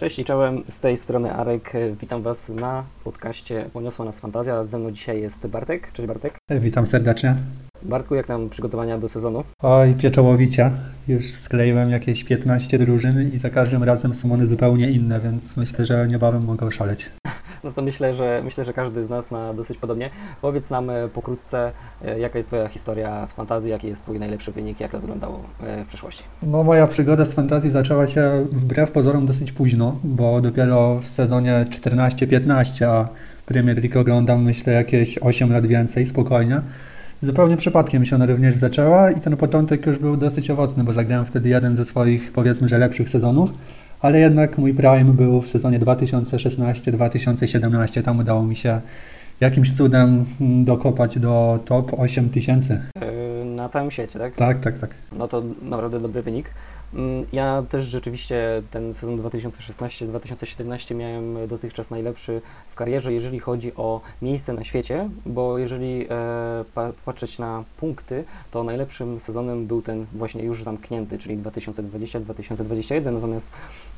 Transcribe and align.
Cześć 0.00 0.18
i 0.18 0.24
czołem, 0.24 0.62
z 0.68 0.80
tej 0.80 0.96
strony 0.96 1.32
Arek. 1.32 1.72
Witam 2.00 2.22
Was 2.22 2.48
na 2.48 2.84
podcaście 3.04 3.70
Poniosła 3.72 4.04
nas 4.04 4.20
fantazja. 4.20 4.64
Ze 4.64 4.78
mną 4.78 4.90
dzisiaj 4.90 5.20
jest 5.20 5.46
Bartek. 5.46 5.92
Cześć 5.92 6.08
Bartek. 6.08 6.38
Witam 6.60 6.86
serdecznie. 6.86 7.36
Bartku, 7.82 8.14
jak 8.14 8.28
nam 8.28 8.50
przygotowania 8.50 8.98
do 8.98 9.08
sezonu? 9.08 9.44
Oj, 9.62 9.94
pieczołowicie. 9.94 10.70
Już 11.08 11.30
skleiłem 11.30 11.90
jakieś 11.90 12.24
15 12.24 12.78
drużyn 12.78 13.30
i 13.34 13.38
za 13.38 13.50
każdym 13.50 13.84
razem 13.84 14.14
są 14.14 14.32
one 14.32 14.46
zupełnie 14.46 14.90
inne, 14.90 15.20
więc 15.20 15.56
myślę, 15.56 15.86
że 15.86 16.06
niebawem 16.08 16.44
mogę 16.44 16.66
oszaleć. 16.66 17.10
No 17.64 17.72
to 17.72 17.82
myślę, 17.82 18.14
że 18.14 18.40
myślę, 18.44 18.64
że 18.64 18.72
każdy 18.72 19.04
z 19.04 19.10
nas 19.10 19.30
ma 19.30 19.54
dosyć 19.54 19.78
podobnie. 19.78 20.10
Powiedz 20.42 20.70
nam 20.70 20.90
e, 20.90 21.08
pokrótce, 21.08 21.72
e, 22.04 22.18
jaka 22.18 22.38
jest 22.38 22.48
Twoja 22.48 22.68
historia 22.68 23.26
z 23.26 23.32
fantazji, 23.32 23.70
jaki 23.70 23.86
jest 23.86 24.02
Twój 24.02 24.18
najlepszy 24.18 24.52
wynik, 24.52 24.80
jak 24.80 24.90
to 24.90 25.00
wyglądało 25.00 25.42
e, 25.62 25.84
w 25.84 25.86
przeszłości? 25.86 26.22
No 26.42 26.62
moja 26.62 26.86
przygoda 26.86 27.24
z 27.24 27.32
fantazji 27.32 27.70
zaczęła 27.70 28.06
się 28.06 28.46
wbrew 28.52 28.90
pozorom 28.90 29.26
dosyć 29.26 29.52
późno, 29.52 29.96
bo 30.04 30.40
dopiero 30.40 30.98
w 31.00 31.08
sezonie 31.08 31.66
14-15, 31.70 32.84
a 32.84 33.08
Premier 33.46 33.78
League 33.78 33.98
oglądam 33.98 34.42
myślę 34.42 34.72
jakieś 34.72 35.18
8 35.18 35.52
lat 35.52 35.66
więcej, 35.66 36.06
spokojnie. 36.06 36.60
Zupełnie 37.22 37.56
przypadkiem 37.56 38.04
się 38.04 38.16
ona 38.16 38.26
również 38.26 38.54
zaczęła 38.54 39.10
i 39.10 39.20
ten 39.20 39.36
początek 39.36 39.86
już 39.86 39.98
był 39.98 40.16
dosyć 40.16 40.50
owocny, 40.50 40.84
bo 40.84 40.92
zagrałem 40.92 41.26
wtedy 41.26 41.48
jeden 41.48 41.76
ze 41.76 41.84
swoich 41.84 42.32
powiedzmy, 42.32 42.68
że 42.68 42.78
lepszych 42.78 43.08
sezonów 43.08 43.50
ale 44.00 44.18
jednak 44.18 44.58
mój 44.58 44.74
prime 44.74 45.12
był 45.12 45.42
w 45.42 45.48
sezonie 45.48 45.80
2016-2017. 45.80 48.02
Tam 48.02 48.18
udało 48.18 48.42
mi 48.42 48.56
się 48.56 48.80
jakimś 49.40 49.76
cudem 49.76 50.24
dokopać 50.64 51.18
do 51.18 51.58
top 51.64 51.92
8000. 51.98 52.82
Na 53.44 53.68
całym 53.68 53.90
świecie, 53.90 54.18
tak? 54.18 54.34
Tak, 54.34 54.60
tak, 54.60 54.78
tak. 54.78 54.90
No 55.12 55.28
to 55.28 55.42
naprawdę 55.62 56.00
dobry 56.00 56.22
wynik. 56.22 56.54
Mm, 56.94 57.26
ja 57.32 57.62
też 57.68 57.84
rzeczywiście 57.84 58.62
ten 58.70 58.94
sezon 58.94 59.18
2016-2017 59.22 60.94
miałem 60.94 61.48
dotychczas 61.48 61.90
najlepszy 61.90 62.42
w 62.68 62.74
karierze, 62.74 63.12
jeżeli 63.12 63.38
chodzi 63.38 63.72
o 63.76 64.00
miejsce 64.22 64.52
na 64.52 64.64
świecie, 64.64 65.08
bo 65.26 65.58
jeżeli 65.58 66.06
e, 66.10 66.64
patrzeć 67.04 67.38
na 67.38 67.64
punkty, 67.76 68.24
to 68.50 68.64
najlepszym 68.64 69.20
sezonem 69.20 69.66
był 69.66 69.82
ten 69.82 70.06
właśnie 70.12 70.42
już 70.42 70.62
zamknięty, 70.62 71.18
czyli 71.18 71.38
2020-2021, 71.38 73.12
natomiast 73.12 73.50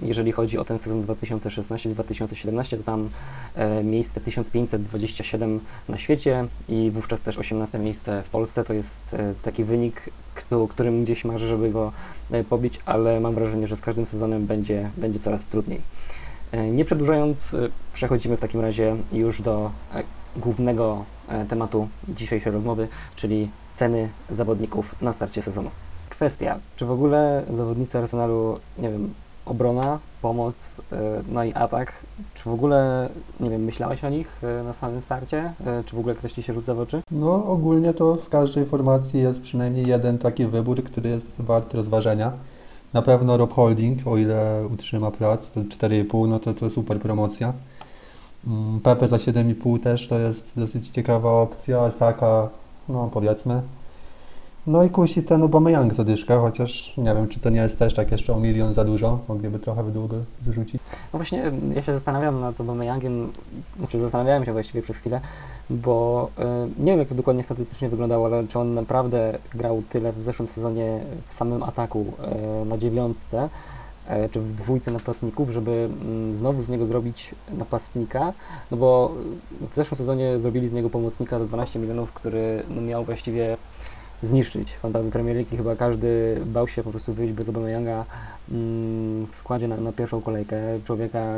jeżeli 0.03 0.33
chodzi 0.33 0.59
o 0.59 0.65
ten 0.65 0.79
sezon 0.79 1.05
2016-2017, 1.05 2.77
to 2.77 2.83
tam 2.83 3.11
e, 3.55 3.85
miejsce 3.85 4.21
1527 4.21 5.61
na 5.89 5.99
świecie 5.99 6.47
i 6.69 6.91
wówczas 6.91 7.23
też 7.23 7.39
18 7.39 7.79
miejsce 7.79 8.23
w 8.23 8.29
Polsce, 8.29 8.65
to 8.65 8.73
jest 8.73 9.15
e, 9.15 9.35
taki 9.43 9.65
wynik, 9.65 10.11
którym 10.69 11.05
gdzieś 11.05 11.25
marzę, 11.25 11.49
żeby 11.49 11.71
go 11.71 11.93
e, 12.31 12.45
pobić, 12.45 12.81
ale 12.87 13.21
mam 13.21 13.35
wrażenie, 13.35 13.67
że 13.67 13.77
z 13.77 13.81
każdym 13.81 14.07
sezonem 14.07 14.47
będzie, 14.47 14.91
będzie 14.97 15.19
coraz 15.19 15.49
trudniej. 15.49 15.81
E, 16.53 16.71
nie 16.71 16.85
przedłużając, 16.85 17.55
e, 17.55 17.69
przechodzimy 17.95 18.37
w 18.37 18.41
takim 18.41 18.61
razie 18.61 18.97
już 19.13 19.43
do 19.43 19.71
głównego 20.37 21.05
tematu 21.49 21.89
dzisiejszej 22.09 22.53
rozmowy, 22.53 22.89
czyli 23.17 23.51
ceny 23.73 24.09
zawodników 24.31 24.95
na 25.03 25.13
starcie 25.13 25.43
sezonu. 25.43 25.71
Kwestia, 26.11 26.59
czy 26.77 26.87
w 26.87 26.91
ogóle 26.91 27.45
zawodnicy 27.51 27.99
Arsenalu, 27.99 28.59
nie 28.79 28.91
wiem, 28.91 29.15
obrona, 29.47 29.99
pomoc, 30.23 30.81
e, 30.93 31.23
no 31.29 31.45
i 31.45 31.53
atak. 31.53 31.93
Czy 32.35 32.45
w 32.45 32.53
ogóle, 32.53 33.09
nie 33.41 33.51
wiem, 33.51 33.65
myślałeś 33.65 34.05
o 34.05 34.09
nich 34.09 34.41
e, 34.43 34.63
na 34.63 34.73
samym 34.73 35.03
starcie? 35.03 35.53
E, 35.67 35.85
czy 35.85 35.97
w 35.97 35.99
ogóle 35.99 36.15
ktoś 36.15 36.33
Ci 36.33 36.43
się 36.43 36.53
rzuca 36.53 36.75
w 36.75 36.81
oczy? 36.81 37.03
No 37.11 37.45
ogólnie 37.47 37.95
to 37.95 38.15
w 38.17 38.29
każdej 38.29 38.67
formacji 38.67 39.21
jest 39.21 39.41
przynajmniej 39.41 39.89
jeden 39.89 40.19
taki 40.19 40.47
wybór, 40.47 40.85
który 40.85 41.11
jest 41.11 41.27
wart 41.39 41.75
rozważenia. 41.75 42.33
Na 42.93 43.03
pewno 43.03 43.37
Rob 43.37 43.53
Holding, 43.53 44.07
o 44.07 44.17
ile 44.17 44.67
utrzyma 44.75 45.11
plac, 45.11 45.51
to 45.51 45.61
4,5, 45.61 46.29
no 46.29 46.39
to 46.39 46.55
to 46.55 46.71
super 46.71 46.99
promocja. 46.99 47.53
Mm, 48.47 48.81
Pepe 48.81 49.09
za 49.09 49.17
7,5 49.17 49.83
też 49.83 50.09
to 50.09 50.19
jest 50.19 50.53
dosyć 50.57 50.89
ciekawa 50.89 51.31
opcja, 51.31 51.91
Saka, 51.91 52.49
no 52.89 53.11
powiedzmy, 53.13 53.63
no 54.67 54.85
i 54.85 54.91
kusi 54.91 55.23
ten 55.23 55.43
Aubameyang 55.43 55.95
zadyszka, 55.95 56.39
chociaż 56.41 56.97
nie 56.97 57.15
wiem, 57.15 57.29
czy 57.29 57.41
to 57.41 57.51
nie 57.51 57.61
jest 57.61 57.79
też 57.79 57.95
tak 57.95 58.13
jeszcze 58.13 58.33
o 58.35 58.41
milion 58.41 58.75
za 58.75 58.85
dużo, 58.85 59.19
mogliby 59.29 59.59
trochę 59.59 59.83
wydługo 59.83 60.17
zrzucić. 60.47 60.83
No 61.13 61.19
właśnie, 61.19 61.53
ja 61.75 61.83
się 61.83 61.93
zastanawiam 61.93 62.41
nad 62.41 62.61
Aubameyangiem, 62.61 63.33
znaczy 63.79 63.99
zastanawiałem 63.99 64.45
się 64.45 64.53
właściwie 64.53 64.83
przez 64.83 64.97
chwilę, 64.97 65.21
bo 65.71 66.29
y, 66.39 66.43
nie 66.79 66.93
wiem 66.93 66.99
jak 66.99 67.09
to 67.09 67.15
dokładnie 67.15 67.43
statystycznie 67.43 67.89
wyglądało, 67.89 68.27
ale 68.27 68.47
czy 68.47 68.59
on 68.59 68.75
naprawdę 68.75 69.39
grał 69.55 69.83
tyle 69.89 70.13
w 70.13 70.23
zeszłym 70.23 70.49
sezonie 70.49 71.01
w 71.27 71.35
samym 71.35 71.63
ataku 71.63 72.07
y, 72.63 72.65
na 72.65 72.79
dziewiątce, 72.79 73.49
y, 74.25 74.29
czy 74.29 74.41
w 74.41 74.53
dwójce 74.53 74.91
napastników, 74.91 75.51
żeby 75.51 75.89
mm, 76.03 76.35
znowu 76.35 76.63
z 76.63 76.69
niego 76.69 76.87
zrobić 76.87 77.35
napastnika, 77.59 78.33
no 78.71 78.77
bo 78.77 79.15
w 79.73 79.75
zeszłym 79.75 79.97
sezonie 79.97 80.39
zrobili 80.39 80.69
z 80.69 80.73
niego 80.73 80.91
pomocnika 80.91 81.39
za 81.39 81.45
12 81.45 81.79
milionów, 81.79 82.13
który 82.13 82.63
no, 82.71 82.81
miał 82.81 83.05
właściwie 83.05 83.57
zniszczyć 84.23 84.73
fantazy 84.73 85.11
Premier 85.11 85.37
League 85.37 85.55
i 85.55 85.57
chyba 85.57 85.77
każdy 85.77 86.41
bał 86.47 86.69
się 86.69 86.83
po 86.83 86.91
prostu 86.91 87.15
wyjść 87.15 87.33
bez 87.33 87.49
Aubameyanga 87.49 88.05
mm, 88.51 89.27
w 89.27 89.37
składzie 89.37 89.69
na, 89.69 89.77
na, 89.77 89.93
pierwszą 89.93 90.21
kolejkę. 90.21 90.57
Człowieka, 90.85 91.35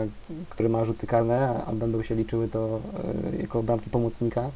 który 0.48 0.68
ma 0.68 0.84
rzuty 0.84 1.06
karne, 1.06 1.64
a 1.66 1.72
będą 1.72 2.02
się 2.02 2.14
liczyły 2.14 2.48
to 2.48 2.80
e, 3.34 3.36
jako 3.36 3.62
bramki 3.62 3.90
pomocnika. 3.90 4.50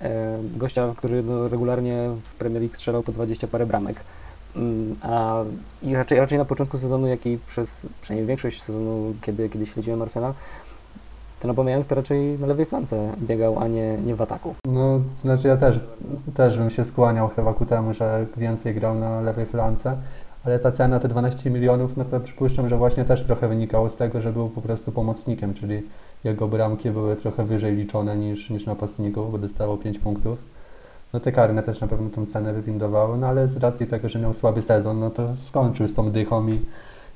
E, 0.00 0.38
gościa, 0.56 0.94
który 0.96 1.22
no, 1.22 1.48
regularnie 1.48 2.10
w 2.24 2.34
Premier 2.34 2.62
League 2.62 2.74
strzelał 2.74 3.02
po 3.02 3.12
20 3.12 3.48
parę 3.48 3.66
bramek. 3.66 4.04
Mm, 4.56 4.96
a 5.02 5.42
i 5.82 5.94
raczej, 5.94 6.18
raczej 6.18 6.38
na 6.38 6.44
początku 6.44 6.78
sezonu, 6.78 7.06
jak 7.06 7.26
i 7.26 7.38
przez 7.46 7.86
przynajmniej 8.00 8.26
większość 8.26 8.62
sezonu, 8.62 9.14
kiedy, 9.22 9.48
kiedy 9.48 9.66
śledziłem 9.66 10.02
Arsenal, 10.02 10.34
ten 11.40 11.50
Aubameyang 11.50 11.86
to 11.86 11.94
raczej 11.94 12.38
na 12.38 12.46
lewej 12.46 12.66
flance 12.66 13.12
biegał, 13.18 13.58
a 13.58 13.68
nie, 13.68 13.98
nie 13.98 14.16
w 14.16 14.22
ataku. 14.22 14.54
No, 14.64 15.00
znaczy 15.22 15.48
ja 15.48 15.56
też, 15.56 15.80
też 16.34 16.58
bym 16.58 16.70
się 16.70 16.84
skłaniał 16.84 17.28
chyba 17.28 17.54
ku 17.54 17.66
temu, 17.66 17.94
że 17.94 18.26
więcej 18.36 18.74
grał 18.74 18.94
na 18.94 19.20
lewej 19.20 19.46
flance, 19.46 19.96
ale 20.44 20.58
ta 20.58 20.72
cena, 20.72 21.00
te 21.00 21.08
12 21.08 21.50
milionów, 21.50 21.96
no 21.96 22.04
to 22.04 22.20
przypuszczam, 22.20 22.68
że 22.68 22.76
właśnie 22.76 23.04
też 23.04 23.24
trochę 23.24 23.48
wynikało 23.48 23.88
z 23.88 23.96
tego, 23.96 24.20
że 24.20 24.32
był 24.32 24.48
po 24.48 24.60
prostu 24.60 24.92
pomocnikiem, 24.92 25.54
czyli 25.54 25.82
jego 26.24 26.48
bramki 26.48 26.90
były 26.90 27.16
trochę 27.16 27.44
wyżej 27.44 27.76
liczone 27.76 28.16
niż, 28.16 28.50
niż 28.50 28.66
napastników, 28.66 29.32
bo 29.32 29.38
dostało 29.38 29.76
5 29.76 29.98
punktów. 29.98 30.38
No 31.12 31.20
te 31.20 31.32
karne 31.32 31.62
też 31.62 31.80
na 31.80 31.86
pewno 31.86 32.10
tą 32.10 32.26
cenę 32.26 32.52
wywindowały, 32.52 33.18
no 33.18 33.26
ale 33.26 33.48
z 33.48 33.56
racji 33.56 33.86
tego, 33.86 34.08
że 34.08 34.18
miał 34.18 34.34
słaby 34.34 34.62
sezon, 34.62 35.00
no 35.00 35.10
to 35.10 35.28
skończył 35.38 35.88
z 35.88 35.94
tą 35.94 36.10
dychą 36.10 36.48
i 36.48 36.60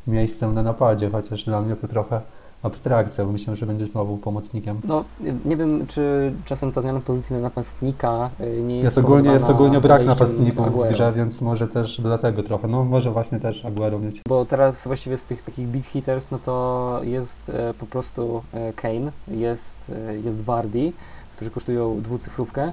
miejscem 0.06 0.54
na 0.54 0.62
napadzie, 0.62 1.10
chociaż 1.10 1.44
dla 1.44 1.60
mnie 1.60 1.76
to 1.76 1.88
trochę 1.88 2.20
abstrakcja, 2.64 3.25
bo 3.25 3.32
myślę, 3.32 3.56
że 3.56 3.66
będzie 3.66 3.86
znowu 3.86 4.16
pomocnikiem. 4.16 4.80
No, 4.84 5.04
nie 5.44 5.56
wiem, 5.56 5.86
czy 5.86 6.32
czasem 6.44 6.72
ta 6.72 6.80
zmiana 6.80 7.00
pozycji 7.00 7.36
na 7.36 7.42
napastnika 7.42 8.30
y, 8.41 8.62
nie 8.62 8.75
jest 8.75 8.84
Jest 8.84 8.98
ogólnie, 8.98 9.30
jest 9.30 9.50
ogólnie 9.50 9.80
brak 9.80 10.04
napastników 10.04 10.66
w 10.66 10.88
grze, 10.88 11.12
więc 11.16 11.41
może 11.41 11.69
też 11.69 12.00
dlatego 12.00 12.42
trochę, 12.42 12.69
no 12.69 12.84
może 12.84 13.10
właśnie 13.10 13.41
też 13.41 13.64
Aguero 13.64 13.98
mieć. 13.98 14.20
Bo 14.28 14.44
teraz 14.44 14.86
właściwie 14.86 15.16
z 15.16 15.26
tych 15.26 15.42
takich 15.42 15.69
big 15.69 15.86
hitters, 15.86 16.30
no 16.30 16.38
to 16.38 17.00
jest 17.03 17.48
e, 17.48 17.74
po 17.74 17.86
prostu 17.86 18.42
e, 18.53 18.72
Kane, 18.72 19.12
jest, 19.28 19.92
e, 20.08 20.19
jest 20.19 20.41
Vardy, 20.41 20.92
którzy 21.36 21.50
kosztują 21.50 22.00
dwucyfrówkę, 22.03 22.72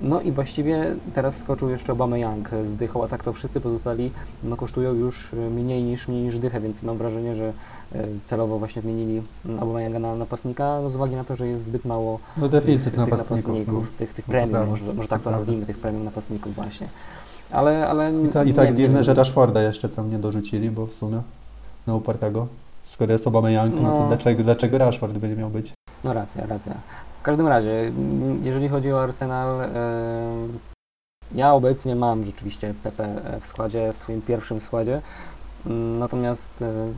no 0.00 0.20
i 0.20 0.32
właściwie 0.32 0.96
teraz 1.14 1.36
skoczył 1.36 1.70
jeszcze 1.70 1.92
Young 1.92 2.50
z 2.64 2.76
dychą, 2.76 3.04
a 3.04 3.08
tak 3.08 3.22
to 3.22 3.32
wszyscy 3.32 3.60
pozostali 3.60 4.10
no, 4.44 4.56
kosztują 4.56 4.94
już 4.94 5.32
e, 5.32 5.36
mniej 5.36 5.82
niż, 5.82 6.08
mniej 6.08 6.22
niż 6.22 6.38
dychę, 6.38 6.60
więc 6.60 6.82
mam 6.82 6.98
wrażenie, 6.98 7.34
że 7.34 7.52
e, 7.94 8.04
celowo 8.24 8.58
właśnie 8.58 8.82
zmienili 8.82 9.22
Younga 9.44 9.98
na 9.98 10.16
napastnika, 10.16 10.80
no, 10.82 10.90
z 10.90 10.96
uwagi 10.96 11.16
na 11.16 11.24
to, 11.24 11.36
że 11.36 11.46
jest 11.46 11.64
zbyt 11.64 11.84
mało 11.84 12.18
no, 12.36 12.48
deficyt 12.48 12.84
tych, 12.84 12.92
tych 12.94 13.18
napastników, 13.18 13.66
no. 13.68 13.82
tych, 13.98 14.14
tych 14.14 14.24
premium, 14.24 14.68
może, 14.68 14.94
może 14.94 15.08
tak 15.08 15.22
to 15.22 15.30
nazwijmy, 15.30 15.66
tych 15.66 15.78
premium 15.78 16.04
napastników 16.04 16.54
właśnie. 16.54 16.88
Ale, 17.50 17.88
ale 17.88 18.12
I, 18.24 18.28
ta, 18.28 18.44
i 18.44 18.52
tak 18.52 18.74
dziwne, 18.74 19.04
że 19.04 19.14
Rashforda 19.14 19.62
jeszcze 19.62 19.88
tam 19.88 20.10
nie 20.10 20.18
dorzucili, 20.18 20.70
bo 20.70 20.86
w 20.86 20.94
sumie 20.94 21.22
na 21.86 21.94
upartego. 21.94 22.46
Skoro 22.84 23.12
jest 23.12 23.26
Young, 23.26 23.74
no, 23.74 23.82
no 23.82 23.98
to 23.98 24.06
dlaczego, 24.08 24.42
dlaczego 24.42 24.78
Rashford 24.78 25.18
będzie 25.18 25.36
miał 25.36 25.50
być? 25.50 25.72
No 26.04 26.12
racja, 26.12 26.46
racja 26.46 26.74
każdym 27.26 27.46
razie, 27.48 27.92
jeżeli 28.42 28.68
chodzi 28.68 28.92
o 28.92 29.02
Arsenal, 29.02 29.60
e, 29.60 29.68
ja 31.34 31.52
obecnie 31.52 31.96
mam 31.96 32.24
rzeczywiście 32.24 32.74
Pepe 32.82 33.20
w 33.40 33.46
składzie, 33.46 33.92
w 33.92 33.96
swoim 33.96 34.22
pierwszym 34.22 34.60
składzie. 34.60 35.02
Mm, 35.66 35.98
natomiast 35.98 36.62
e, 36.62 36.92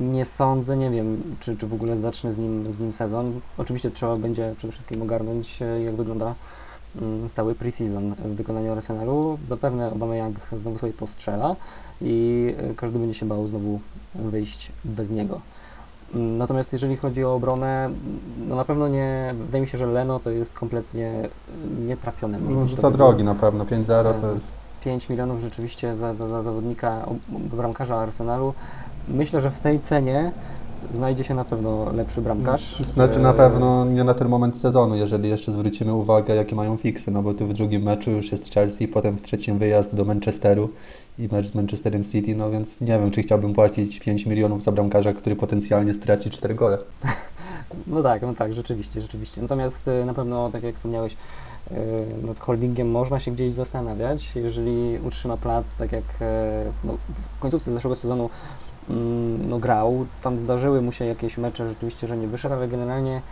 nie 0.00 0.24
sądzę, 0.24 0.76
nie 0.76 0.90
wiem, 0.90 1.36
czy, 1.40 1.56
czy 1.56 1.66
w 1.66 1.74
ogóle 1.74 1.96
zacznę 1.96 2.32
z 2.32 2.38
nim, 2.38 2.72
z 2.72 2.80
nim 2.80 2.92
sezon. 2.92 3.40
Oczywiście 3.58 3.90
trzeba 3.90 4.16
będzie 4.16 4.54
przede 4.56 4.72
wszystkim 4.72 5.02
ogarnąć, 5.02 5.62
e, 5.62 5.82
jak 5.82 5.94
wygląda 5.94 6.34
mm, 7.00 7.28
cały 7.28 7.54
preseason 7.54 8.14
w 8.14 8.34
wykonaniu 8.34 8.72
Arsenalu. 8.72 9.38
Zapewne 9.48 9.86
Aubameyang 9.86 10.36
znowu 10.56 10.78
sobie 10.78 10.92
postrzela 10.92 11.56
i 12.00 12.54
każdy 12.76 12.98
będzie 12.98 13.14
się 13.14 13.26
bał 13.26 13.46
znowu 13.46 13.80
wyjść 14.14 14.72
bez 14.84 15.10
niego. 15.10 15.40
Natomiast 16.14 16.72
jeżeli 16.72 16.96
chodzi 16.96 17.24
o 17.24 17.34
obronę, 17.34 17.90
no 18.48 18.56
na 18.56 18.64
pewno 18.64 18.88
nie, 18.88 19.34
wydaje 19.46 19.62
mi 19.62 19.68
się, 19.68 19.78
że 19.78 19.86
Leno 19.86 20.20
to 20.20 20.30
jest 20.30 20.52
kompletnie 20.52 21.28
nietrafione. 21.86 22.38
Może 22.38 22.76
no, 22.76 22.82
za 22.82 22.90
drogi 22.90 23.24
na 23.24 23.34
pewno, 23.34 23.64
5-0 23.64 23.86
to 23.86 24.30
e, 24.30 24.34
jest... 24.34 24.46
5 24.84 25.08
milionów 25.08 25.40
rzeczywiście 25.40 25.94
za, 25.94 26.14
za, 26.14 26.28
za 26.28 26.42
zawodnika, 26.42 27.06
bramkarza 27.28 27.96
Arsenalu. 27.96 28.54
Myślę, 29.08 29.40
że 29.40 29.50
w 29.50 29.60
tej 29.60 29.80
cenie 29.80 30.32
znajdzie 30.90 31.24
się 31.24 31.34
na 31.34 31.44
pewno 31.44 31.92
lepszy 31.92 32.20
bramkarz. 32.20 32.76
Znaczy 32.94 33.20
na 33.20 33.30
E, 33.30 33.34
pewno 33.34 33.84
nie 33.84 34.04
na 34.04 34.14
ten 34.14 34.28
moment 34.28 34.56
sezonu, 34.56 34.96
jeżeli 34.96 35.28
jeszcze 35.28 35.52
zwrócimy 35.52 35.94
uwagę, 35.94 36.34
jakie 36.34 36.56
mają 36.56 36.76
fiksy, 36.76 37.10
no 37.10 37.22
bo 37.22 37.34
tu 37.34 37.46
w 37.46 37.52
drugim 37.52 37.82
meczu 37.82 38.10
już 38.10 38.32
jest 38.32 38.54
Chelsea, 38.54 38.88
potem 38.88 39.16
w 39.16 39.22
trzecim 39.22 39.58
wyjazd 39.58 39.94
do 39.94 40.04
Manchesteru 40.04 40.68
i 41.18 41.28
mecz 41.32 41.46
z 41.46 41.54
Manchesterem 41.54 42.04
City, 42.04 42.34
no 42.34 42.50
więc 42.50 42.80
nie 42.80 42.86
wiem, 42.98 43.10
czy 43.10 43.22
chciałbym 43.22 43.54
płacić 43.54 44.00
5 44.00 44.26
milionów 44.26 44.62
za 44.62 44.72
bramkarza, 44.72 45.12
który 45.12 45.36
potencjalnie 45.36 45.94
straci 45.94 46.30
4 46.30 46.54
gole. 46.54 46.78
No 47.86 48.02
tak, 48.02 48.22
no 48.22 48.34
tak, 48.34 48.52
rzeczywiście, 48.52 49.00
rzeczywiście. 49.00 49.42
Natomiast 49.42 49.88
e, 49.88 50.04
na 50.04 50.14
pewno, 50.14 50.50
tak 50.50 50.62
jak 50.62 50.74
wspomniałeś, 50.74 51.16
e, 51.70 51.76
nad 52.26 52.38
holdingiem 52.38 52.90
można 52.90 53.20
się 53.20 53.30
gdzieś 53.30 53.52
zastanawiać, 53.52 54.36
jeżeli 54.36 54.98
utrzyma 54.98 55.36
plac, 55.36 55.76
tak 55.76 55.92
jak 55.92 56.04
e, 56.20 56.64
no, 56.84 56.96
w 57.36 57.38
końcówce 57.38 57.72
zeszłego 57.72 57.94
sezonu 57.94 58.30
mm, 58.90 59.48
no, 59.48 59.58
grał, 59.58 60.06
tam 60.20 60.38
zdarzyły 60.38 60.82
mu 60.82 60.92
się 60.92 61.04
jakieś 61.04 61.38
mecze 61.38 61.68
rzeczywiście, 61.68 62.06
że 62.06 62.16
nie 62.16 62.26
wyszedł, 62.26 62.54
ale 62.54 62.68
generalnie 62.68 63.22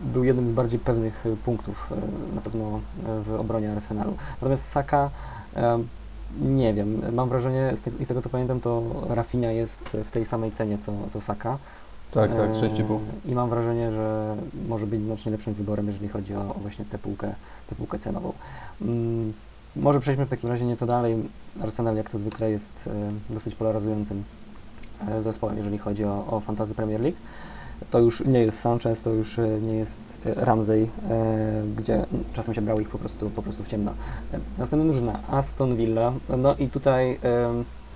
był 0.00 0.24
jednym 0.24 0.48
z 0.48 0.52
bardziej 0.52 0.78
pewnych 0.78 1.24
punktów 1.44 1.90
na 2.34 2.40
pewno 2.40 2.80
w 3.22 3.40
obronie 3.40 3.72
Arsenalu. 3.72 4.14
Natomiast 4.40 4.64
Saka, 4.64 5.10
nie 6.40 6.74
wiem, 6.74 7.02
mam 7.12 7.28
wrażenie, 7.28 7.70
z 7.74 8.04
z 8.04 8.08
tego 8.08 8.22
co 8.22 8.28
pamiętam, 8.28 8.60
to 8.60 8.82
Rafinha 9.08 9.50
jest 9.50 9.96
w 10.04 10.10
tej 10.10 10.24
samej 10.24 10.52
cenie 10.52 10.78
co, 10.78 10.92
co 11.12 11.20
Saka. 11.20 11.58
Tak, 12.12 12.30
tak, 12.30 12.50
Eee, 12.50 12.70
6,5. 12.70 12.98
I 13.26 13.34
mam 13.34 13.50
wrażenie, 13.50 13.90
że 13.90 14.36
może 14.68 14.86
być 14.86 15.02
znacznie 15.02 15.32
lepszym 15.32 15.54
wyborem, 15.54 15.86
jeżeli 15.86 16.08
chodzi 16.08 16.34
o, 16.34 16.40
o 16.40 16.58
właśnie 16.62 16.84
tę 16.84 16.98
półkę, 16.98 17.34
tę 17.66 17.74
półkę 17.74 17.98
cenową. 17.98 18.32
Mm, 18.82 19.32
może 19.76 20.00
przejdźmy 20.00 20.26
w 20.26 20.28
takim 20.28 20.50
razie 20.50 20.66
nieco 20.66 20.86
dalej. 20.86 21.16
Arsenal, 21.62 21.96
jak 21.96 22.10
to 22.10 22.18
zwykle, 22.18 22.50
jest 22.50 22.88
e, 23.30 23.34
dosyć 23.34 23.54
polaryzującym 23.54 24.24
e, 25.08 25.22
zespołem, 25.22 25.56
jeżeli 25.56 25.78
chodzi 25.78 26.04
o, 26.04 26.26
o 26.26 26.40
Fantasy 26.40 26.74
Premier 26.74 27.00
League. 27.00 27.16
To 27.90 27.98
już 27.98 28.24
nie 28.24 28.40
jest 28.40 28.60
Sanchez, 28.60 29.02
to 29.02 29.10
już 29.10 29.38
e, 29.38 29.60
nie 29.60 29.74
jest 29.74 30.18
e, 30.26 30.44
Ramsey, 30.44 30.88
e, 31.10 31.62
gdzie 31.76 32.06
czasem 32.34 32.54
się 32.54 32.62
brało 32.62 32.80
ich 32.80 32.88
po 32.88 32.98
prostu, 32.98 33.30
po 33.30 33.42
prostu 33.42 33.64
w 33.64 33.68
ciemno. 33.68 33.92
Następna 34.58 34.84
drużyna, 34.84 35.20
Aston 35.28 35.76
Villa. 35.76 36.12
No 36.38 36.54
i 36.54 36.68
tutaj 36.68 37.18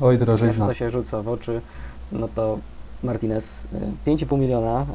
Oj, 0.00 0.18
drożyzna. 0.18 0.66
co 0.66 0.74
się 0.74 0.90
rzuca 0.90 1.22
w 1.22 1.28
oczy, 1.28 1.60
no 2.12 2.28
to 2.34 2.58
Martinez. 3.02 3.68
y, 4.06 4.10
5,5 4.10 4.38
miliona. 4.38 4.86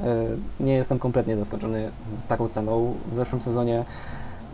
Nie 0.60 0.74
jestem 0.74 1.00
kompletnie 1.00 1.36
zaskoczony 1.36 1.92
taką 2.28 2.48
ceną. 2.48 2.94
W 3.12 3.16
zeszłym 3.16 3.42
sezonie 3.42 3.86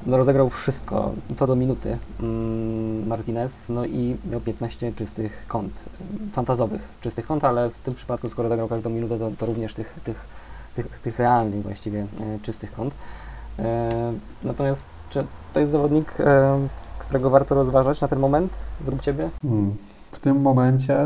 rozegrał 0.06 0.50
wszystko, 0.50 1.12
co 1.36 1.48
do 1.48 1.56
minuty 1.56 1.98
mm, 2.20 3.08
Martinez, 3.08 3.70
no 3.70 3.86
i 3.86 4.18
miał 4.32 4.42
15 4.42 4.94
czystych 4.94 5.46
kąt, 5.48 5.86
fantazowych 6.34 6.90
czystych 7.02 7.28
kąt, 7.28 7.44
ale 7.44 7.70
w 7.70 7.78
tym 7.78 7.94
przypadku, 7.94 8.30
skoro 8.30 8.50
zagrał 8.50 8.68
każdą 8.68 8.90
minutę, 8.90 9.20
to, 9.20 9.32
to 9.38 9.46
również 9.46 9.74
tych, 9.74 10.00
tych, 10.04 10.26
tych, 10.76 11.00
tych 11.00 11.20
realnych 11.20 11.64
właściwie 11.64 12.00
y, 12.00 12.40
czystych 12.42 12.74
kąt. 12.74 12.94
Y, 12.94 13.64
Natomiast 14.44 14.90
czy 15.10 15.26
to 15.54 15.60
jest 15.60 15.72
zawodnik, 15.72 16.20
y, 16.20 16.24
którego 17.00 17.30
warto 17.30 17.56
rozważać 17.56 18.02
na 18.02 18.08
ten 18.08 18.20
moment, 18.20 18.60
według 18.82 19.02
Ciebie? 19.02 19.30
Hmm. 19.42 19.76
W 20.12 20.20
tym 20.20 20.42
momencie 20.42 20.98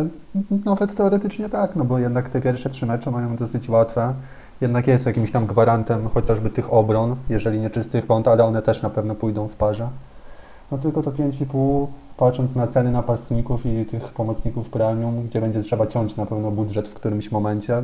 nawet 0.66 0.96
teoretycznie 0.96 1.50
tak, 1.50 1.76
no 1.76 1.86
bo 1.86 2.00
jednak 2.00 2.30
te 2.30 2.42
pierwsze 2.42 2.70
trzy 2.70 2.86
mecze 2.86 3.12
mają 3.12 3.36
dosyć 3.36 3.70
łatwe. 3.70 4.14
Jednak 4.62 4.88
jest 4.88 5.06
jakimś 5.06 5.32
tam 5.32 5.46
gwarantem 5.46 6.10
chociażby 6.10 6.50
tych 6.50 6.74
obron, 6.74 7.16
jeżeli 7.30 7.60
nie 7.60 7.70
czystych 7.70 8.08
kąt, 8.08 8.28
ale 8.28 8.44
one 8.44 8.62
też 8.62 8.82
na 8.82 8.90
pewno 8.90 9.16
pójdą 9.16 9.48
w 9.48 9.56
parze. 9.56 9.90
No 10.72 10.78
tylko 10.78 11.04
to 11.04 11.12
5,5, 11.12 11.88
patrząc 12.18 12.56
na 12.56 12.68
ceny 12.68 12.92
napastników 12.92 13.66
i 13.66 13.86
tych 13.86 14.04
pomocników 14.04 14.70
premium, 14.70 15.28
gdzie 15.28 15.42
będzie 15.42 15.62
trzeba 15.62 15.88
ciąć 15.88 16.16
na 16.16 16.26
pewno 16.26 16.52
budżet 16.52 16.88
w 16.88 16.94
którymś 16.94 17.32
momencie, 17.32 17.84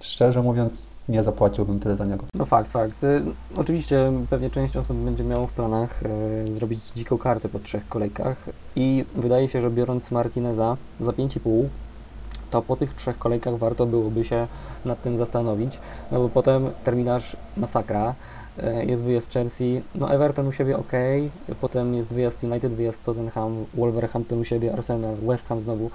szczerze 0.00 0.42
mówiąc 0.42 0.72
nie 1.08 1.24
zapłaciłbym 1.24 1.80
tyle 1.80 1.96
za 1.96 2.04
niego. 2.04 2.24
No 2.34 2.44
fakt, 2.44 2.72
fakt. 2.72 3.04
Y, 3.04 3.22
Oczywiście 3.56 4.12
pewnie 4.30 4.50
część 4.50 4.76
osób 4.76 4.96
będzie 4.96 5.24
miało 5.24 5.46
w 5.46 5.52
planach 5.52 6.02
y, 6.46 6.52
zrobić 6.52 6.80
dziką 6.96 7.18
kartę 7.18 7.48
po 7.48 7.58
trzech 7.58 7.88
kolejkach 7.88 8.44
i 8.76 9.04
wydaje 9.16 9.48
się, 9.48 9.60
że 9.60 9.70
biorąc 9.70 10.10
Martineza 10.10 10.76
za 11.00 11.10
5,5 11.10 11.64
to 12.50 12.62
po 12.62 12.76
tych 12.76 12.94
trzech 12.94 13.18
kolejkach 13.18 13.58
warto 13.58 13.86
byłoby 13.86 14.24
się 14.24 14.46
nad 14.84 15.02
tym 15.02 15.16
zastanowić, 15.16 15.78
no 16.12 16.18
bo 16.18 16.28
potem 16.28 16.70
terminarz 16.84 17.36
masakra, 17.56 18.14
y, 18.58 18.84
jest 18.84 19.04
wyjazd 19.04 19.32
Chelsea, 19.32 19.82
no 19.94 20.12
Everton 20.12 20.46
u 20.46 20.52
siebie 20.52 20.76
ok, 20.76 20.92
potem 21.60 21.94
jest 21.94 22.12
wyjazd 22.12 22.44
United, 22.44 22.74
wyjazd 22.74 23.02
Tottenham, 23.04 23.64
Wolverhampton 23.74 24.40
u 24.40 24.44
siebie, 24.44 24.72
Arsenal, 24.72 25.16
West 25.16 25.48
Ham 25.48 25.60
znowu. 25.60 25.86
Y, 25.86 25.90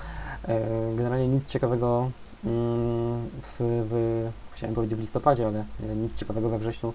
Generalnie 0.95 1.27
nic 1.27 1.47
ciekawego 1.47 2.09
mm, 2.45 3.29
w, 3.41 3.57
w 3.89 4.29
chciałem 4.53 4.75
powiedzieć 4.75 4.97
w 4.97 5.01
listopadzie, 5.01 5.47
ale 5.47 5.59
e, 5.59 5.95
nic 5.95 6.15
ciekawego 6.15 6.49
we 6.49 6.59
wrześniu 6.59 6.93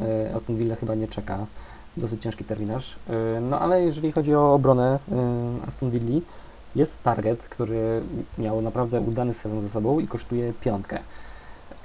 e, 0.00 0.34
Aston 0.34 0.56
Villa 0.56 0.76
chyba 0.76 0.94
nie 0.94 1.08
czeka. 1.08 1.46
Dosyć 1.96 2.22
ciężki 2.22 2.44
terminarz. 2.44 2.96
E, 3.08 3.40
No 3.40 3.60
ale 3.60 3.82
jeżeli 3.82 4.12
chodzi 4.12 4.34
o 4.34 4.54
obronę 4.54 4.98
e, 5.12 5.66
Aston 5.66 5.90
Villa, 5.90 6.20
jest 6.76 7.02
target, 7.02 7.48
który 7.48 8.00
miał 8.38 8.62
naprawdę 8.62 9.00
udany 9.00 9.34
sezon 9.34 9.60
ze 9.60 9.68
sobą 9.68 10.00
i 10.00 10.08
kosztuje 10.08 10.52
piątkę. 10.60 10.98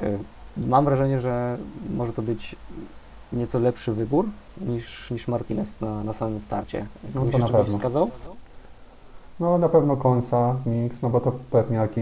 E, 0.01 0.17
Mam 0.67 0.85
wrażenie, 0.85 1.19
że 1.19 1.57
może 1.95 2.13
to 2.13 2.21
być 2.21 2.55
nieco 3.33 3.59
lepszy 3.59 3.93
wybór 3.93 4.25
niż, 4.61 5.11
niż 5.11 5.27
Martinez 5.27 5.81
na, 5.81 6.03
na 6.03 6.13
samym 6.13 6.39
starcie. 6.39 6.85
No 7.15 7.19
Kogoś 7.21 7.31
to 7.33 7.37
na 7.39 7.47
pewno. 7.47 7.77
wskazał? 7.77 8.09
No 9.39 9.57
na 9.57 9.69
pewno 9.69 9.97
Konsa, 9.97 10.55
Mix, 10.65 11.01
no 11.01 11.09
bo 11.09 11.19
to 11.19 11.31
pewniaki. 11.51 12.01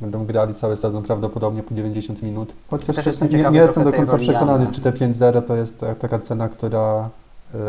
Będą 0.00 0.26
grali 0.26 0.54
cały 0.54 0.76
sezon 0.76 1.02
prawdopodobnie 1.02 1.62
po 1.62 1.74
90 1.74 2.22
minut. 2.22 2.52
Chociaż 2.70 2.96
Też 2.96 3.06
jestem 3.06 3.28
nie, 3.30 3.50
nie 3.50 3.58
jestem 3.58 3.84
do 3.84 3.92
końca 3.92 4.18
przekonany, 4.18 4.66
czy 4.72 4.80
te 4.80 4.92
5-0 4.92 5.42
to 5.42 5.56
jest 5.56 5.78
ta- 5.78 5.94
taka 5.94 6.18
cena, 6.18 6.48
która 6.48 7.08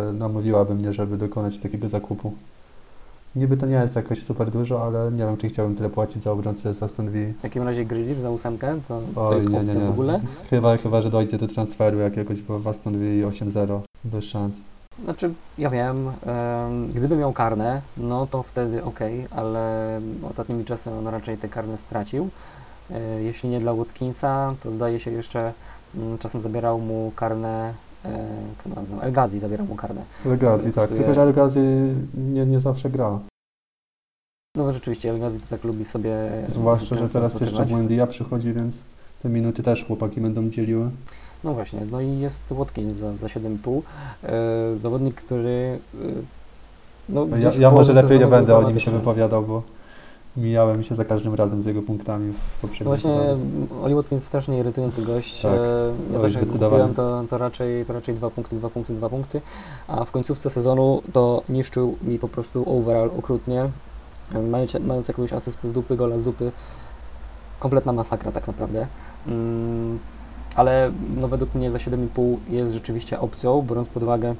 y, 0.09 0.13
namówiłaby 0.13 0.75
mnie, 0.75 0.93
żeby 0.93 1.17
dokonać 1.17 1.57
takiego 1.59 1.89
zakupu. 1.89 2.33
Niby 3.35 3.57
to 3.57 3.65
nie 3.65 3.75
jest 3.75 3.95
jakoś 3.95 4.23
super 4.23 4.51
dużo, 4.51 4.83
ale 4.83 5.11
nie 5.11 5.17
wiem, 5.17 5.37
czy 5.37 5.49
chciałbym 5.49 5.75
tyle 5.75 5.89
płacić 5.89 6.23
za 6.23 6.31
obrońcę 6.31 6.73
z 6.73 6.83
Aston 6.83 7.11
Villa. 7.11 7.33
W 7.39 7.41
takim 7.41 7.63
razie 7.63 7.85
Grealish 7.85 8.17
za 8.17 8.29
ósemkę, 8.29 8.79
to, 8.87 9.01
to 9.15 9.27
Oj, 9.27 9.35
jest 9.35 9.49
nie, 9.49 9.59
nie, 9.59 9.73
nie. 9.73 9.79
w 9.79 9.89
ogóle. 9.89 10.19
Chyba, 10.49 10.77
chyba, 10.77 11.01
że 11.01 11.09
dojdzie 11.09 11.37
do 11.37 11.47
transferu 11.47 11.97
jakiegoś, 11.99 12.41
bo 12.41 12.59
w 12.59 12.67
Aston 12.67 12.99
Villa 12.99 13.27
8-0, 13.27 13.79
bez 14.03 14.25
szans. 14.25 14.55
Znaczy, 15.03 15.33
ja 15.57 15.69
wiem, 15.69 16.07
em, 16.07 16.87
gdyby 16.87 17.15
miał 17.15 17.33
karne, 17.33 17.81
no 17.97 18.27
to 18.27 18.44
wtedy 18.44 18.83
ok, 18.83 18.99
ale 19.31 20.01
ostatnimi 20.30 20.65
czasy 20.65 20.92
on 20.92 21.07
raczej 21.07 21.37
te 21.37 21.49
karne 21.49 21.77
stracił. 21.77 22.30
E, 22.92 23.23
jeśli 23.23 23.49
nie 23.49 23.59
dla 23.59 23.73
Watkinsa, 23.73 24.54
to 24.63 24.71
zdaje 24.71 24.99
się 24.99 25.11
jeszcze 25.11 25.54
mm, 25.95 26.18
czasem 26.18 26.42
zabierał 26.42 26.80
mu 26.80 27.11
karne, 27.15 27.73
kto 28.57 28.69
to 28.69 28.81
nazywa? 28.81 29.01
El 29.01 29.11
Ghazi 29.11 29.39
zabierał 29.39 29.68
mu 29.68 29.75
karne. 29.75 30.01
Legazi, 30.25 30.71
tak. 30.71 30.89
Tylko, 30.89 31.13
że 31.13 31.25
Legazi 31.25 31.59
nie, 32.18 32.45
nie 32.45 32.59
zawsze 32.59 32.89
gra. 32.89 33.19
No 34.56 34.73
rzeczywiście, 34.73 35.09
El 35.09 35.19
Ghazi 35.19 35.39
to 35.39 35.47
tak 35.47 35.63
lubi 35.63 35.85
sobie 35.85 36.15
Zwłaszcza, 36.53 36.95
że 36.95 37.09
teraz 37.09 37.33
jeszcze 37.33 37.45
odpoczywać. 37.45 37.71
Buendia 37.71 38.07
przychodzi, 38.07 38.53
więc 38.53 38.81
te 39.23 39.29
minuty 39.29 39.63
też 39.63 39.85
chłopaki 39.85 40.21
będą 40.21 40.49
dzieliły. 40.49 40.89
No 41.44 41.53
właśnie, 41.53 41.81
no 41.91 42.01
i 42.01 42.19
jest 42.19 42.53
Watkins 42.53 42.95
za, 42.95 43.15
za 43.15 43.27
7,5. 43.27 43.81
E, 44.23 44.79
zawodnik, 44.79 45.15
który 45.15 45.79
e, 45.94 45.97
no, 47.09 47.27
Ja, 47.41 47.51
ja 47.59 47.71
może 47.71 47.94
lepiej 47.94 48.19
nie 48.19 48.27
będę 48.27 48.57
o 48.57 48.69
nim 48.69 48.79
się 48.79 48.91
wypowiadał, 48.91 49.44
bo 49.44 49.63
mijałem 50.38 50.83
się 50.83 50.95
za 50.95 51.06
każdym 51.06 51.33
razem 51.33 51.62
z 51.62 51.66
jego 51.66 51.81
punktami 51.81 52.31
w 52.31 52.36
No 52.36 52.40
poprzednim 52.62 52.88
właśnie 52.88 53.12
sezonie. 53.12 53.38
Oli 53.83 53.95
Watkins 53.95 54.24
strasznie 54.24 54.57
irytujący 54.59 55.02
gość. 55.02 55.42
Tak. 55.42 55.52
E, 55.54 55.57
Ja 56.14 56.19
Oj, 56.19 56.21
też 56.21 56.38
kupiłem 56.38 56.94
to, 56.94 57.24
to, 57.30 57.38
raczej, 57.38 57.86
to 57.86 57.94
raczej 57.94 58.16
dwa 58.16 58.30
punkty, 58.30 58.56
dwa 58.56 58.69
punkty, 58.69 58.94
dwa 58.94 59.09
punkty, 59.09 59.42
a 59.88 60.06
w 60.06 60.12
końcówce 60.12 60.50
sezonu 60.50 61.02
to 61.14 61.44
niszczył 61.50 61.98
mi 62.02 62.19
po 62.19 62.28
prostu 62.28 62.78
overall 62.78 63.12
okrutnie. 63.19 63.69
Mając, 64.50 64.74
mając 64.74 65.07
jakąś 65.07 65.33
asystę 65.33 65.68
z 65.68 65.71
dupy, 65.71 65.95
gola 65.95 66.18
z 66.18 66.24
dupy, 66.24 66.52
kompletna 67.59 67.94
masakra 67.94 68.31
tak 68.31 68.48
naprawdę. 68.48 68.88
Mm, 69.28 70.00
ale 70.56 70.92
no 71.18 71.28
według 71.28 71.56
mnie 71.56 71.71
za 71.71 71.78
7,5 71.78 72.38
jest 72.50 72.74
rzeczywiście 72.74 73.19
opcją, 73.19 73.62
biorąc 73.62 73.88
pod 73.90 74.04
uwagę 74.04 74.36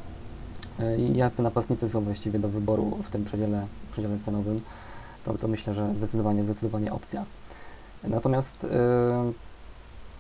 e, 0.80 0.98
jacy 1.00 1.44
napastnicy 1.44 1.90
są 1.90 2.02
właściwie 2.02 2.40
do 2.40 2.50
wyboru 2.50 2.98
w 3.04 3.10
tym 3.10 3.24
przedziale, 3.24 3.66
przedziale 3.92 4.20
cenowym, 4.20 4.62
to, 5.24 5.38
to 5.38 5.48
myślę, 5.48 5.74
że 5.74 5.96
zdecydowanie, 5.96 6.44
zdecydowanie 6.44 6.94
opcja. 6.94 7.26
Natomiast, 8.04 8.64
yy, 8.64 8.70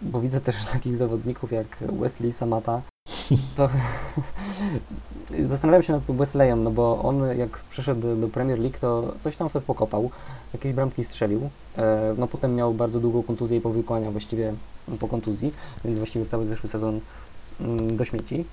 bo 0.01 0.19
widzę 0.19 0.41
też 0.41 0.65
takich 0.73 0.97
zawodników 0.97 1.51
jak 1.51 1.77
Wesley 1.99 2.31
Samata, 2.31 2.81
to 3.55 3.69
zastanawiam 5.39 5.83
się 5.83 5.93
nad 5.93 6.11
Wesleyem, 6.11 6.63
no 6.63 6.71
bo 6.71 7.01
on 7.01 7.37
jak 7.37 7.49
przyszedł 7.49 8.15
do, 8.15 8.27
Premier 8.27 8.59
League, 8.59 8.77
to 8.81 9.13
coś 9.19 9.35
tam 9.35 9.49
sobie 9.49 9.65
pokopał, 9.65 10.09
jakieś 10.53 10.73
bramki 10.73 11.03
strzelił, 11.03 11.49
e, 11.77 12.15
no 12.17 12.27
potem 12.27 12.55
miał 12.55 12.73
bardzo 12.73 12.99
długą 12.99 13.23
kontuzję 13.23 13.57
i 13.57 13.61
powikłania 13.61 14.11
właściwie 14.11 14.53
po 14.99 15.07
kontuzji, 15.07 15.53
więc 15.85 15.97
właściwie 15.97 16.25
cały 16.25 16.45
zeszły 16.45 16.69
sezon 16.69 16.99
mm, 17.59 17.97
do 17.97 18.05
śmieci. 18.05 18.45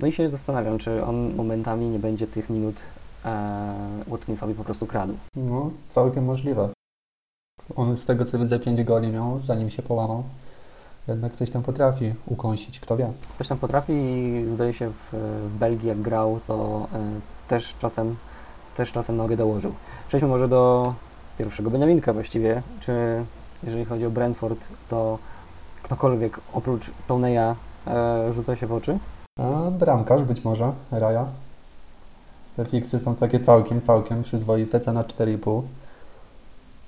No 0.00 0.06
i 0.06 0.12
się 0.12 0.28
zastanawiam, 0.28 0.78
czy 0.78 1.04
on 1.04 1.34
momentami 1.34 1.88
nie 1.88 1.98
będzie 1.98 2.26
tych 2.26 2.50
minut 2.50 2.82
e, 3.24 4.04
Watkinsowi 4.06 4.54
po 4.54 4.64
prostu 4.64 4.86
kradł. 4.86 5.14
No, 5.36 5.70
całkiem 5.88 6.24
możliwe. 6.24 6.68
On 7.76 7.96
z 7.96 8.04
tego 8.04 8.24
co 8.24 8.38
widzę 8.38 8.58
5 8.58 8.84
goli 8.84 9.08
miał, 9.08 9.38
zanim 9.38 9.70
się 9.70 9.82
połamał. 9.82 10.22
jednak 11.08 11.36
coś 11.36 11.50
tam 11.50 11.62
potrafi 11.62 12.14
ukąsić, 12.26 12.80
kto 12.80 12.96
wie. 12.96 13.12
Coś 13.34 13.48
tam 13.48 13.58
potrafi 13.58 13.92
i 13.92 14.44
zdaje 14.48 14.72
się 14.72 14.90
w, 14.90 15.16
w 15.48 15.58
Belgii 15.58 15.88
jak 15.88 16.00
grał, 16.00 16.40
to 16.46 16.86
e, 16.92 16.98
też 17.48 17.74
czasem 17.78 18.16
też 18.76 18.92
czasem 18.92 19.16
nogę 19.16 19.36
dołożył. 19.36 19.72
Przejdźmy 20.06 20.28
może 20.28 20.48
do 20.48 20.92
pierwszego 21.38 21.70
Beniaminka 21.70 22.12
właściwie. 22.12 22.62
Czy 22.80 23.24
jeżeli 23.62 23.84
chodzi 23.84 24.06
o 24.06 24.10
Brentford, 24.10 24.68
to 24.88 25.18
ktokolwiek 25.82 26.40
oprócz 26.52 26.90
Toneya 27.06 27.54
e, 27.86 28.32
rzuca 28.32 28.56
się 28.56 28.66
w 28.66 28.72
oczy? 28.72 28.98
A 29.38 29.70
bramkarz 29.70 30.22
być 30.22 30.44
może, 30.44 30.72
Raja. 30.90 31.26
Te 32.56 32.64
fiksy 32.64 32.98
są 32.98 33.14
takie 33.14 33.40
całkiem, 33.40 33.80
całkiem 33.80 34.22
przyzwoite, 34.22 34.80
cena 34.80 35.02
4,5. 35.02 35.62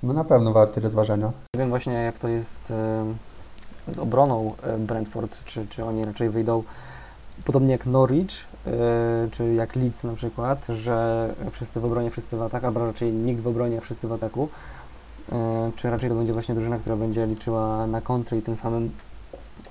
No 0.03 0.13
na 0.13 0.23
pewno 0.23 0.53
warty 0.53 0.81
rozważenia. 0.81 1.27
Nie 1.27 1.59
wiem 1.59 1.69
właśnie 1.69 1.93
jak 1.93 2.19
to 2.19 2.27
jest 2.27 2.73
z 3.87 3.99
obroną 3.99 4.53
Brentford, 4.79 5.43
czy, 5.45 5.67
czy 5.67 5.85
oni 5.85 6.05
raczej 6.05 6.29
wyjdą 6.29 6.63
podobnie 7.45 7.71
jak 7.71 7.85
Norwich, 7.85 8.47
e, 8.67 8.71
czy 9.31 9.53
jak 9.53 9.75
Leeds 9.75 10.03
na 10.03 10.13
przykład, 10.13 10.67
że 10.69 11.29
wszyscy 11.51 11.79
w 11.79 11.85
obronie, 11.85 12.11
wszyscy 12.11 12.37
w 12.37 12.41
ataku, 12.41 12.65
albo 12.65 12.85
raczej 12.85 13.11
nikt 13.11 13.41
w 13.41 13.47
obronie, 13.47 13.81
wszyscy 13.81 14.07
w 14.07 14.13
ataku. 14.13 14.49
E, 15.31 15.71
czy 15.75 15.89
raczej 15.89 16.09
to 16.09 16.15
będzie 16.15 16.33
właśnie 16.33 16.55
drużyna, 16.55 16.77
która 16.77 16.95
będzie 16.95 17.25
liczyła 17.25 17.87
na 17.87 18.01
kontry 18.01 18.37
i 18.37 18.41
tym 18.41 18.57
samym 18.57 18.91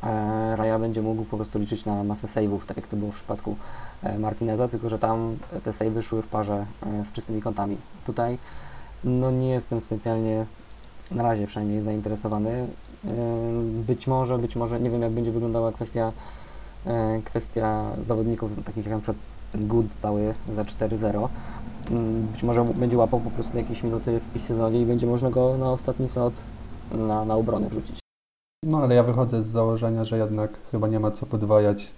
e, 0.02 0.56
Raja 0.56 0.78
będzie 0.78 1.02
mógł 1.02 1.24
po 1.24 1.36
prostu 1.36 1.58
liczyć 1.58 1.84
na 1.84 2.04
masę 2.04 2.26
save'ów, 2.26 2.58
tak 2.66 2.76
jak 2.76 2.86
to 2.86 2.96
było 2.96 3.10
w 3.10 3.14
przypadku 3.14 3.56
Martineza, 4.18 4.68
tylko 4.68 4.88
że 4.88 4.98
tam 4.98 5.36
te 5.64 5.70
save'y 5.70 6.02
szły 6.02 6.22
w 6.22 6.26
parze 6.26 6.66
e, 6.86 7.04
z 7.04 7.12
czystymi 7.12 7.42
kątami. 7.42 7.76
Tutaj 8.06 8.38
no 9.04 9.30
nie 9.30 9.50
jestem 9.50 9.80
specjalnie 9.80 10.46
na 11.10 11.22
razie 11.22 11.46
przynajmniej 11.46 11.80
zainteresowany. 11.80 12.66
Ym, 13.04 13.82
Być 13.86 14.06
może, 14.06 14.38
być 14.38 14.56
może, 14.56 14.80
nie 14.80 14.90
wiem 14.90 15.02
jak 15.02 15.12
będzie 15.12 15.32
wyglądała 15.32 15.72
kwestia, 15.72 16.12
e, 16.86 17.20
kwestia 17.24 17.84
zawodników 18.00 18.64
takich 18.64 18.86
jak 18.86 19.00
ten 19.52 19.66
Good 19.68 19.86
cały 19.96 20.34
za 20.48 20.62
4-0. 20.62 21.28
Ym, 21.90 22.26
Być 22.32 22.42
może 22.42 22.64
będzie 22.64 22.98
łapał 22.98 23.20
po 23.20 23.30
prostu 23.30 23.58
jakieś 23.58 23.82
minuty 23.82 24.20
w 24.34 24.42
sezonie 24.42 24.80
i 24.80 24.86
będzie 24.86 25.06
można 25.06 25.30
go 25.30 25.58
na 25.58 25.70
ostatni 25.70 26.08
slot 26.08 26.40
na, 26.92 27.24
na 27.24 27.34
obronę 27.34 27.68
wrzucić. 27.68 27.98
No 28.64 28.78
ale 28.78 28.94
ja 28.94 29.02
wychodzę 29.02 29.42
z 29.42 29.46
założenia, 29.46 30.04
że 30.04 30.18
jednak 30.18 30.50
chyba 30.70 30.88
nie 30.88 31.00
ma 31.00 31.10
co 31.10 31.26
podwajać 31.26 31.90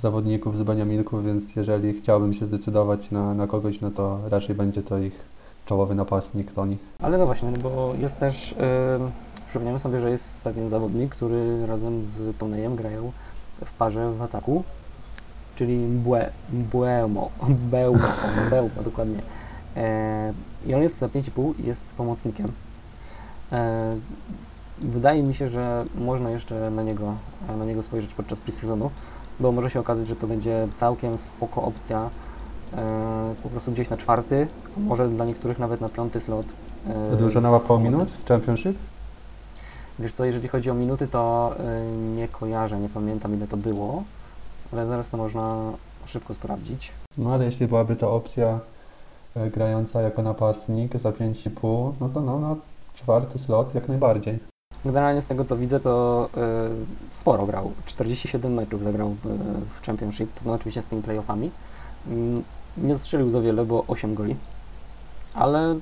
zawodników 0.00 0.56
z 0.56 0.62
Beniaminków, 0.62 1.24
więc 1.24 1.56
jeżeli 1.56 1.94
chciałbym 1.94 2.34
się 2.34 2.46
zdecydować 2.46 3.10
na, 3.10 3.34
na 3.34 3.46
kogoś, 3.46 3.80
no 3.80 3.90
to 3.90 4.20
raczej 4.28 4.54
będzie 4.54 4.82
to 4.82 4.98
ich 4.98 5.34
czołowy 5.66 5.94
napastnik 5.94 6.52
Toni. 6.52 6.78
Ale 6.98 7.18
no 7.18 7.26
właśnie, 7.26 7.50
no 7.50 7.58
bo 7.58 7.94
jest 7.98 8.18
też, 8.18 8.50
yy, 8.50 9.46
przypomniałem 9.46 9.80
sobie, 9.80 10.00
że 10.00 10.10
jest 10.10 10.40
pewien 10.40 10.68
zawodnik, 10.68 11.14
który 11.14 11.66
razem 11.66 12.04
z 12.04 12.36
Tonejem 12.36 12.76
grają 12.76 13.12
w 13.64 13.72
parze 13.72 14.12
w 14.12 14.22
ataku, 14.22 14.64
czyli 15.56 15.74
Mbue, 15.74 16.30
Mbuemo, 16.52 17.30
Beuma, 17.70 18.12
Beuma 18.50 18.82
dokładnie. 18.84 19.18
E, 19.76 20.32
I 20.66 20.74
on 20.74 20.82
jest 20.82 20.98
za 20.98 21.06
5,5 21.06 21.60
i 21.60 21.66
jest 21.66 21.86
pomocnikiem. 21.86 22.52
E, 23.52 23.96
wydaje 24.78 25.22
mi 25.22 25.34
się, 25.34 25.48
że 25.48 25.84
można 25.94 26.30
jeszcze 26.30 26.70
na 26.70 26.82
niego, 26.82 27.14
na 27.58 27.64
niego 27.64 27.82
spojrzeć 27.82 28.14
podczas 28.14 28.40
pre-sezonu, 28.40 28.90
bo 29.40 29.52
może 29.52 29.70
się 29.70 29.80
okazać, 29.80 30.08
że 30.08 30.16
to 30.16 30.26
będzie 30.26 30.68
całkiem 30.72 31.18
spoko 31.18 31.62
opcja 31.62 32.10
e, 32.76 33.34
po 33.42 33.48
prostu 33.48 33.72
gdzieś 33.72 33.90
na 33.90 33.96
czwarty, 33.96 34.46
może 34.76 35.08
dla 35.08 35.24
niektórych 35.24 35.58
nawet 35.58 35.80
na 35.80 35.88
piąty 35.88 36.20
slot. 36.20 36.46
e, 37.12 37.16
Dużo 37.16 37.40
nałapał 37.40 37.68
pomocy. 37.68 37.90
minut 37.92 38.10
w 38.10 38.28
Championship? 38.28 38.76
Wiesz 39.98 40.12
co, 40.12 40.24
jeżeli 40.24 40.48
chodzi 40.48 40.70
o 40.70 40.74
minuty, 40.74 41.06
to 41.08 41.54
y, 41.84 41.96
nie 42.16 42.28
kojarzę, 42.28 42.80
nie 42.80 42.88
pamiętam 42.88 43.34
ile 43.34 43.46
to 43.46 43.56
było, 43.56 44.02
ale 44.72 44.86
zaraz 44.86 45.10
to 45.10 45.16
można 45.16 45.72
szybko 46.06 46.34
sprawdzić. 46.34 46.92
No 47.18 47.32
ale 47.34 47.44
jeśli 47.44 47.66
byłaby 47.66 47.96
to 47.96 48.12
opcja 48.14 48.58
e, 49.36 49.50
grająca 49.50 50.02
jako 50.02 50.22
napastnik 50.22 50.96
za 50.98 51.10
5,5, 51.10 51.92
no 52.00 52.08
to 52.08 52.20
no, 52.20 52.38
na 52.40 52.56
czwarty 52.94 53.38
slot 53.38 53.74
jak 53.74 53.88
najbardziej. 53.88 54.38
Generalnie 54.84 55.22
z 55.22 55.26
tego 55.26 55.44
co 55.44 55.56
widzę, 55.56 55.80
to 55.80 56.28
y, 57.12 57.16
sporo 57.16 57.46
grał. 57.46 57.72
47 57.84 58.54
meczów 58.54 58.82
zagrał 58.82 59.16
w 59.80 59.86
Championship, 59.86 60.30
no 60.44 60.52
oczywiście 60.52 60.82
z 60.82 60.86
tymi 60.86 61.02
playoffami. 61.02 61.50
Mm, 62.08 62.42
nie 62.76 62.98
strzelił 62.98 63.30
za 63.30 63.40
wiele, 63.40 63.64
bo 63.64 63.84
8 63.88 64.14
goli, 64.14 64.36
ale 65.34 65.76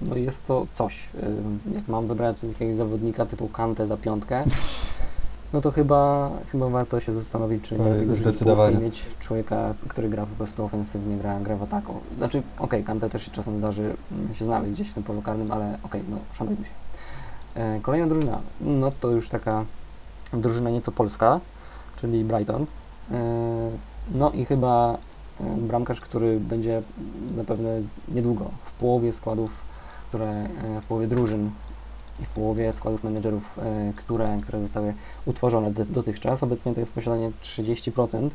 no 0.00 0.16
jest 0.16 0.46
to 0.46 0.66
coś. 0.72 1.08
Y, 1.72 1.74
jak 1.74 1.88
mam 1.88 2.06
wybrać 2.06 2.42
jakiegoś 2.42 2.74
zawodnika 2.74 3.26
typu 3.26 3.48
Kante 3.48 3.86
za 3.86 3.96
piątkę, 3.96 4.44
no 5.52 5.60
to 5.60 5.70
chyba, 5.70 6.30
chyba 6.52 6.68
warto 6.68 7.00
się 7.00 7.12
zastanowić, 7.12 7.64
czy 7.64 7.78
nie 7.78 7.84
lepiej 7.84 8.16
zdecydowanie. 8.16 8.76
mieć 8.76 9.04
człowieka, 9.20 9.74
który 9.88 10.08
gra 10.08 10.26
po 10.26 10.36
prostu 10.36 10.64
ofensywnie, 10.64 11.16
gra, 11.16 11.40
gra 11.40 11.56
w 11.56 11.62
ataku. 11.62 11.94
Znaczy, 12.18 12.42
okej, 12.58 12.84
Kante 12.84 13.08
też 13.08 13.24
się 13.24 13.30
czasem 13.30 13.56
zdarzy 13.56 13.94
mm, 14.12 14.34
się 14.34 14.44
znaleźć 14.44 14.72
gdzieś 14.72 14.90
w 14.90 14.94
tym 14.94 15.02
polu 15.02 15.22
karnym, 15.22 15.52
ale 15.52 15.78
okej, 15.82 16.02
no 16.10 16.16
szanujmy 16.32 16.64
się. 16.64 16.83
E, 17.54 17.80
Kolejna 17.82 18.06
drużyna, 18.06 18.40
no 18.60 18.90
to 19.00 19.10
już 19.10 19.28
taka 19.28 19.64
drużyna 20.32 20.70
nieco 20.70 20.92
polska, 20.92 21.40
czyli 22.00 22.24
Brighton. 22.24 22.66
E, 23.10 23.70
No 24.14 24.30
i 24.30 24.44
chyba 24.44 24.98
e, 25.40 25.44
bramkarz, 25.56 26.00
który 26.00 26.40
będzie 26.40 26.82
zapewne 27.34 27.80
niedługo 28.08 28.50
w 28.64 28.72
połowie 28.72 29.12
składów, 29.12 29.50
które 30.08 30.44
w 30.82 30.86
połowie 30.86 31.06
drużyn 31.06 31.50
i 32.20 32.24
w 32.24 32.28
połowie 32.28 32.72
składów 32.72 33.04
menedżerów, 33.04 33.58
które, 33.96 34.38
które 34.42 34.62
zostały 34.62 34.94
utworzone 35.26 35.70
do- 35.70 35.84
dotychczas. 35.84 36.42
Obecnie 36.42 36.74
to 36.74 36.80
jest 36.80 36.92
posiadanie 36.92 37.30
30%. 37.42 38.30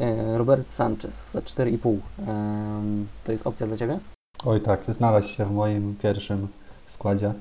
E, 0.00 0.38
Robert 0.38 0.72
Sanchez 0.72 1.32
za 1.32 1.40
4,5. 1.42 1.98
Em, 2.28 3.06
To 3.24 3.32
jest 3.32 3.46
opcja 3.46 3.66
dla 3.66 3.76
Ciebie? 3.76 3.98
Oj 4.44 4.60
tak, 4.60 4.80
znalazł 4.88 5.28
się 5.28 5.44
w 5.46 5.50
moim 5.50 5.96
pierwszym 6.02 6.48
składzie. 6.86 7.32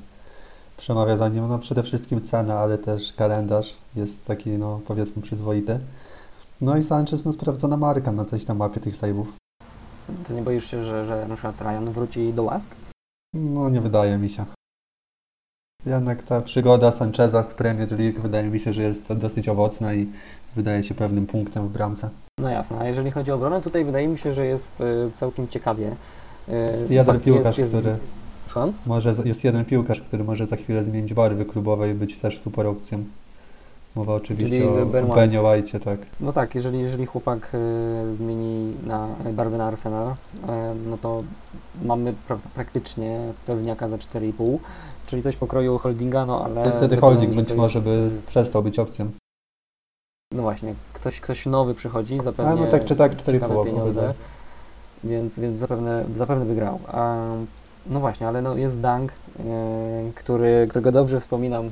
Przemawia 0.79 1.17
za 1.17 1.29
nim 1.29 1.48
no 1.48 1.59
przede 1.59 1.83
wszystkim 1.83 2.21
cena, 2.21 2.59
ale 2.59 2.77
też 2.77 3.13
kalendarz 3.13 3.75
jest 3.95 4.25
taki 4.25 4.50
no 4.50 4.79
powiedzmy 4.88 5.21
przyzwoity. 5.21 5.79
No 6.62 6.77
i 6.77 6.83
Sanchez 6.83 7.25
no 7.25 7.33
sprawdzona 7.33 7.77
marka 7.77 8.12
na 8.12 8.25
coś 8.25 8.45
tam 8.45 8.59
łapie 8.59 8.79
tych 8.79 8.98
save'ów. 8.98 9.25
Ty 10.27 10.33
nie 10.33 10.41
boisz 10.41 10.71
się, 10.71 10.83
że, 10.83 11.05
że 11.05 11.27
na 11.27 11.36
przykład 11.36 11.62
Ryan 11.62 11.86
wróci 11.86 12.33
do 12.33 12.43
łask? 12.43 12.71
No 13.33 13.69
nie 13.69 13.81
wydaje 13.81 14.17
mi 14.17 14.29
się. 14.29 14.45
Jednak 15.86 16.24
ta 16.24 16.41
przygoda 16.41 16.91
Sancheza 16.91 17.43
z 17.43 17.53
Premier 17.53 17.91
League 18.00 18.21
wydaje 18.21 18.50
mi 18.50 18.59
się, 18.59 18.74
że 18.74 18.81
jest 18.81 19.13
dosyć 19.13 19.50
owocna 19.50 19.93
i 19.93 20.07
wydaje 20.55 20.83
się 20.83 20.95
pewnym 20.95 21.27
punktem 21.27 21.67
w 21.67 21.71
bramce. 21.71 22.09
No 22.39 22.50
jasne, 22.50 22.79
a 22.79 22.88
jeżeli 22.88 23.12
chodzi 23.12 23.31
o 23.31 23.36
obronę, 23.36 23.62
tutaj 23.62 23.86
wydaje 23.86 24.07
mi 24.07 24.17
się, 24.17 24.33
że 24.33 24.45
jest 24.45 24.81
e, 24.81 25.12
całkiem 25.12 25.48
ciekawie. 25.48 25.95
E, 26.48 26.55
Jest 26.55 26.91
jeden 26.91 27.19
piłkarz, 27.19 27.57
jest, 27.57 27.71
który 27.71 27.98
Słucham? 28.50 28.74
może, 28.86 29.15
jest 29.25 29.44
jeden 29.44 29.65
piłkarz, 29.65 30.01
który 30.01 30.24
może 30.24 30.48
za 30.48 30.56
chwilę 30.56 30.84
zmienić 30.84 31.13
barwy 31.13 31.46
klubowe 31.46 31.89
i 31.89 31.94
być 31.94 32.15
też 32.15 32.39
super 32.39 32.68
opcją. 32.68 33.03
Mowa 33.96 34.13
oczywiście 34.13 34.50
Czyli, 34.50 34.63
o 34.63 34.86
Ben 34.86 35.06
White. 35.06 35.27
White'cie, 35.27 35.79
tak. 35.79 36.00
No 36.20 36.34
tak, 36.34 36.56
jeżeli, 36.56 36.79
jeżeli 36.79 37.06
chłopak 37.06 37.51
e, 37.53 38.13
zmieni 38.13 38.74
na 38.86 39.08
barwy 39.32 39.58
na 39.58 39.65
Arsenal, 39.65 40.15
e, 40.48 40.75
no 40.89 40.98
to 40.98 41.24
mamy 41.84 42.13
pra 42.27 42.38
praktycznie 42.56 43.20
pewniaka 43.46 43.88
za 43.88 43.98
4,5, 43.98 44.58
czyli 45.06 45.22
coś 45.22 45.36
pokroju 45.36 45.77
holdinga, 45.77 46.25
no 46.25 46.46
ale... 46.46 46.63
To 46.63 46.77
wtedy 46.77 46.98
holding 46.98 47.34
że 47.34 47.41
być 47.41 47.50
to 47.50 47.56
może 47.56 47.79
jest, 47.79 47.91
by 47.91 48.10
przestał 48.27 48.63
być 48.63 48.79
opcją. 48.79 49.12
No 50.34 50.44
właśnie, 50.44 50.75
ktoś, 50.94 51.20
ktoś 51.20 51.46
nowy 51.46 51.74
przychodzi, 51.74 52.20
zapewne 52.20 52.51
A 52.51 52.56
no 52.56 52.68
tak 52.68 52.86
czy 52.86 52.96
tak 52.96 53.25
ciekawe 53.25 53.56
4,5 53.56 53.65
pieniądze, 53.65 54.01
obydwa. 54.01 54.13
więc, 55.03 55.39
więc 55.39 55.60
zapewne, 55.60 56.06
zapewne 56.15 56.46
wygrał. 56.46 56.79
A, 56.88 57.25
no 57.89 58.00
właśnie, 58.00 58.27
ale 58.27 58.41
no 58.41 58.58
jest 58.58 58.81
Dunk, 58.81 59.12
e, 59.12 59.43
który, 60.15 60.67
którego 60.69 60.91
dobrze 60.91 61.19
wspominam 61.19 61.69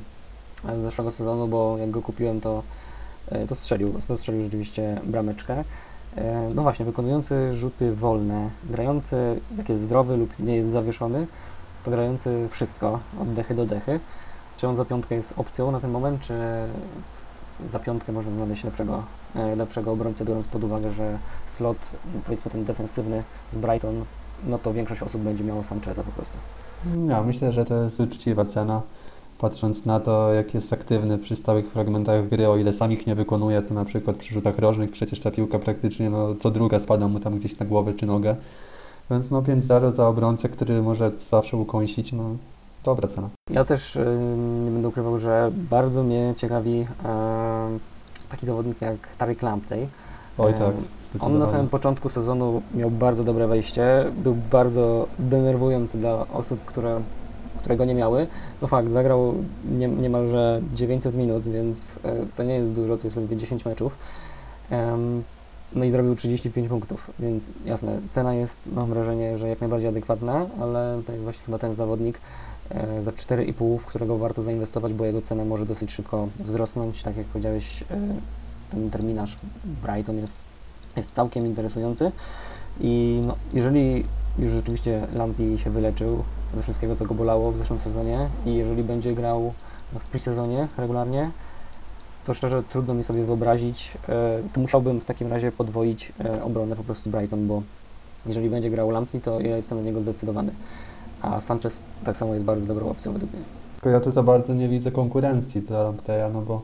z 0.76 0.80
zeszłego 0.80 1.12
sezonu, 1.12 1.48
bo 1.48 1.78
jak 1.78 1.92
go 1.92 2.02
kupiłem, 2.02 2.42
to, 2.42 2.64
e, 3.30 3.48
to 3.48 3.56
strzelił, 3.56 3.94
to 4.08 4.18
strzelił 4.18 4.42
rzeczywiście 4.42 5.02
brameczkę. 5.04 5.64
E, 6.16 6.50
no 6.56 6.62
właśnie, 6.64 6.86
wykonujący 6.86 7.54
rzuty 7.54 7.96
wolne, 7.96 8.50
grający, 8.64 9.40
jak 9.58 9.70
jest 9.70 9.82
zdrowy 9.82 10.18
lub 10.18 10.40
nie 10.40 10.56
jest 10.56 10.70
zawieszony, 10.70 11.28
to 11.84 11.92
grający 11.92 12.48
wszystko, 12.52 13.00
od 13.22 13.34
dechy 13.34 13.56
do 13.56 13.66
dechy. 13.66 14.00
Czy 14.58 14.68
on 14.68 14.76
za 14.76 14.86
piątkę 14.86 15.16
jest 15.16 15.34
opcją 15.38 15.72
na 15.72 15.80
ten 15.80 15.92
moment, 15.92 16.22
czy 16.22 16.34
za 17.68 17.80
piątkę 17.80 18.12
można 18.12 18.32
znaleźć 18.32 18.64
lepszego, 18.64 19.04
lepszego 19.56 19.92
obrońcę, 19.92 20.26
biorąc 20.26 20.48
pod 20.48 20.64
uwagę, 20.64 20.92
że 20.92 21.18
slot, 21.46 21.92
powiedzmy 22.26 22.52
ten 22.52 22.66
defensywny 22.66 23.24
z 23.52 23.58
Brighton, 23.58 24.06
no 24.48 24.58
to 24.58 24.74
większość 24.74 25.04
osób 25.04 25.22
będzie 25.22 25.44
miało 25.44 25.64
Sancheza 25.64 26.04
po 26.04 26.12
prostu. 26.12 26.38
Ja 27.10 27.24
myślę, 27.24 27.52
że 27.52 27.66
to 27.66 27.84
jest 27.84 28.00
uczciwa 28.00 28.46
cena. 28.46 28.82
Patrząc 29.40 29.86
na 29.86 30.00
to, 30.00 30.34
jak 30.34 30.54
jest 30.54 30.74
aktywny 30.74 31.18
przy 31.18 31.36
stałych 31.36 31.72
fragmentach 31.72 32.30
gry, 32.30 32.50
o 32.50 32.58
ile 32.58 32.74
sam 32.74 32.92
ich 32.92 33.08
nie 33.08 33.16
wykonuje, 33.16 33.62
to 33.62 33.74
na 33.74 33.86
przykład 33.86 34.16
przy 34.16 34.34
rzutach 34.34 34.60
rożnych 34.60 34.92
przecież 34.92 35.20
ta 35.20 35.32
piłka 35.32 35.60
praktycznie 35.60 36.10
no, 36.10 36.36
co 36.36 36.52
druga 36.52 36.80
spada 36.80 37.08
mu 37.08 37.20
tam 37.20 37.40
gdzieś 37.40 37.60
na 37.60 37.66
głowę 37.66 37.94
czy 37.94 38.06
nogę. 38.06 38.36
Więc 39.12 39.32
no 39.32 39.42
5-0 39.42 39.94
za 39.94 40.08
obrońcę, 40.08 40.50
który 40.50 40.82
może 40.82 41.12
zawsze 41.30 41.58
ukąsić, 41.58 42.14
no 42.14 42.24
dobra 42.84 43.08
cena. 43.08 43.30
Ja 43.50 43.66
też 43.66 43.96
y, 43.96 44.00
nie 44.66 44.72
będę 44.72 44.88
ukrywał, 44.88 45.18
że 45.18 45.52
bardzo 45.54 46.04
mnie 46.04 46.34
ciekawi 46.38 46.86
e, 47.06 47.78
taki 48.30 48.46
zawodnik 48.46 48.82
jak 48.82 49.16
Tarek 49.18 49.42
Lamptey. 49.42 49.88
Oj 50.38 50.54
tak, 50.54 50.74
On 51.20 51.40
na 51.40 51.48
samym 51.48 51.68
początku 51.68 52.10
sezonu 52.10 52.62
miał 52.76 52.92
bardzo 52.92 53.24
dobre 53.24 53.48
wejście, 53.48 54.06
był 54.24 54.36
bardzo 54.52 55.08
denerwujący 55.20 55.98
dla 55.98 56.28
osób, 56.28 56.66
które, 56.66 57.02
które 57.60 57.78
go 57.78 57.86
nie 57.86 57.96
miały. 57.96 58.28
No 58.62 58.68
fakt, 58.68 58.92
zagrał 58.92 59.34
nie, 59.72 59.88
niemalże 59.88 60.62
900 60.74 61.16
minut, 61.16 61.44
więc 61.44 62.00
e, 62.04 62.26
to 62.36 62.44
nie 62.44 62.54
jest 62.54 62.76
dużo, 62.76 62.98
to 62.98 63.08
jest 63.08 63.18
ledwie 63.18 63.38
10 63.38 63.66
meczów. 63.66 63.96
No 65.76 65.86
i 65.86 65.90
zrobił 65.90 66.16
35 66.16 66.68
punktów, 66.68 67.12
więc 67.20 67.52
jasne, 67.66 68.00
cena 68.10 68.34
jest, 68.34 68.60
mam 68.74 68.90
wrażenie, 68.90 69.38
że 69.38 69.48
jak 69.48 69.62
najbardziej 69.62 69.90
adekwatna, 69.90 70.46
ale 70.62 71.02
to 71.06 71.12
jest 71.12 71.24
właśnie 71.24 71.46
chyba 71.46 71.58
ten 71.58 71.74
zawodnik 71.74 72.20
e, 72.70 73.02
za 73.02 73.12
4,5, 73.12 73.80
w 73.80 73.86
którego 73.86 74.18
warto 74.18 74.42
zainwestować, 74.42 74.94
bo 74.94 75.06
jego 75.06 75.22
cena 75.22 75.46
może 75.46 75.66
dosyć 75.66 75.92
szybko 75.92 76.28
wzrosnąć. 76.40 77.04
Tak 77.04 77.18
jak 77.18 77.28
powiedziałeś, 77.28 77.82
e, 77.82 77.86
ten 78.72 78.90
terminarz 78.90 79.38
Brighton 79.84 80.18
jest, 80.18 80.40
jest 80.98 81.14
całkiem 81.14 81.46
interesujący 81.46 82.12
i 82.80 83.22
no, 83.28 83.36
jeżeli 83.54 84.04
już 84.40 84.50
rzeczywiście 84.50 85.08
Lamptey 85.14 85.58
się 85.58 85.70
wyleczył 85.70 86.24
ze 86.56 86.64
wszystkiego, 86.64 86.96
co 86.96 87.06
go 87.06 87.16
bolało 87.16 87.52
w 87.52 87.58
zeszłym 87.58 87.82
sezonie 87.82 88.30
i 88.46 88.54
jeżeli 88.54 88.84
będzie 88.84 89.14
grał 89.14 89.54
w 90.00 90.10
pre-sezonie 90.10 90.68
regularnie, 90.78 91.32
to 92.26 92.34
szczerze 92.34 92.64
trudno 92.64 92.94
mi 92.94 93.04
sobie 93.04 93.24
wyobrazić, 93.24 93.98
e, 94.10 94.40
to 94.54 94.62
musiałbym 94.62 95.00
w 95.00 95.06
takim 95.06 95.28
razie 95.28 95.52
podwoić 95.52 96.14
e, 96.26 96.44
obronę 96.44 96.76
po 96.76 96.84
prostu 96.84 97.10
Brighton, 97.10 97.48
bo 97.48 97.62
jeżeli 98.26 98.50
będzie 98.50 98.70
grał 98.70 98.92
Lamptey, 98.92 99.22
to 99.22 99.40
ja 99.40 99.56
jestem 99.56 99.78
na 99.78 99.84
niego 99.84 100.02
zdecydowany. 100.02 100.52
A 101.22 101.40
Sanchez 101.40 101.84
tak 102.04 102.18
samo 102.18 102.34
jest 102.34 102.46
bardzo 102.46 102.66
dobrą 102.66 102.90
opcją 102.90 103.14
według 103.14 103.34
mnie. 103.34 103.42
Tylko 103.76 103.90
ja 103.90 104.00
tu 104.00 104.12
za 104.12 104.24
bardzo 104.24 104.54
nie 104.54 104.70
widzę 104.70 104.92
konkurencji 104.92 105.62
dla 105.62 105.94
Teja, 106.06 106.30
no 106.30 106.42
bo 106.42 106.62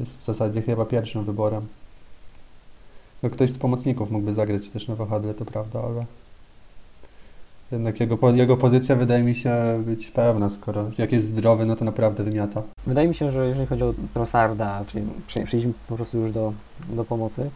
jest 0.00 0.18
w 0.18 0.24
zasadzie 0.24 0.62
chyba 0.62 0.84
pierwszym 0.84 1.24
wyborem. 1.24 1.66
No 3.22 3.30
ktoś 3.30 3.50
z 3.50 3.58
pomocników 3.58 4.10
mógłby 4.10 4.34
zagrać 4.34 4.68
też 4.68 4.88
na 4.88 4.94
wahadle, 4.94 5.34
to 5.34 5.44
prawda, 5.44 5.80
ale 5.82 6.04
jednak 7.72 8.00
jego, 8.00 8.30
jego 8.30 8.56
pozycja 8.56 8.96
wydaje 8.96 9.22
mi 9.22 9.34
się 9.34 9.82
być 9.86 10.10
pełna, 10.10 10.50
skoro 10.50 10.84
jak 10.98 11.12
jest 11.12 11.26
zdrowy, 11.28 11.66
no 11.66 11.76
to 11.76 11.84
naprawdę 11.84 12.24
wymiata. 12.24 12.62
Wydaje 12.86 13.08
mi 13.08 13.14
się, 13.14 13.30
że 13.30 13.46
jeżeli 13.48 13.66
chodzi 13.66 13.84
o 13.84 13.94
Trossarda, 14.14 14.84
czyli 14.86 15.06
prze- 15.26 15.44
przejdźmy 15.44 15.72
po 15.88 15.94
prostu 15.96 16.18
już 16.18 16.30
do, 16.30 16.52
do 16.88 17.04
pomocy, 17.04 17.50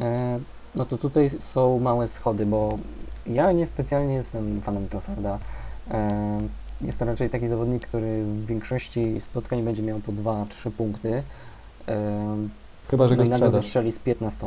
e, 0.00 0.38
no 0.74 0.84
to 0.86 0.98
tutaj 0.98 1.30
są 1.38 1.78
małe 1.78 2.08
schody, 2.08 2.46
bo 2.46 2.78
ja 3.26 3.52
niespecjalnie 3.52 4.14
jestem 4.14 4.60
fanem 4.62 4.88
Trossarda. 4.88 5.38
E, 5.90 6.40
jest 6.80 6.98
to 6.98 7.04
raczej 7.04 7.30
taki 7.30 7.48
zawodnik, 7.48 7.88
który 7.88 8.24
w 8.24 8.46
większości 8.46 9.20
spotkań 9.20 9.62
będzie 9.62 9.82
miał 9.82 9.98
po 10.00 10.12
2-3 10.12 10.70
punkty. 10.70 11.22
E, 11.88 12.36
Chyba, 12.90 13.08
że 13.08 13.14
no 13.16 13.22
go 13.22 13.24
i 13.24 13.28
nagle 13.28 13.46
sprzedasz. 13.46 13.62
wystrzeli 13.62 13.92
z 13.92 13.98
15. 13.98 14.46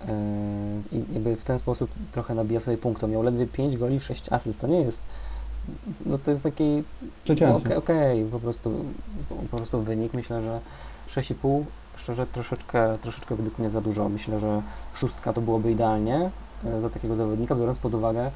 Yy, 0.00 0.98
I 0.98 1.04
jakby 1.14 1.36
w 1.36 1.44
ten 1.44 1.58
sposób 1.58 1.90
trochę 2.12 2.34
nabija 2.34 2.60
sobie 2.60 2.76
punkt. 2.78 3.08
Miał 3.08 3.22
ledwie 3.22 3.46
5 3.46 3.76
goli, 3.76 4.00
6 4.00 4.32
asyst. 4.32 4.60
To 4.60 4.66
nie 4.66 4.80
jest. 4.80 5.00
No 6.06 6.18
to 6.18 6.30
jest 6.30 6.42
taki. 6.42 6.82
Okej, 7.56 7.76
okej, 7.76 8.24
po, 8.24 8.40
prostu, 8.40 8.84
po 9.50 9.56
prostu 9.56 9.82
wynik. 9.82 10.14
Myślę, 10.14 10.42
że 10.42 10.60
6,5 11.08 11.64
szczerze 11.96 12.26
troszeczkę, 12.26 12.98
troszeczkę 13.02 13.36
według 13.36 13.58
mnie 13.58 13.70
za 13.70 13.80
dużo. 13.80 14.08
Myślę, 14.08 14.40
że 14.40 14.62
szóstka 14.94 15.32
to 15.32 15.40
byłoby 15.40 15.72
idealnie 15.72 16.30
e, 16.64 16.80
za 16.80 16.90
takiego 16.90 17.16
zawodnika, 17.16 17.54
biorąc 17.54 17.78
pod 17.78 17.94
uwagę, 17.94 18.30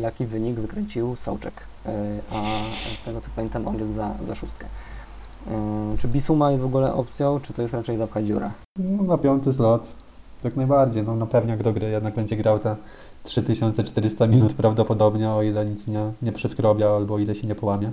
jaki 0.00 0.26
wynik 0.26 0.56
wykręcił 0.56 1.16
Sołczek. 1.16 1.54
E, 1.86 2.18
A 2.30 2.42
z 2.72 3.02
tego 3.02 3.20
co 3.20 3.28
pamiętam, 3.36 3.68
on 3.68 3.78
jest 3.78 3.92
za, 3.92 4.14
za 4.22 4.34
szóstkę. 4.34 4.66
E, 5.50 5.94
Czy 5.98 6.08
Bisuma 6.08 6.50
jest 6.50 6.62
w 6.62 6.66
ogóle 6.66 6.94
opcją, 6.94 7.40
czy 7.40 7.52
to 7.52 7.62
jest 7.62 7.74
raczej 7.74 7.96
zapchać 7.96 8.26
dziurę? 8.26 8.50
No, 8.78 9.02
na 9.02 9.18
piąty 9.18 9.52
slot, 9.52 9.88
jak 10.44 10.56
najbardziej. 10.56 11.02
No, 11.02 11.16
na 11.16 11.26
pewniak 11.26 11.62
do 11.62 11.72
gry 11.72 11.90
jednak 11.90 12.14
będzie 12.14 12.36
grał 12.36 12.58
te 12.58 12.76
3400 13.22 14.26
minut 14.26 14.52
prawdopodobnie, 14.52 15.30
o 15.30 15.42
ile 15.42 15.66
nic 15.66 15.86
nie, 15.86 16.12
nie 16.22 16.32
przeskrobia 16.32 16.90
albo 16.90 17.18
ile 17.18 17.34
się 17.34 17.46
nie 17.46 17.54
połamie. 17.54 17.90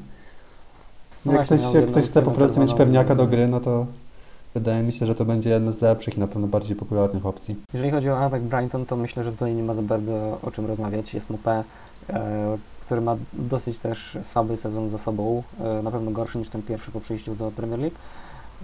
No 1.25 1.33
jak 1.33 1.45
ktoś, 1.45 1.61
miał 1.61 1.75
jak 1.75 1.85
ktoś 1.85 2.05
chce 2.05 2.21
po 2.21 2.31
prostu 2.31 2.59
mieć 2.59 2.73
pewniaka 2.73 3.15
do 3.15 3.27
gry, 3.27 3.47
no 3.47 3.59
to 3.59 3.85
wydaje 4.53 4.83
mi 4.83 4.91
się, 4.91 5.05
że 5.05 5.15
to 5.15 5.25
będzie 5.25 5.49
jedna 5.49 5.71
z 5.71 5.81
lepszych 5.81 6.17
i 6.17 6.19
na 6.19 6.27
pewno 6.27 6.47
bardziej 6.47 6.75
popularnych 6.75 7.25
opcji. 7.25 7.55
Jeżeli 7.73 7.91
chodzi 7.91 8.09
o 8.09 8.19
atak 8.19 8.41
Brighton, 8.41 8.85
to 8.85 8.95
myślę, 8.95 9.23
że 9.23 9.31
tutaj 9.31 9.53
nie 9.53 9.63
ma 9.63 9.73
za 9.73 9.81
bardzo 9.81 10.37
o 10.41 10.51
czym 10.51 10.65
rozmawiać. 10.65 11.13
Jest 11.13 11.31
Mopé, 11.31 11.63
e, 12.09 12.57
który 12.81 13.01
ma 13.01 13.17
dosyć 13.33 13.77
też 13.77 14.17
słaby 14.21 14.57
sezon 14.57 14.89
za 14.89 14.97
sobą, 14.97 15.43
e, 15.59 15.83
na 15.83 15.91
pewno 15.91 16.11
gorszy 16.11 16.37
niż 16.37 16.49
ten 16.49 16.61
pierwszy 16.61 16.91
po 16.91 16.99
przyjściu 16.99 17.35
do 17.35 17.51
Premier 17.51 17.79
League. 17.79 17.95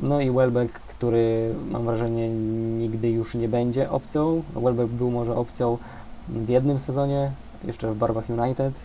No 0.01 0.21
i 0.21 0.31
Welbeck, 0.31 0.79
który 0.79 1.55
mam 1.71 1.85
wrażenie 1.85 2.29
nigdy 2.79 3.09
już 3.09 3.35
nie 3.35 3.49
będzie 3.49 3.89
opcją. 3.89 4.43
Welbeck 4.53 4.91
był 4.91 5.11
może 5.11 5.35
opcją 5.35 5.77
w 6.29 6.49
jednym 6.49 6.79
sezonie, 6.79 7.31
jeszcze 7.63 7.93
w 7.93 7.97
barwach 7.97 8.29
United, 8.29 8.81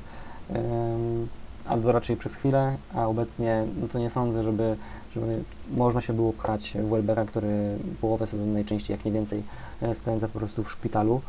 ale 1.67 1.83
to 1.83 1.93
raczej 1.93 2.17
przez 2.17 2.35
chwilę, 2.35 2.77
a 2.95 3.07
obecnie 3.07 3.65
no 3.81 3.89
to 3.89 3.99
nie 3.99 4.11
sądzę, 4.11 4.43
żeby, 4.43 4.77
żeby 5.15 5.43
można 5.71 6.01
się 6.01 6.13
było 6.13 6.33
pchać 6.33 6.73
Welbecka, 6.91 7.25
który 7.25 7.79
połowę 8.01 8.27
sezonu 8.27 8.53
najczęściej, 8.53 8.97
jak 8.97 9.05
nie 9.05 9.13
więcej, 9.13 9.43
e, 9.83 9.95
spędza 9.95 10.29
po 10.29 10.39
prostu 10.39 10.65
w 10.65 10.71
szpitalu. 10.71 11.21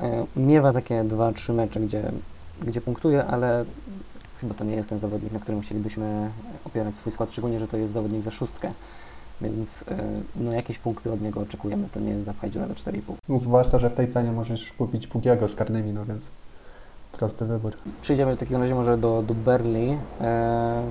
E, 0.00 0.26
Miewa 0.36 0.72
takie 0.72 1.04
2-3 1.04 1.54
mecze, 1.54 1.80
gdzie, 1.80 2.12
gdzie 2.62 2.80
punktuje, 2.80 3.24
ale 3.24 3.64
chyba 4.40 4.54
to 4.54 4.64
nie 4.64 4.74
jest 4.74 4.88
ten 4.88 4.98
zawodnik, 4.98 5.32
na 5.32 5.40
którym 5.40 5.60
chcielibyśmy 5.60 6.30
opierać 6.64 6.96
swój 6.96 7.12
skład, 7.12 7.32
szczególnie, 7.32 7.58
że 7.58 7.68
to 7.68 7.76
jest 7.76 7.92
zawodnik 7.92 8.22
za 8.22 8.30
szóstkę. 8.30 8.72
Więc 9.42 9.84
e, 9.88 9.96
no, 10.36 10.52
jakieś 10.52 10.78
punkty 10.78 11.12
od 11.12 11.20
niego 11.20 11.40
oczekujemy, 11.40 11.88
to 11.92 12.00
nie 12.00 12.10
jest 12.10 12.24
zapchaj 12.24 12.50
dziura 12.50 12.66
za 12.66 12.74
4,5. 12.74 13.00
No, 13.28 13.38
zwłaszcza, 13.38 13.78
że 13.78 13.90
w 13.90 13.94
tej 13.94 14.12
cenie 14.12 14.32
możesz 14.32 14.72
kupić 14.72 15.06
Pugiego 15.06 15.48
z 15.48 15.54
karnymi, 15.54 15.92
no 15.92 16.04
więc 16.04 16.26
prosty 17.12 17.44
wybór. 17.44 17.72
Przejdziemy 18.00 18.34
w 18.34 18.40
takim 18.40 18.56
razie 18.56 18.74
może 18.74 18.98
do, 18.98 19.22
do 19.22 19.34
Berli. 19.34 19.98
E, 20.20 20.82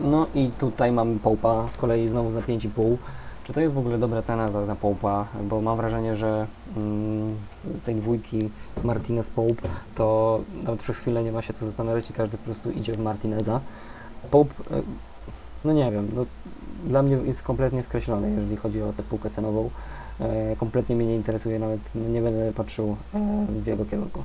no 0.00 0.26
i 0.34 0.48
tutaj 0.48 0.92
mamy 0.92 1.18
Połpa, 1.18 1.68
z 1.68 1.76
kolei 1.76 2.08
znowu 2.08 2.30
za 2.30 2.40
5,5. 2.40 2.96
Czy 3.44 3.52
to 3.52 3.60
jest 3.60 3.74
w 3.74 3.78
ogóle 3.78 3.98
dobra 3.98 4.22
cena 4.22 4.50
za, 4.50 4.66
za 4.66 4.74
Połpa? 4.74 5.26
Bo 5.42 5.60
mam 5.60 5.76
wrażenie, 5.76 6.16
że 6.16 6.46
mm, 6.76 7.36
z, 7.40 7.82
tej 7.82 7.94
dwójki 7.94 8.50
Martinez 8.84 9.30
Pope 9.30 9.68
to 9.94 10.40
nawet 10.64 10.82
przez 10.82 10.98
chwilę 10.98 11.24
nie 11.24 11.32
ma 11.32 11.42
się 11.42 11.52
co 11.52 11.66
zastanawiać 11.66 12.10
i 12.10 12.12
każdy 12.12 12.38
po 12.38 12.44
prostu 12.44 12.70
idzie 12.70 12.92
w 12.92 12.98
Martineza. 12.98 13.60
Pope, 14.30 14.54
e, 14.70 14.82
no 15.64 15.72
nie 15.72 15.90
wiem, 15.92 16.08
no, 16.14 16.26
dla 16.86 17.02
mnie 17.02 17.16
jest 17.16 17.42
kompletnie 17.42 17.82
skreślony, 17.82 18.30
jeżeli 18.30 18.56
chodzi 18.56 18.82
o 18.82 18.92
tę 18.92 19.02
półkę 19.02 19.30
cenową. 19.30 19.70
E, 20.20 20.56
kompletnie 20.56 20.96
mnie 20.96 21.06
nie 21.06 21.16
interesuje, 21.16 21.58
nawet 21.58 21.94
no, 21.94 22.08
nie 22.08 22.22
będę 22.22 22.52
patrzył 22.52 22.96
e, 23.14 23.46
w 23.62 23.66
jego 23.66 23.84
kierunku. 23.84 24.22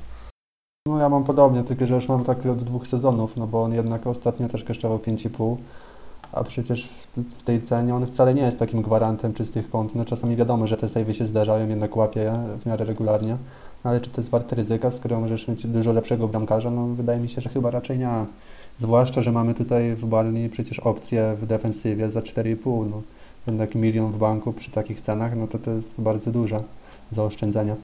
No 0.88 0.98
ja 0.98 1.08
mam 1.08 1.24
podobnie, 1.24 1.64
tylko 1.64 1.86
że 1.86 1.94
już 1.94 2.08
mam 2.08 2.24
tak 2.24 2.46
od 2.46 2.62
dwóch 2.62 2.86
sezonów, 2.86 3.36
no 3.36 3.46
bo 3.46 3.62
on 3.62 3.74
jednak 3.74 4.06
ostatnio 4.06 4.48
też 4.48 4.64
kosztował 4.64 4.98
5,5, 4.98 5.56
a 6.32 6.44
przecież 6.44 6.88
w, 7.38 7.42
tej 7.42 7.62
cenie 7.62 7.94
on 7.94 8.06
wcale 8.06 8.34
nie 8.34 8.42
jest 8.42 8.58
takim 8.58 8.82
gwarantem 8.82 9.34
czystych 9.34 9.70
kąt. 9.70 9.94
No 9.94 10.04
czasami 10.04 10.36
wiadomo, 10.36 10.66
że 10.66 10.76
te 10.76 10.88
savey 10.88 11.14
się 11.14 11.26
zdarzają, 11.26 11.68
jednak 11.68 11.96
łapie 11.96 12.32
w 12.60 12.66
miarę 12.66 12.84
regularnie, 12.84 13.36
no, 13.84 13.90
ale 13.90 14.00
czy 14.00 14.10
to 14.10 14.20
jest 14.20 14.30
warte 14.30 14.56
ryzyka, 14.56 14.90
skoro 14.90 15.20
możesz 15.20 15.48
mieć 15.48 15.66
dużo 15.66 15.92
lepszego 15.92 16.28
bramkarza? 16.28 16.70
No 16.70 16.86
wydaje 16.86 17.20
mi 17.20 17.28
się, 17.28 17.40
że 17.40 17.50
chyba 17.50 17.70
raczej 17.70 17.98
nie. 17.98 18.26
Zwłaszcza, 18.80 19.22
że 19.22 19.32
mamy 19.32 19.54
tutaj 19.54 19.94
w 19.94 20.06
Barney 20.06 20.48
przecież 20.48 20.78
opcję 20.78 21.36
w 21.40 21.46
defensywie 21.46 22.10
za 22.10 22.20
4,5, 22.20 22.90
no 22.90 23.02
jednak 23.46 23.74
milion 23.74 24.12
w 24.12 24.18
banku 24.18 24.52
przy 24.52 24.70
takich 24.70 25.00
cenach, 25.00 25.36
no 25.36 25.46
to 25.46 25.58
to 25.58 25.70
jest 25.70 26.00
bardzo 26.00 26.30
dużo 26.30 26.62
zaoszczędzenia. 27.10 27.76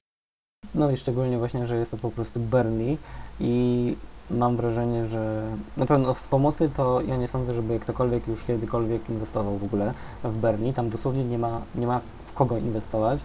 No 0.75 0.91
i 0.91 0.97
szczególnie 0.97 1.37
właśnie, 1.37 1.65
że 1.65 1.77
jest 1.77 1.91
to 1.91 1.97
po 1.97 2.11
prostu 2.11 2.39
Burnley 2.39 2.97
i 3.39 3.95
mam 4.31 4.55
wrażenie, 4.55 5.05
że 5.05 5.41
na 5.77 5.85
pewno 5.85 6.15
z 6.15 6.27
pomocy 6.27 6.69
to 6.75 7.01
ja 7.01 7.17
nie 7.17 7.27
sądzę, 7.27 7.53
żeby 7.53 7.79
ktokolwiek 7.79 8.27
już 8.27 8.43
kiedykolwiek 8.43 9.09
inwestował 9.09 9.57
w 9.57 9.63
ogóle 9.63 9.93
w 10.23 10.37
Burnley. 10.37 10.73
Tam 10.73 10.89
dosłownie 10.89 11.23
nie 11.23 11.37
ma, 11.37 11.61
nie 11.75 11.87
ma 11.87 12.01
w 12.25 12.33
kogo 12.33 12.57
inwestować. 12.57 13.19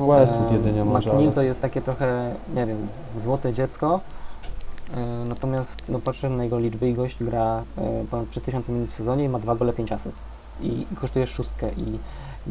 Westwood 0.00 0.50
Em, 0.50 0.56
jedynie 0.56 0.84
może, 0.84 1.10
McNeil 1.10 1.32
to 1.32 1.42
jest 1.42 1.62
takie 1.62 1.80
trochę, 1.82 2.34
nie 2.54 2.66
wiem, 2.66 2.88
złote 3.16 3.52
dziecko. 3.52 4.00
E, 4.92 5.24
Natomiast 5.28 5.88
no, 5.88 5.98
patrzę 5.98 6.30
na 6.30 6.44
jego 6.44 6.58
liczby 6.58 6.88
i 6.88 6.94
gość 6.94 7.24
gra 7.24 7.64
e, 7.78 8.04
ponad 8.10 8.30
3000 8.30 8.72
minut 8.72 8.90
w 8.90 8.94
sezonie 8.94 9.24
i 9.24 9.28
ma 9.28 9.38
2 9.38 9.54
gole 9.54 9.72
5 9.72 9.92
asyst. 9.92 10.18
I, 10.60 10.86
i 10.92 10.96
kosztuje 10.96 11.26
szóstkę 11.26 11.70
i 11.72 11.98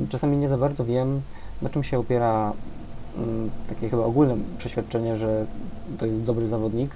czasami 0.09 0.37
nie 0.37 0.49
za 0.49 0.57
bardzo 0.57 0.85
wiem, 0.85 1.21
na 1.61 1.69
czym 1.69 1.83
się 1.83 1.99
opiera 1.99 2.53
mm, 3.17 3.49
takie 3.69 3.89
chyba 3.89 4.03
ogólne 4.03 4.37
przeświadczenie, 4.57 5.15
że 5.15 5.45
to 5.97 6.05
jest 6.05 6.21
dobry 6.21 6.47
zawodnik. 6.47 6.91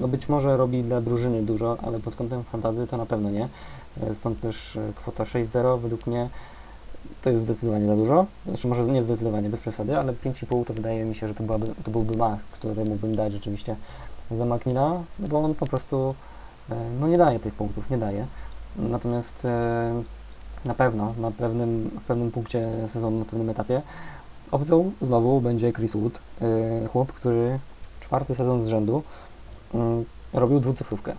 No 0.00 0.08
być 0.08 0.28
może 0.28 0.56
robi 0.56 0.82
dla 0.82 1.00
drużyny 1.00 1.42
dużo, 1.42 1.76
ale 1.82 2.00
pod 2.00 2.16
kątem 2.16 2.44
fantazy 2.44 2.86
to 2.86 2.96
na 2.96 3.06
pewno 3.06 3.30
nie. 3.30 3.48
E, 4.02 4.14
Stąd 4.14 4.40
też 4.40 4.78
kwota 4.96 5.24
6-0 5.24 5.80
według 5.80 6.06
mnie 6.06 6.28
to 7.22 7.30
jest 7.30 7.42
zdecydowanie 7.42 7.86
za 7.86 7.96
dużo. 7.96 8.26
Znaczy 8.46 8.68
może 8.68 8.84
nie 8.84 9.02
zdecydowanie, 9.02 9.50
bez 9.50 9.60
przesady, 9.60 9.98
ale 9.98 10.12
5,5 10.12 10.64
to 10.64 10.74
wydaje 10.74 11.04
mi 11.04 11.14
się, 11.14 11.28
że 11.28 11.34
to, 11.34 11.42
byłaby, 11.42 11.66
to 11.84 11.90
byłby 11.90 12.16
max, 12.16 12.44
który 12.44 12.84
mógłbym 12.84 13.16
dać 13.16 13.32
rzeczywiście 13.32 13.76
za 14.30 14.44
Maknina, 14.44 15.02
no 15.18 15.28
bo 15.28 15.38
on 15.38 15.54
po 15.54 15.66
prostu 15.66 16.14
e, 16.70 16.74
no 17.00 17.08
nie 17.08 17.18
daje 17.18 17.40
tych 17.40 17.54
punktów, 17.54 17.90
nie 17.90 17.98
daje. 17.98 18.26
Natomiast 18.76 19.44
e, 19.44 20.02
na 20.64 20.74
pewno, 20.74 21.14
na 21.18 21.30
pewnym, 21.30 21.90
w 22.02 22.06
pewnym 22.06 22.30
punkcie 22.30 22.88
sezonu, 22.88 23.18
na 23.18 23.24
pewnym 23.24 23.50
etapie 23.50 23.82
opcją 24.50 24.92
znowu 25.00 25.40
będzie 25.40 25.72
Chris 25.72 25.96
Wood, 25.96 26.20
e, 26.40 26.86
chłop, 26.88 27.12
który 27.12 27.58
czwarty 28.00 28.34
sezon 28.34 28.60
z 28.60 28.66
rzędu 28.66 29.02
mm, 29.74 30.04
robił 30.34 30.60
dwucyfrówkę. 30.60 31.12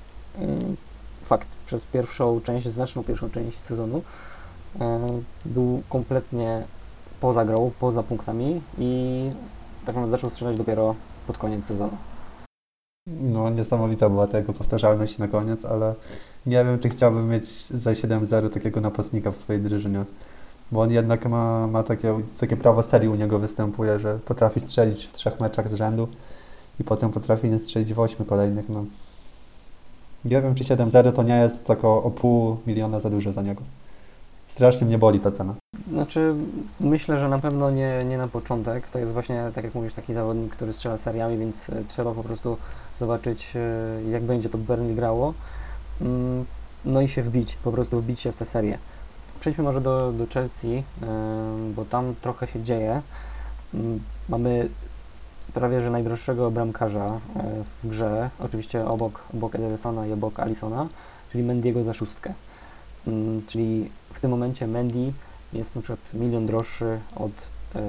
Fakt, 1.23 1.47
przez 1.65 1.85
pierwszą 1.85 2.41
część, 2.41 2.67
znaczną 2.67 3.03
pierwszą 3.03 3.29
część 3.29 3.59
sezonu 3.59 4.01
był 5.45 5.81
kompletnie 5.89 6.63
poza 7.21 7.45
grą, 7.45 7.71
poza 7.79 8.03
punktami 8.03 8.61
i 8.77 9.29
tak 9.85 9.95
naprawdę 9.95 10.11
zaczął 10.11 10.29
strzelać 10.29 10.57
dopiero 10.57 10.95
pod 11.27 11.37
koniec 11.37 11.65
sezonu. 11.65 11.97
No 13.07 13.49
niesamowita 13.49 14.09
była 14.09 14.27
ta 14.27 14.37
jego 14.37 14.53
powtarzalność 14.53 15.17
na 15.17 15.27
koniec, 15.27 15.65
ale 15.65 15.95
nie 16.45 16.65
wiem, 16.65 16.79
czy 16.79 16.89
chciałbym 16.89 17.29
mieć 17.29 17.67
za 17.67 17.91
7-0 17.91 18.49
takiego 18.49 18.81
napastnika 18.81 19.31
w 19.31 19.35
swojej 19.35 19.61
drużynie. 19.61 20.03
Bo 20.71 20.81
on 20.81 20.91
jednak 20.91 21.25
ma, 21.25 21.67
ma 21.67 21.83
takie, 21.83 22.19
takie 22.39 22.57
prawo 22.57 22.83
serii 22.83 23.09
u 23.09 23.15
niego 23.15 23.39
występuje, 23.39 23.99
że 23.99 24.19
potrafi 24.25 24.59
strzelić 24.59 25.05
w 25.05 25.13
trzech 25.13 25.39
meczach 25.39 25.69
z 25.69 25.73
rzędu 25.73 26.07
i 26.79 26.83
potem 26.83 27.11
potrafi 27.11 27.49
nie 27.49 27.59
strzelić 27.59 27.93
w 27.93 27.99
ośmiu 27.99 28.25
kolejnych. 28.25 28.69
No. 28.69 28.85
Nie 30.25 30.41
wiem, 30.41 30.55
czy 30.55 30.63
7-0 30.63 31.13
to 31.13 31.23
nie 31.23 31.37
jest 31.37 31.65
tylko 31.65 32.03
o 32.03 32.11
pół 32.11 32.57
miliona 32.67 32.99
za 32.99 33.09
dużo 33.09 33.33
za 33.33 33.41
niego. 33.41 33.61
Strasznie 34.47 34.87
mnie 34.87 34.97
boli 34.97 35.19
ta 35.19 35.31
cena. 35.31 35.53
Znaczy, 35.91 36.35
myślę, 36.79 37.19
że 37.19 37.29
na 37.29 37.39
pewno 37.39 37.71
nie, 37.71 38.03
nie 38.09 38.17
na 38.17 38.27
początek. 38.27 38.89
To 38.89 38.99
jest 38.99 39.13
właśnie, 39.13 39.51
tak 39.55 39.63
jak 39.63 39.75
mówisz, 39.75 39.93
taki 39.93 40.13
zawodnik, 40.13 40.55
który 40.55 40.73
strzela 40.73 40.97
seriami, 40.97 41.37
więc 41.37 41.71
trzeba 41.87 42.11
po 42.11 42.23
prostu 42.23 42.57
zobaczyć, 42.99 43.53
e, 43.55 44.09
jak 44.11 44.23
będzie 44.23 44.49
to 44.49 44.57
Burnley 44.57 44.95
grało. 44.95 45.33
Mm, 46.01 46.45
No 46.85 47.01
i 47.01 47.07
się 47.07 47.21
wbić, 47.23 47.55
po 47.55 47.71
prostu 47.71 48.01
wbić 48.01 48.19
się 48.19 48.31
w 48.31 48.35
tę 48.35 48.45
serię. 48.45 48.77
Przejdźmy 49.39 49.63
może 49.63 49.81
do, 49.81 50.11
do 50.11 50.27
Chelsea, 50.27 50.67
e, 50.67 50.83
bo 51.75 51.85
tam 51.85 52.15
trochę 52.21 52.47
się 52.47 52.61
dzieje. 52.61 53.01
Mm, 53.73 53.99
Mamy 54.29 54.69
prawie 55.53 55.81
że 55.81 55.89
najdroższego 55.89 56.51
bramkarza 56.51 57.05
e, 57.05 57.19
w 57.83 57.89
grze, 57.89 58.29
oczywiście 58.39 58.85
obok, 58.85 59.23
obok 59.33 59.55
Edersona 59.55 60.07
i 60.07 60.11
obok 60.13 60.39
Alisona, 60.39 60.87
czyli 61.31 61.43
Mendiego 61.43 61.83
za 61.83 61.93
szóstkę. 61.93 62.33
Mm, 63.07 63.45
Czyli 63.47 63.91
w 64.13 64.19
tym 64.19 64.31
momencie 64.31 64.67
Mendy 64.67 65.13
jest 65.53 65.75
na 65.75 65.81
przykład 65.81 66.13
milion 66.13 66.45
droższy 66.45 66.99
od 67.15 67.31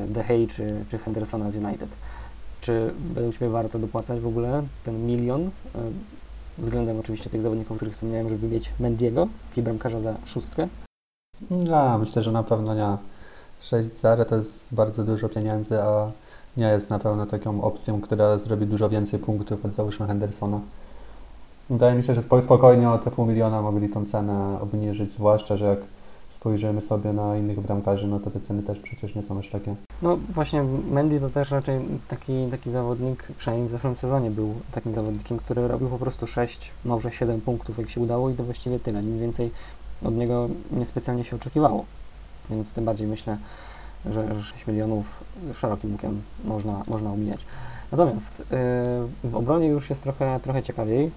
De 0.09 0.25
Gea 0.25 0.47
czy, 0.49 0.85
czy 0.91 0.99
Hendersona 0.99 1.51
z 1.51 1.55
United. 1.55 1.97
Czy 2.61 2.91
według 3.15 3.35
Ciebie 3.35 3.49
warto 3.49 3.79
dopłacać 3.79 4.21
w 4.21 4.27
ogóle 4.27 4.63
ten 4.85 5.07
milion 5.07 5.43
e, 5.43 5.49
względem 6.59 7.01
oczywiście 7.01 7.31
tych 7.31 7.43
zawodników, 7.43 7.73
o 7.73 7.77
których 7.77 7.95
wspomniałem, 7.95 8.29
żeby 8.29 8.49
mieć 8.49 8.73
Mendiego, 8.81 9.29
czyli 9.55 9.65
bramkarza 9.65 10.01
za 10.01 10.15
szóstkę? 10.25 10.69
Ja 11.51 11.99
myślę, 11.99 12.23
że 12.23 12.33
na 12.33 12.43
pewno 12.43 12.75
nie. 12.75 12.97
6-0 13.63 14.25
to 14.25 14.37
jest 14.37 14.63
bardzo 14.73 15.05
dużo 15.05 15.29
pieniędzy, 15.29 15.83
a 15.83 16.11
nie 16.57 16.67
jest 16.67 16.91
na 16.91 16.99
pewno 16.99 17.27
taką 17.27 17.63
opcją, 17.63 18.01
która 18.01 18.39
zrobi 18.39 18.67
dużo 18.67 18.89
więcej 18.89 19.19
punktów 19.19 19.65
od 19.65 19.73
załóżmy 19.73 20.07
Hendersona. 20.07 20.61
Wydaje 21.71 21.95
mi 21.95 22.03
się, 22.03 22.15
że 22.15 22.21
spo- 22.21 22.43
spokojnie 22.43 22.91
o 22.91 22.99
te 22.99 23.11
pół 23.11 23.27
miliona 23.27 23.63
mogli 23.63 23.89
tą 23.89 24.07
cenę 24.07 24.59
obniżyć, 24.61 25.13
zwłaszcza, 25.13 25.57
że 25.57 25.65
jak 25.65 25.79
spojrzymy 26.31 26.81
sobie 26.81 27.13
na 27.13 27.37
innych 27.37 27.61
bramkarzy, 27.61 28.07
no 28.07 28.21
to 28.21 28.31
te 28.31 28.41
ceny 28.41 28.63
też 28.63 28.79
przecież 28.79 29.15
nie 29.15 29.23
są 29.23 29.39
aż 29.39 29.51
takie. 29.51 29.75
No 30.03 30.19
właśnie, 30.29 30.63
Mendy 30.63 31.21
to 31.21 31.31
też 31.31 31.51
raczej 31.51 31.81
taki, 32.09 32.47
taki 32.51 32.71
zawodnik, 32.71 33.29
przynajmniej 33.39 33.69
w 33.69 33.71
zeszłym 33.71 33.97
sezonie 33.97 34.31
był 34.31 34.55
takim 34.73 34.95
zawodnikiem, 34.95 35.39
który 35.39 35.69
robił 35.69 35.89
po 35.89 35.99
prostu 35.99 36.27
6, 36.27 36.71
może 36.85 37.11
7 37.11 37.41
punktów, 37.41 37.79
jak 37.79 37.91
się 37.91 38.01
udało 38.01 38.31
i 38.31 38.35
to 38.35 38.45
właściwie 38.45 38.79
tyle. 38.79 39.03
Nic 39.03 39.19
więcej 39.19 39.51
od 40.03 40.15
niego 40.15 40.49
niespecjalnie 40.73 41.25
się 41.25 41.37
oczekiwało. 41.37 41.85
Więc 42.51 42.73
tym 42.73 42.85
bardziej 42.85 43.07
myślę, 43.07 43.39
że 44.07 44.35
że 44.35 44.43
6 44.43 44.67
milionów 44.67 45.25
szerokim 45.55 45.93
łukiem 45.93 46.23
można, 46.45 46.83
można 46.89 47.13
omijać. 47.13 47.47
Natomiast 47.93 48.39
yy, 48.39 49.31
w 49.31 49.37
obronie 49.37 49.69
już 49.69 49.91
jest 49.91 50.03
trochę, 50.03 50.41
trochę 50.43 50.63
ciekawiej. 50.63 51.05
Yy, 51.05 51.11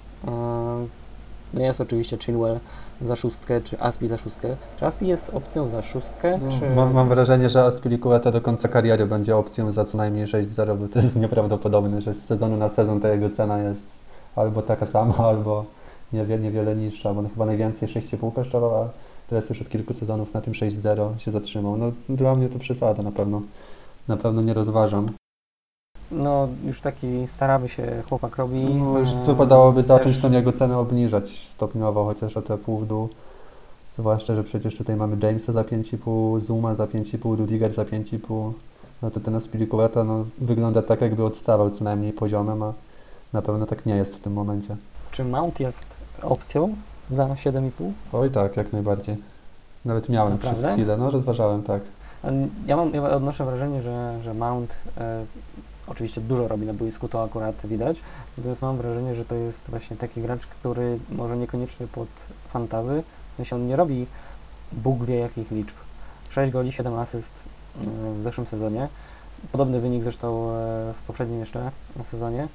no 1.54 1.62
jest 1.62 1.82
oczywiście 1.82 2.18
Chilwell 2.18 2.60
za 3.02 3.16
szóstkę, 3.16 3.62
czy 3.62 3.80
Aspi 3.80 4.08
za 4.08 4.18
szóstkę. 4.18 4.56
Czy 4.80 4.86
Aspi 4.86 5.08
jest 5.08 5.30
opcją 5.34 5.68
za 5.68 5.82
szóstkę, 5.82 6.40
czy... 6.50 6.70
No, 6.70 6.76
Mam, 6.76 6.94
mam 6.94 7.10
wrażenie, 7.10 7.50
że 7.50 7.64
Aspilicueta 7.64 8.32
do 8.32 8.42
końca 8.42 8.68
kariery 8.68 9.06
będzie 9.06 9.38
opcją 9.38 9.72
za 9.72 9.86
co 9.86 9.98
najmniej 9.98 10.26
6-0, 10.26 10.78
bo 10.78 10.88
to 10.88 11.00
jest 11.00 11.16
nieprawdopodobne, 11.16 12.02
że 12.02 12.14
z 12.14 12.26
sezonu 12.26 12.58
na 12.58 12.70
sezon 12.70 13.00
ta 13.00 13.10
jego 13.10 13.30
cena 13.30 13.60
jest 13.60 13.84
albo 14.36 14.62
taka 14.62 14.86
sama, 14.86 15.18
albo 15.18 15.66
niewie, 16.14 16.40
niewiele 16.40 16.76
niższa, 16.76 17.14
bo 17.14 17.20
on 17.20 17.30
chyba 17.30 17.46
najwięcej 17.46 17.90
6,5 17.90 18.34
kosztował, 18.34 18.84
a 18.84 18.90
teraz 19.30 19.50
już 19.50 19.62
od 19.62 19.70
kilku 19.70 19.94
sezonów 19.94 20.34
na 20.34 20.42
tym 20.42 20.54
6-0 20.54 21.18
się 21.18 21.32
zatrzymał. 21.32 21.78
No 21.78 21.92
dla 22.10 22.36
mnie 22.36 22.50
to 22.50 22.60
przesada 22.60 23.04
na 23.04 23.12
pewno. 23.12 23.42
Na 24.08 24.18
pewno 24.18 24.42
nie 24.42 24.54
rozważam. 24.54 25.21
No, 26.12 26.48
już 26.66 26.82
taki 26.82 27.28
starawy 27.28 27.70
się 27.70 28.04
chłopak 28.10 28.38
robi. 28.38 28.66
No, 28.66 29.00
już 29.00 29.10
e, 29.14 29.24
wypadałoby 29.26 29.84
zacząć 29.84 30.16
też- 30.16 30.22
tą 30.22 30.32
jego 30.32 30.54
cenę 30.54 30.78
obniżać 30.78 31.48
stopniowo, 31.48 32.06
chociaż 32.06 32.38
o 32.38 32.42
te 32.42 32.58
pół 32.58 32.80
w 32.80 32.88
dół. 32.88 33.10
Zwłaszcza, 33.98 34.36
że 34.36 34.44
przecież 34.44 34.78
tutaj 34.78 34.96
mamy 34.96 35.18
Jamesa 35.24 35.52
za 35.52 35.64
5,5, 35.64 36.40
Zuma 36.40 36.76
za 36.76 36.86
5,5, 36.88 37.38
Rudiger 37.38 37.74
za 37.74 37.86
5,5. 37.86 38.52
No 39.02 39.12
to 39.12 39.20
ten 39.20 39.36
Aspilicueta 39.36 40.04
no, 40.04 40.26
wygląda 40.38 40.82
tak, 40.82 41.02
jakby 41.02 41.24
odstawał 41.26 41.70
co 41.70 41.84
najmniej 41.84 42.14
poziomem, 42.14 42.64
a 42.64 42.74
na 43.34 43.42
pewno 43.42 43.66
tak 43.66 43.86
nie 43.86 43.96
jest 43.96 44.16
w 44.16 44.20
tym 44.20 44.34
momencie. 44.34 44.78
Czy 45.12 45.26
Mount 45.26 45.60
jest 45.60 45.86
opcją 46.22 46.76
za 47.10 47.28
7,5? 47.28 47.72
Oj 48.14 48.32
tak, 48.32 48.58
jak 48.58 48.74
najbardziej. 48.74 49.16
Nawet 49.86 50.10
miałem 50.10 50.38
przez 50.38 50.52
Naprawdę? 50.52 50.74
chwilę, 50.74 50.98
no 50.98 51.12
rozważałem, 51.12 51.64
tak. 51.64 51.82
Ja 52.68 52.76
mam, 52.76 52.94
ja 52.94 53.04
odnoszę 53.04 53.46
wrażenie, 53.46 53.82
że, 53.82 54.20
że 54.24 54.34
Mount 54.34 54.76
e, 54.98 55.26
oczywiście 55.92 56.22
dużo 56.22 56.48
robi 56.48 56.66
na 56.66 56.74
boisku, 56.74 57.08
to 57.08 57.24
akurat 57.24 57.68
widać. 57.68 58.02
Natomiast 58.38 58.62
mam 58.62 58.78
wrażenie, 58.78 59.14
że 59.14 59.26
to 59.26 59.36
jest 59.36 59.70
właśnie 59.70 59.98
taki 59.98 60.22
gracz, 60.22 60.46
który 60.46 61.00
może 61.10 61.38
niekoniecznie 61.38 61.88
pod 61.88 62.08
fantazy, 62.48 63.04
w 63.34 63.36
sensie 63.36 63.56
on 63.56 63.68
nie 63.68 63.76
robi 63.76 64.08
Bóg 64.72 65.06
wie 65.06 65.16
jakich 65.16 65.52
liczb. 65.52 65.76
6 66.30 66.52
goli, 66.52 66.72
7 66.72 66.94
asyst 66.94 67.34
e, 67.34 68.14
w 68.14 68.24
zeszłym 68.24 68.48
sezonie. 68.48 68.88
Podobny 69.52 69.80
wynik 69.80 70.04
zresztą 70.04 70.50
e, 70.50 70.94
w 70.94 71.08
poprzednim 71.08 71.40
jeszcze 71.40 71.72
sezonie. 72.04 72.48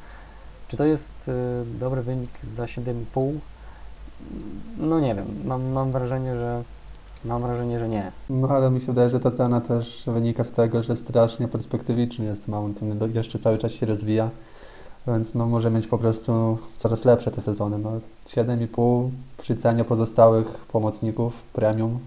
Czy 0.69 0.77
to 0.77 0.85
jest 0.85 1.29
e, 1.29 1.65
dobry 1.79 2.03
wynik 2.03 2.31
za 2.45 2.65
7,5? 2.65 3.39
No 4.79 5.01
nie 5.01 5.15
wiem. 5.15 5.27
Mam, 5.45 5.67
mam 5.67 5.93
wrażenie, 5.93 6.37
że 6.37 6.63
mam 7.25 7.43
wrażenie, 7.43 7.79
że 7.79 7.89
nie. 7.89 8.13
No 8.31 8.49
ale 8.49 8.71
mi 8.71 8.81
się 8.81 8.87
wydaje, 8.87 9.11
że 9.11 9.21
ta 9.21 9.31
cena 9.31 9.61
też 9.61 10.03
wynika 10.07 10.45
z 10.45 10.53
tego, 10.53 10.83
że 10.83 10.97
strasznie 10.97 11.49
perspektywiczny 11.49 12.25
jest 12.25 12.49
Mount. 12.49 12.83
On 12.83 12.99
do- 12.99 13.07
jeszcze 13.07 13.39
cały 13.39 13.59
czas 13.59 13.73
się 13.73 13.87
rozwija, 13.87 14.31
więc 15.07 15.35
no 15.35 15.47
może 15.47 15.71
mieć 15.71 15.87
po 15.87 15.99
prostu 15.99 16.59
coraz 16.77 17.05
lepsze 17.05 17.31
te 17.31 17.41
sezony. 17.41 17.79
No 17.79 17.91
7,5 18.27 19.11
przy 19.39 19.57
cenie 19.57 19.85
pozostałych 19.85 20.47
pomocników 20.47 21.43
premium 21.53 21.99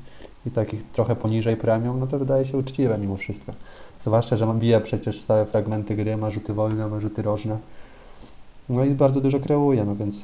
i 0.46 0.52
takich 0.52 0.92
trochę 0.92 1.16
poniżej 1.16 1.58
premium, 1.58 2.00
no 2.00 2.08
to 2.08 2.20
wydaje 2.20 2.46
się 2.46 2.58
uczciwe 2.58 2.98
mimo 2.98 3.16
wszystko. 3.16 3.54
Zwłaszcza, 4.02 4.38
że 4.38 4.54
bije 4.60 4.82
przecież 4.82 5.22
stałe 5.22 5.46
fragmenty 5.46 5.96
gry, 5.96 6.18
ma 6.18 6.32
rzuty 6.32 6.54
wolne, 6.54 6.88
ma 6.88 7.00
rzuty 7.00 7.22
rożne. 7.22 7.58
No 8.70 8.86
i 8.86 8.90
bardzo 8.92 9.22
dużo 9.22 9.40
kreuje, 9.40 9.86
no 9.86 9.96
więc 9.96 10.24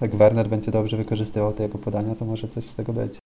jak 0.00 0.16
Werner 0.16 0.48
będzie 0.48 0.70
dobrze 0.70 0.96
wykorzystywał 0.96 1.52
te 1.52 1.62
jego 1.62 1.78
podania, 1.78 2.14
to 2.14 2.24
może 2.24 2.48
coś 2.48 2.64
z 2.66 2.74
tego 2.76 2.92
być. 2.92 3.18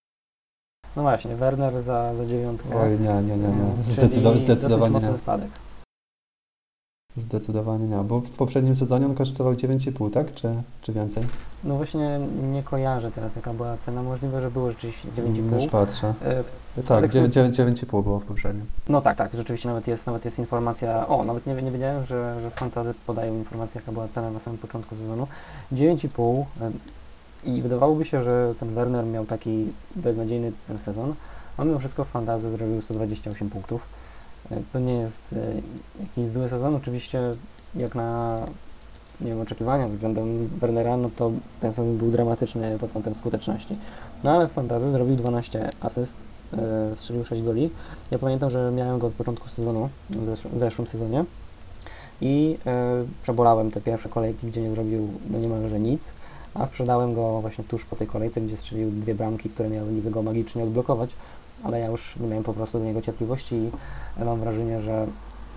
No 0.96 1.02
właśnie, 1.02 1.36
Werner 1.36 1.82
za, 1.82 2.14
za 2.14 2.26
dziewiątkę. 2.26 2.68
Oj, 2.82 2.90
nie, 2.90 3.22
nie, 3.22 3.36
nie, 3.36 3.48
nie. 3.48 3.84
Czyli 3.84 3.96
Zdecydo- 4.08 4.22
dosyć 4.22 4.42
zdecydowanie 4.42 4.94
nie. 5.10 5.18
spadek. 5.18 5.48
Zdecydowanie 7.16 7.86
nie, 7.86 7.96
bo 7.96 8.20
w 8.20 8.36
poprzednim 8.36 8.74
sezonie 8.74 9.06
on 9.06 9.14
kosztował 9.14 9.52
9,5, 9.52 10.10
tak? 10.10 10.34
Czy, 10.34 10.62
czy 10.82 10.92
więcej? 10.92 11.22
No 11.64 11.76
właśnie 11.76 12.20
nie 12.52 12.62
kojarzę 12.62 13.10
teraz 13.10 13.36
jaka 13.36 13.52
była 13.52 13.76
cena. 13.76 14.02
Możliwe, 14.02 14.40
że 14.40 14.50
było 14.50 14.70
rzeczywiście 14.70 15.08
9,5. 15.08 15.54
Już 15.62 15.70
patrzę. 15.70 16.14
E, 16.76 16.82
Tak, 16.82 17.10
9, 17.10 17.34
9, 17.34 17.56
9,5 17.56 18.02
było 18.02 18.20
w 18.20 18.24
poprzednim. 18.24 18.66
No 18.88 19.00
tak, 19.00 19.16
tak, 19.16 19.34
rzeczywiście 19.34 19.68
nawet 19.68 19.88
jest, 19.88 20.06
nawet 20.06 20.24
jest 20.24 20.38
informacja. 20.38 21.08
O, 21.08 21.24
nawet 21.24 21.46
nie, 21.46 21.54
nie 21.54 21.70
wiedziałem, 21.70 22.04
że, 22.04 22.40
że 22.40 22.50
fantazy 22.50 22.94
podają 23.06 23.34
informację, 23.34 23.80
jaka 23.80 23.92
była 23.92 24.08
cena 24.08 24.30
na 24.30 24.38
samym 24.38 24.58
początku 24.58 24.96
sezonu. 24.96 25.26
9,5 25.72 26.44
e, 26.60 26.70
i 27.44 27.62
wydawałoby 27.62 28.04
się, 28.04 28.22
że 28.22 28.54
ten 28.60 28.74
Werner 28.74 29.06
miał 29.06 29.26
taki 29.26 29.68
beznadziejny 29.96 30.52
ten 30.68 30.78
sezon, 30.78 31.14
a 31.56 31.64
mimo 31.64 31.78
wszystko 31.78 32.04
w 32.04 32.08
fantazy 32.08 32.50
zrobił 32.50 32.80
128 32.80 33.50
punktów. 33.50 33.86
E, 34.50 34.56
To 34.72 34.78
nie 34.78 34.94
jest 34.94 35.32
e, 35.32 35.60
jakiś 36.00 36.26
zły 36.26 36.48
sezon, 36.48 36.76
oczywiście 36.76 37.20
jak 37.74 37.94
na 37.94 38.38
nie 39.20 39.30
wiem, 39.30 39.40
oczekiwania 39.40 39.88
względem 39.88 40.48
Wernera, 40.48 40.96
no 40.96 41.10
to 41.16 41.32
ten 41.60 41.72
sezon 41.72 41.98
był 41.98 42.10
dramatyczny 42.10 42.78
pod 42.78 42.92
kątem 42.92 43.14
skuteczności. 43.14 43.76
No 44.24 44.30
ale 44.30 44.48
w 44.48 44.52
fantazy 44.52 44.90
zrobił 44.90 45.16
12 45.16 45.70
asyst, 45.80 46.16
e, 46.52 46.96
strzelił 46.96 47.24
6 47.24 47.42
goli. 47.42 47.70
Ja 48.10 48.18
pamiętam, 48.18 48.50
że 48.50 48.72
miałem 48.76 48.98
go 48.98 49.06
od 49.06 49.14
początku 49.14 49.48
sezonu, 49.48 49.88
w 50.52 50.58
zeszłym, 50.58 50.86
sezonie 50.86 51.24
i 52.20 52.58
przebolałem 53.22 53.70
te 53.70 53.80
pierwsze 53.80 54.08
kolejki, 54.08 54.46
gdzie 54.46 54.62
nie 54.62 54.70
zrobił 54.70 55.08
no 55.30 55.38
niemalże 55.38 55.80
nic, 55.80 56.14
a 56.54 56.66
sprzedałem 56.66 57.14
go 57.14 57.40
właśnie 57.40 57.64
tuż 57.64 57.84
po 57.84 57.96
tej 57.96 58.06
kolejce, 58.06 58.40
gdzie 58.40 58.56
strzelił 58.56 58.90
dwie 58.90 59.14
bramki, 59.14 59.50
które 59.50 59.68
miały 59.70 59.92
niby 59.92 60.10
go 60.10 60.22
magicznie 60.22 60.64
odblokować, 60.64 61.10
ale 61.62 61.80
ja 61.80 61.86
już 61.86 62.16
nie 62.16 62.28
miałem 62.28 62.44
po 62.44 62.54
prostu 62.54 62.78
do 62.78 62.84
niego 62.84 63.02
cierpliwości 63.02 63.54
i 63.54 63.70
mam 64.24 64.40
wrażenie, 64.40 64.80
że 64.80 65.06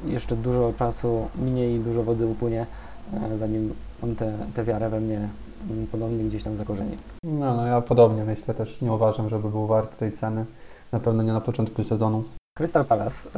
jeszcze 0.05 0.35
dużo 0.35 0.73
czasu 0.79 1.27
minie 1.35 1.75
i 1.75 1.79
dużo 1.79 2.03
wody 2.03 2.25
upłynie, 2.25 2.65
e, 3.13 3.37
zanim 3.37 3.73
on 4.03 4.15
tę 4.15 4.33
te, 4.53 4.63
wiarę 4.63 4.89
we 4.89 4.99
mnie 4.99 5.29
mm, 5.69 5.87
ponownie 5.87 6.23
gdzieś 6.23 6.43
tam 6.43 6.55
zakorzeni. 6.55 6.97
No, 7.23 7.55
no 7.55 7.67
ja 7.67 7.81
podobnie 7.81 8.23
myślę 8.23 8.53
też. 8.53 8.81
Nie 8.81 8.93
uważam, 8.93 9.29
żeby 9.29 9.49
był 9.49 9.67
wart 9.67 9.97
tej 9.97 10.11
ceny. 10.11 10.45
Na 10.91 10.99
pewno 10.99 11.23
nie 11.23 11.33
na 11.33 11.41
początku 11.41 11.83
sezonu. 11.83 12.23
Crystal 12.57 12.85
Palace. 12.85 13.29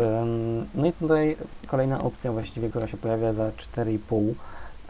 No 0.76 0.88
i 0.88 0.93
tutaj 0.93 1.38
kolejna 1.67 2.04
opcja 2.04 2.32
właściwie, 2.32 2.69
która 2.69 2.88
się 2.88 2.98
pojawia 2.98 3.34
za 3.34 3.50
4,5 3.50 4.34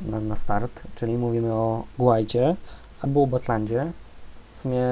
na, 0.02 0.20
na 0.20 0.36
start, 0.36 0.84
czyli 0.96 1.18
mówimy 1.18 1.54
o 1.54 1.84
Guajcie 1.98 2.56
albo 3.02 3.24
o 3.24 3.28
Batlandzie. 3.28 3.92
W 4.52 4.58
sumie 4.58 4.84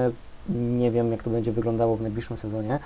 nie 0.50 0.92
wiem, 0.92 1.12
jak 1.12 1.24
to 1.24 1.30
będzie 1.30 1.52
wyglądało 1.52 1.98
w 1.98 2.02
najbliższym 2.02 2.38
sezonie. 2.38 2.80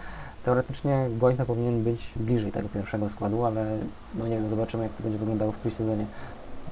Teoretycznie 0.43 1.07
Guaita 1.19 1.45
powinien 1.45 1.83
być 1.83 2.11
bliżej 2.15 2.51
tego 2.51 2.69
pierwszego 2.69 3.09
składu, 3.09 3.45
ale 3.45 3.77
no 4.15 4.27
nie 4.27 4.35
wiem, 4.35 4.49
zobaczymy, 4.49 4.83
jak 4.83 4.93
to 4.93 5.03
będzie 5.03 5.17
wyglądało 5.17 5.51
w 5.51 5.57
pre-sezonie. 5.57 6.05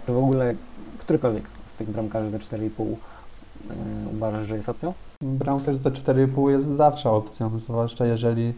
Czy 0.05 0.13
w 0.13 0.17
ogóle 0.17 0.53
którykolwiek 0.97 1.43
z 1.67 1.75
tych 1.75 1.89
bramkarzy 1.89 2.29
za 2.29 2.37
4,5 2.37 2.85
yy, 2.87 3.75
uważasz, 4.13 4.45
że 4.45 4.55
jest 4.55 4.69
opcją? 4.69 4.93
Bramkarz 5.21 5.75
za 5.75 5.89
4,5 5.89 6.49
jest 6.49 6.67
zawsze 6.67 7.09
opcją, 7.09 7.59
zwłaszcza 7.59 8.05
jeżeli 8.05 8.53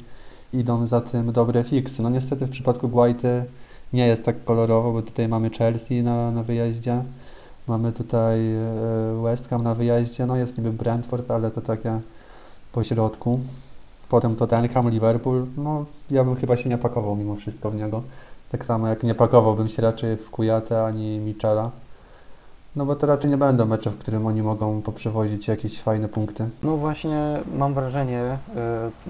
idą 0.53 0.87
za 0.87 1.01
tym 1.01 1.31
dobre 1.31 1.63
fiksy. 1.63 2.01
No 2.01 2.09
niestety 2.09 2.45
w 2.45 2.49
przypadku 2.49 2.89
Guaity 2.89 3.45
nie 3.93 4.07
jest 4.07 4.23
tak 4.23 4.43
kolorowo, 4.43 4.91
bo 4.91 5.01
tutaj 5.01 5.27
mamy 5.27 5.49
Chelsea 5.49 6.03
na, 6.03 6.31
na 6.31 6.43
wyjeździe, 6.43 7.03
mamy 7.67 7.91
tutaj 7.91 8.55
e, 8.55 9.21
West 9.23 9.47
Ham 9.49 9.63
na 9.63 9.75
wyjeździe, 9.75 10.25
no 10.25 10.35
jest 10.35 10.57
niby 10.57 10.71
Brentford, 10.71 11.31
ale 11.31 11.51
to 11.51 11.61
takie 11.61 11.99
po 12.71 12.83
środku. 12.83 13.39
Potem 14.09 14.35
Tottenham, 14.35 14.89
Liverpool, 14.89 15.45
no 15.57 15.85
ja 16.11 16.23
bym 16.23 16.35
chyba 16.35 16.57
się 16.57 16.69
nie 16.69 16.77
pakował 16.77 17.15
mimo 17.15 17.35
wszystko 17.35 17.71
w 17.71 17.75
niego. 17.75 18.03
Tak 18.51 18.65
samo 18.65 18.87
jak 18.87 19.03
nie 19.03 19.15
pakowałbym 19.15 19.69
się 19.69 19.81
raczej 19.81 20.17
w 20.17 20.29
Kujatę 20.29 20.85
ani 20.85 21.19
Michela. 21.19 21.71
No 22.75 22.85
bo 22.85 22.95
to 22.95 23.07
raczej 23.07 23.29
nie 23.29 23.37
będą 23.37 23.65
mecze, 23.65 23.89
w 23.89 23.97
którym 23.97 24.25
oni 24.25 24.41
mogą 24.41 24.81
poprzewozić 24.81 25.47
jakieś 25.47 25.81
fajne 25.81 26.07
punkty. 26.07 26.49
No 26.63 26.77
właśnie 26.77 27.39
mam 27.57 27.73
wrażenie, 27.73 28.21
y, 28.21 28.55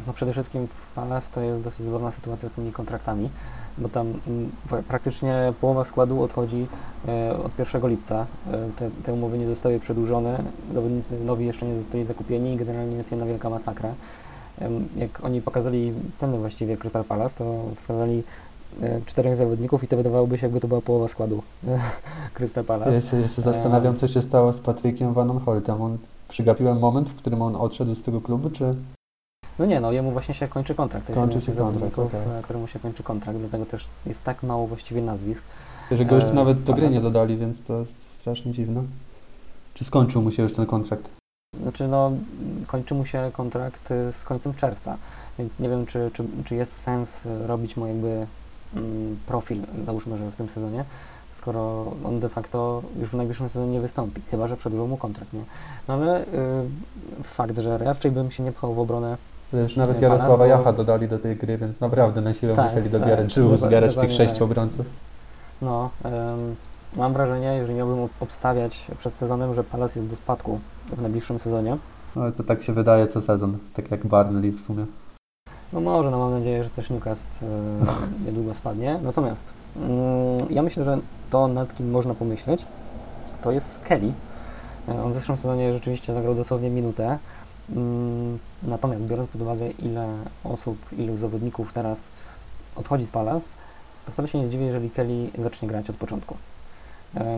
no 0.08 0.14
przede 0.14 0.32
wszystkim 0.32 0.68
w 0.68 0.94
Palace 0.96 1.32
to 1.34 1.42
jest 1.42 1.64
dosyć 1.64 1.86
zabawna 1.86 2.12
sytuacja 2.12 2.50
z 2.50 2.54
tymi 2.54 2.72
kontraktami, 2.72 3.30
bo 3.78 3.90
tam 3.90 4.08
mm, 4.28 4.52
pra- 4.70 4.82
praktycznie 4.84 5.54
połowa 5.62 5.84
składu 5.84 6.24
odchodzi 6.24 6.68
y, 7.08 7.44
od 7.46 7.60
1 7.60 7.90
lipca. 7.90 8.26
Y, 8.48 8.74
Te, 8.76 8.90
te 9.04 9.14
umowy 9.14 9.38
nie 9.38 9.48
zostały 9.48 9.80
przedłużone, 9.80 10.44
zawodnicy 10.72 11.20
nowi 11.20 11.46
jeszcze 11.46 11.66
nie 11.66 11.76
zostali 11.76 12.04
zakupieni 12.04 12.54
i 12.54 12.58
generalnie 12.58 12.96
jest 12.98 13.12
jedna 13.12 13.26
wielka 13.26 13.50
masakra. 13.50 13.94
Jak 14.96 15.26
oni 15.26 15.42
pokazali 15.42 15.94
ceny 16.16 16.38
właściwie 16.38 16.78
Crystal 16.78 17.04
Palace, 17.04 17.38
to 17.38 17.64
wskazali 17.76 18.24
y, 18.84 19.02
czterech 19.06 19.36
zawodników 19.36 19.84
i 19.84 19.88
to 19.88 19.98
wydawałoby 19.98 20.38
się, 20.38 20.46
jakby 20.48 20.60
to 20.60 20.68
była 20.68 20.82
połowa 20.82 21.08
składu 21.08 21.44
Crystal 22.34 22.64
Palace. 22.64 22.94
Ja 22.94 23.02
się 23.02 23.18
jeszcze 23.18 23.42
zastanawiam, 23.42 23.96
co 23.98 24.08
się 24.08 24.22
stało 24.22 24.54
z 24.54 24.58
Patrykiem 24.58 25.14
Van 25.14 25.40
Holtem. 25.40 25.82
On 25.82 25.98
przygapiłem 26.30 26.80
moment, 26.80 27.10
w 27.10 27.16
którym 27.16 27.42
on 27.42 27.56
odszedł 27.56 27.96
z 27.96 28.02
tego 28.02 28.22
klubu, 28.22 28.50
czy 28.50 28.76
No 29.62 29.68
nie, 29.68 29.80
no 29.80 29.92
jemu 29.92 30.12
właśnie 30.12 30.34
się 30.34 30.48
kończy 30.48 30.76
kontrakt. 30.76 31.08
To 31.08 31.12
jest 31.12 31.22
Kończy 31.22 31.38
jeden 31.38 31.54
z 31.54 31.58
zawodników, 31.58 32.16
e, 32.16 32.42
któremu 32.42 32.68
się 32.68 32.80
kończy 32.80 33.04
kontrakt, 33.04 33.40
dlatego 33.40 33.66
też 33.66 33.88
jest 34.06 34.24
tak 34.24 34.44
mało 34.44 34.68
właściwie 34.68 35.02
nazwisk. 35.02 35.44
że 35.92 36.06
go 36.06 36.16
jeszcze 36.16 36.30
Eee, 36.30 36.36
nawet 36.36 36.64
do 36.64 36.74
gry 36.74 36.90
nie 36.90 37.02
dodali, 37.02 37.38
więc 37.38 37.62
to 37.62 37.80
jest 37.80 38.12
strasznie 38.12 38.52
dziwne. 38.52 38.84
Czy 39.74 39.84
skończył 39.84 40.22
mu 40.22 40.32
się 40.32 40.44
już 40.44 40.54
ten 40.54 40.66
kontrakt? 40.66 41.10
Znaczy, 41.62 41.88
no, 41.88 42.12
kończy 42.68 42.96
mu 42.96 43.06
się 43.06 43.32
kontrakt 43.34 43.92
e, 43.92 44.12
z 44.12 44.24
końcem 44.24 44.54
czerwca, 44.54 44.98
więc 45.40 45.60
nie 45.60 45.70
wiem, 45.70 45.86
czy, 45.86 46.12
czy, 46.14 46.24
czy 46.46 46.56
jest 46.56 46.74
sens 46.74 47.26
e, 47.26 47.48
robić 47.48 47.78
mu 47.78 47.88
jakby 47.88 48.28
mm, 48.76 49.18
profil, 49.26 49.62
załóżmy, 49.82 50.18
że 50.18 50.32
w 50.32 50.36
tym 50.36 50.50
sezonie, 50.50 50.86
skoro 51.32 51.94
on 52.06 52.20
de 52.20 52.30
facto 52.30 52.84
już 53.00 53.10
w 53.10 53.14
najbliższym 53.14 53.50
sezonie 53.50 53.72
nie 53.72 53.82
wystąpi, 53.82 54.22
chyba 54.32 54.48
że 54.48 54.58
przedłużą 54.58 54.88
mu 54.88 54.98
kontrakt, 54.98 55.34
nie? 55.34 55.44
No 55.88 55.94
ale 55.94 56.22
y, 56.22 56.26
fakt, 57.24 57.58
że 57.58 57.78
raczej 57.78 58.12
bym 58.12 58.32
się 58.32 58.44
nie 58.44 58.52
pchał 58.52 58.74
w 58.74 58.80
obronę 58.80 59.18
Wiesz, 59.54 59.76
nawet 59.76 60.02
Jarosława 60.02 60.48
Jacha 60.48 60.74
dodali 60.74 61.08
do 61.08 61.20
tej 61.20 61.36
gry, 61.36 61.58
więc 61.58 61.80
naprawdę 61.80 62.22
na 62.22 62.34
siłę 62.34 62.54
Tak, 62.56 62.66
musieli 62.70 62.90
tak, 62.90 63.02
dobierać, 63.02 63.34
żeby 63.34 63.48
dokładnie- 63.50 63.68
zbierać 63.68 63.96
tych 63.96 64.12
sześciu 64.12 64.34
tak. 64.34 64.44
obrońców. 64.44 64.86
No, 65.62 65.90
mam 66.96 67.14
wrażenie, 67.14 67.48
jeżeli 67.48 67.78
miałbym 67.78 68.10
obstawiać 68.20 68.88
przed 68.98 69.14
sezonem, 69.14 69.54
że 69.54 69.64
Palace 69.64 70.00
jest 70.00 70.10
do 70.10 70.16
spadku 70.16 70.60
w 70.98 71.02
najbliższym 71.02 71.40
sezonie. 71.40 71.78
Ale 72.16 72.32
to 72.32 72.44
tak 72.44 72.64
się 72.64 72.74
wydaje 72.74 73.08
co 73.08 73.22
sezon, 73.22 73.58
tak 73.74 73.92
jak 73.92 74.06
Barnley 74.08 74.52
w 74.52 74.60
sumie. 74.60 74.86
No 75.74 75.82
może, 75.82 76.12
no 76.12 76.18
mam 76.20 76.32
nadzieję, 76.32 76.64
że 76.64 76.70
też 76.70 76.90
Newcastle 76.90 77.46
e, 77.46 77.48
niedługo 78.26 78.54
spadnie. 78.54 79.00
Natomiast 79.04 79.54
mm, 79.78 79.92
ja 80.50 80.62
myślę, 80.62 80.84
że 80.84 80.98
to 81.30 81.48
nad 81.48 81.74
kim 81.74 81.92
można 81.92 82.14
pomyśleć, 82.14 82.66
to 83.42 83.52
jest 83.52 83.80
Kelly. 83.80 84.14
E, 84.90 85.04
On 85.04 85.12
w 85.12 85.16
zeszłym 85.16 85.38
sezonie 85.38 85.74
rzeczywiście 85.74 86.14
zagrał 86.14 86.36
dosłownie 86.36 86.70
minutę. 86.70 87.18
Mm, 87.76 88.40
Natomiast 88.64 89.04
biorąc 89.04 89.30
pod 89.30 89.42
uwagę, 89.42 89.70
ile 89.70 90.08
osób, 90.44 90.78
ilu 90.98 91.18
zawodników 91.18 91.74
teraz 91.74 92.10
odchodzi 92.76 93.06
z 93.06 93.12
Palace, 93.12 93.54
to 94.06 94.12
wcale 94.12 94.28
się 94.28 94.40
nie 94.40 94.48
zdziwię, 94.48 94.66
jeżeli 94.66 94.90
Kelly 94.90 95.30
zacznie 95.38 95.68
grać 95.68 95.90
od 95.90 95.98
początku. 95.98 96.36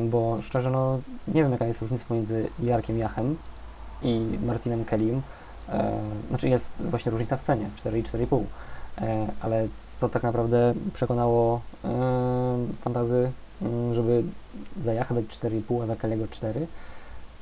Bo 0.10 0.41
szczerze, 0.41 0.69
no 0.69 1.00
nie 1.28 1.43
wiem, 1.43 1.52
jaka 1.52 1.65
jest 1.65 1.82
różnica 1.82 2.06
pomiędzy 2.08 2.50
Jarkiem 2.60 2.98
Jachem 2.98 3.38
i 4.02 4.39
Martinem 4.46 4.86
Kellym. 4.86 5.22
E, 5.69 6.00
Znaczy 6.30 6.50
jest 6.50 6.82
właśnie 6.82 7.12
różnica 7.12 7.38
w 7.38 7.41
cenie 7.41 7.69
4 7.76 8.00
i 8.00 8.04
4,5. 8.04 8.43
E, 9.02 9.28
Ale 9.41 9.67
co 9.93 10.10
tak 10.10 10.24
naprawdę 10.24 10.74
przekonało 10.93 11.62
fantazy, 12.82 13.32
mm, 13.62 13.93
żeby 13.93 14.24
za 14.82 14.93
Jacha 14.93 15.15
dać 15.15 15.26
4,5, 15.26 15.84
a 15.84 15.86
za 15.86 15.96
Kelly'ego 15.96 16.30
4? 16.30 16.67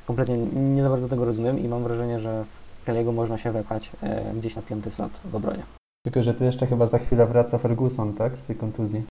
Kompletnie 0.07 0.37
nie 0.53 0.83
za 0.83 0.89
bardzo 0.89 1.07
tego 1.07 1.25
rozumiem 1.25 1.59
i 1.59 1.67
mam 1.67 1.83
wrażenie, 1.83 2.19
że 2.19 2.45
w 2.45 2.60
Kelly'ego 2.87 3.13
można 3.13 3.37
się 3.37 3.51
wepchać 3.51 3.91
e, 4.03 4.33
gdzieś 4.33 4.55
na 4.55 4.61
piąty 4.61 4.91
slot 4.91 5.21
w 5.31 5.35
obronie. 5.35 5.63
Tylko, 6.05 6.23
że 6.23 6.33
tu 6.33 6.43
jeszcze 6.43 6.67
chyba 6.67 6.87
za 6.87 6.97
chwilę 6.99 7.25
wraca 7.25 7.57
Ferguson, 7.57 8.13
tak? 8.13 8.37
Z 8.37 8.43
tej 8.43 8.55
kontuzji. 8.55 9.03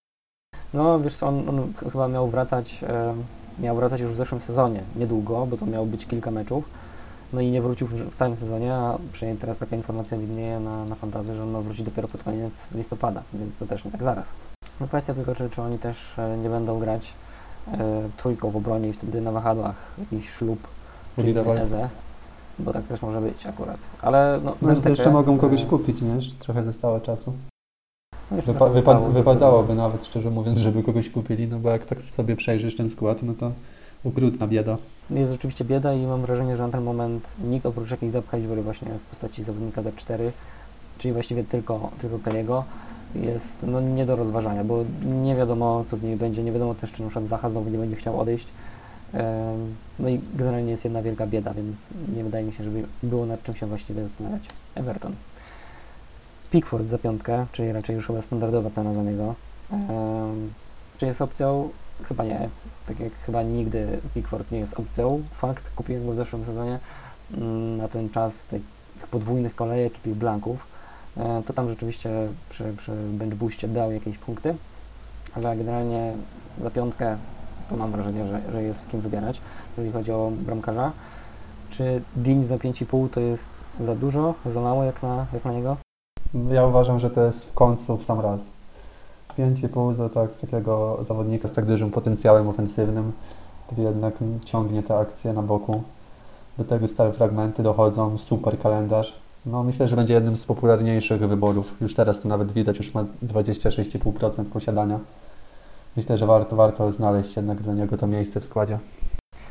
No 0.74 1.00
wiesz, 1.00 1.16
co, 1.16 1.28
on, 1.28 1.48
on 1.48 1.72
ch- 1.74 1.92
chyba 1.92 2.08
miał 2.08 2.28
wracać, 2.28 2.84
e, 2.88 3.14
miał 3.60 3.76
wracać 3.76 4.00
już 4.00 4.10
w 4.10 4.16
zeszłym 4.16 4.40
sezonie, 4.40 4.80
niedługo, 4.96 5.46
bo 5.46 5.56
to 5.56 5.66
miało 5.66 5.86
być 5.86 6.06
kilka 6.06 6.30
meczów. 6.30 6.64
No 7.32 7.40
i 7.40 7.50
nie 7.50 7.62
wrócił 7.62 7.86
w, 7.86 7.92
w 7.92 8.14
całym 8.14 8.36
sezonie, 8.36 8.74
a 8.74 8.98
przynajmniej 9.12 9.40
teraz 9.40 9.58
taka 9.58 9.76
informacja 9.76 10.18
widnieje 10.18 10.60
na, 10.60 10.84
na 10.84 10.94
fantazy, 10.94 11.34
że 11.34 11.42
on 11.42 11.50
ma 11.50 11.60
wrócić 11.60 11.84
dopiero 11.84 12.08
pod 12.08 12.22
koniec 12.22 12.68
listopada, 12.74 13.22
więc 13.34 13.58
to 13.58 13.66
też 13.66 13.84
nie 13.84 13.90
tak 13.90 14.02
zaraz. 14.02 14.34
No 14.80 14.88
kwestia 14.88 15.14
tylko, 15.14 15.34
czy, 15.34 15.50
czy 15.50 15.62
oni 15.62 15.78
też 15.78 16.18
e, 16.18 16.36
nie 16.38 16.48
będą 16.48 16.78
grać 16.78 17.12
e, 17.72 17.78
trójką 18.16 18.50
w 18.50 18.56
obronie 18.56 18.88
i 18.88 18.92
wtedy 18.92 19.20
na 19.20 19.32
wahadłach 19.32 19.76
jakiś 19.98 20.30
ślub, 20.30 20.58
czyli. 21.16 21.34
Eze, 21.62 21.88
bo 22.60 22.72
tak 22.72 22.84
też 22.84 23.02
może 23.02 23.20
być 23.20 23.46
akurat. 23.46 23.78
Ale 24.02 24.40
no, 24.44 24.54
No 24.62 24.88
jeszcze 24.88 25.10
mogą 25.10 25.38
kogoś 25.38 25.64
kupić, 25.64 26.02
nie? 26.02 26.14
Jeszcze 26.14 26.34
trochę 26.34 26.64
zostało 26.64 27.00
czasu. 27.00 27.32
No 28.30 28.36
Wypa- 28.36 28.72
zostało, 28.72 29.06
wypadałoby 29.06 29.74
nawet, 29.74 30.06
szczerze 30.06 30.30
mówiąc, 30.30 30.58
żeby 30.58 30.82
kogoś 30.82 31.10
kupili, 31.10 31.48
no 31.48 31.58
bo 31.58 31.70
jak 31.70 31.86
tak 31.86 32.02
sobie 32.02 32.36
przejrzysz 32.36 32.76
ten 32.76 32.90
skład, 32.90 33.22
no 33.22 33.34
to 33.34 33.52
okrutna 34.04 34.46
bieda. 34.46 34.76
Jest 35.10 35.32
rzeczywiście 35.32 35.64
bieda 35.64 35.94
i 35.94 36.06
mam 36.06 36.22
wrażenie, 36.22 36.56
że 36.56 36.62
na 36.62 36.68
ten 36.68 36.82
moment 36.82 37.28
nikt 37.44 37.66
oprócz 37.66 37.90
jakiejś 37.90 38.12
zapchać 38.12 38.42
dziury 38.42 38.62
właśnie 38.62 38.88
w 38.88 39.10
postaci 39.10 39.42
zawodnika 39.42 39.82
za 39.82 39.92
4, 39.92 40.32
czyli 40.98 41.14
właściwie 41.14 41.44
tylko, 41.44 41.90
tylko 41.98 42.16
Kelly'ego, 42.16 42.62
jest 43.14 43.56
no, 43.62 43.80
nie 43.80 44.06
do 44.06 44.16
rozważania, 44.16 44.64
bo 44.64 44.84
nie 45.22 45.36
wiadomo 45.36 45.82
co 45.86 45.96
z 45.96 46.02
nimi 46.02 46.16
będzie, 46.16 46.42
nie 46.42 46.52
wiadomo 46.52 46.74
też 46.74 46.92
czy 46.92 47.02
na 47.02 47.08
przykład 47.08 47.26
Zaha 47.26 47.48
znowu 47.48 47.70
nie 47.70 47.78
będzie 47.78 47.96
chciał 47.96 48.20
odejść. 48.20 48.48
No 49.98 50.08
i 50.08 50.20
generalnie 50.34 50.70
jest 50.70 50.84
jedna 50.84 51.02
wielka 51.02 51.26
bieda, 51.26 51.54
więc 51.54 51.90
nie 52.16 52.24
wydaje 52.24 52.44
mi 52.44 52.52
się, 52.52 52.64
żeby 52.64 52.84
było 53.02 53.26
nad 53.26 53.42
czym 53.42 53.54
się 53.54 53.66
właściwie 53.66 54.02
zastanawiać. 54.02 54.42
Everton. 54.74 55.14
Pickford 56.50 56.86
za 56.86 56.98
piątkę, 56.98 57.46
czyli 57.52 57.72
raczej 57.72 57.94
już 57.94 58.06
chyba 58.06 58.22
standardowa 58.22 58.70
cena 58.70 58.94
za 58.94 59.02
niego. 59.02 59.34
Czy 60.98 61.06
jest 61.06 61.22
opcją? 61.22 61.68
Chyba 62.02 62.24
nie. 62.24 62.48
Tak 62.86 63.00
jak 63.00 63.12
chyba 63.26 63.42
nigdy 63.42 64.00
Pickford 64.14 64.50
nie 64.50 64.58
jest 64.58 64.80
opcją. 64.80 65.22
Fakt, 65.32 65.70
kupiłem 65.76 66.06
go 66.06 66.12
w 66.12 66.16
zeszłym 66.16 66.44
sezonie 66.44 66.78
mm, 67.32 67.76
na 67.76 67.88
ten 67.88 68.10
czas 68.10 68.46
tych, 68.46 68.62
podwójnych 69.10 69.54
kolejek 69.54 69.98
i 69.98 70.00
tych 70.00 70.14
blanków. 70.14 70.66
E, 71.16 71.42
To 71.46 71.52
tam 71.52 71.68
rzeczywiście 71.68 72.10
przy, 72.48 72.72
przy 72.76 72.92
bench 72.92 73.66
dał 73.68 73.92
jakieś 73.92 74.18
punkty, 74.18 74.54
ale 75.34 75.56
generalnie 75.56 76.12
za 76.58 76.70
piątkę 76.70 77.16
to 77.70 77.76
mam 77.76 77.92
wrażenie, 77.92 78.24
że, 78.24 78.40
że 78.52 78.62
jest 78.62 78.84
w 78.84 78.88
kim 78.88 79.00
wybierać, 79.00 79.40
jeżeli 79.76 79.92
chodzi 79.92 80.12
o 80.12 80.32
bramkarza. 80.46 80.92
Czy 81.70 82.02
Dean 82.16 82.44
za 82.44 82.56
5,5 82.56 83.08
to 83.08 83.20
jest 83.20 83.64
za 83.80 83.94
dużo, 83.94 84.34
za 84.46 84.60
mało 84.60 84.84
jak 84.84 85.02
na, 85.02 85.26
jak 85.32 85.44
na 85.44 85.52
niego? 85.52 85.76
Ja 86.52 86.66
uważam, 86.66 86.98
że 86.98 87.10
to 87.10 87.24
jest 87.24 87.44
w 87.44 87.54
końcu 87.54 87.96
w 87.96 88.04
sam 88.04 88.20
raz. 88.20 88.40
5,5 89.38 89.94
za 89.94 90.08
tak, 90.08 90.36
takiego 90.36 91.04
zawodnika 91.08 91.48
z 91.48 91.52
tak 91.52 91.64
dużym 91.64 91.90
potencjałem 91.90 92.48
ofensywnym, 92.48 93.12
który 93.66 93.82
jednak 93.82 94.14
ciągnie 94.44 94.82
te 94.82 94.98
akcje 94.98 95.32
na 95.32 95.42
boku. 95.42 95.82
Do 96.58 96.64
tego 96.64 96.88
stałe 96.88 97.12
fragmenty 97.12 97.62
dochodzą, 97.62 98.18
super 98.18 98.58
kalendarz. 98.58 99.14
No 99.46 99.62
myślę, 99.62 99.88
że 99.88 99.96
będzie 99.96 100.14
jednym 100.14 100.36
z 100.36 100.44
popularniejszych 100.44 101.20
wyborów. 101.20 101.74
Już 101.80 101.94
teraz 101.94 102.20
to 102.20 102.28
nawet 102.28 102.52
widać, 102.52 102.78
już 102.78 102.94
ma 102.94 103.04
26,5% 103.22 104.44
posiadania. 104.44 104.98
Myślę, 105.96 106.18
że 106.18 106.26
warto, 106.26 106.56
warto 106.56 106.92
znaleźć 106.92 107.36
jednak 107.36 107.62
dla 107.62 107.74
niego 107.74 107.96
to 107.96 108.06
miejsce 108.06 108.40
w 108.40 108.44
składzie. 108.44 108.78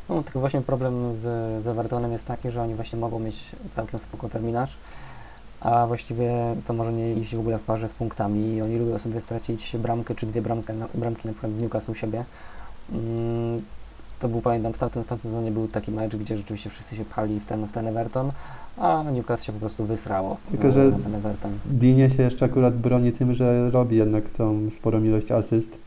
No, 0.08 0.22
tylko 0.22 0.40
właśnie 0.40 0.60
problem 0.60 1.14
z, 1.14 1.18
z 1.62 1.66
Evertonem 1.66 2.12
jest 2.12 2.26
taki, 2.26 2.50
że 2.50 2.62
oni 2.62 2.74
właśnie 2.74 2.98
mogą 2.98 3.18
mieć 3.18 3.46
całkiem 3.70 3.98
spoko 4.00 4.28
terminarz, 4.28 4.76
a 5.60 5.86
właściwie 5.86 6.56
to 6.66 6.72
może 6.72 6.92
nie 6.92 7.12
iść 7.14 7.36
w 7.36 7.40
ogóle 7.40 7.58
w 7.58 7.62
parze 7.62 7.88
z 7.88 7.94
punktami 7.94 8.54
i 8.54 8.62
oni 8.62 8.76
lubią 8.78 8.98
sobie 8.98 9.20
stracić 9.20 9.76
bramkę 9.76 10.14
czy 10.14 10.26
dwie 10.26 10.42
bramki, 10.42 10.72
na, 10.72 10.86
bramki 10.94 11.28
na 11.28 11.32
przykład 11.32 11.52
z 11.52 11.58
Newcastle 11.58 11.92
u 11.92 11.94
siebie. 11.94 12.24
Mm, 12.92 13.60
to 14.20 14.28
był, 14.28 14.40
pamiętam, 14.40 14.72
w 14.72 14.78
tamtym, 14.78 15.04
w 15.04 15.06
tamtym 15.06 15.30
sezonie 15.30 15.50
był 15.50 15.68
taki 15.68 15.92
mecz, 15.92 16.16
gdzie 16.16 16.36
rzeczywiście 16.36 16.70
wszyscy 16.70 16.96
się 16.96 17.04
pchali 17.04 17.40
w 17.40 17.44
ten, 17.44 17.66
w 17.66 17.72
ten 17.72 17.86
Everton, 17.86 18.30
a 18.76 19.02
Newcastle 19.12 19.44
się 19.46 19.52
po 19.52 19.58
prostu 19.58 19.84
wysrało 19.84 20.36
Tylko, 20.50 20.66
na, 20.66 20.72
że- 20.72 20.84
na 20.90 20.98
ten 20.98 21.14
Everton. 21.14 21.52
Dinie 21.66 22.10
się 22.10 22.22
jeszcze 22.22 22.44
akurat 22.44 22.76
broni 22.76 23.12
tym, 23.12 23.34
że 23.34 23.70
robi 23.70 23.96
jednak 23.96 24.30
tą 24.30 24.70
sporą 24.70 25.02
ilość 25.04 25.32
asyst. 25.32 25.78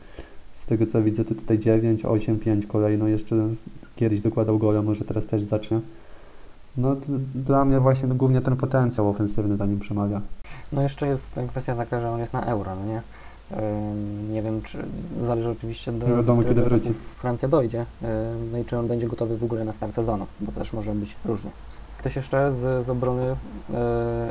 Z 0.64 0.66
tego 0.66 0.86
co 0.86 1.02
widzę, 1.02 1.24
to 1.24 1.34
tutaj 1.34 1.58
9, 1.58 2.04
8, 2.04 2.38
5 2.38 2.66
kolejno. 2.66 3.08
Jeszcze 3.08 3.36
kiedyś 3.96 4.20
dokładał 4.20 4.58
gola, 4.58 4.82
może 4.82 5.04
teraz 5.04 5.26
też 5.26 5.42
zacznie. 5.42 5.80
No 6.76 6.96
to 6.96 7.06
dla 7.34 7.64
mnie 7.64 7.80
właśnie 7.80 8.08
głównie 8.08 8.40
ten 8.40 8.56
potencjał 8.56 9.08
ofensywny 9.08 9.56
za 9.56 9.66
nim 9.66 9.80
przemawia. 9.80 10.20
No 10.72 10.82
jeszcze 10.82 11.06
jest 11.06 11.40
kwestia 11.48 11.74
taka, 11.76 12.00
że 12.00 12.10
on 12.10 12.20
jest 12.20 12.32
na 12.32 12.46
euro, 12.46 12.76
no 12.76 12.86
nie? 12.86 13.02
Ym, 13.52 14.32
Nie 14.32 14.42
wiem, 14.42 14.62
czy 14.62 14.78
zależy 15.16 15.50
oczywiście 15.50 15.92
do 15.92 16.08
Nie 16.08 16.16
wiadomo, 16.16 16.42
kiedy 16.42 16.62
wróci. 16.62 16.92
Francja 17.16 17.48
dojdzie. 17.48 17.86
Ym, 18.02 18.08
No 18.52 18.58
i 18.58 18.64
czy 18.64 18.78
on 18.78 18.88
będzie 18.88 19.08
gotowy 19.08 19.36
w 19.36 19.44
ogóle 19.44 19.64
na 19.64 19.72
start 19.72 19.94
sezonu, 19.94 20.26
bo 20.40 20.52
też 20.52 20.72
może 20.72 20.92
być 20.92 21.16
różnie. 21.24 21.50
Ktoś 21.98 22.16
jeszcze 22.16 22.52
z, 22.52 22.86
z 22.86 22.88
obrony 22.88 23.22
y, 23.22 23.36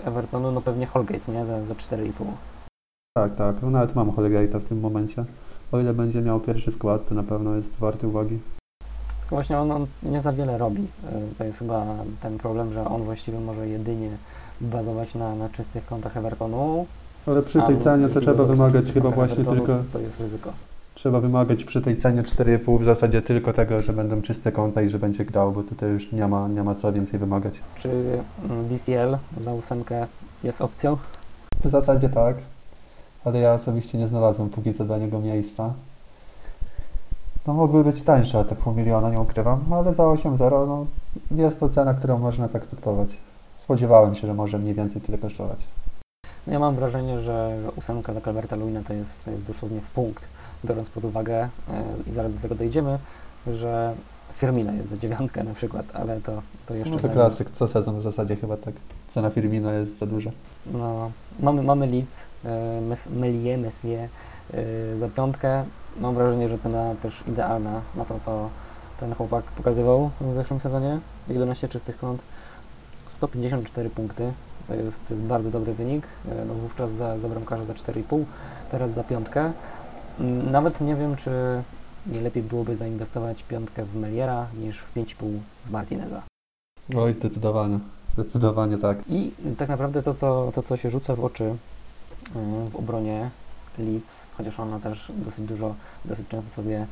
Evertonu, 0.05 0.51
no 0.51 0.61
pewnie 0.61 0.85
Holgate, 0.85 1.31
nie? 1.31 1.45
Za, 1.45 1.63
za 1.63 1.73
4,5. 1.73 2.11
Tak, 3.17 3.35
tak. 3.35 3.55
No 3.61 3.69
nawet 3.69 3.95
mam 3.95 4.11
Holgate'a 4.11 4.59
w 4.59 4.63
tym 4.63 4.79
momencie. 4.79 5.25
O 5.73 5.79
ile 5.79 5.93
będzie 5.93 6.21
miał 6.21 6.39
pierwszy 6.39 6.71
skład, 6.71 7.07
to 7.09 7.15
na 7.15 7.23
pewno 7.23 7.55
jest 7.55 7.75
warty 7.75 8.07
uwagi. 8.07 8.39
Właśnie 9.29 9.57
on, 9.57 9.71
on 9.71 9.85
nie 10.03 10.21
za 10.21 10.33
wiele 10.33 10.57
robi. 10.57 10.81
Y, 10.81 11.35
To 11.37 11.43
jest 11.43 11.59
chyba 11.59 11.85
ten 12.21 12.37
problem, 12.37 12.71
że 12.71 12.85
on 12.85 13.03
właściwie 13.03 13.39
może 13.39 13.67
jedynie 13.67 14.09
bazować 14.61 15.15
na, 15.15 15.35
na 15.35 15.49
czystych 15.49 15.85
kontach 15.85 16.17
Evertonu. 16.17 16.85
Ale 17.27 17.41
przy 17.41 17.61
tej 17.61 17.77
cenie 17.77 18.07
to 18.09 18.19
trzeba 18.19 18.43
wymagać 18.43 18.91
chyba 18.91 19.09
właśnie 19.09 19.41
Evertonu, 19.41 19.57
tylko 19.57 19.83
To 19.93 19.99
jest 19.99 20.19
ryzyko. 20.19 20.53
Trzeba 20.95 21.19
wymagać 21.19 21.63
przy 21.63 21.81
tej 21.81 21.97
cenie 21.97 22.23
4,5 22.23 22.79
w 22.81 22.83
zasadzie 22.83 23.21
tylko 23.21 23.53
tego, 23.53 23.81
że 23.81 23.93
będą 23.93 24.21
czyste 24.21 24.51
konta 24.51 24.81
i 24.81 24.89
że 24.89 24.99
będzie 24.99 25.25
grał, 25.25 25.51
bo 25.51 25.63
tutaj 25.63 25.89
już 25.89 26.11
nie 26.11 26.27
ma, 26.27 26.47
nie 26.47 26.63
ma 26.63 26.75
co 26.75 26.93
więcej 26.93 27.19
wymagać. 27.19 27.61
Czy 27.75 27.89
mm, 28.49 28.67
DCL 28.67 29.17
za 29.39 29.53
ósemkę 29.53 30.07
jest 30.43 30.61
opcją? 30.61 30.97
W 31.63 31.69
zasadzie 31.69 32.09
tak, 32.09 32.35
ale 33.25 33.39
ja 33.39 33.53
osobiście 33.53 33.97
nie 33.97 34.07
znalazłem 34.07 34.49
póki 34.49 34.73
co 34.73 34.85
dla 34.85 34.97
niego 34.97 35.19
miejsca. 35.19 35.73
No 37.47 37.53
mogły 37.53 37.83
być 37.83 38.03
tańsze 38.03 38.39
o 38.39 38.43
te 38.43 38.55
pół 38.55 38.73
miliona, 38.73 39.09
nie 39.09 39.19
ukrywam, 39.19 39.63
no, 39.69 39.75
ale 39.75 39.93
za 39.93 40.03
8,0 40.03 40.67
no, 40.67 40.85
jest 41.31 41.59
to 41.59 41.69
cena, 41.69 41.93
którą 41.93 42.19
można 42.19 42.47
zaakceptować. 42.47 43.17
Spodziewałem 43.57 44.15
się, 44.15 44.27
że 44.27 44.33
może 44.33 44.59
mniej 44.59 44.73
więcej 44.73 45.01
tyle 45.01 45.17
kosztować. 45.17 45.59
No 46.47 46.53
Ja 46.53 46.59
mam 46.59 46.75
wrażenie, 46.75 47.19
że, 47.19 47.61
że 47.61 47.71
ósemka 47.71 48.13
za 48.13 48.21
Calverta 48.21 48.55
Luina 48.55 48.83
to 48.83 48.93
jest, 48.93 49.23
to 49.23 49.31
jest 49.31 49.43
dosłownie 49.43 49.81
w 49.81 49.89
punkt, 49.89 50.27
biorąc 50.65 50.89
pod 50.89 51.05
uwagę, 51.05 51.35
e, 51.43 51.49
i 52.07 52.11
zaraz 52.11 52.33
do 52.33 52.39
tego 52.39 52.55
dojdziemy, 52.55 52.99
że 53.47 53.93
Firmino 54.35 54.71
jest 54.71 54.89
za 54.89 54.97
dziewiątkę 54.97 55.43
na 55.43 55.53
przykład, 55.53 55.95
ale 55.95 56.21
to, 56.21 56.41
to 56.65 56.73
jeszcze 56.75 56.93
No 56.93 56.99
to 56.99 57.09
klasyk, 57.09 57.51
co 57.51 57.67
sezon 57.67 57.99
w 57.99 58.03
zasadzie 58.03 58.35
chyba 58.35 58.57
tak. 58.57 58.73
Cena 59.07 59.29
Firmino 59.29 59.71
jest 59.71 59.99
za 59.99 60.05
duża. 60.05 60.31
No, 60.65 61.11
mamy, 61.39 61.63
mamy 61.63 61.87
Leeds, 61.87 62.27
e, 62.45 62.81
Mes, 62.81 63.09
Melie, 63.09 63.57
e, 64.53 64.97
za 64.97 65.09
piątkę. 65.09 65.63
Mam 65.99 66.15
wrażenie, 66.15 66.47
że 66.47 66.57
cena 66.57 66.95
też 67.01 67.23
idealna 67.27 67.81
na 67.95 68.05
to, 68.05 68.19
co 68.19 68.49
ten 68.99 69.15
chłopak 69.15 69.43
pokazywał 69.43 70.09
w 70.21 70.33
zeszłym 70.33 70.59
sezonie. 70.59 70.99
11 71.27 71.67
czystych 71.67 71.97
kąt, 71.97 72.23
154 73.07 73.89
punkty. 73.89 74.33
To 74.67 74.73
jest, 74.75 75.07
to 75.07 75.13
jest 75.13 75.23
bardzo 75.23 75.49
dobry 75.49 75.73
wynik. 75.73 76.07
E, 76.31 76.45
No 76.45 76.53
wówczas 76.53 76.91
za, 76.91 77.17
za 77.17 77.29
bramkarza 77.29 77.63
za 77.63 77.73
4,5, 77.73 78.23
teraz 78.71 78.91
za 78.91 79.03
piątkę. 79.03 79.51
Mm, 80.19 80.51
Nawet 80.51 80.81
nie 80.81 80.95
wiem, 80.95 81.15
czy 81.15 81.31
nie 82.07 82.21
lepiej 82.21 82.43
byłoby 82.43 82.75
zainwestować 82.75 83.43
piątkę 83.43 83.85
w 83.85 83.95
Meliera 83.95 84.47
niż 84.61 84.79
w 84.79 84.95
5,5 84.95 85.39
w 85.65 85.71
Martineza. 85.71 86.21
Oj, 86.95 87.13
zdecydowanie. 87.13 87.79
Zdecydowanie 88.13 88.77
tak. 88.77 88.97
I 89.09 89.31
tak 89.57 89.69
naprawdę 89.69 90.03
to, 90.03 90.13
co, 90.13 90.51
to, 90.53 90.61
co 90.61 90.77
się 90.77 90.89
rzuca 90.89 91.15
w 91.15 91.25
oczy 91.25 91.43
y, 91.43 91.55
w 92.71 92.75
obronie 92.75 93.29
Leeds, 93.77 94.27
chociaż 94.37 94.59
ona 94.59 94.79
też 94.79 95.11
dosyć 95.15 95.45
dużo, 95.45 95.75
dosyć 96.05 96.27
często 96.27 96.49
sobie 96.51 96.87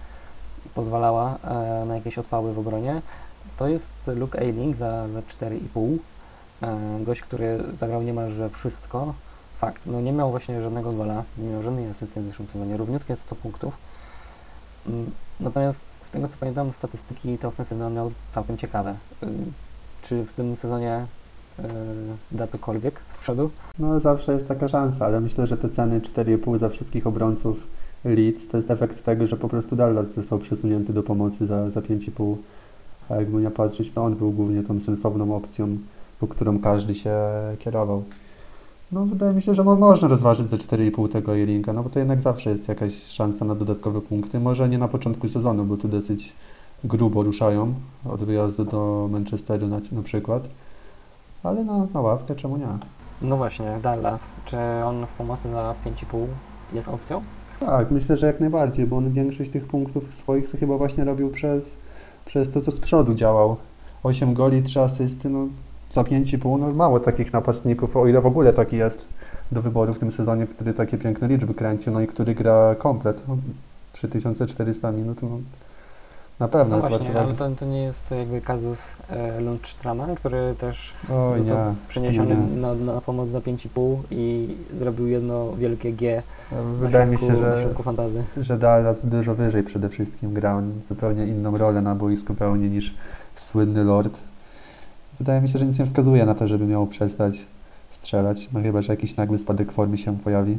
pozwalała 0.74 1.38
e, 1.44 1.86
na 1.86 1.96
jakieś 1.96 2.18
odpały 2.18 2.54
w 2.54 2.60
obronie, 2.60 3.02
to 3.58 3.68
jest 3.68 3.94
Luke 4.08 4.40
Ayling 4.40 4.76
za, 4.76 5.10
za 5.10 5.20
4,5. 5.20 5.98
E, 6.62 7.04
Gość, 7.04 7.22
który 7.22 7.64
zagrał 7.74 8.02
niemalże 8.02 8.50
wszystko. 8.50 9.14
Fakt, 9.58 9.82
no 9.86 10.02
nie 10.02 10.12
miał 10.12 10.32
właśnie 10.32 10.62
żadnego 10.62 10.92
gola, 10.92 11.24
nie 11.38 11.48
miał 11.48 11.62
żadnej 11.62 11.88
asysty 11.88 12.22
w 12.22 12.24
zeszłym 12.24 12.48
sezonie, 12.48 12.78
równiutkie 12.78 13.16
100 13.16 13.36
punktów. 13.36 13.78
Mm, 14.88 15.12
Natomiast 15.40 15.84
z 16.02 16.12
tego 16.12 16.28
co 16.28 16.38
pamiętam, 16.40 16.74
statystyki 16.74 17.38
te 17.38 17.48
ofensywne 17.48 17.86
on 17.88 17.94
miał 17.94 18.12
całkiem 18.30 18.58
ciekawe. 18.58 18.96
Y, 19.24 19.28
Czy 20.02 20.24
w 20.24 20.34
tym 20.34 20.58
sezonie 20.58 21.06
y, 21.60 21.64
da 22.32 22.48
cokolwiek 22.48 23.02
z 23.08 23.18
przodu? 23.18 23.52
No 23.80 24.00
zawsze 24.00 24.34
jest 24.34 24.48
taka 24.48 24.68
szansa, 24.68 25.06
ale 25.06 25.20
myślę, 25.20 25.48
że 25.48 25.58
te 25.58 25.70
ceny 25.70 26.02
4,5 26.02 26.58
za 26.58 26.70
wszystkich 26.70 27.08
obrońców 27.08 27.58
Leeds 28.06 28.48
to 28.48 28.58
jest 28.58 28.72
efekt 28.72 29.04
tego, 29.04 29.28
że 29.28 29.38
po 29.38 29.50
prostu 29.50 29.76
Dallas 29.76 30.14
został 30.14 30.40
przesunięty 30.40 30.94
do 30.94 31.04
pomocy 31.04 31.48
za, 31.48 31.70
za 31.72 31.80
5,5. 31.82 32.36
A 33.10 33.16
jakby 33.16 33.42
nie 33.42 33.52
patrzeć, 33.52 33.92
to 33.92 34.04
on 34.04 34.16
był 34.16 34.32
głównie 34.32 34.64
tą 34.64 34.80
sensowną 34.80 35.36
opcją, 35.36 35.78
po 36.20 36.28
którą 36.28 36.60
każdy 36.60 36.96
się 36.96 37.16
kierował. 37.60 38.04
No 38.92 39.06
wydaje 39.06 39.34
mi 39.34 39.42
się, 39.42 39.56
że 39.56 39.64
mo- 39.64 39.76
można 39.76 40.08
rozważyć 40.08 40.48
za 40.48 40.58
4,5 40.58 41.10
tego 41.10 41.34
Jelinka, 41.34 41.74
no 41.74 41.84
bo 41.84 41.90
to 41.90 42.00
jednak 42.00 42.22
zawsze 42.22 42.50
jest 42.50 42.68
jakaś 42.68 42.94
szansa 42.94 43.46
na 43.46 43.56
dodatkowe 43.56 44.02
punkty. 44.02 44.40
Może 44.40 44.70
nie 44.70 44.78
na 44.78 44.88
początku 44.88 45.30
sezonu, 45.30 45.64
bo 45.66 45.78
tu 45.78 45.88
dosyć 45.88 46.34
grubo 46.84 47.24
ruszają 47.24 47.74
od 48.06 48.24
wyjazdu 48.24 48.66
do 48.66 49.08
Manchesteru 49.12 49.68
na, 49.68 49.80
na 49.92 50.02
przykład. 50.04 50.44
Ale 51.44 51.64
na, 51.64 51.88
na 51.94 52.02
ławkę 52.02 52.36
czemu 52.36 52.58
nie? 52.58 52.68
No 53.22 53.38
właśnie, 53.38 53.80
Dallas. 53.84 54.36
Czy 54.46 54.58
on 54.86 55.06
w 55.06 55.14
pomocy 55.14 55.52
za 55.52 55.76
5,5 55.86 56.26
jest 56.74 56.88
opcją? 56.88 57.22
Tak, 57.60 57.92
myślę, 57.92 58.18
że 58.18 58.28
jak 58.28 58.40
najbardziej, 58.40 58.88
bo 58.88 58.98
on 58.98 59.12
większość 59.12 59.52
tych 59.52 59.66
punktów 59.66 60.16
swoich 60.16 60.52
to 60.52 60.58
chyba 60.58 60.78
właśnie 60.78 61.04
robił 61.04 61.30
przez, 61.30 61.72
przez 62.26 62.52
to, 62.52 62.62
co 62.62 62.72
z 62.72 62.80
przodu 62.80 63.14
działał. 63.14 63.56
8 64.04 64.34
goli, 64.34 64.64
3 64.64 64.82
asysty, 64.82 65.30
no 65.30 65.48
za 65.92 66.02
5,5, 66.02 66.60
no 66.60 66.72
mało 66.72 67.00
takich 67.00 67.34
napastników, 67.34 67.98
o 67.98 68.08
ile 68.08 68.22
w 68.22 68.26
ogóle 68.26 68.54
taki 68.54 68.78
jest 68.78 69.06
do 69.52 69.62
wyboru 69.62 69.94
w 69.94 70.00
tym 70.00 70.12
sezonie, 70.12 70.48
który 70.48 70.74
takie 70.74 70.98
piękne 70.98 71.28
liczby 71.28 71.54
kręcił, 71.54 71.94
no 71.94 72.02
i 72.02 72.08
który 72.08 72.36
gra 72.36 72.76
komplet. 72.76 73.22
No, 73.28 73.38
3400 73.94 74.92
minut, 74.92 75.22
no 75.22 75.30
na 76.40 76.48
pewno 76.48 76.76
No 76.78 76.90
właśnie, 76.90 77.20
ale 77.20 77.34
to, 77.34 77.50
to 77.50 77.66
nie 77.66 77.84
jest 77.84 78.12
jakby 78.12 78.42
kazus 78.42 78.92
e, 79.10 79.42
Lundstrama, 79.42 80.08
który 80.16 80.56
też 80.58 80.94
Oj 81.14 81.38
został 81.42 81.70
nie, 81.70 81.76
przeniesiony 81.88 82.36
nie. 82.36 82.62
na, 82.62 82.76
na 82.76 83.02
pomoc 83.02 83.30
za 83.30 83.40
5,5 83.40 83.98
i 84.12 84.56
zrobił 84.76 85.08
jedno 85.08 85.54
wielkie 85.56 85.94
G 85.94 86.24
na 86.52 86.58
Wydaje 86.62 87.12
mi 87.12 87.18
środku, 87.18 87.36
się, 87.36 87.42
na 87.42 87.56
że 87.56 87.62
środku 87.64 87.84
fantazy. 87.84 88.24
że 88.42 88.58
Dallas 88.58 89.06
dużo 89.06 89.36
wyżej 89.36 89.64
przede 89.64 89.90
wszystkim 89.90 90.34
grał, 90.34 90.62
zupełnie 90.88 91.26
inną 91.28 91.58
rolę 91.58 91.82
na 91.82 91.96
boisku 91.96 92.34
pełni 92.34 92.70
niż 92.70 92.94
słynny 93.36 93.84
Lord. 93.84 94.18
Wydaje 95.22 95.42
mi 95.42 95.50
się, 95.50 95.60
że 95.60 95.66
nic 95.66 95.80
nie 95.80 95.86
wskazuje 95.86 96.26
na 96.26 96.36
to, 96.36 96.48
żeby 96.48 96.66
miał 96.66 96.88
przestać 96.88 97.46
strzelać, 97.92 98.50
no 98.54 98.62
chyba, 98.62 98.82
że 98.82 98.94
jakiś 98.94 99.16
nagły 99.16 99.38
spadek 99.38 99.72
formy 99.72 99.98
się 99.98 100.18
pojawi. 100.18 100.58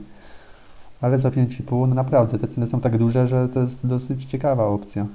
Ale 1.01 1.19
za 1.19 1.31
5,5 1.31 1.89
no 1.89 1.95
naprawdę 1.95 2.39
te 2.39 2.49
ceny 2.49 2.67
są 2.67 2.81
tak 2.81 2.99
duże, 2.99 3.27
że 3.27 3.49
to 3.49 3.61
jest 3.61 3.87
dosyć 3.87 4.25
ciekawa 4.25 4.67
opcja. 4.67 5.07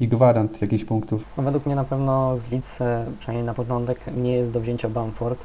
I 0.00 0.08
gwarant 0.08 0.62
jakichś 0.62 0.84
punktów. 0.84 1.24
No 1.36 1.42
według 1.42 1.66
mnie 1.66 1.74
na 1.74 1.84
pewno 1.84 2.36
z 2.36 2.50
Leeds, 2.50 2.80
e, 2.80 3.04
przynajmniej 3.18 3.46
na 3.46 3.54
początek, 3.54 4.00
nie 4.16 4.32
jest 4.32 4.52
do 4.52 4.60
wzięcia 4.60 4.88
Bamford. 4.88 5.44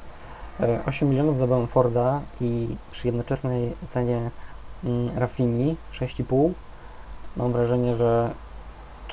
E, 0.59 0.79
8 0.85 1.09
milionów 1.09 1.37
za 1.37 1.47
Bamforda 1.47 2.21
i 2.41 2.67
przy 2.91 3.07
jednoczesnej 3.07 3.71
cenie 3.85 4.29
mm, 4.83 5.17
Rafini 5.17 5.75
6,5 5.93 6.51
mam 7.37 7.51
wrażenie, 7.51 7.93
że 7.93 8.33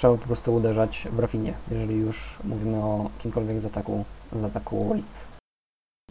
trzeba 0.01 0.17
po 0.17 0.27
prostu 0.27 0.55
uderzać 0.55 1.09
w 1.13 1.19
Rafinie, 1.19 1.55
jeżeli 1.71 1.97
już 1.97 2.39
mówimy 2.45 2.77
o 2.77 3.11
kimkolwiek 3.19 3.61
z 3.61 3.67
ataku, 3.67 4.05
z 4.33 4.45
ataku 4.45 4.95
Leeds. 4.95 5.25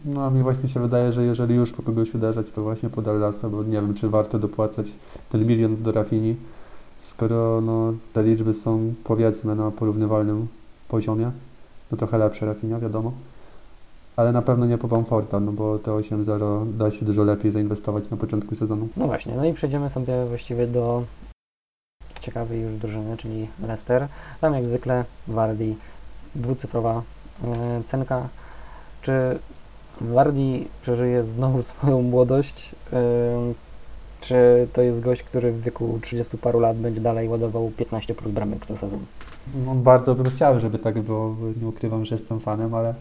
No 0.04 0.24
a 0.24 0.30
mi 0.30 0.42
właśnie 0.42 0.68
się 0.68 0.80
wydaje, 0.80 1.12
że 1.12 1.24
jeżeli 1.24 1.54
już 1.54 1.72
po 1.72 1.82
kogoś 1.82 2.14
uderzać, 2.14 2.50
to 2.50 2.62
właśnie 2.62 2.90
po 2.90 3.02
Dallasa, 3.02 3.48
bo 3.48 3.62
nie 3.62 3.72
wiem, 3.72 3.94
czy 3.94 4.08
warto 4.08 4.38
dopłacać 4.38 4.86
ten 5.30 5.46
milion 5.46 5.82
do 5.82 5.92
Rafini, 5.92 6.36
skoro 7.00 7.60
no, 7.60 7.92
te 8.12 8.22
liczby 8.22 8.54
są 8.54 8.94
powiedzmy 9.04 9.54
na 9.54 9.70
porównywalnym 9.70 10.48
poziomie. 10.88 11.30
no 11.90 11.96
trochę 11.96 12.18
lepszy 12.18 12.46
Rafinha, 12.46 12.78
wiadomo. 12.78 13.12
Ale 14.16 14.32
na 14.32 14.42
pewno 14.42 14.66
nie 14.66 14.78
po 14.78 14.88
Bamforda, 14.88 15.40
no 15.40 15.52
bo 15.52 15.78
te 15.78 15.90
8-0 15.90 16.72
da 16.72 16.90
się 16.90 17.06
dużo 17.06 17.24
lepiej 17.24 17.52
zainwestować 17.52 18.10
na 18.10 18.16
początku 18.16 18.54
sezonu. 18.54 18.88
No 18.96 19.06
właśnie, 19.06 19.34
no 19.36 19.44
i 19.44 19.52
przejdziemy 19.52 19.88
sobie 19.88 20.26
właściwie 20.26 20.66
do 20.66 21.04
ciekawej 22.20 22.60
już 22.60 22.74
drużyny, 22.74 23.16
czyli 23.16 23.48
Leicester. 23.62 24.08
Tam 24.40 24.54
jak 24.54 24.66
zwykle 24.66 25.04
Wardi, 25.28 25.76
dwucyfrowa 26.34 27.02
e, 27.44 27.82
cenka. 27.84 28.28
Czy 29.02 29.38
Wardi 30.00 30.68
przeżyje 30.82 31.24
znowu 31.24 31.62
swoją 31.72 32.02
młodość? 32.02 32.74
E, 32.92 33.00
czy 34.20 34.68
to 34.72 34.82
jest 34.82 35.00
gość, 35.00 35.22
który 35.22 35.52
w 35.52 35.62
wieku 35.62 35.98
30 36.02 36.38
paru 36.38 36.60
lat 36.60 36.76
będzie 36.76 37.00
dalej 37.00 37.28
ładował 37.28 37.70
15 37.76 38.14
plus 38.14 38.32
bramek 38.32 38.66
co 38.66 38.76
sezon? 38.76 39.00
No, 39.66 39.74
bardzo 39.74 40.14
bym 40.14 40.30
chciał, 40.30 40.60
żeby 40.60 40.78
tak 40.78 41.00
było, 41.00 41.36
nie 41.60 41.68
ukrywam, 41.68 42.04
że 42.04 42.14
jestem 42.14 42.40
fanem, 42.40 42.74
ale 42.74 42.94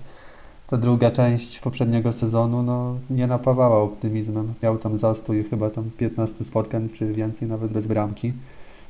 ta 0.69 0.77
druga 0.77 1.11
część 1.11 1.59
poprzedniego 1.59 2.11
sezonu 2.11 2.63
no, 2.63 2.95
nie 3.09 3.27
napawała 3.27 3.77
optymizmem. 3.77 4.53
Miał 4.63 4.77
tam 4.77 4.97
zastój 4.97 5.43
chyba 5.43 5.69
tam 5.69 5.89
15 5.97 6.43
spotkań, 6.43 6.89
czy 6.89 7.13
więcej, 7.13 7.47
nawet 7.47 7.71
bez 7.71 7.87
bramki. 7.87 8.33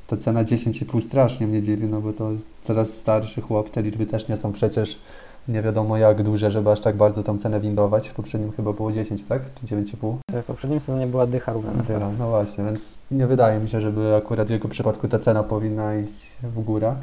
Ta 0.09 0.17
cena 0.17 0.43
10,5 0.43 1.01
strasznie 1.01 1.47
mnie 1.47 1.61
dziwi, 1.61 1.87
no 1.87 2.01
bo 2.01 2.13
to 2.13 2.29
coraz 2.61 2.89
starszy 2.89 3.41
chłop, 3.41 3.69
te 3.69 3.81
liczby 3.81 4.05
też 4.05 4.27
nie 4.27 4.37
są 4.37 4.53
przecież 4.53 4.99
nie 5.47 5.61
wiadomo 5.61 5.97
jak 5.97 6.23
duże, 6.23 6.51
żeby 6.51 6.71
aż 6.71 6.79
tak 6.79 6.97
bardzo 6.97 7.23
tą 7.23 7.39
cenę 7.39 7.59
windować. 7.59 8.09
W 8.09 8.13
poprzednim 8.13 8.51
chyba 8.51 8.73
było 8.73 8.91
10, 8.91 9.23
tak? 9.23 9.41
Czy 9.53 9.75
9,5? 9.75 10.15
W 10.41 10.45
poprzednim 10.45 10.79
sezonie 10.79 11.07
była 11.07 11.27
dycha 11.27 11.53
równa 11.53 11.71
na 11.71 11.83
start. 11.83 12.19
No 12.19 12.29
właśnie, 12.29 12.63
więc 12.63 12.97
nie 13.11 13.27
wydaje 13.27 13.59
mi 13.59 13.69
się, 13.69 13.81
żeby 13.81 14.15
akurat 14.15 14.47
w 14.47 14.51
jego 14.51 14.67
przypadku 14.67 15.07
ta 15.07 15.19
cena 15.19 15.43
powinna 15.43 15.95
iść 15.95 16.31
w 16.43 16.63
górę. 16.63 16.95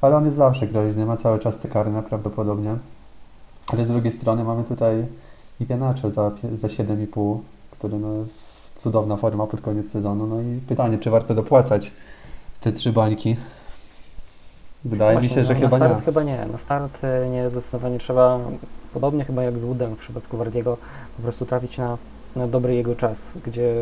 Ale 0.00 0.16
on 0.16 0.24
jest 0.24 0.36
zawsze 0.36 0.66
groźny, 0.66 1.06
ma 1.06 1.16
cały 1.16 1.38
czas 1.38 1.58
te 1.58 1.68
karne 1.68 2.02
prawdopodobnie. 2.02 2.76
Ale 3.66 3.84
z 3.84 3.88
drugiej 3.88 4.12
strony 4.12 4.44
mamy 4.44 4.64
tutaj 4.64 5.06
Iheanacho 5.60 6.10
za, 6.10 6.30
za 6.60 6.68
7,5, 6.68 7.38
który 7.70 7.98
no 7.98 8.08
cudowna 8.74 9.16
forma 9.16 9.46
pod 9.46 9.60
koniec 9.60 9.90
sezonu. 9.90 10.26
No 10.26 10.40
i 10.40 10.60
pytanie, 10.68 10.98
czy 10.98 11.10
warto 11.10 11.34
dopłacać 11.34 11.92
te 12.60 12.72
trzy 12.72 12.92
bańki? 12.92 13.36
Wydaje 14.84 15.16
mi 15.16 15.20
Właśnie, 15.28 15.34
się, 15.42 15.44
że 15.44 15.54
no, 15.54 15.60
chyba 15.60 15.78
na 15.78 15.86
start 15.86 15.98
nie. 16.00 16.04
chyba 16.04 16.22
nie. 16.22 16.46
Na 16.52 16.58
start 16.58 17.04
e, 17.04 17.28
nie, 17.30 17.50
zdecydowanie 17.50 17.98
trzeba, 17.98 18.40
podobnie 18.94 19.24
chyba 19.24 19.42
jak 19.42 19.58
z 19.58 19.64
Woodem 19.64 19.94
w 19.96 19.98
przypadku 19.98 20.36
Wardiego, 20.36 20.76
po 21.16 21.22
prostu 21.22 21.46
trafić 21.46 21.78
na, 21.78 21.98
na 22.36 22.46
dobry 22.46 22.74
jego 22.74 22.96
czas, 22.96 23.34
gdzie 23.46 23.74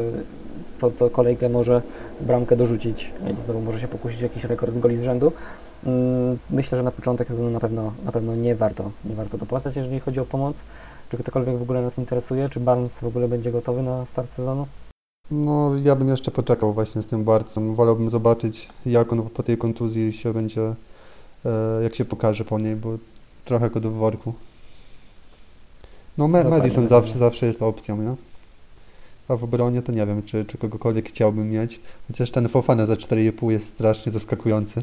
co, 0.76 0.90
co 0.90 1.10
kolejkę 1.10 1.48
może 1.48 1.82
bramkę 2.20 2.56
dorzucić 2.56 3.12
i 3.32 3.40
znowu 3.40 3.60
może 3.60 3.80
się 3.80 3.88
pokusić 3.88 4.20
jakiś 4.20 4.44
rekord 4.44 4.78
goli 4.78 4.96
z 4.96 5.02
rzędu. 5.02 5.32
Mm, 5.86 6.38
Myślę, 6.50 6.78
że 6.78 6.84
na 6.84 6.90
początek 6.90 7.28
sezonu 7.28 7.50
na 7.50 7.60
pewno, 7.60 7.92
na 8.04 8.12
pewno 8.12 8.34
nie 8.34 8.54
warto, 8.54 8.90
nie 9.04 9.14
warto 9.14 9.38
dopłacać, 9.38 9.76
jeżeli 9.76 10.00
chodzi 10.00 10.20
o 10.20 10.24
pomoc. 10.24 10.62
Czy 11.10 11.16
ktokolwiek 11.16 11.58
w 11.58 11.62
ogóle 11.62 11.82
nas 11.82 11.98
interesuje? 11.98 12.48
Czy 12.48 12.60
Barnes 12.60 13.00
w 13.00 13.06
ogóle 13.06 13.28
będzie 13.28 13.52
gotowy 13.52 13.82
na 13.82 14.06
start 14.06 14.30
sezonu? 14.30 14.66
No, 15.30 15.70
ja 15.84 15.96
bym 15.96 16.08
jeszcze 16.08 16.30
poczekał 16.30 16.72
właśnie 16.72 17.02
z 17.02 17.06
tym 17.06 17.24
Barcem. 17.24 17.74
Wolałbym 17.74 18.10
zobaczyć, 18.10 18.68
jak 18.86 19.12
on 19.12 19.22
po 19.30 19.42
tej 19.42 19.58
kontuzji 19.58 20.12
się 20.12 20.32
będzie, 20.32 20.74
e, 21.44 21.82
jak 21.82 21.94
się 21.94 22.04
pokaże 22.04 22.44
po 22.44 22.58
niej, 22.58 22.76
bo 22.76 22.98
trochę 23.44 23.70
go 23.70 23.80
do 23.80 23.90
worku. 23.90 24.34
No, 26.18 26.28
Me- 26.28 26.38
Dokładnie, 26.38 26.58
Madison 26.58 26.84
dokładnie. 26.84 26.88
zawsze, 27.08 27.18
zawsze 27.18 27.46
jest 27.46 27.62
opcją, 27.62 27.96
nie? 28.02 28.14
A 29.28 29.36
w 29.36 29.44
obronie 29.44 29.82
to 29.82 29.92
nie 29.92 30.06
wiem, 30.06 30.22
czy, 30.22 30.44
czy 30.44 30.58
kogokolwiek 30.58 31.08
chciałbym 31.08 31.50
mieć. 31.50 31.80
Chociaż 32.08 32.30
ten 32.30 32.48
Fofana 32.48 32.86
za 32.86 32.94
4,5 32.94 33.50
jest 33.50 33.68
strasznie 33.68 34.12
zaskakujący. 34.12 34.82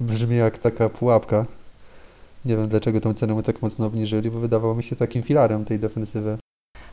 Brzmi 0.00 0.36
jak 0.36 0.58
taka 0.58 0.88
pułapka. 0.88 1.44
Nie 2.44 2.56
wiem, 2.56 2.68
dlaczego 2.68 3.00
tą 3.00 3.14
cenę 3.14 3.34
mu 3.34 3.42
tak 3.42 3.62
mocno 3.62 3.86
obniżyli, 3.86 4.30
bo 4.30 4.38
wydawało 4.40 4.74
mi 4.74 4.82
się 4.82 4.96
takim 4.96 5.22
filarem 5.22 5.64
tej 5.64 5.78
defensywy. 5.78 6.38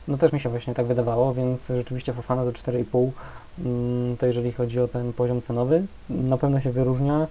No 0.08 0.16
też 0.16 0.32
mi 0.32 0.40
się 0.40 0.48
właśnie 0.48 0.74
tak 0.74 0.86
wydawało, 0.86 1.34
więc 1.34 1.72
rzeczywiście 1.76 2.12
Fofana 2.12 2.44
za 2.44 2.50
4,5 2.50 3.10
mm, 3.58 4.16
to 4.16 4.26
jeżeli 4.26 4.52
chodzi 4.52 4.80
o 4.80 4.88
ten 4.88 5.12
poziom 5.12 5.40
cenowy, 5.40 5.86
na 6.10 6.36
pewno 6.36 6.60
się 6.60 6.70
wyróżnia. 6.70 7.26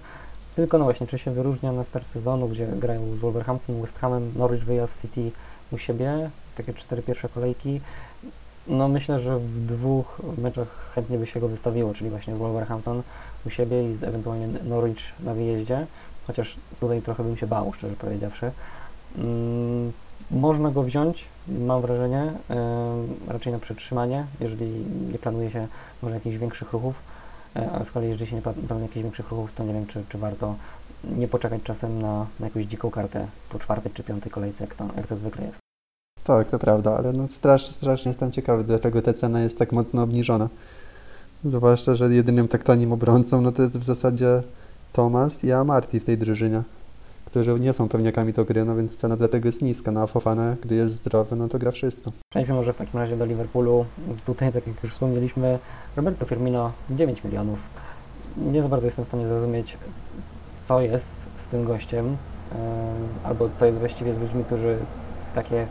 Tylko 0.54 0.78
no 0.78 0.84
właśnie, 0.84 1.06
czy 1.06 1.18
się 1.18 1.30
wyróżnia 1.30 1.72
na 1.72 1.84
start 1.84 2.06
sezonu, 2.06 2.48
gdzie 2.48 2.66
grają 2.66 3.16
z 3.16 3.18
Wolverhampton, 3.18 3.80
West 3.80 3.98
Hamem, 3.98 4.32
Norwich 4.36 4.64
wyjazd 4.64 5.02
City 5.02 5.30
u 5.72 5.78
siebie, 5.78 6.30
takie 6.56 6.74
cztery 6.74 7.02
pierwsze 7.02 7.28
kolejki. 7.28 7.80
No 8.66 8.88
myślę, 8.88 9.18
że 9.18 9.38
w 9.38 9.66
dwóch 9.66 10.22
meczach 10.38 10.92
chętnie 10.94 11.18
by 11.18 11.26
się 11.26 11.40
go 11.40 11.48
wystawiło, 11.48 11.94
czyli 11.94 12.10
właśnie 12.10 12.34
z 12.34 12.38
Wolverhampton 12.38 13.02
u 13.46 13.50
siebie 13.50 13.90
i 13.90 13.94
z 13.94 14.02
ewentualnie 14.02 14.46
Norwich 14.64 15.12
na 15.20 15.34
wyjeździe, 15.34 15.86
chociaż 16.26 16.56
tutaj 16.80 17.02
trochę 17.02 17.22
bym 17.24 17.36
się 17.36 17.46
bał, 17.46 17.72
szczerze 17.72 17.96
powiedziawszy. 17.96 18.50
Można 20.30 20.70
go 20.70 20.82
wziąć, 20.82 21.28
mam 21.48 21.82
wrażenie, 21.82 22.32
raczej 23.28 23.52
na 23.52 23.58
przetrzymanie, 23.58 24.26
jeżeli 24.40 24.84
nie 25.12 25.18
planuje 25.18 25.50
się 25.50 25.66
może 26.02 26.14
jakichś 26.14 26.36
większych 26.36 26.72
ruchów, 26.72 26.94
e, 27.56 27.70
ale 27.70 27.84
z 27.84 27.90
kolei 27.90 28.08
jeżeli 28.08 28.30
się 28.30 28.36
nie 28.36 28.42
pla- 28.42 28.66
planuje 28.66 28.86
jakichś 28.86 29.02
większych 29.02 29.30
ruchów, 29.30 29.52
to 29.54 29.64
nie 29.64 29.74
wiem, 29.74 29.86
czy, 29.86 30.04
czy 30.08 30.18
warto 30.18 30.54
nie 31.04 31.28
poczekać 31.28 31.62
czasem 31.62 32.02
na, 32.02 32.26
na 32.40 32.46
jakąś 32.46 32.64
dziką 32.64 32.90
kartę 32.90 33.26
po 33.50 33.58
czwartej 33.58 33.92
czy 33.92 34.02
piątej 34.02 34.32
kolejce, 34.32 34.64
jak 34.64 34.74
to, 34.74 34.88
jak 34.96 35.06
to 35.06 35.16
zwykle 35.16 35.46
jest. 35.46 35.58
Tak, 36.24 36.48
to 36.48 36.58
prawda, 36.58 36.96
ale 36.96 37.12
no 37.12 37.28
strasznie, 37.28 37.72
strasznie 37.72 38.08
jestem 38.08 38.32
ciekawy, 38.32 38.64
dlaczego 38.64 39.02
ta 39.02 39.12
cena 39.12 39.40
jest 39.40 39.58
tak 39.58 39.72
mocno 39.72 40.02
obniżona. 40.02 40.48
Zwłaszcza, 41.44 41.94
że 41.94 42.14
jedynym 42.14 42.48
tak 42.48 42.62
tanim 42.62 42.92
obrońcą, 42.92 43.40
no 43.40 43.52
to 43.52 43.62
jest 43.62 43.78
w 43.78 43.84
zasadzie 43.84 44.42
Thomas 44.92 45.44
i 45.44 45.52
Amarty 45.52 46.00
w 46.00 46.04
tej 46.04 46.18
drużynie, 46.18 46.62
którzy 47.34 47.60
nie 47.60 47.72
są 47.72 47.88
pewniakami 47.88 48.32
do 48.32 48.44
gry, 48.44 48.64
no 48.64 48.76
więc 48.76 48.96
cena 48.96 49.16
dlatego 49.16 49.48
jest 49.48 49.62
niska, 49.62 49.92
no 49.92 50.06
Fofana, 50.06 50.56
gdy 50.62 50.74
jest 50.74 50.94
zdrowy, 50.94 51.36
no 51.36 51.48
to 51.48 51.58
gra 51.58 51.70
wszystko. 51.70 52.12
Przejdźmy 52.30 52.54
może 52.54 52.72
w 52.72 52.76
takim 52.76 53.00
razie 53.00 53.16
do 53.16 53.24
Liverpoolu. 53.24 53.84
Tutaj, 54.24 54.52
tak 54.52 54.66
jak 54.66 54.82
już 54.82 54.92
wspomnieliśmy, 54.92 55.58
Roberto 55.96 56.26
Firmino 56.26 56.72
9 56.90 57.24
milionów. 57.24 57.58
Nie 58.36 58.62
za 58.62 58.68
bardzo 58.68 58.86
jestem 58.86 59.04
w 59.04 59.08
stanie 59.08 59.26
zrozumieć, 59.26 59.78
co 60.60 60.80
jest 60.80 61.14
z 61.36 61.48
tym 61.48 61.64
gościem, 61.64 62.06
em, 62.06 62.16
albo 63.24 63.48
co 63.54 63.66
jest 63.66 63.78
właściwie 63.78 64.12
z 64.12 64.20
ludźmi, 64.20 64.44
którzy 64.44 64.76
takie, 65.34 65.66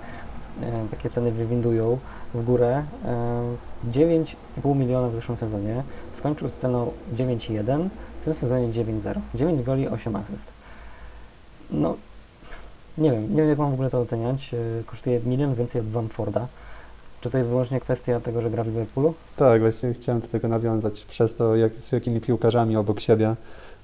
e, 0.61 0.88
takie 0.91 1.09
ceny 1.09 1.32
wywindują 1.32 1.97
w 2.34 2.43
górę. 2.43 2.84
Em, 3.05 3.57
9,5 3.91 4.76
miliona 4.76 5.09
w 5.09 5.16
zeszłym 5.16 5.38
sezonie, 5.38 5.84
skończył 6.14 6.49
z 6.49 6.57
ceną 6.57 6.91
9,1, 7.14 7.89
w 8.22 8.24
tym 8.24 8.34
sezonie 8.34 8.74
9,0. 8.74 9.22
9 9.36 9.64
goli, 9.64 9.88
8 9.88 10.16
asyst. 10.16 10.62
No, 11.74 11.95
nie 12.97 13.11
wiem, 13.11 13.30
nie 13.30 13.36
wiem 13.36 13.49
jak 13.49 13.57
mam 13.57 13.71
w 13.71 13.74
ogóle 13.74 13.89
to 13.89 13.99
oceniać. 13.99 14.53
E, 14.53 14.84
Kosztuje 14.86 15.19
milion 15.26 15.55
więcej 15.55 15.82
od 15.82 15.88
Bamforda. 15.88 16.47
Czy 17.21 17.30
to 17.30 17.38
jest 17.38 17.49
wyłącznie 17.49 17.80
kwestia 17.80 18.19
tego, 18.19 18.41
że 18.41 18.49
gra 18.49 18.63
w 18.63 18.67
Liverpoolu? 18.67 19.13
Tak, 19.36 19.61
właśnie 19.61 19.93
chciałem 19.93 20.21
do 20.21 20.28
tego 20.28 20.47
nawiązać. 20.47 21.05
Przez 21.05 21.36
to, 21.36 21.55
jak, 21.55 21.76
z 21.76 21.91
jakimi 21.91 22.21
piłkarzami 22.21 22.78
obok 22.78 22.99
siebie 22.99 23.36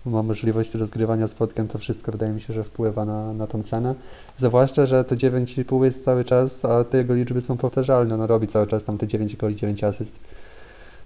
ma 0.05 0.23
możliwość 0.23 0.73
rozgrywania 0.73 1.27
spotkań, 1.27 1.67
to 1.67 1.77
wszystko 1.77 2.11
wydaje 2.11 2.31
mi 2.31 2.41
się, 2.41 2.53
że 2.53 2.63
wpływa 2.63 3.05
na, 3.05 3.33
na 3.33 3.47
tą 3.47 3.63
cenę. 3.63 3.95
Zwłaszcza, 4.37 4.85
że 4.85 5.03
te 5.03 5.15
9,5 5.15 5.83
jest 5.83 6.05
cały 6.05 6.25
czas, 6.25 6.65
a 6.65 6.83
te 6.83 6.97
jego 6.97 7.13
liczby 7.13 7.41
są 7.41 7.57
powtarzalne. 7.57 8.17
No 8.17 8.27
robi 8.27 8.47
cały 8.47 8.67
czas 8.67 8.83
tam 8.83 8.97
te 8.97 9.07
9 9.07 9.35
goli, 9.35 9.55
9 9.55 9.83
asyst. 9.83 10.15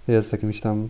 Jest 0.08 0.32
jakimś 0.32 0.60
tam 0.60 0.88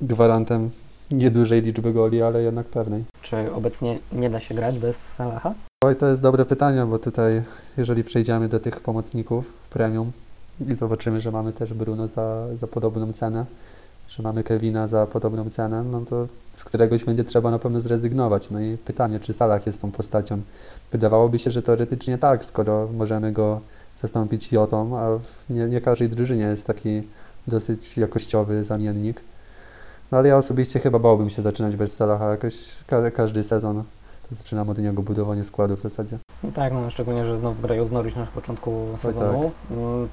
gwarantem 0.00 0.70
niedużej 1.10 1.62
liczby 1.62 1.92
goli, 1.92 2.22
ale 2.22 2.42
jednak 2.42 2.66
pewnej. 2.66 3.04
Czy 3.22 3.52
obecnie 3.52 3.98
nie 4.12 4.30
da 4.30 4.40
się 4.40 4.54
grać 4.54 4.78
bez 4.78 5.14
Salaha? 5.14 5.54
Oj, 5.84 5.96
to 5.96 6.06
jest 6.06 6.22
dobre 6.22 6.44
pytanie, 6.44 6.86
bo 6.86 6.98
tutaj, 6.98 7.42
jeżeli 7.76 8.04
przejdziemy 8.04 8.48
do 8.48 8.60
tych 8.60 8.80
pomocników 8.80 9.52
premium 9.70 10.12
i 10.68 10.74
zobaczymy, 10.74 11.20
że 11.20 11.30
mamy 11.30 11.52
też 11.52 11.74
Bruno 11.74 12.08
za, 12.08 12.46
za 12.60 12.66
podobną 12.66 13.12
cenę, 13.12 13.44
że 14.08 14.22
mamy 14.22 14.44
Kevina 14.44 14.88
za 14.88 15.06
podobną 15.06 15.50
cenę, 15.50 15.84
no 15.84 16.00
to 16.00 16.26
z 16.52 16.64
któregoś 16.64 17.04
będzie 17.04 17.24
trzeba 17.24 17.50
na 17.50 17.58
pewno 17.58 17.80
zrezygnować. 17.80 18.50
No 18.50 18.60
i 18.60 18.76
pytanie, 18.76 19.20
czy 19.20 19.32
Salah 19.32 19.66
jest 19.66 19.82
tą 19.82 19.90
postacią? 19.90 20.40
Wydawałoby 20.92 21.38
się, 21.38 21.50
że 21.50 21.62
teoretycznie 21.62 22.18
tak, 22.18 22.44
skoro 22.44 22.88
możemy 22.96 23.32
go 23.32 23.60
zastąpić 24.02 24.52
Jotą, 24.52 24.98
a 24.98 25.18
nie, 25.50 25.66
nie 25.66 25.80
każdej 25.80 26.08
drużynie 26.08 26.44
jest 26.44 26.66
taki 26.66 27.02
dosyć 27.46 27.96
jakościowy 27.98 28.64
zamiennik. 28.64 29.20
No 30.12 30.18
ale 30.18 30.28
ja 30.28 30.36
osobiście 30.36 30.80
chyba 30.80 30.98
bałbym 30.98 31.30
się 31.30 31.42
zaczynać 31.42 31.76
bez 31.76 31.92
Salaha 31.96 32.30
jakoś 32.30 32.54
ka- 32.86 33.10
każdy 33.10 33.44
sezon. 33.44 33.84
To 34.30 34.34
zaczynam 34.34 34.68
od 34.70 34.78
niego 34.78 35.02
budowanie 35.02 35.44
składu 35.44 35.76
w 35.76 35.80
zasadzie. 35.80 36.18
No 36.44 36.50
tak, 36.52 36.72
no 36.72 36.90
szczególnie, 36.90 37.24
że 37.24 37.36
znowu 37.36 37.62
grają 37.62 37.84
z 37.84 37.92
Norwich 37.92 38.16
na 38.16 38.26
początku 38.26 38.86
sezonu. 38.98 39.52
Mm, 39.70 40.08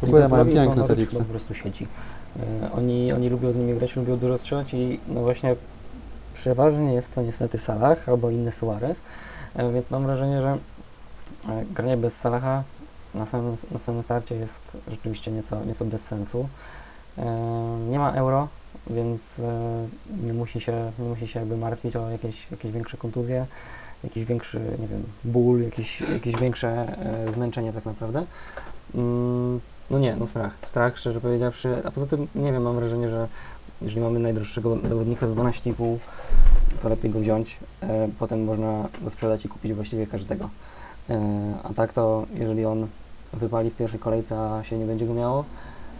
W 0.00 0.04
ogóle 0.04 0.28
mają 0.28 0.46
piękne 0.46 0.84
te 0.88 0.96
po 1.18 1.24
prostu 1.24 1.54
siedzi. 1.54 1.86
E, 2.62 2.72
Oni, 2.72 3.12
oni 3.12 3.28
lubią 3.28 3.52
z 3.52 3.56
nimi 3.56 3.74
grać, 3.74 3.96
lubią 3.96 4.16
dużo 4.16 4.38
strzelać 4.38 4.74
i 4.74 5.00
no 5.08 5.20
właśnie 5.20 5.56
przeważnie 6.34 6.94
jest 6.94 7.14
to 7.14 7.22
niestety 7.22 7.58
Salah 7.58 8.08
albo 8.08 8.30
inny 8.30 8.52
Suarez, 8.52 9.00
E, 9.54 9.72
więc 9.72 9.90
mam 9.90 10.02
wrażenie, 10.06 10.42
że 10.42 10.58
e, 11.48 11.64
granie 11.74 11.96
bez 11.96 12.16
Salaha 12.16 12.62
na 13.14 13.26
samym, 13.26 13.56
na 13.72 13.78
samym 13.78 14.02
starcie 14.02 14.34
jest 14.34 14.76
rzeczywiście 14.88 15.30
nieco, 15.32 15.64
nieco 15.64 15.84
bez 15.84 16.04
sensu. 16.04 16.48
Nie 17.90 17.98
ma 17.98 18.12
euro, 18.12 18.48
więc 18.90 19.38
e, 19.38 19.88
nie 20.22 20.32
musi 20.32 20.60
się, 20.60 20.92
nie 20.98 21.08
musi 21.08 21.26
się 21.26 21.38
jakby 21.38 21.56
martwić 21.56 21.96
o 21.96 22.10
jakieś, 22.10 22.50
jakieś 22.50 22.70
większe 22.72 22.96
kontuzje, 22.96 23.46
jakiś 24.04 24.24
większy, 24.24 24.60
nie 24.80 24.88
wiem, 24.88 25.02
ból, 25.24 25.62
jakieś, 25.62 26.00
jakieś 26.00 26.36
większe 26.36 26.68
e, 26.68 27.32
zmęczenie 27.32 27.72
tak 27.72 27.84
naprawdę. 27.84 28.24
Mm, 28.94 29.60
no 29.90 29.98
nie, 29.98 30.16
no 30.16 30.26
strach, 30.26 30.56
strach, 30.62 30.98
szczerze 30.98 31.20
powiedziawszy, 31.20 31.82
a 31.84 31.90
poza 31.90 32.06
tym, 32.06 32.26
nie 32.34 32.52
wiem, 32.52 32.62
mam 32.62 32.76
wrażenie, 32.76 33.08
że 33.08 33.28
jeżeli 33.82 34.00
mamy 34.00 34.18
najdroższego 34.18 34.78
zawodnika 34.84 35.26
za 35.26 35.34
12,5, 35.34 35.96
to 36.82 36.88
lepiej 36.88 37.10
go 37.10 37.20
wziąć, 37.20 37.58
e, 37.82 38.08
potem 38.18 38.44
można 38.44 38.88
go 39.02 39.10
sprzedać 39.10 39.44
i 39.44 39.48
kupić 39.48 39.72
właściwie 39.72 40.06
każdego. 40.06 40.50
A 41.62 41.74
tak 41.74 41.92
to, 41.92 42.26
jeżeli 42.34 42.64
on 42.64 42.86
wypali 43.32 43.70
w 43.70 43.76
pierwszej 43.76 44.00
kolejce, 44.00 44.40
a 44.40 44.64
się 44.64 44.78
nie 44.78 44.84
będzie 44.84 45.06
go 45.06 45.14
miało, 45.14 45.44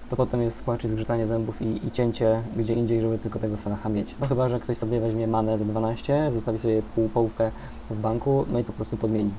to 0.08 0.16
potem 0.16 0.42
jest 0.42 0.64
płacz 0.64 0.84
i 0.84 0.88
zgrzytanie 0.88 1.26
zębów 1.26 1.62
i, 1.62 1.86
i 1.86 1.90
cięcie 1.90 2.42
gdzie 2.56 2.74
indziej, 2.74 3.00
żeby 3.00 3.18
tylko 3.18 3.38
tego 3.38 3.56
Salaha 3.56 3.88
mieć. 3.88 4.14
No 4.20 4.26
chyba, 4.26 4.48
że 4.48 4.60
ktoś 4.60 4.78
sobie 4.78 5.00
weźmie 5.00 5.26
manę 5.26 5.58
za 5.58 5.64
12, 5.64 6.30
zostawi 6.30 6.58
sobie 6.58 6.82
pół 6.94 7.08
połówkę 7.08 7.50
w 7.90 8.00
banku, 8.00 8.46
no 8.52 8.58
i 8.58 8.64
po 8.64 8.72
prostu 8.72 8.96
podmieni. 8.96 9.30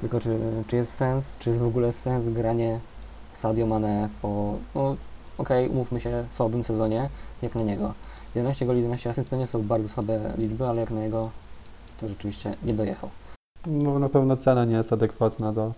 Tylko 0.00 0.20
czy, 0.20 0.38
czy 0.66 0.76
jest 0.76 0.92
sens, 0.92 1.38
czy 1.38 1.50
jest 1.50 1.60
w 1.60 1.66
ogóle 1.66 1.92
sens 1.92 2.28
granie 2.28 2.80
Sadio 3.32 3.66
Mane 3.66 4.08
po, 4.22 4.54
no 4.74 4.96
okej, 5.38 5.68
umówmy 5.68 6.00
się, 6.00 6.24
słabym 6.30 6.64
sezonie, 6.64 7.08
jak 7.42 7.54
na 7.54 7.62
niego. 7.62 7.94
11 8.34 8.66
goli, 8.66 8.78
11 8.78 9.10
asyst 9.10 9.30
to 9.30 9.36
nie 9.36 9.46
są 9.46 9.62
bardzo 9.62 9.88
słabe 9.88 10.32
liczby, 10.38 10.66
ale 10.66 10.80
jak 10.80 10.90
na 10.90 11.00
niego 11.00 11.30
to 12.00 12.08
rzeczywiście 12.08 12.54
nie 12.62 12.74
dojechał. 12.74 13.10
No 13.66 13.98
na 13.98 14.08
pewno 14.08 14.36
cena 14.36 14.64
nie 14.64 14.76
jest 14.76 14.92
adekwatna 14.92 15.52
do, 15.52 15.72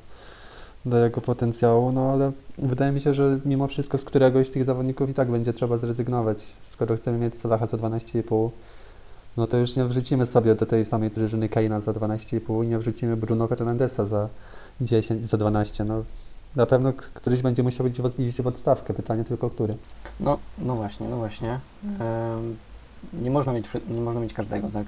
do 0.86 0.98
jego 0.98 1.20
potencjału, 1.20 1.92
no 1.92 2.10
ale 2.12 2.32
wydaje 2.58 2.92
mi 2.92 3.00
się, 3.00 3.14
że 3.14 3.40
mimo 3.44 3.66
wszystko 3.68 3.98
z 3.98 4.04
któregoś 4.04 4.48
z 4.48 4.50
tych 4.50 4.64
zawodników 4.64 5.10
i 5.10 5.14
tak 5.14 5.30
będzie 5.30 5.52
trzeba 5.52 5.76
zrezygnować. 5.76 6.38
Skoro 6.62 6.96
chcemy 6.96 7.18
mieć 7.18 7.36
Salaha 7.36 7.66
za 7.66 7.76
12,5, 7.76 8.50
no 9.36 9.46
to 9.46 9.56
już 9.56 9.76
nie 9.76 9.84
wrzucimy 9.84 10.26
sobie 10.26 10.54
do 10.54 10.66
tej 10.66 10.84
samej 10.84 11.10
drużyny 11.10 11.48
Kaina 11.48 11.80
za 11.80 11.92
12,5 11.92 12.64
i 12.64 12.68
nie 12.68 12.78
wrzucimy 12.78 13.16
Bruno 13.16 13.46
Fernandesa 13.48 14.06
za 14.06 14.28
10, 14.80 15.28
za 15.30 15.36
12. 15.36 15.84
No, 15.84 16.02
na 16.56 16.66
pewno 16.66 16.92
któryś 16.92 17.42
będzie 17.42 17.62
musiał 17.62 17.86
iść 17.86 18.00
w- 18.02 18.20
iść 18.20 18.42
w 18.42 18.46
odstawkę, 18.46 18.94
pytanie 18.94 19.24
tylko 19.24 19.50
który. 19.50 19.76
No, 20.20 20.38
no 20.58 20.74
właśnie, 20.74 21.08
no 21.08 21.16
właśnie. 21.16 21.60
Em, 22.00 22.56
nie, 23.22 23.30
można 23.30 23.52
mieć, 23.52 23.66
nie 23.88 24.00
można 24.00 24.20
mieć 24.20 24.32
każdego, 24.32 24.68
tak? 24.72 24.86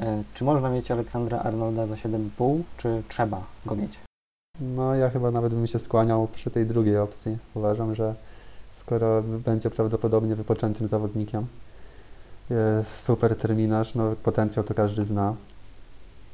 E, 0.00 0.22
czy 0.34 0.44
można 0.44 0.70
mieć 0.70 0.90
Aleksandra 0.90 1.38
Arnolda 1.38 1.86
za 1.86 1.94
7,5, 1.94 2.62
czy 2.76 3.02
trzeba 3.08 3.42
go 3.66 3.74
mieć? 3.74 4.07
No 4.60 4.94
ja 4.94 5.10
chyba 5.10 5.30
nawet 5.30 5.54
bym 5.54 5.66
się 5.66 5.78
skłaniał 5.78 6.28
przy 6.34 6.50
tej 6.50 6.66
drugiej 6.66 6.98
opcji. 6.98 7.38
Uważam, 7.54 7.94
że 7.94 8.14
skoro 8.70 9.22
będzie 9.22 9.70
prawdopodobnie 9.70 10.34
wypoczętym 10.34 10.88
zawodnikiem, 10.88 11.46
super 12.96 13.36
terminarz, 13.36 13.94
no 13.94 14.12
potencjał 14.22 14.64
to 14.64 14.74
każdy 14.74 15.04
zna. 15.04 15.34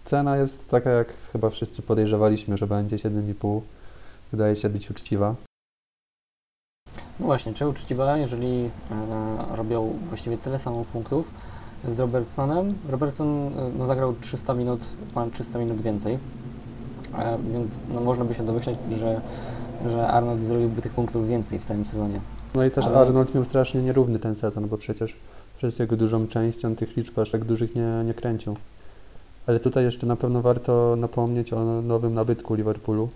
Cena 0.05 0.37
jest 0.37 0.69
taka, 0.69 0.91
jak 0.91 1.09
chyba 1.33 1.51
wszyscy 1.51 1.83
podejrzewaliśmy, 1.83 2.57
że 2.57 2.67
będzie 2.67 2.97
7,5. 2.97 3.61
Wydaje 4.33 4.57
się 4.57 4.69
być 4.69 4.91
uczciwa. 4.91 5.35
No 7.21 7.27
właśnie, 7.27 7.55
czy 7.55 7.69
uczciwa, 7.69 8.17
jeżeli 8.17 8.71
e, 8.91 9.57
robią 9.57 9.99
właściwie 10.09 10.39
tyle 10.39 10.59
samo 10.59 10.85
punktów 10.85 11.31
z 11.89 11.99
Robertsonem. 11.99 12.75
Robertson 12.89 13.29
e, 13.29 13.71
no, 13.79 13.87
zagrał 13.87 14.15
300 14.21 14.55
minut, 14.55 14.81
ponad 15.15 15.33
300 15.33 15.59
minut 15.59 15.81
więcej, 15.81 16.19
więc 17.53 17.73
no, 17.95 18.01
można 18.01 18.25
by 18.25 18.35
się 18.35 18.47
domyśleć, 18.47 18.77
że, 18.99 19.21
że 19.87 20.09
Arnold 20.09 20.45
zrobiłby 20.45 20.83
tych 20.83 20.93
punktów 20.93 21.29
więcej 21.29 21.59
w 21.59 21.65
całym 21.65 21.87
sezonie. 21.87 22.21
No 22.55 22.65
i 22.65 22.71
też 22.71 22.85
Ale- 22.85 22.99
Arnold 22.99 23.35
miał 23.35 23.45
strasznie 23.45 23.83
nierówny 23.83 24.19
ten 24.19 24.37
sezon, 24.37 24.69
bo 24.69 24.79
przecież 24.79 25.17
przez 25.57 25.79
jego 25.79 25.97
dużą 25.97 26.27
część 26.27 26.65
on 26.65 26.77
tych 26.77 26.97
liczb 26.97 27.19
aż 27.19 27.31
tak 27.31 27.45
dużych 27.45 27.75
nie, 27.75 28.03
nie 28.07 28.15
kręcił. 28.15 28.57
Ale 29.47 29.61
tutaj 29.61 29.85
jeszcze 29.85 30.07
na 30.07 30.17
pewno 30.17 30.43
warto 30.43 30.97
napomnieć 30.97 31.53
o 31.53 31.65
nowym 31.83 32.15
nabytku 32.15 32.55
Liverpoolu, 32.55 33.09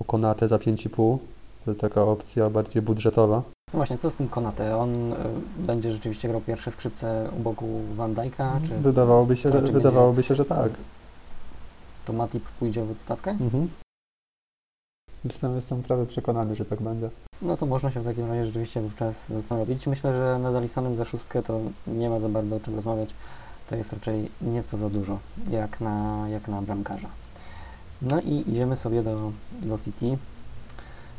o 0.00 0.04
Konate 0.04 0.48
za 0.48 0.56
5,5. 0.56 1.18
To 1.64 1.74
taka 1.74 2.02
opcja 2.02 2.50
bardziej 2.50 2.82
budżetowa. 2.82 3.36
No 3.72 3.76
właśnie, 3.76 3.98
co 3.98 4.10
z 4.10 4.16
tym 4.16 4.28
Konate? 4.28 4.76
On 4.78 5.12
e, 5.12 5.16
będzie 5.58 5.92
rzeczywiście 5.92 6.28
grał 6.28 6.40
pierwsze 6.40 6.70
skrzypce 6.70 7.28
u 7.38 7.42
boku 7.42 7.66
Van 7.96 8.14
Dijk'a, 8.14 8.68
czy 8.68 8.74
Wydawałoby 8.78 9.36
się, 9.36 9.52
że, 9.52 9.60
wydawałoby 9.60 10.22
się, 10.22 10.34
że 10.34 10.44
tak. 10.44 10.72
To 12.04 12.12
Matip 12.12 12.44
pójdzie 12.44 12.84
w 12.84 12.90
odstawkę? 12.90 13.30
Mhm. 13.30 13.68
Jestem, 15.24 15.56
jestem 15.56 15.82
prawie 15.82 16.06
przekonany, 16.06 16.54
że 16.54 16.64
tak 16.64 16.82
będzie. 16.82 17.10
No 17.42 17.56
to 17.56 17.66
można 17.66 17.90
się 17.90 18.00
w 18.00 18.04
takim 18.04 18.28
razie 18.28 18.44
rzeczywiście 18.44 18.80
wówczas 18.80 19.28
zastanowić. 19.28 19.86
Myślę, 19.86 20.14
że 20.14 20.38
nad 20.38 20.54
Alisonem 20.54 20.96
za 20.96 21.04
szóstkę 21.04 21.42
to 21.42 21.60
nie 21.86 22.10
ma 22.10 22.18
za 22.18 22.28
bardzo 22.28 22.56
o 22.56 22.60
czym 22.60 22.74
rozmawiać. 22.74 23.08
To 23.66 23.76
jest 23.76 23.92
raczej 23.92 24.30
nieco 24.42 24.76
za 24.76 24.90
dużo, 24.90 25.18
jak 25.50 25.80
na, 25.80 26.28
jak 26.28 26.48
na 26.48 26.62
bramkarza. 26.62 27.08
No 28.02 28.20
i 28.20 28.50
idziemy 28.50 28.76
sobie 28.76 29.02
do, 29.02 29.32
do 29.62 29.78
City. 29.78 30.18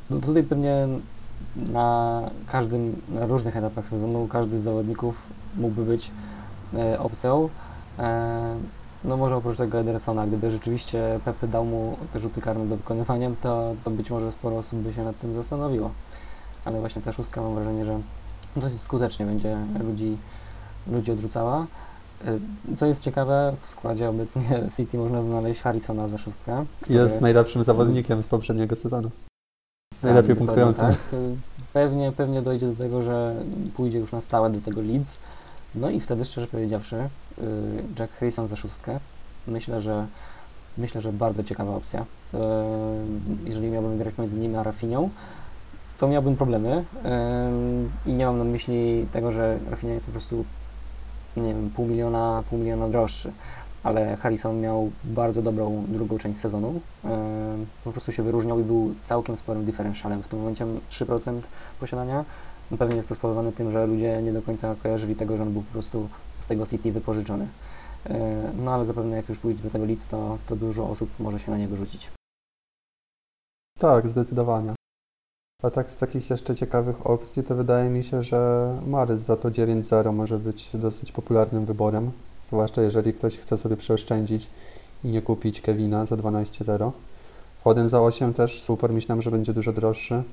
No 0.10 0.20
tutaj 0.20 0.44
pewnie 0.44 0.88
na 1.56 2.22
każdym, 2.48 3.02
na 3.10 3.26
różnych 3.26 3.58
etapach 3.58 3.90
sezonu 3.90 4.28
każdy 4.28 4.60
z 4.60 4.64
zawodników 4.64 5.16
mógłby 5.56 5.86
być 5.86 6.12
e, 6.74 7.00
opcją. 7.00 7.50
E, 8.00 8.56
no 9.08 9.18
może 9.18 9.36
oprócz 9.36 9.58
tego 9.58 9.80
Edersona, 9.80 10.28
gdyby 10.28 10.51
rzeczywiście 10.51 11.20
Pepe 11.26 11.47
dał 11.47 11.66
mu 11.66 11.97
te 12.14 12.20
rzuty 12.20 12.41
karne 12.41 12.66
do 12.66 12.78
wykonywania, 12.78 13.32
to, 13.41 13.74
to 13.84 13.91
być 13.91 14.10
może 14.10 14.32
sporo 14.32 14.58
osób 14.58 14.80
by 14.80 14.93
się 14.93 15.03
nad 15.03 15.20
tym 15.20 15.34
zastanowiło. 15.34 15.91
Ale 16.66 16.80
właśnie 16.80 17.01
ta 17.01 17.12
szóstka 17.12 17.41
mam 17.41 17.56
wrażenie, 17.56 17.86
że 17.86 17.99
dosyć 18.56 18.82
skutecznie 18.82 19.26
będzie 19.26 19.58
ludzi, 19.84 20.18
ludzi 20.88 21.12
odrzucała. 21.12 21.66
Y, 22.28 22.76
Co 22.78 22.86
jest 22.86 23.01
ciekawe, 23.03 23.56
w 23.64 23.70
składzie 23.70 24.10
obecnie 24.10 24.41
City 24.78 24.97
można 24.97 25.22
znaleźć 25.22 25.62
Harrisona 25.62 26.08
za 26.08 26.18
szóstkę. 26.18 26.66
który- 26.82 26.99
Jest 26.99 27.22
najlepszym 27.22 27.64
zawodnikiem 27.64 28.24
z 28.24 28.28
poprzedniego 28.28 28.76
sezonu. 28.76 29.10
tak, 29.91 30.03
najlepiej 30.03 30.36
dokładnie 30.36 30.64
punktującym. 30.64 30.86
Tak. 31.12 31.20
Pewnie, 31.74 32.12
pewnie 32.12 32.41
dojdzie 32.41 32.68
do 32.68 32.76
tego, 32.84 33.01
że 33.01 33.36
pójdzie 33.76 33.99
już 33.99 34.12
na 34.12 34.22
stałe 34.22 34.49
do 34.49 34.62
tego 34.62 34.82
Leeds. 34.82 35.18
No 35.76 35.89
i 35.89 35.99
wtedy, 35.99 36.26
szczerze 36.26 36.47
powiedziawszy, 36.47 37.10
Jack 38.00 38.14
Harrison 38.14 38.48
za 38.48 38.56
szóstkę. 38.56 39.00
Myślę, 39.48 39.82
że 39.82 40.08
myślę, 40.78 41.02
że 41.02 41.14
bardzo 41.14 41.44
ciekawa 41.44 41.76
opcja. 41.76 42.02
Y, 42.34 42.38
Jeżeli 43.46 43.68
miałbym 43.68 43.98
grać 43.98 44.18
między 44.18 44.38
nimi 44.38 44.56
a 44.56 44.64
Rafinią, 44.64 45.10
to 45.98 46.08
miałbym 46.08 46.36
problemy. 46.36 46.84
Y, 48.06 48.10
I 48.10 48.14
nie 48.14 48.26
mam 48.26 48.38
na 48.38 48.44
myśli 48.44 49.08
tego, 49.12 49.32
że 49.32 49.60
Rafinha 49.70 49.94
jest 49.94 50.06
po 50.06 50.12
prostu 50.12 50.46
nie 51.38 51.54
wiem, 51.54 51.70
pół 51.76 51.88
miliona, 51.88 52.44
pół 52.50 52.60
miliona 52.60 52.90
droższy. 52.90 53.32
Ale 53.84 54.16
Harrison 54.16 54.62
miał 54.62 54.92
bardzo 55.04 55.42
dobrą 55.42 55.86
drugą 55.88 56.18
część 56.18 56.40
sezonu. 56.40 56.82
Po 57.84 57.92
prostu 57.92 58.12
się 58.12 58.24
wyróżniał 58.24 58.60
i 58.60 58.64
był 58.64 58.96
całkiem 59.04 59.38
sporym 59.38 59.66
differentialem. 59.66 60.24
W 60.24 60.28
tym 60.28 60.40
momencie 60.40 60.66
3% 60.90 61.42
posiadania. 61.80 62.26
No 62.72 62.78
Pewnie 62.78 62.95
jest 62.95 63.09
to 63.09 63.16
spowodowane 63.16 63.51
tym, 63.51 63.72
że 63.72 63.88
ludzie 63.88 64.22
nie 64.22 64.34
do 64.34 64.41
końca 64.41 64.76
kojarzyli 64.84 65.16
tego, 65.16 65.38
że 65.38 65.43
on 65.43 65.53
był 65.53 65.61
po 65.61 65.72
prostu 65.72 66.09
z 66.39 66.47
tego 66.47 66.66
City 66.66 66.91
wypożyczony. 66.91 67.47
Yy, 68.09 68.16
No 68.63 68.74
ale 68.74 68.86
zapewne 68.86 69.16
jak 69.16 69.30
już 69.30 69.39
pójdzie 69.39 69.63
do 69.63 69.70
tego 69.70 69.86
Leeds, 69.86 70.07
to, 70.07 70.38
to 70.45 70.55
dużo 70.55 70.89
osób 70.89 71.09
może 71.20 71.39
się 71.39 71.51
na 71.51 71.57
niego 71.57 71.76
rzucić. 71.76 72.11
Tak, 73.80 74.07
zdecydowanie. 74.07 74.76
A 75.63 75.72
tak 75.72 75.91
z 75.91 75.97
takich 75.97 76.30
jeszcze 76.30 76.55
ciekawych 76.55 77.07
opcji, 77.07 77.43
to 77.43 77.55
wydaje 77.55 77.89
mi 77.89 78.03
się, 78.03 78.24
że 78.24 78.72
Marys 78.88 79.22
za 79.22 79.38
to 79.38 79.49
9-0 79.49 80.13
może 80.13 80.39
być 80.39 80.70
dosyć 80.74 81.11
popularnym 81.11 81.66
wyborem. 81.66 82.11
Zwłaszcza 82.47 82.82
jeżeli 82.82 83.13
ktoś 83.13 83.38
chce 83.38 83.57
sobie 83.57 83.78
przeoszczędzić 83.78 84.47
i 85.03 85.07
nie 85.07 85.22
kupić 85.22 85.61
Kevina 85.61 86.05
za 86.05 86.16
12-0. 86.16 86.91
Foden 87.63 87.89
za 87.89 88.01
8 88.01 88.34
też 88.34 88.63
super, 88.63 88.93
myślałem, 88.93 89.22
że 89.22 89.32
będzie 89.32 89.53
dużo 89.53 89.74
droższy. 89.74 90.24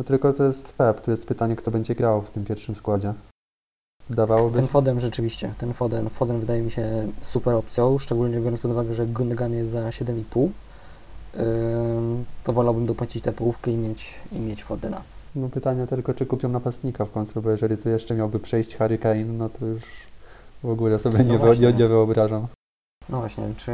No 0.00 0.04
tylko 0.04 0.32
to 0.32 0.44
jest 0.44 0.72
Pep, 0.72 1.00
tu 1.00 1.10
jest 1.10 1.26
pytanie, 1.26 1.56
kto 1.56 1.70
będzie 1.70 1.94
grał 1.94 2.22
w 2.22 2.30
tym 2.30 2.44
pierwszym 2.44 2.74
składzie. 2.74 3.14
Wydawałoby 4.08 4.56
Ten. 4.56 4.66
Foden 4.66 5.00
rzeczywiście, 5.00 5.54
ten 5.58 5.72
Foden, 5.72 6.08
Foden 6.08 6.40
wydaje 6.40 6.62
mi 6.62 6.70
się 6.70 7.08
super 7.22 7.54
opcją, 7.54 7.98
szczególnie 7.98 8.40
biorąc 8.40 8.60
pod 8.60 8.70
uwagę, 8.70 8.94
że 8.94 9.06
Gundogan 9.06 9.52
jest 9.52 9.70
za 9.70 9.88
7,5. 9.88 10.48
Yy, 11.34 11.42
to 12.44 12.52
wolałbym 12.52 12.86
dopłacić 12.86 13.24
tę 13.24 13.32
połówkę 13.32 13.70
i 13.70 13.76
mieć, 13.76 14.14
i 14.32 14.38
mieć 14.38 14.64
Fodena. 14.64 15.02
No 15.34 15.48
pytanie 15.48 15.86
tylko, 15.86 16.14
czy 16.14 16.26
kupią 16.26 16.48
napastnika 16.48 17.04
w 17.04 17.10
końcu, 17.10 17.42
bo 17.42 17.50
jeżeli 17.50 17.78
tu 17.78 17.88
jeszcze 17.88 18.14
miałby 18.14 18.38
przejść 18.40 18.76
Harry 18.76 18.98
Kane, 18.98 19.24
no 19.24 19.48
to 19.48 19.66
już 19.66 19.82
w 20.62 20.68
ogóle 20.70 20.98
sobie 20.98 21.18
No 21.18 21.24
nie, 21.24 21.38
właśnie. 21.38 21.72
nie, 21.72 21.88
wyobrażam. 21.88 22.46
No 23.08 23.20
właśnie, 23.20 23.44
czy 23.56 23.72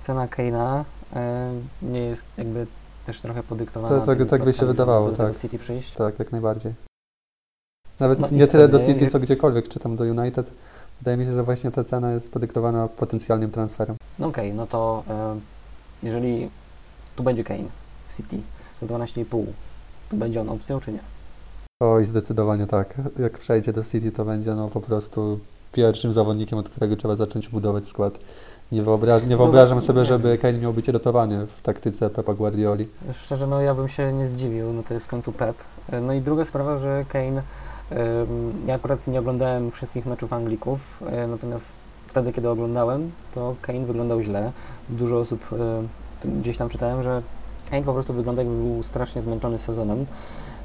cena 0.00 0.26
Kane'a 0.26 0.84
e, 1.16 1.52
nie 1.82 2.00
jest 2.00 2.26
jakby 2.38 2.66
też 3.08 3.20
trochę 3.20 3.42
podyktowana 3.42 4.00
To- 4.00 4.06
tak- 4.06 4.18
tymi 4.18 4.30
tak 4.30 4.44
by 4.44 4.52
się 4.52 4.66
wydawało, 4.66 5.06
żeby 5.06 5.18
do 5.18 5.24
tak. 5.24 5.36
City 5.36 5.58
przyjść? 5.58 5.94
Tak, 5.94 6.18
jak 6.18 6.32
najbardziej. 6.32 6.72
Nawet 8.00 8.20
No 8.20 8.28
nie 8.30 8.46
tyle 8.46 8.68
do 8.68 8.86
City, 8.86 9.06
co 9.06 9.20
gdziekolwiek, 9.20 9.68
czy 9.68 9.78
tam 9.78 9.96
do 9.96 10.04
United. 10.04 10.50
Wydaje 11.00 11.16
mi 11.16 11.24
się, 11.24 11.34
że 11.34 11.42
właśnie 11.42 11.70
ta 11.70 11.84
cena 11.84 12.12
jest 12.12 12.30
podyktowana 12.30 12.88
potencjalnym 12.88 13.50
transferem. 13.50 13.96
No 14.18 14.26
okej, 14.26 14.52
no 14.52 14.66
to 14.66 15.04
e, 15.08 15.40
jeżeli 16.02 16.50
tu 17.16 17.22
będzie 17.22 17.44
Kane 17.44 17.68
w 18.08 18.16
City 18.16 18.38
za 18.80 18.86
12,5, 18.86 19.44
to 20.08 20.16
będzie 20.16 20.40
on 20.40 20.48
opcją 20.48 20.80
czy 20.80 20.92
nie? 20.92 21.00
Oj, 21.82 22.04
zdecydowanie 22.04 22.66
tak. 22.66 22.94
Jak 23.18 23.38
przejdzie 23.38 23.72
do 23.72 23.84
City, 23.84 24.12
to 24.12 24.24
będzie 24.24 24.54
no 24.54 24.68
po 24.68 24.80
prostu 24.80 25.40
pierwszym 25.72 26.12
zawodnikiem, 26.12 26.58
od 26.58 26.68
którego 26.68 26.96
trzeba 26.96 27.16
zacząć 27.16 27.48
budować 27.48 27.86
skład. 27.86 28.18
Nie, 28.72 28.82
wyobra- 28.82 29.26
nie 29.28 29.36
wyobrażam 29.36 29.80
sobie, 29.80 30.04
żeby 30.04 30.38
Kane 30.38 30.58
miał 30.58 30.72
być 30.72 30.88
rotowany 30.88 31.46
w 31.46 31.62
taktyce 31.62 32.10
Pepa 32.10 32.34
Guardioli. 32.34 32.88
Szczerze, 33.14 33.46
no 33.46 33.60
ja 33.60 33.74
bym 33.74 33.88
się 33.88 34.12
nie 34.12 34.26
zdziwił, 34.26 34.72
no 34.72 34.82
to 34.82 34.94
jest 34.94 35.06
w 35.06 35.10
końcu 35.10 35.32
Pep. 35.32 35.56
No 36.02 36.12
i 36.12 36.20
druga 36.20 36.44
sprawa, 36.44 36.78
że 36.78 37.04
Kane, 37.08 37.42
ja 38.66 38.74
akurat 38.74 39.06
nie 39.06 39.18
oglądałem 39.18 39.70
wszystkich 39.70 40.06
meczów 40.06 40.32
Anglików, 40.32 40.80
e, 41.06 41.26
natomiast 41.26 41.76
wtedy, 42.06 42.32
kiedy 42.32 42.48
oglądałem, 42.48 43.10
to 43.34 43.54
Kane 43.62 43.86
wyglądał 43.86 44.20
źle. 44.20 44.52
Dużo 44.88 45.18
osób, 45.18 45.44
e, 46.24 46.28
gdzieś 46.40 46.56
tam 46.56 46.68
czytałem, 46.68 47.02
że 47.02 47.22
Kane 47.70 47.82
po 47.82 47.92
prostu 47.92 48.12
wygląda 48.12 48.42
jakby 48.42 48.56
był 48.56 48.82
strasznie 48.82 49.22
zmęczony 49.22 49.58
sezonem 49.58 50.06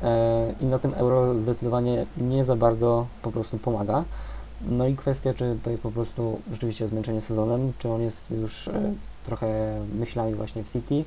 e, 0.03 0.53
i 0.61 0.65
na 0.65 0.79
tym 0.79 0.93
Euro 0.93 1.33
zdecydowanie 1.41 2.05
nie 2.17 2.43
za 2.43 2.55
bardzo 2.55 3.05
po 3.21 3.31
prostu 3.31 3.57
pomaga. 3.57 4.03
No 4.67 4.87
i 4.87 4.95
kwestia, 4.95 5.33
czy 5.33 5.57
to 5.63 5.69
jest 5.69 5.81
po 5.81 5.91
prostu 5.91 6.39
rzeczywiście 6.51 6.87
zmęczenie 6.87 7.21
sezonem, 7.21 7.73
czy 7.79 7.89
on 7.89 8.01
jest 8.01 8.31
już 8.31 8.67
e, 8.67 8.93
trochę 9.25 9.79
myślami 9.95 10.35
właśnie 10.35 10.63
w 10.63 10.71
City, 10.71 11.05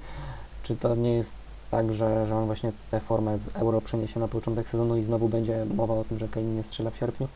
czy 0.63 0.77
to 0.77 0.95
nie 0.95 1.13
jest 1.13 1.35
tak, 1.71 1.93
że, 1.93 2.27
że 2.27 2.37
on 2.37 2.47
właśnie 2.47 2.73
tę 2.91 3.01
formę 3.01 3.39
z 3.39 3.57
Euro 3.57 3.81
przeniesie 3.81 4.21
na 4.21 4.29
początek 4.29 4.69
sezonu 4.69 4.97
i 4.97 5.03
znowu 5.03 5.29
będzie 5.29 5.67
mowa 5.75 5.95
o 5.95 6.05
tym, 6.05 6.19
że 6.19 6.29
Kane 6.29 6.47
nie 6.47 6.63
strzela 6.63 6.91
w 6.91 6.97
sierpniu? 6.97 7.29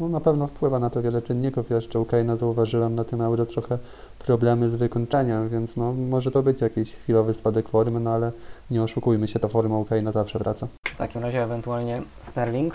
No, 0.00 0.08
na 0.08 0.20
pewno 0.20 0.46
wpływa 0.46 0.78
na 0.78 0.90
to 0.90 1.02
wiele 1.02 1.22
czynników. 1.22 1.70
Jeszcze 1.70 2.00
u 2.00 2.04
Kane'a 2.04 2.36
zauważyłem 2.36 2.94
na 2.94 3.04
tym 3.04 3.20
Euro 3.20 3.46
trochę 3.46 3.78
problemy 4.18 4.70
z 4.70 4.74
wykończeniem, 4.74 5.48
więc 5.48 5.76
no, 5.76 5.92
może 5.92 6.30
to 6.30 6.42
być 6.42 6.60
jakiś 6.60 6.92
chwilowy 6.92 7.34
spadek 7.34 7.68
formy, 7.68 8.00
no 8.00 8.10
ale 8.10 8.32
nie 8.70 8.82
oszukujmy 8.82 9.28
się, 9.28 9.38
ta 9.38 9.48
forma 9.48 9.78
u 9.78 9.84
Kane'a 9.84 10.12
zawsze 10.12 10.38
wraca. 10.38 10.68
W 10.84 10.96
takim 10.96 11.22
razie 11.22 11.42
ewentualnie 11.42 12.02
Sterling 12.22 12.74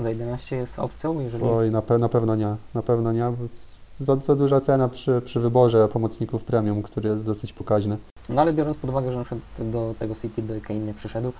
za 0.00 0.08
11 0.08 0.56
jest 0.56 0.78
opcją, 0.78 1.20
jeżeli... 1.20 1.44
Oj, 1.44 1.70
na, 1.70 1.80
pe- 1.82 1.98
na 1.98 2.08
pewno 2.08 2.36
nie. 2.36 2.56
Na 2.74 2.82
pewno 2.82 3.12
nie. 3.12 3.24
bo 3.24 3.36
Za, 4.04 4.16
za 4.16 4.36
duża 4.36 4.60
cena 4.60 4.88
przy, 4.88 5.22
przy 5.24 5.40
wyborze 5.40 5.88
pomocników 5.88 6.44
premium, 6.44 6.82
który 6.82 7.08
jest 7.08 7.24
dosyć 7.24 7.52
pokaźny. 7.52 7.96
No 8.28 8.42
ale 8.42 8.52
biorąc 8.52 8.76
pod 8.76 8.90
uwagę, 8.90 9.10
że 9.12 9.18
na 9.18 9.24
przykład 9.24 9.42
do 9.58 9.94
tego 9.98 10.14
City 10.14 10.42
by 10.42 10.60
Kane 10.60 10.80
nie 10.80 10.94
przyszedł, 10.94 11.32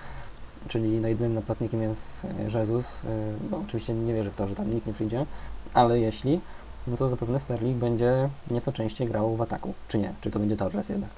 czyli 0.68 0.88
no 1.00 1.08
jedynym 1.08 1.34
napastnikiem 1.34 1.82
jest 1.82 2.22
e, 2.54 2.58
Jesus, 2.58 3.02
e, 3.04 3.06
no 3.50 3.60
oczywiście 3.66 3.94
nie 3.94 4.14
wierzę 4.14 4.30
w 4.30 4.36
to, 4.36 4.46
że 4.46 4.54
tam 4.54 4.74
nikt 4.74 4.86
nie 4.86 4.92
przyjdzie, 4.92 5.26
ale 5.74 6.00
jeśli, 6.00 6.40
no 6.86 6.96
to 6.96 7.08
zapewne 7.08 7.40
Sterling 7.40 7.76
będzie 7.76 8.28
nieco 8.50 8.72
częściej 8.72 9.08
grał 9.08 9.36
w 9.36 9.42
ataku, 9.42 9.74
czy 9.88 9.98
nie? 9.98 10.12
Czy 10.20 10.30
to 10.30 10.38
będzie 10.38 10.56
Torres 10.56 10.88
jednak? 10.88 11.10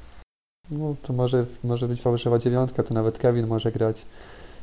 No, 0.71 0.95
to 1.03 1.13
może, 1.13 1.47
może 1.65 1.89
być 1.89 2.03
fałszywa 2.03 2.39
dziewiątka, 2.39 2.83
to 2.83 2.95
nawet 2.95 3.19
Kevin 3.19 3.47
może 3.47 3.73
grać. 3.73 4.07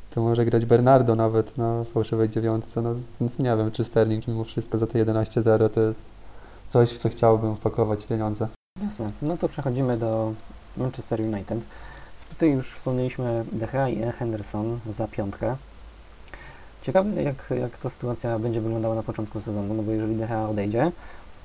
To 0.10 0.22
może 0.22 0.46
grać 0.46 0.66
Bernardo 0.66 1.16
nawet 1.16 1.58
na 1.58 1.84
fałszywej 1.84 2.30
dziewiątce, 2.30 2.82
no, 2.82 2.96
więc 3.22 3.40
nie 3.40 3.58
wiem, 3.58 3.72
czy 3.72 3.86
Sterling 3.86 4.28
mimo 4.28 4.44
wszystko 4.44 4.78
za 4.78 4.88
te 4.88 5.06
11-0 5.06 5.70
to 5.70 5.82
jest 5.82 6.02
coś, 6.70 6.92
w 6.92 6.98
co 6.98 7.10
chciałbym 7.10 7.56
wpakować 7.56 8.06
pieniądze. 8.06 8.48
Jasne. 8.84 9.10
No 9.22 9.38
to 9.38 9.48
przechodzimy 9.48 9.98
do 9.98 10.34
Manchester 10.78 11.22
United. 11.22 11.60
Tutaj 12.30 12.52
już 12.52 12.74
wspomnieliśmy 12.74 13.46
De 13.52 13.68
Gea 13.68 13.90
i 13.90 14.12
Henderson 14.12 14.80
za 14.90 15.08
piątkę. 15.08 15.56
Ciekawe, 16.82 17.24
jak, 17.24 17.54
jak 17.62 17.78
ta 17.78 17.90
sytuacja 17.90 18.40
będzie 18.40 18.62
wyglądała 18.62 18.96
na 18.96 19.04
początku 19.04 19.42
sezonu, 19.42 19.74
no 19.74 19.84
bo 19.84 19.92
jeżeli 19.92 20.16
De 20.16 20.28
Gea 20.28 20.50
odejdzie, 20.50 20.92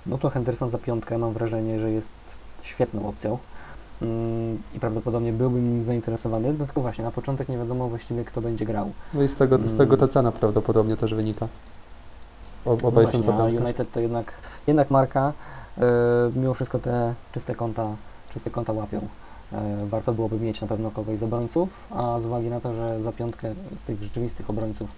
no 0.07 0.19
to 0.19 0.29
Henderson 0.29 0.69
za 0.69 0.79
piątkę 0.79 1.19
mam 1.19 1.33
wrażenie, 1.33 1.79
że 1.79 1.91
jest 1.91 2.13
świetną 2.63 3.09
opcją 3.09 3.39
i 4.75 4.81
prawdopodobnie 4.81 5.33
byłbym 5.33 5.73
nim 5.73 5.83
zainteresowany, 5.83 6.55
no 6.59 6.67
tylko 6.67 6.81
właśnie 6.81 7.05
na 7.05 7.11
początek 7.11 7.49
nie 7.49 7.59
wiadomo 7.59 7.89
właściwie 7.89 8.25
kto 8.25 8.41
będzie 8.41 8.65
grał. 8.65 8.91
No 9.15 9.23
i 9.23 9.29
z 9.29 9.35
tego, 9.37 9.59
z 9.59 9.63
Mm. 9.63 9.77
tego 9.79 9.97
ta 9.97 10.09
cena 10.09 10.33
prawdopodobnie 10.33 10.97
też 10.97 11.15
wynika. 11.15 11.49
O, 12.65 12.77
No 12.83 12.89
obaj 12.89 13.05
są 13.13 13.23
właśnie, 13.23 13.59
a. 13.61 13.63
United 13.65 13.91
to 13.93 14.01
jednak, 14.01 14.33
jednak 14.67 14.91
marka, 14.91 15.33
yy, 15.77 15.85
mimo 16.37 16.55
wszystko 16.55 16.79
te 16.79 17.15
czyste 17.33 17.55
konta, 17.55 17.89
czyste 18.33 18.51
konta 18.51 18.73
łapią. 18.73 19.01
Yy, 19.53 19.59
warto 19.89 20.13
byłoby 20.13 20.41
mieć 20.41 20.61
na 20.61 20.67
pewno 20.67 20.91
kogoś 20.91 21.19
z 21.19 21.23
obrońców, 21.23 21.69
a 21.91 22.19
z 22.21 22.27
uwagi 22.27 22.49
na 22.51 22.61
to, 22.61 22.73
że 22.73 23.01
za 23.01 23.13
piątkę 23.13 23.55
z 23.79 23.85
tych 23.85 24.03
rzeczywistych 24.03 24.51
obrońców 24.51 24.91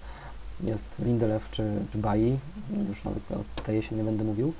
jest 0.63 1.01
Lindelöf 1.05 1.39
czy, 1.51 1.63
czy 1.91 1.97
Bailly, 1.97 2.37
już 2.89 3.03
nawet 3.03 3.31
o 3.31 3.61
tej 3.63 3.75
jesieni 3.75 4.01
nie 4.01 4.05
będę 4.05 4.23
mówił, 4.23 4.53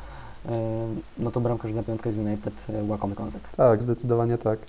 no 1.18 1.32
to 1.32 1.42
bramkarz 1.42 1.72
za 1.72 1.84
piątkę 1.84 2.12
z 2.12 2.18
United 2.18 2.70
yy, 2.70 2.84
łakomy 2.88 3.16
kąsek. 3.16 3.42
Tak, 3.58 3.84
zdecydowanie 3.84 4.38
tak. 4.38 4.60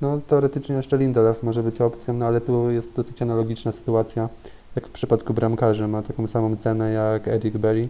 No 0.00 0.20
teoretycznie 0.26 0.74
jeszcze 0.76 0.98
Lindelöf 0.98 1.34
może 1.42 1.62
być 1.62 1.80
opcją, 1.80 2.14
no 2.14 2.26
ale 2.26 2.40
tu 2.40 2.70
jest 2.70 2.94
dosyć 2.96 3.22
analogiczna 3.22 3.72
sytuacja, 3.72 4.28
jak 4.76 4.86
w 4.86 4.90
przypadku 4.90 5.34
bramkarzy, 5.34 5.88
ma 5.88 6.02
taką 6.02 6.26
samą 6.26 6.56
cenę 6.56 6.92
jak 6.92 7.28
Eric 7.28 7.56
Berry. 7.56 7.88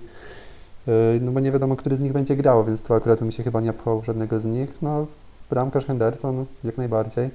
Yy, 0.86 0.92
No 1.20 1.32
bo 1.32 1.40
nie 1.40 1.52
wiadomo, 1.52 1.76
który 1.76 1.96
z 1.96 2.00
nich 2.00 2.12
będzie 2.12 2.36
grał, 2.36 2.64
więc 2.64 2.82
tu 2.82 2.94
akurat 2.94 3.18
bym 3.18 3.30
się 3.30 3.42
chyba 3.42 3.60
nie 3.60 3.72
pchał 3.72 4.00
w 4.00 4.04
żadnego 4.04 4.40
z 4.40 4.44
nich. 4.44 4.70
No 4.82 5.06
bramkarz 5.50 5.86
Henderson 5.86 6.44
jak 6.64 6.76
najbardziej, 6.76 7.30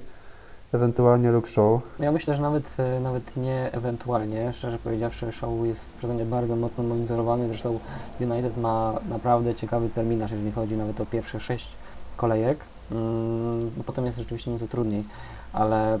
ewentualnie 0.74 1.30
Luke 1.30 1.48
Shaw. 1.48 1.80
Ja 1.98 2.12
myślę, 2.12 2.36
że 2.36 2.42
nawet, 2.42 2.76
e, 2.78 3.00
nawet 3.00 3.36
nie 3.36 3.68
ewentualnie, 3.72 4.52
szczerze 4.52 4.78
powiedziawszy, 4.78 5.32
show 5.32 5.66
jest 5.66 5.94
przeze 5.94 6.14
mnie 6.14 6.24
bardzo 6.24 6.56
mocno 6.56 6.84
monitorowany, 6.84 7.48
zresztą 7.48 7.78
United 8.20 8.56
ma 8.56 8.94
naprawdę 9.08 9.54
ciekawy 9.54 9.88
terminarz, 9.88 10.30
jeżeli 10.30 10.52
chodzi 10.52 10.76
nawet 10.76 11.00
o 11.00 11.06
pierwsze 11.06 11.40
sześć 11.40 11.76
kolejek, 12.16 12.64
mm, 12.90 13.70
potem 13.86 14.06
jest 14.06 14.18
rzeczywiście 14.18 14.50
nieco 14.50 14.68
trudniej, 14.68 15.04
ale 15.52 15.98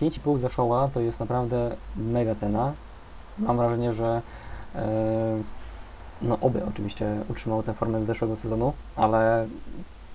5,5 0.00 0.38
za 0.38 0.48
showa 0.48 0.88
to 0.94 1.00
jest 1.00 1.20
naprawdę 1.20 1.76
mega 1.96 2.34
cena. 2.34 2.72
Mam 3.38 3.56
wrażenie, 3.56 3.92
że 3.92 4.22
e, 4.74 4.84
no 6.22 6.38
oby 6.40 6.64
oczywiście 6.68 7.20
utrzymał 7.28 7.62
tę 7.62 7.74
formę 7.74 8.02
z 8.02 8.06
zeszłego 8.06 8.36
sezonu, 8.36 8.72
ale 8.96 9.46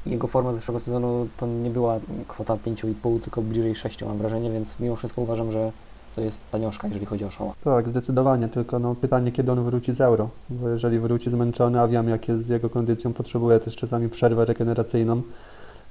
jego 0.05 0.27
forma 0.27 0.51
z 0.51 0.55
zeszłego 0.55 0.79
sezonu 0.79 1.27
to 1.37 1.47
nie 1.47 1.69
była 1.69 1.99
kwota 2.27 2.55
5,5, 2.55 3.19
tylko 3.19 3.41
bliżej 3.41 3.75
6 3.75 4.03
mam 4.03 4.17
wrażenie, 4.17 4.51
więc 4.51 4.79
mimo 4.79 4.95
wszystko 4.95 5.21
uważam, 5.21 5.51
że 5.51 5.71
to 6.15 6.21
jest 6.21 6.43
tanioszka, 6.51 6.87
jeżeli 6.87 7.05
chodzi 7.05 7.25
o 7.25 7.31
Showa. 7.31 7.53
Tak, 7.63 7.89
zdecydowanie, 7.89 8.47
tylko 8.47 8.79
no, 8.79 8.95
pytanie, 8.95 9.31
kiedy 9.31 9.51
on 9.51 9.63
wróci 9.63 9.91
z 9.91 10.01
euro. 10.01 10.29
Bo 10.49 10.69
jeżeli 10.69 10.99
wróci 10.99 11.29
zmęczony, 11.29 11.81
a 11.81 11.87
wiem, 11.87 12.09
jak 12.09 12.27
jest 12.27 12.45
z 12.45 12.49
jego 12.49 12.69
kondycją, 12.69 13.13
potrzebuje 13.13 13.59
też 13.59 13.75
czasami 13.75 14.09
przerwę 14.09 14.45
regeneracyjną. 14.45 15.21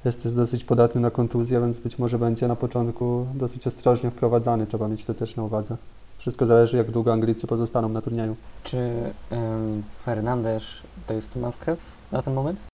Jest 0.05 0.23
też 0.23 0.35
dosyć 0.35 0.65
podatny 0.65 1.01
na 1.01 1.11
kontuzję, 1.11 1.61
więc 1.61 1.79
być 1.79 1.99
może 1.99 2.19
będzie 2.19 2.49
na 2.49 2.57
początku 2.57 3.27
dosyć 3.35 3.67
ostrożnie 3.67 4.11
wprowadzany. 4.11 4.67
Trzeba 4.67 4.89
mieć 4.89 5.05
to 5.05 5.15
też 5.15 5.37
na 5.37 5.43
uwadze. 5.43 5.77
Wszystko 6.19 6.47
zależy, 6.47 6.77
jak 6.77 6.91
długo 6.91 7.13
Anglicy 7.13 7.47
pozostaną 7.47 7.89
na 7.89 8.03
turnieju. 8.03 8.37
Czy 8.63 8.77
um, 9.31 9.83
Fernandes 9.99 10.65
to 11.07 11.15
jest 11.15 11.37
must 11.37 11.65
have 11.65 11.79
na 12.13 12.23
ten 12.23 12.35
moment? 12.35 12.68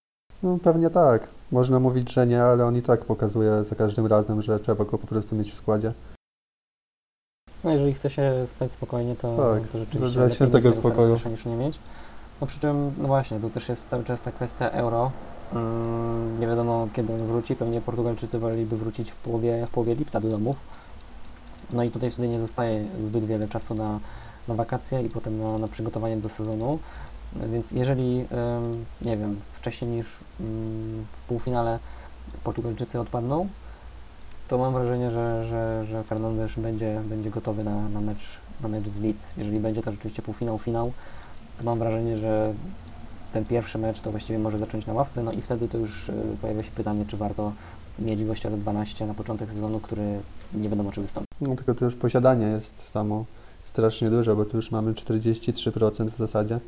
No 0.45 0.59
pewnie 0.63 0.91
tak. 0.91 1.29
Można 1.53 1.81
mówić, 1.81 2.13
że 2.13 2.27
nie, 2.27 2.43
ale 2.43 2.67
on 2.67 2.77
i 2.77 2.83
tak 2.83 3.05
pokazuje 3.05 3.65
za 3.65 3.75
każdym 3.75 4.07
razem, 4.07 4.43
że 4.43 4.61
trzeba 4.61 4.85
go 4.85 4.99
po 4.99 5.07
prostu 5.07 5.37
mieć 5.37 5.53
w 5.53 5.57
składzie. 5.57 5.93
No 7.65 7.71
jeżeli 7.71 7.95
chce 7.95 8.11
się 8.11 8.47
spać 8.47 8.73
spokojnie, 8.73 9.17
to, 9.17 9.37
Tak, 9.37 9.69
to 9.69 9.79
rzeczywiście 9.79 10.15
dla 10.15 10.23
lepiej 10.23 10.37
świętego 10.37 10.69
mieć 10.69 10.77
tego 10.77 10.89
spokoju. 10.89 11.31
Niż 11.31 11.47
nie 11.47 11.57
mieć. 11.57 11.79
No 12.41 12.47
przy 12.47 12.61
czym, 12.61 12.93
no 12.99 13.07
właśnie, 13.07 13.41
tu 13.41 13.51
też 13.51 13.69
jest 13.69 13.89
cały 13.89 14.05
czas 14.05 14.23
ta 14.23 14.31
kwestia 14.31 14.71
euro. 14.71 15.11
Mm, 15.53 16.41
nie 16.41 16.47
wiadomo 16.47 16.89
kiedy 16.93 17.13
on 17.13 17.19
wróci, 17.19 17.57
pewnie 17.57 17.81
Portugalczycy 17.81 18.39
woleliby 18.39 18.77
wrócić 18.77 19.11
w 19.11 19.17
połowie, 19.17 19.67
w 19.67 19.71
połowie 19.71 19.95
lipca 19.95 20.21
do 20.21 20.29
domów. 20.29 20.61
No 21.73 21.83
i 21.83 21.91
tutaj 21.91 22.11
wtedy 22.11 22.29
nie 22.29 22.41
zostaje 22.41 22.85
zbyt 23.01 23.25
wiele 23.25 23.49
czasu 23.49 23.75
na, 23.75 24.01
na 24.49 24.55
wakacje 24.55 25.03
i 25.03 25.09
potem 25.09 25.43
na, 25.43 25.59
na 25.59 25.69
przygotowanie 25.69 26.17
do 26.17 26.29
sezonu. 26.29 26.79
Więc 27.53 27.73
jeżeli, 27.73 28.25
nie 29.03 29.17
wiem, 29.17 29.41
wcześniej 29.53 29.91
niż 29.91 30.07
ym, 30.41 31.07
w 31.13 31.29
półfinale 31.29 31.79
Portugalczycy 32.45 33.01
odpadną, 33.01 33.49
to 34.49 34.59
mam 34.59 34.73
wrażenie, 34.73 35.11
że, 35.11 35.45
że, 35.45 35.85
że 35.85 36.05
Fernandes 36.05 36.55
będzie, 36.57 37.01
będzie 37.09 37.31
gotowy 37.31 37.65
na, 37.65 37.89
na, 37.89 38.01
mecz, 38.01 38.39
na 38.63 38.69
mecz 38.69 38.89
z 38.89 39.01
Leeds. 39.01 39.33
Jeżeli 39.37 39.61
będzie 39.61 39.83
to 39.83 39.91
rzeczywiście 39.91 40.23
półfinał, 40.23 40.59
finał, 40.59 40.93
to 41.59 41.65
mam 41.65 41.79
wrażenie, 41.79 42.17
że 42.17 42.55
ten 43.33 43.45
pierwszy 43.45 43.79
mecz 43.79 44.01
to 44.01 44.11
właściwie 44.11 44.39
może 44.39 44.59
zacząć 44.59 44.87
na 44.87 44.93
ławce, 44.93 45.23
no 45.23 45.33
i 45.33 45.43
wtedy 45.43 45.69
to 45.69 45.79
już 45.79 46.09
y, 46.09 46.13
pojawia 46.41 46.63
się 46.63 46.71
pytanie, 46.71 47.05
czy 47.07 47.17
warto 47.17 47.53
mieć 47.99 48.25
gościa 48.25 48.51
za 48.51 48.57
12 48.57 49.07
na 49.07 49.15
początek 49.15 49.51
sezonu, 49.51 49.81
który 49.81 50.21
nie 50.55 50.69
wiadomo 50.69 50.93
czy 50.93 51.01
wystąpi. 51.01 51.29
No 51.41 51.57
tylko 51.57 51.75
to 51.75 51.85
już 51.85 51.97
posiadanie 51.97 52.47
jest 52.47 52.91
samo 52.91 53.25
strasznie 53.65 54.11
duże, 54.11 54.37
bo 54.37 54.45
tu 54.45 54.57
już 54.57 54.71
mamy 54.71 54.93
43% 54.93 56.11
w 56.11 56.17
zasadzie. 56.17 56.61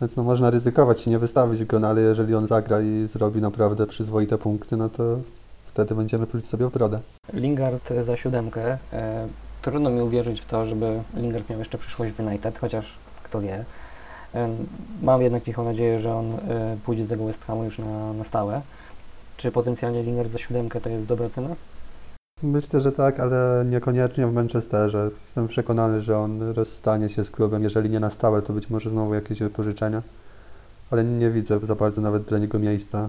Więc 0.00 0.16
no 0.16 0.22
można 0.22 0.50
ryzykować 0.50 1.06
i 1.06 1.10
nie 1.10 1.18
wystawić 1.18 1.64
go, 1.64 1.78
no 1.78 1.88
ale 1.88 2.00
jeżeli 2.00 2.34
on 2.34 2.46
zagra 2.46 2.80
i 2.80 3.06
zrobi 3.08 3.40
naprawdę 3.40 3.86
przyzwoite 3.86 4.38
punkty, 4.38 4.76
no 4.76 4.88
to 4.88 5.18
wtedy 5.66 5.94
będziemy 5.94 6.26
pluć 6.26 6.46
sobie 6.46 6.66
w 6.66 6.72
brodę. 6.72 6.98
Lingard 7.32 7.92
za 8.00 8.16
siódemkę. 8.16 8.78
E, 8.92 9.28
trudno 9.62 9.90
mi 9.90 10.00
uwierzyć 10.00 10.40
w 10.40 10.46
to, 10.46 10.66
żeby 10.66 11.02
Lingard 11.14 11.50
miał 11.50 11.58
jeszcze 11.58 11.78
przyszłość 11.78 12.12
w 12.12 12.20
United, 12.20 12.58
chociaż 12.58 12.94
kto 13.22 13.40
wie. 13.40 13.64
E, 14.34 14.48
mam 15.02 15.22
jednak 15.22 15.42
cichą 15.42 15.64
nadzieję, 15.64 15.98
że 15.98 16.14
on 16.14 16.34
e, 16.34 16.76
pójdzie 16.84 17.02
do 17.02 17.08
tego 17.08 17.26
West 17.26 17.44
Hamu 17.44 17.64
już 17.64 17.78
na, 17.78 18.12
na 18.12 18.24
stałe. 18.24 18.62
Czy 19.36 19.52
potencjalnie 19.52 20.02
Lingard 20.02 20.30
za 20.30 20.38
siódemkę 20.38 20.80
to 20.80 20.88
jest 20.88 21.06
dobra 21.06 21.28
cena? 21.28 21.48
Myślę, 22.42 22.80
że 22.80 22.92
tak, 22.92 23.20
ale 23.20 23.64
niekoniecznie 23.70 24.26
w 24.26 24.32
Manchesterze. 24.32 25.10
Jestem 25.24 25.48
przekonany, 25.48 26.00
że 26.00 26.18
on 26.18 26.42
rozstanie 26.42 27.08
się 27.08 27.24
z 27.24 27.30
klubem. 27.30 27.62
Jeżeli 27.62 27.90
nie 27.90 28.00
na 28.00 28.10
stałe, 28.10 28.42
to 28.42 28.52
być 28.52 28.70
może 28.70 28.90
znowu 28.90 29.14
jakieś 29.14 29.40
wypożyczenia. 29.40 30.02
Ale 30.90 31.04
nie 31.04 31.30
widzę 31.30 31.58
za 31.62 31.74
bardzo 31.74 32.00
nawet 32.00 32.22
dla 32.22 32.38
niego 32.38 32.58
miejsca. 32.58 33.08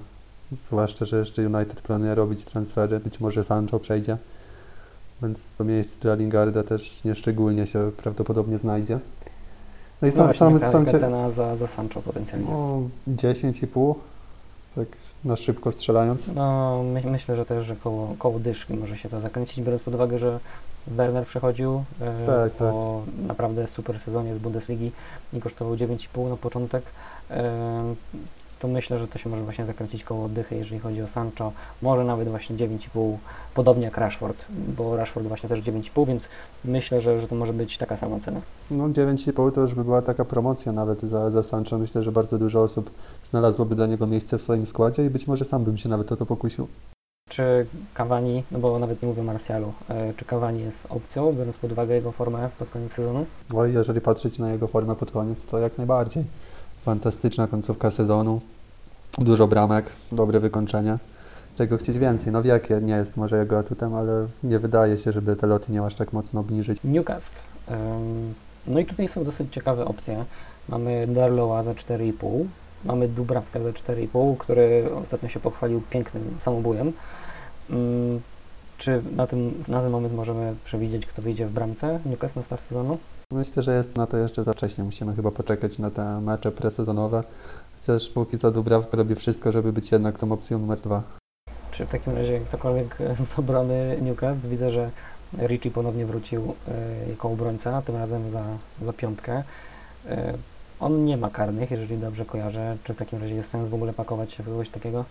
Zwłaszcza, 0.51 1.05
że 1.05 1.19
jeszcze 1.19 1.41
United 1.49 1.82
planuje 1.82 2.15
robić 2.15 2.45
transfery. 2.45 2.99
Być 2.99 3.19
może 3.19 3.43
Sancho 3.43 3.80
przejdzie. 3.80 4.17
Więc 5.21 5.55
to 5.57 5.63
miejsce 5.63 5.95
dla 6.01 6.15
Lingarda 6.15 6.63
też 6.63 7.03
nieszczególnie 7.03 7.67
się 7.67 7.91
prawdopodobnie 7.97 8.57
znajdzie. 8.57 8.99
No 10.01 10.07
i 10.07 10.11
No 10.11 10.15
sam, 10.17 10.25
właśnie, 10.25 10.59
sam, 10.71 10.86
sam 10.86 10.99
cena 10.99 11.30
za, 11.32 11.55
za 11.55 11.67
Sancho 11.67 12.01
potencjalnie? 12.01 12.47
no, 12.49 12.82
10,5. 13.07 13.95
Tak 14.75 14.88
na 15.26 15.36
szybko 15.36 15.72
strzelając. 15.72 16.28
No, 16.28 16.84
my, 16.84 17.01
myślę, 17.05 17.36
że 17.36 17.45
też, 17.45 17.68
że 17.68 17.76
koło, 17.76 18.15
koło 18.20 18.39
dyszki 18.39 18.74
może 18.74 18.97
się 18.97 19.09
to 19.09 19.20
zakręcić, 19.20 19.61
biorąc 19.61 19.84
pod 19.84 19.93
uwagę, 19.93 20.18
że 20.18 20.39
Werner 20.88 21.26
przechodził 21.26 21.84
e, 22.01 22.26
Tak, 22.26 22.51
po 22.51 23.01
naprawdę 23.28 23.68
super 23.68 23.99
sezonie 23.99 24.36
z 24.36 24.38
Bundesligi 24.38 24.91
i 25.34 25.41
kosztował 25.41 25.76
9,5 25.76 26.30
na 26.30 26.38
początek. 26.38 26.84
E, 27.32 27.95
to 28.60 28.68
myślę, 28.68 28.97
że 28.97 29.08
to 29.08 29.18
się 29.18 29.30
może 29.30 29.43
właśnie 29.43 29.66
zakręcić 29.66 30.03
koło 30.03 30.30
dychy, 30.30 30.55
jeżeli 30.55 30.80
chodzi 30.80 31.01
o 31.01 31.08
Sancho. 31.08 31.51
Może 31.82 32.03
nawet 32.03 32.30
właśnie 32.30 32.55
9,5, 32.55 33.18
podobnie 33.53 33.86
jak 33.86 33.97
Rashford, 33.97 34.45
bo 34.78 34.97
Rashford 34.97 35.28
właśnie 35.28 35.49
też 35.49 35.60
9,5, 35.60 36.08
więc 36.08 36.30
myślę, 36.66 36.99
że, 36.99 37.20
że 37.20 37.28
to 37.28 37.36
może 37.36 37.53
być 37.53 37.78
taka 37.78 37.97
sama 37.97 38.20
cena. 38.20 38.41
No 38.72 38.89
9,5 38.89 39.51
to 39.51 39.62
już 39.62 39.74
by 39.74 39.84
była 39.84 40.01
taka 40.01 40.26
promocja 40.26 40.72
nawet 40.72 41.01
za, 41.01 41.32
za 41.32 41.43
Sancho. 41.43 41.78
Myślę, 41.78 42.03
że 42.03 42.12
bardzo 42.12 42.38
dużo 42.38 42.62
osób 42.62 42.91
znalazłoby 43.30 43.76
dla 43.76 43.86
niego 43.86 44.08
miejsce 44.08 44.38
w 44.38 44.41
swoim 44.41 44.66
składzie 44.66 45.05
i 45.05 45.10
być 45.10 45.28
może 45.28 45.45
sam 45.45 45.64
bym 45.64 45.78
się 45.78 45.89
nawet 45.89 46.12
o 46.12 46.18
to 46.18 46.26
pokusił. 46.26 46.68
Czy 47.30 47.66
Cavani, 47.93 48.43
no 48.51 48.60
bo 48.60 48.80
nawet 48.80 49.01
nie 49.01 49.08
mówię 49.08 49.22
o 49.22 49.26
Martialu, 49.26 49.74
e, 49.89 50.14
czy 50.14 50.26
Cavani 50.26 50.60
jest 50.60 50.88
opcją, 50.89 51.34
biorąc 51.34 51.58
pod 51.58 51.72
uwagę 51.72 51.95
jego 51.95 52.12
formę 52.12 52.49
pod 52.60 52.70
koniec 52.70 52.91
sezonu? 52.91 53.26
No 53.53 53.66
i 53.66 53.74
jeżeli 53.74 54.01
patrzeć 54.01 54.39
na 54.39 54.51
jego 54.51 54.68
formę 54.68 54.95
pod 54.95 55.12
koniec, 55.12 55.45
to 55.45 55.60
jak 55.60 55.78
najbardziej. 55.78 56.24
Fantastyczna 56.86 57.47
końcówka 57.47 57.91
sezonu, 57.91 58.41
dużo 59.17 59.47
bramek, 59.47 59.86
dobre 60.11 60.39
wykończenie. 60.39 60.97
Czego 61.57 61.78
chcieć 61.78 61.97
więcej? 61.97 62.34
No 62.34 62.43
wiek 62.43 62.69
nie 62.82 62.93
jest 62.93 63.17
może 63.17 63.38
jego 63.38 63.59
atutem, 63.59 63.93
ale 63.93 64.28
nie 64.43 64.59
wydaje 64.59 64.97
się, 64.97 65.11
żeby 65.11 65.36
te 65.36 65.47
loty 65.47 65.71
miał 65.71 65.86
aż 65.86 65.95
tak 65.95 66.13
mocno 66.13 66.39
obniżyć. 66.39 66.80
Newcastle. 66.84 67.39
No 68.67 68.80
i 68.80 68.86
tutaj 68.86 69.07
są 69.07 69.23
dosyć 69.23 69.53
ciekawe 69.53 69.86
opcje. 69.86 70.25
Mamy 70.69 71.07
Darloa 71.07 71.63
za 71.63 71.73
4,5, 71.73 72.45
mamy 72.86 73.07
Dubrawkę 73.07 73.63
za 73.63 73.69
4,5, 73.69 74.38
który 74.38 74.89
ostatnio 75.03 75.30
się 75.30 75.39
pochwalił 75.39 75.82
pięknym 75.89 76.36
samobójem. 76.39 76.93
Czy 78.78 79.01
na, 79.15 79.28
tym, 79.28 79.63
na 79.67 79.82
ten 79.82 79.91
moment 79.91 80.13
możemy 80.13 80.55
przewidzieć, 80.65 81.05
kto 81.05 81.21
wyjdzie 81.21 81.47
w 81.47 81.51
bramce 81.51 81.99
Newcastle 82.05 82.39
na 82.39 82.43
start 82.43 82.63
sezonu? 82.63 82.97
Myślę, 83.32 83.63
że 83.63 83.78
jest 83.78 83.95
na 83.95 84.07
to 84.07 84.17
jeszcze 84.17 84.43
za 84.43 84.53
wcześnie. 84.53 84.84
Musimy 84.84 85.15
chyba 85.15 85.32
poczekać 85.32 85.80
na 85.80 85.91
te 85.91 86.21
mecze 86.21 86.51
presezonowe. 86.51 87.23
Chociaż 87.80 88.09
póki 88.09 88.38
co 88.38 88.51
Dubrawka 88.51 88.97
robi 88.97 89.15
wszystko, 89.15 89.51
żeby 89.51 89.73
być 89.73 89.91
jednak 89.91 90.17
tą 90.17 90.32
opcją 90.32 90.59
numer 90.59 90.80
dwa. 90.80 91.03
Czy 91.71 91.86
w 91.86 91.89
takim 91.89 92.13
razie 92.13 92.39
ktokolwiek 92.39 92.97
z 93.28 93.39
obrony 93.39 93.97
Newcastle? 94.01 94.49
Widzę, 94.49 94.71
że 94.71 94.91
Richie 95.39 95.71
ponownie 95.71 96.05
wrócił 96.05 96.41
y, 97.05 97.09
jako 97.09 97.30
obrońca, 97.30 97.82
tym 97.82 97.95
razem 97.95 98.30
za, 98.30 98.43
za 98.82 98.93
piątkę. 98.93 99.43
Y, 100.05 100.13
On 100.80 101.05
nie 101.05 101.17
ma 101.17 101.30
karnych, 101.30 101.71
jeżeli 101.71 101.97
dobrze 101.97 102.25
kojarzę. 102.25 102.78
Czy 102.84 102.93
w 102.93 102.97
takim 102.97 103.21
razie 103.21 103.36
jest 103.36 103.49
sens 103.49 103.67
w 103.67 103.73
ogóle 103.73 103.93
pakować 103.93 104.34
się 104.34 104.43
w 104.43 104.45
kogoś 104.45 104.69
takiego? 104.69 105.05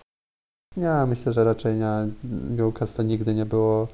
Nie, 0.76 1.06
myślę, 1.06 1.32
że 1.32 1.44
raczej 1.44 1.74
nie. 1.74 2.08
Newcastle 2.56 3.06
nigdy 3.06 3.34
nie 3.34 3.46
było 3.46 3.88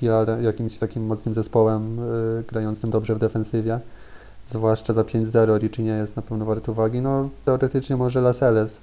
filar, 0.00 0.42
jakimś 0.42 0.78
takim 0.78 1.06
mocnym 1.06 1.34
zespołem 1.34 1.98
y, 2.38 2.44
grającym 2.48 2.90
dobrze 2.90 3.14
w 3.14 3.18
defensywie. 3.18 3.80
Zwłaszcza 4.50 4.92
za 4.92 5.02
5-0 5.02 5.58
Ricci 5.58 5.82
nie 5.82 5.90
jest 5.90 6.16
na 6.16 6.22
pewno 6.22 6.44
wart 6.44 6.68
uwagi. 6.68 7.00
No 7.00 7.28
teoretycznie 7.44 7.96
może 7.96 8.20
Lascelles 8.20 8.80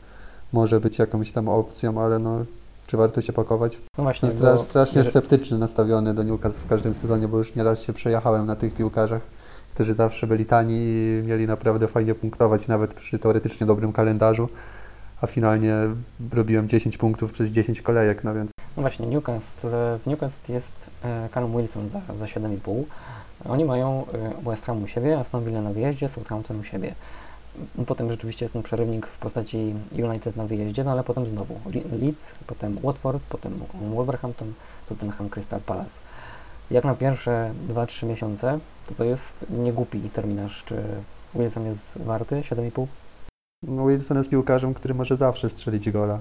może 0.53 0.80
być 0.80 0.99
jakąś 0.99 1.32
tam 1.32 1.49
opcją, 1.49 2.01
ale 2.01 2.20
no 2.20 2.39
czy 2.88 2.97
warto 2.97 3.22
się 3.22 3.34
pakować? 3.34 3.78
No 3.97 4.03
właśnie, 4.03 4.28
Jestem 4.28 4.47
stra- 4.47 4.57
bo 4.57 4.63
strasznie 4.63 5.03
sceptyczny 5.03 5.57
nastawiony 5.57 6.13
do 6.13 6.24
Newcastle 6.24 6.61
w 6.61 6.70
każdym 6.70 6.93
sezonie, 6.93 7.28
bo 7.28 7.38
już 7.38 7.55
nieraz 7.55 7.82
się 7.82 7.93
przejechałem 7.93 8.45
na 8.45 8.55
tych 8.55 8.74
piłkarzach, 8.74 9.22
którzy 9.74 9.93
zawsze 9.93 10.28
byli 10.28 10.45
tani 10.45 10.76
i 10.78 11.24
mieli 11.26 11.47
naprawdę 11.47 11.88
fajnie 11.88 12.15
punktować, 12.15 12.68
nawet 12.68 12.93
przy 12.93 13.20
teoretycznie 13.20 13.68
dobrym 13.68 13.93
kalendarzu, 13.93 14.49
a 15.22 15.28
finalnie 15.28 15.74
robiłem 16.34 16.70
10 16.70 16.97
punktów 16.97 17.32
przez 17.32 17.49
10 17.49 17.82
kolejek, 17.82 18.24
no 18.24 18.34
więc 18.34 18.51
No 18.78 18.82
właśnie, 18.82 19.07
Newcastle, 19.07 19.68
w 20.03 20.07
Newcastle 20.07 20.53
jest 20.53 20.76
e, 21.03 21.30
Callum 21.34 21.57
Wilson 21.57 21.88
za, 21.88 22.01
za 22.15 22.26
7,5. 22.26 22.84
Oni 23.49 23.65
mają 23.65 24.05
e, 24.13 24.49
West 24.49 24.65
Ham 24.65 24.84
u 24.84 24.88
siebie, 24.88 25.18
Aston 25.20 25.45
Villa 25.45 25.61
na 25.61 25.72
wyjeździe, 25.74 26.09
Southampton 26.09 26.59
u 26.59 26.63
siebie. 26.63 26.93
Potem 27.88 28.11
rzeczywiście 28.11 28.45
jest 28.45 28.53
ten 28.53 28.63
przerywnik 28.63 29.07
w 29.07 29.18
postaci 29.18 29.74
United 29.91 30.36
na 30.36 30.45
wyjeździe, 30.45 30.84
no 30.84 30.91
ale 30.91 31.03
potem 31.03 31.26
znowu 31.30 31.59
Le- 31.74 31.97
Leeds, 31.97 32.36
potem 32.47 32.78
Watford, 32.84 33.24
potem 33.30 33.53
Wolverhampton, 33.95 34.53
Tottenham, 34.89 35.30
Crystal 35.30 35.59
Palace. 35.59 35.99
Jak 36.72 36.84
na 36.84 36.95
pierwsze 36.95 37.51
2-3 37.70 38.05
miesiące, 38.07 38.59
to 38.88 38.95
to 38.95 39.03
jest 39.03 39.45
niegłupi 39.49 39.99
terminarz. 39.99 40.63
Czy 40.63 40.84
Wilson 41.36 41.65
jest 41.65 41.97
warty 41.97 42.36
7,5? 42.41 42.86
No 43.64 43.88
Wilson 43.88 44.18
jest 44.18 44.30
piłkarzem, 44.30 44.74
który 44.74 44.93
może 44.93 45.18
zawsze 45.18 45.49
strzelić 45.49 45.91
gola. 45.91 46.20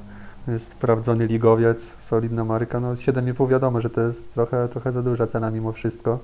Jest 0.49 0.69
sprawdzony 0.69 1.27
ligowiec, 1.27 1.79
solidna 1.99 2.45
marka, 2.45 2.81
no 2.81 2.95
7,5 2.95 3.49
wiadomo, 3.49 3.81
że 3.81 3.91
to 3.91 4.01
jest 4.01 4.35
trochę, 4.35 4.69
trochę 4.69 4.93
za 4.93 5.03
duża 5.03 5.27
cena 5.27 5.51
mimo 5.51 5.73
wszystko, 5.73 6.19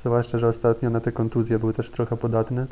zwłaszcza, 0.00 0.38
że 0.38 0.48
ostatnio 0.48 0.90
na 0.90 1.00
te 1.00 1.12
kontuzje 1.12 1.58
był 1.58 1.72
też 1.72 1.90
trochę 1.90 2.16
podatny. 2.16 2.66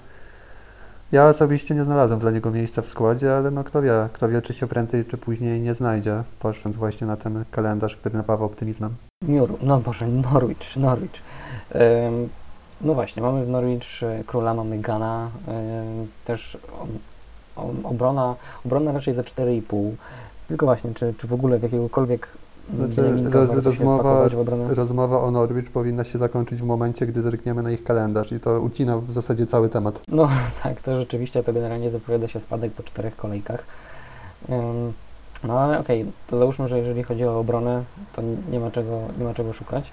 Ja 1.13 1.29
osobiście 1.29 1.75
nie 1.75 1.85
znalazłem 1.85 2.21
dla 2.21 2.31
niego 2.31 2.51
miejsca 2.51 2.83
w 2.83 2.89
składzie, 2.89 3.37
ale 3.37 3.51
no 3.51 3.65
kto 3.65 3.83
wie, 3.83 4.09
kto 4.13 4.29
wie, 4.29 4.43
czy 4.43 4.55
się 4.55 4.67
prędzej, 4.67 5.05
czy 5.05 5.19
później 5.19 5.61
nie 5.61 5.75
znajdzie, 5.75 6.23
patrząc 6.41 6.77
właśnie 6.77 7.07
na 7.07 7.17
ten 7.17 7.45
kalendarz, 7.51 7.97
który 7.97 8.17
napawa 8.17 8.45
optymizmem. 8.45 8.95
Miur, 9.23 9.55
no 9.63 9.81
Boże, 9.81 10.09
Norwich, 10.09 10.77
Norwich. 10.77 11.23
Ym, 11.75 12.29
no 12.81 12.95
właśnie, 12.95 13.23
mamy 13.23 13.45
w 13.45 13.49
Norwich 13.49 14.01
króla, 14.27 14.55
mamy 14.55 14.79
Gana, 14.79 15.31
ym, 15.49 16.09
też 16.25 16.59
obrona, 17.85 18.35
obrona 18.67 18.93
raczej 18.93 19.15
za 19.15 19.23
4,5. 19.23 19.91
Tylko 20.49 20.67
właśnie, 20.67 20.95
czy, 20.95 21.15
czy 21.19 21.27
w 21.27 21.33
ogóle 21.33 21.59
w 21.59 21.63
jakiegokolwiek 21.63 22.29
Znaczy, 22.75 23.03
roz- 23.31 23.55
rozmowa-? 23.55 24.75
Rozmowa 24.75 25.23
o 25.23 25.31
Norwich 25.31 25.71
powinna 25.71 26.05
się 26.05 26.19
zakończyć 26.19 26.61
w 26.61 26.65
momencie, 26.65 27.07
gdy 27.07 27.23
zerkniemy 27.23 27.63
na 27.63 27.71
ich 27.71 27.85
kalendarz 27.85 28.33
i 28.33 28.41
to 28.41 28.61
ucina 28.61 28.99
w 28.99 29.13
zasadzie 29.13 29.47
cały 29.47 29.69
temat. 29.69 30.01
No 30.09 30.29
tak, 30.63 30.81
to 30.81 30.97
rzeczywiście 30.97 31.43
to 31.43 31.53
generalnie 31.53 31.91
zapowiada 31.91 32.29
się 32.29 32.41
spadek 32.41 32.73
po 32.73 32.83
czterech 32.83 33.17
kolejkach. 33.17 33.67
Ym, 34.51 34.93
no 35.45 35.61
ale 35.61 35.79
okej, 35.79 36.07
to 36.27 36.39
załóżmy, 36.39 36.69
że 36.69 36.79
jeżeli 36.79 37.03
chodzi 37.03 37.25
o 37.25 37.39
obronę, 37.39 37.83
to 38.13 38.23
nie 38.51 38.61
ma 38.61 38.71
czego, 38.71 39.01
nie 39.19 39.25
ma 39.25 39.35
czego 39.35 39.53
szukać. 39.53 39.93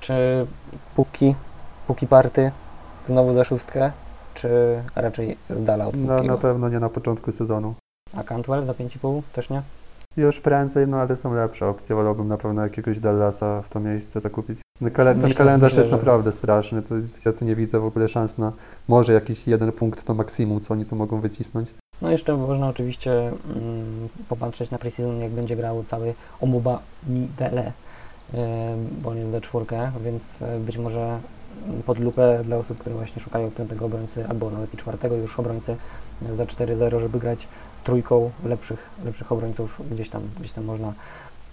Czy 0.00 0.46
Puki, 0.96 1.34
Puki 1.86 2.06
Party 2.06 2.50
znowu 3.08 3.32
za 3.32 3.44
szóstkę, 3.44 3.92
czy 4.36 4.48
raczej 4.96 5.36
z 5.50 5.62
dala 5.62 5.86
od 5.86 5.94
Na, 5.96 6.14
Pukiego? 6.16 6.34
na 6.34 6.40
pewno 6.40 6.68
nie 6.68 6.80
na 6.80 6.88
początku 6.88 7.32
sezonu. 7.32 7.74
A 8.16 8.22
Cantwell 8.22 8.64
za 8.64 8.72
5,5 8.72 9.22
też 9.32 9.50
nie? 9.50 9.62
Już 10.16 10.40
prędzej, 10.40 10.86
no 10.88 10.96
ale 10.96 11.16
są 11.16 11.34
lepsze 11.34 11.68
opcje. 11.68 11.96
Wolałbym 11.96 12.28
na 12.28 12.36
pewno 12.36 12.62
jakiegoś 12.62 12.98
Dallasa 12.98 13.62
w 13.62 13.68
to 13.68 13.80
miejsce 13.80 14.20
zakupić. 14.20 14.60
No, 14.80 14.90
kale- 14.90 15.12
ten 15.12 15.22
Myślę- 15.22 15.34
kalendarz 15.34 15.72
myślę, 15.72 15.78
jest 15.80 15.90
że- 15.90 15.96
naprawdę 15.96 16.32
straszny. 16.32 16.82
To 16.82 16.94
ja 17.26 17.32
tu 17.32 17.44
nie 17.44 17.56
widzę 17.56 17.80
w 17.80 17.84
ogóle 17.84 18.08
szans 18.08 18.38
na 18.38 18.52
może 18.88 19.12
jakiś 19.12 19.46
jeden 19.48 19.72
punkt 19.72 20.04
to 20.04 20.14
maksimum, 20.14 20.60
co 20.60 20.74
oni 20.74 20.84
tu 20.84 20.96
mogą 20.96 21.20
wycisnąć. 21.20 21.74
No 22.02 22.10
jeszcze 22.10 22.36
można 22.36 22.68
oczywiście 22.68 23.12
mm, 23.28 24.08
popatrzeć 24.28 24.70
na 24.70 24.78
preseason, 24.78 25.20
jak 25.20 25.30
będzie 25.30 25.56
grał 25.56 25.84
cały 25.84 26.14
Omuba 26.40 26.78
Midele, 27.08 27.72
yy, 28.32 28.38
bo 29.02 29.10
on 29.10 29.16
jest 29.16 29.30
za 29.30 29.40
czwórkę, 29.40 29.90
więc 30.04 30.40
yy, 30.40 30.60
być 30.60 30.78
może 30.78 31.18
pod 31.86 31.98
lupę 31.98 32.40
dla 32.44 32.56
osób, 32.56 32.78
które 32.78 32.94
właśnie 32.94 33.22
szukają 33.22 33.50
piątego 33.50 33.86
obrońcy, 33.86 34.26
albo 34.28 34.50
nawet 34.50 34.74
i 34.74 34.76
czwartego 34.76 35.16
już 35.16 35.38
obrońcy 35.38 35.76
za 36.30 36.44
4-0, 36.44 37.00
żeby 37.00 37.18
grać 37.18 37.48
trójką 37.84 38.30
lepszych, 38.44 38.90
lepszych 39.04 39.32
obrońców, 39.32 39.82
gdzieś 39.90 40.08
tam, 40.08 40.22
gdzieś 40.40 40.52
tam 40.52 40.64
można 40.64 40.92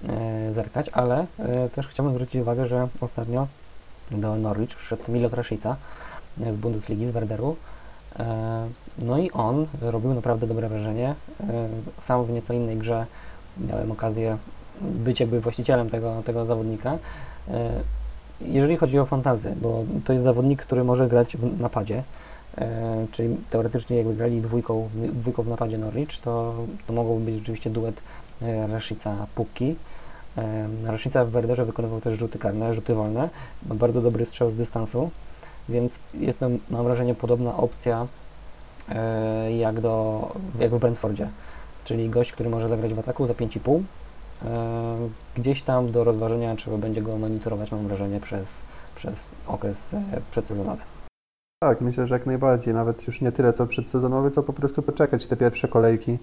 yy, 0.04 0.54
zerkać, 0.54 0.90
ale 0.90 1.26
yy, 1.40 1.70
też 1.70 1.88
chciałbym 1.88 2.14
zwrócić 2.14 2.42
uwagę, 2.42 2.66
że 2.66 2.88
ostatnio 3.02 3.48
do 4.12 4.36
Norwich 4.36 4.70
przyszedł 4.70 5.12
Milot 5.12 5.34
Rashica 5.34 5.76
yy, 6.38 6.52
z 6.52 6.58
Bundesligi, 6.58 7.06
z 7.06 7.12
Werderu, 7.12 7.56
E, 8.20 8.68
No 8.98 9.18
i 9.18 9.32
on 9.32 9.68
robił 9.82 10.14
naprawdę 10.14 10.48
dobre 10.48 10.70
wrażenie. 10.70 11.16
E, 11.50 11.68
Sam 11.98 12.26
w 12.26 12.30
nieco 12.30 12.54
innej 12.54 12.78
grze 12.78 13.06
miałem 13.68 13.92
okazję 13.92 14.38
być 14.82 15.20
jakby 15.20 15.42
właścicielem 15.42 15.90
tego, 15.90 16.22
tego 16.26 16.46
zawodnika. 16.46 16.98
E, 17.48 17.72
Jeżeli 18.46 18.78
chodzi 18.78 19.00
o 19.00 19.06
fantazy, 19.06 19.56
bo 19.62 19.84
to 20.06 20.14
jest 20.14 20.24
zawodnik, 20.24 20.62
który 20.62 20.84
może 20.84 21.08
grać 21.08 21.38
w 21.38 21.60
napadzie, 21.60 22.04
e, 22.58 23.08
czyli 23.12 23.38
teoretycznie 23.50 23.98
jakby 23.98 24.16
grali 24.16 24.42
dwójką, 24.42 24.90
dwójką 24.96 25.44
w 25.44 25.48
napadzie 25.48 25.78
Norwich, 25.78 26.18
to, 26.22 26.56
to 26.88 26.94
mogłoby 26.94 27.26
być 27.26 27.36
rzeczywiście 27.36 27.70
duet 27.70 28.02
e, 28.42 28.68
Rashica 28.68 29.28
Pukki. 29.36 29.76
E, 30.38 30.68
Rocznica 30.84 31.26
w 31.26 31.30
Werderze 31.30 31.66
wykonywał 31.66 32.02
też 32.02 32.20
rzuty 32.20 32.40
karne, 32.40 32.74
rzuty 32.74 32.96
wolne. 32.96 33.30
Ma 33.70 33.76
bardzo 33.76 34.02
dobry 34.02 34.26
strzał 34.26 34.52
z 34.52 34.56
dystansu, 34.56 35.10
więc 35.70 36.00
jest 36.14 36.40
to, 36.40 36.50
mam 36.70 36.84
wrażenie, 36.84 37.16
podobna 37.16 37.58
opcja 37.58 38.08
e, 38.90 39.58
jak, 39.58 39.82
do, 39.82 40.28
jak 40.60 40.76
w 40.76 40.80
Brentfordzie. 40.80 41.30
Czyli 41.86 42.10
gość, 42.10 42.32
który 42.32 42.50
może 42.50 42.68
zagrać 42.68 42.94
w 42.94 43.00
ataku 43.00 43.28
za 43.28 43.34
5,5. 43.34 43.84
E, 44.46 45.10
Gdzieś 45.36 45.62
tam 45.62 45.92
do 45.92 46.04
rozważenia 46.04 46.56
trzeba 46.56 46.78
będzie 46.78 47.02
go 47.02 47.18
monitorować, 47.18 47.72
mam 47.72 47.88
wrażenie, 47.88 48.20
przez, 48.20 48.62
przez 48.96 49.30
okres 49.48 49.94
e, 49.94 50.04
przedsezonowy. 50.32 50.82
Tak, 51.64 51.82
myślę, 51.82 52.08
że 52.08 52.16
jak 52.16 52.26
najbardziej. 52.26 52.74
Nawet 52.74 53.08
już 53.08 53.22
nie 53.22 53.32
tyle 53.32 53.54
co 53.54 53.68
przedsezonowy, 53.68 54.32
co 54.32 54.44
po 54.44 54.54
prostu 54.54 54.82
poczekać 54.82 55.28
te 55.28 55.38
pierwsze 55.38 55.68
kolejki 55.68 56.18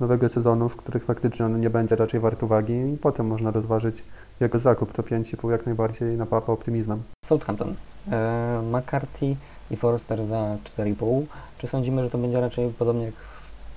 nowego 0.00 0.28
sezonu, 0.28 0.68
w 0.68 0.76
których 0.76 1.04
faktycznie 1.04 1.46
on 1.46 1.60
nie 1.60 1.70
będzie 1.70 1.96
raczej 1.96 2.20
wart 2.20 2.42
uwagi 2.42 2.72
i 2.72 2.96
potem 2.96 3.26
można 3.26 3.50
rozważyć 3.50 4.04
jego 4.40 4.58
zakup. 4.58 4.92
To 4.92 5.02
5,5 5.02 5.50
jak 5.50 5.66
najbardziej 5.66 6.16
napapa 6.16 6.52
optymizmem. 6.52 7.02
Southampton. 7.24 7.74
E, 8.12 8.62
McCarthy 8.72 9.36
i 9.70 9.76
Forster 9.76 10.24
za 10.24 10.56
4,5. 10.64 11.24
Czy 11.58 11.66
sądzimy, 11.66 12.02
że 12.02 12.10
to 12.10 12.18
będzie 12.18 12.40
raczej 12.40 12.68
podobnie 12.78 13.04
jak 13.04 13.14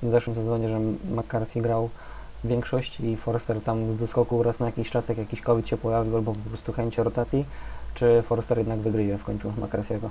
w 0.03 0.09
zeszłym 0.09 0.35
sezonie, 0.35 0.69
że 0.69 0.79
McCarthy 1.11 1.61
grał 1.61 1.89
większość 2.43 2.99
i 2.99 3.17
Forster 3.17 3.61
tam 3.61 3.91
z 3.91 3.95
doskoku 3.95 4.43
raz 4.43 4.59
na 4.59 4.65
jakiś 4.65 4.91
czas, 4.91 5.09
jak 5.09 5.17
jakiś 5.17 5.41
COVID 5.41 5.67
się 5.67 5.77
pojawił, 5.77 6.15
albo 6.15 6.33
po 6.33 6.49
prostu 6.49 6.73
chęć 6.73 6.97
rotacji, 6.97 7.45
czy 7.93 8.21
Forster 8.21 8.57
jednak 8.57 8.79
wygryzie 8.79 9.17
w 9.17 9.23
końcu 9.23 9.49
McCarthy'ego? 9.49 10.09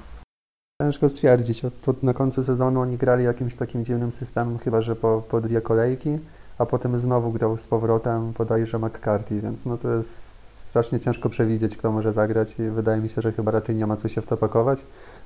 Ciężko 0.82 1.08
stwierdzić. 1.08 1.64
Od, 1.64 2.02
na 2.02 2.14
końcu 2.14 2.44
sezonu 2.44 2.80
oni 2.80 2.96
grali 2.96 3.24
jakimś 3.24 3.54
takim 3.54 3.84
dziwnym 3.84 4.10
systemem, 4.10 4.58
chyba 4.58 4.80
że 4.80 4.96
po, 4.96 5.22
po 5.28 5.40
dwie 5.40 5.60
kolejki, 5.60 6.18
a 6.58 6.66
potem 6.66 6.98
znowu 6.98 7.32
grał 7.32 7.58
z 7.58 7.66
powrotem 7.66 8.32
bodajże 8.32 8.78
McCarthy, 8.78 9.40
więc 9.40 9.66
no 9.66 9.78
to 9.78 9.94
jest 9.94 10.38
strasznie 10.68 11.00
ciężko 11.00 11.28
przewidzieć, 11.28 11.76
kto 11.76 11.92
może 11.92 12.12
zagrać 12.12 12.58
i 12.58 12.62
wydaje 12.62 13.00
mi 13.00 13.08
się, 13.08 13.22
że 13.22 13.32
chyba 13.32 13.50
raczej 13.50 13.76
nie 13.76 13.86
ma 13.86 13.96
co 13.96 14.08
się 14.08 14.20
w 14.20 14.26
to 14.26 14.36
pakować. 14.36 14.80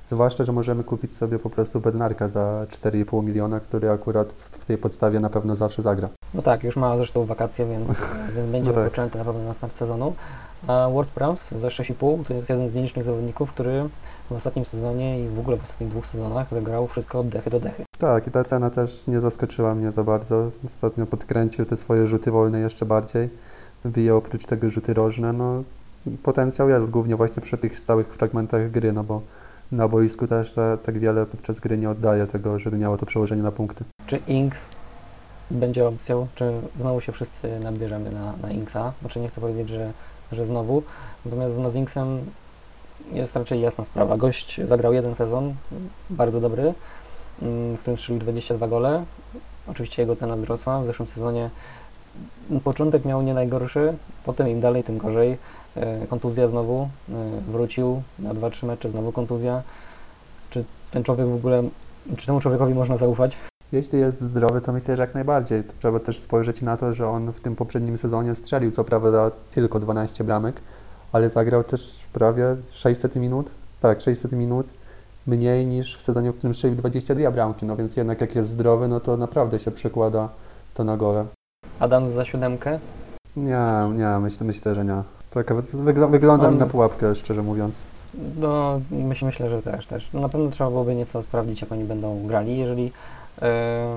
Zwłaszcza, 0.09 0.43
że 0.43 0.51
możemy 0.51 0.83
kupić 0.83 1.15
sobie 1.17 1.39
po 1.39 1.49
prostu 1.49 1.79
Bednarka 1.79 2.29
za 2.29 2.65
4,5 2.69 3.23
miliona, 3.23 3.59
który 3.59 3.89
akurat 3.89 4.33
w 4.33 4.65
tej 4.65 4.77
podstawie 4.77 5.19
na 5.19 5.29
pewno 5.29 5.55
zawsze 5.55 5.81
zagra. 5.81 6.09
No 6.33 6.41
tak, 6.41 6.63
już 6.63 6.75
ma 6.75 6.97
zresztą 6.97 7.25
wakacje, 7.25 7.65
więc, 7.65 7.87
więc 8.35 8.51
będzie 8.51 8.71
No 8.71 8.89
tak. 8.89 9.15
na 9.15 9.25
pewno 9.25 9.43
na 9.43 9.53
start 9.53 9.75
sezonu. 9.75 10.13
A 10.67 10.89
Ward 10.93 11.09
Prowse 11.09 11.59
za 11.59 11.67
6,5 11.67 12.23
to 12.25 12.33
jest 12.33 12.49
jeden 12.49 12.69
z 12.69 12.75
nielicznych 12.75 13.05
zawodników, 13.05 13.51
który 13.51 13.89
w 14.29 14.31
ostatnim 14.31 14.65
sezonie 14.65 15.19
i 15.19 15.27
w 15.27 15.39
ogóle 15.39 15.57
w 15.57 15.63
ostatnich 15.63 15.89
dwóch 15.89 16.05
sezonach 16.05 16.47
zagrał 16.51 16.87
wszystko 16.87 17.19
od 17.19 17.29
dechy 17.29 17.49
do 17.49 17.59
dechy. 17.59 17.83
Tak, 17.97 18.27
i 18.27 18.31
ta 18.31 18.43
cena 18.43 18.69
też 18.69 19.07
nie 19.07 19.21
zaskoczyła 19.21 19.75
mnie 19.75 19.91
za 19.91 20.03
bardzo. 20.03 20.51
Ostatnio 20.65 21.05
podkręcił 21.05 21.65
te 21.65 21.77
swoje 21.77 22.07
rzuty 22.07 22.31
wolne 22.31 22.59
jeszcze 22.59 22.85
bardziej. 22.85 23.29
Wbije 23.85 24.15
oprócz 24.15 24.45
tego 24.45 24.69
rzuty 24.69 24.93
rożne. 24.93 25.33
No, 25.33 25.63
potencjał 26.23 26.69
jest 26.69 26.85
głównie 26.89 27.15
właśnie 27.15 27.41
przy 27.41 27.57
tych 27.57 27.79
stałych 27.79 28.07
fragmentach 28.07 28.71
gry, 28.71 28.93
no 28.93 29.03
bo 29.03 29.21
na 29.73 29.87
boisku 29.87 30.27
też 30.27 30.51
ta, 30.51 30.77
tak 30.77 30.99
wiele 30.99 31.25
podczas 31.25 31.59
gry 31.59 31.77
nie 31.77 31.89
oddaje 31.89 32.27
tego, 32.27 32.59
żeby 32.59 32.77
miało 32.77 32.97
to 32.97 33.05
przełożenie 33.05 33.43
na 33.43 33.51
punkty. 33.51 33.83
Czy 34.05 34.19
Inks 34.27 34.67
będzie 35.51 35.87
opcją, 35.87 36.27
czy 36.35 36.51
znowu 36.77 37.01
się 37.01 37.11
wszyscy 37.11 37.59
nabierzemy 37.59 38.11
na, 38.11 38.33
na 38.41 38.51
Inksa? 38.51 38.93
Znaczy 39.01 39.19
nie 39.19 39.27
chcę 39.29 39.41
powiedzieć, 39.41 39.69
że, 39.69 39.91
że 40.31 40.45
znowu, 40.45 40.83
natomiast 41.25 41.57
no 41.57 41.69
z 41.69 41.75
Inksem 41.75 42.19
jest 43.11 43.35
raczej 43.35 43.61
jasna 43.61 43.85
sprawa. 43.85 44.17
Gość 44.17 44.61
zagrał 44.63 44.93
jeden 44.93 45.15
sezon, 45.15 45.53
bardzo 46.09 46.41
dobry, 46.41 46.73
mm, 47.41 47.77
w 47.77 47.79
którym 47.79 47.97
strzelił 47.97 48.21
22 48.21 48.67
gole. 48.67 49.05
Oczywiście 49.67 50.01
jego 50.01 50.15
cena 50.15 50.35
wzrosła. 50.35 50.81
W 50.81 50.85
zeszłym 50.85 51.07
sezonie 51.07 51.49
początek 52.63 53.05
miał 53.05 53.21
nie 53.21 53.33
najgorszy, 53.33 53.93
potem 54.25 54.47
im 54.47 54.61
dalej, 54.61 54.83
tym 54.83 54.97
gorzej. 54.97 55.37
E, 55.75 56.07
Kontuzja 56.07 56.47
znowu, 56.47 56.89
e, 57.09 57.41
wrócił 57.51 58.01
na 58.19 58.33
2-3 58.33 58.65
mecze, 58.65 58.89
znowu 58.89 59.11
kontuzja. 59.11 59.61
Czy 60.49 60.63
ten 60.91 61.03
człowiek 61.03 61.27
w 61.27 61.35
ogóle, 61.35 61.63
czy 62.17 62.27
temu 62.27 62.39
człowiekowi 62.39 62.73
można 62.73 62.97
zaufać? 62.97 63.37
Jeśli 63.71 63.99
jest 63.99 64.21
zdrowy, 64.21 64.61
to 64.61 64.73
myślę, 64.73 64.95
że 64.95 65.01
jak 65.01 65.13
najbardziej. 65.13 65.63
To 65.63 65.73
Trzeba 65.79 65.99
też 65.99 66.19
spojrzeć 66.19 66.61
na 66.61 66.77
to, 66.77 66.93
że 66.93 67.07
on 67.07 67.31
w 67.31 67.39
tym 67.39 67.55
poprzednim 67.55 67.97
sezonie 67.97 68.35
strzelił 68.35 68.71
co 68.71 68.83
prawda 68.83 69.31
tylko 69.51 69.79
12 69.79 70.23
bramek, 70.23 70.61
ale 71.11 71.29
zagrał 71.29 71.63
też 71.63 72.07
prawie 72.13 72.55
600 72.71 73.15
minut. 73.15 73.51
Tak, 73.81 74.01
600 74.01 74.31
minut 74.31 74.67
mniej 75.27 75.65
niż 75.65 75.97
w 75.97 76.01
sezonie, 76.01 76.31
w 76.31 76.37
którym 76.37 76.53
strzelił 76.53 76.77
22 76.77 77.31
bramki. 77.31 77.65
No 77.65 77.75
więc 77.75 77.97
jednak 77.97 78.21
jak 78.21 78.35
jest 78.35 78.49
zdrowy, 78.49 78.87
no 78.87 78.99
to 78.99 79.17
naprawdę 79.17 79.59
się 79.59 79.71
przekłada 79.71 80.29
to 80.73 80.83
na 80.83 80.97
gole. 80.97 81.25
Adam 81.79 82.09
za 82.09 82.25
siódemkę. 82.25 82.79
Nie, 83.35 83.65
nie, 83.93 84.19
myślę, 84.19 84.47
myślę 84.47 84.75
że 84.75 84.85
nie. 84.85 85.03
Tak, 85.33 85.51
wygl- 85.51 86.11
wygląda 86.11 86.51
mi 86.51 86.57
na 86.57 86.65
pułapkę, 86.65 87.15
szczerze 87.15 87.43
mówiąc. 87.43 87.83
No, 88.37 88.81
myśl, 88.91 89.25
myślę, 89.25 89.49
że 89.49 89.61
też, 89.61 89.85
też. 89.85 90.13
Na 90.13 90.29
pewno 90.29 90.49
trzeba 90.49 90.69
byłoby 90.69 90.95
nieco 90.95 91.21
sprawdzić, 91.21 91.61
jak 91.61 91.71
oni 91.71 91.83
będą 91.83 92.27
grali. 92.27 92.57
Jeżeli 92.57 92.91
e, 93.41 93.87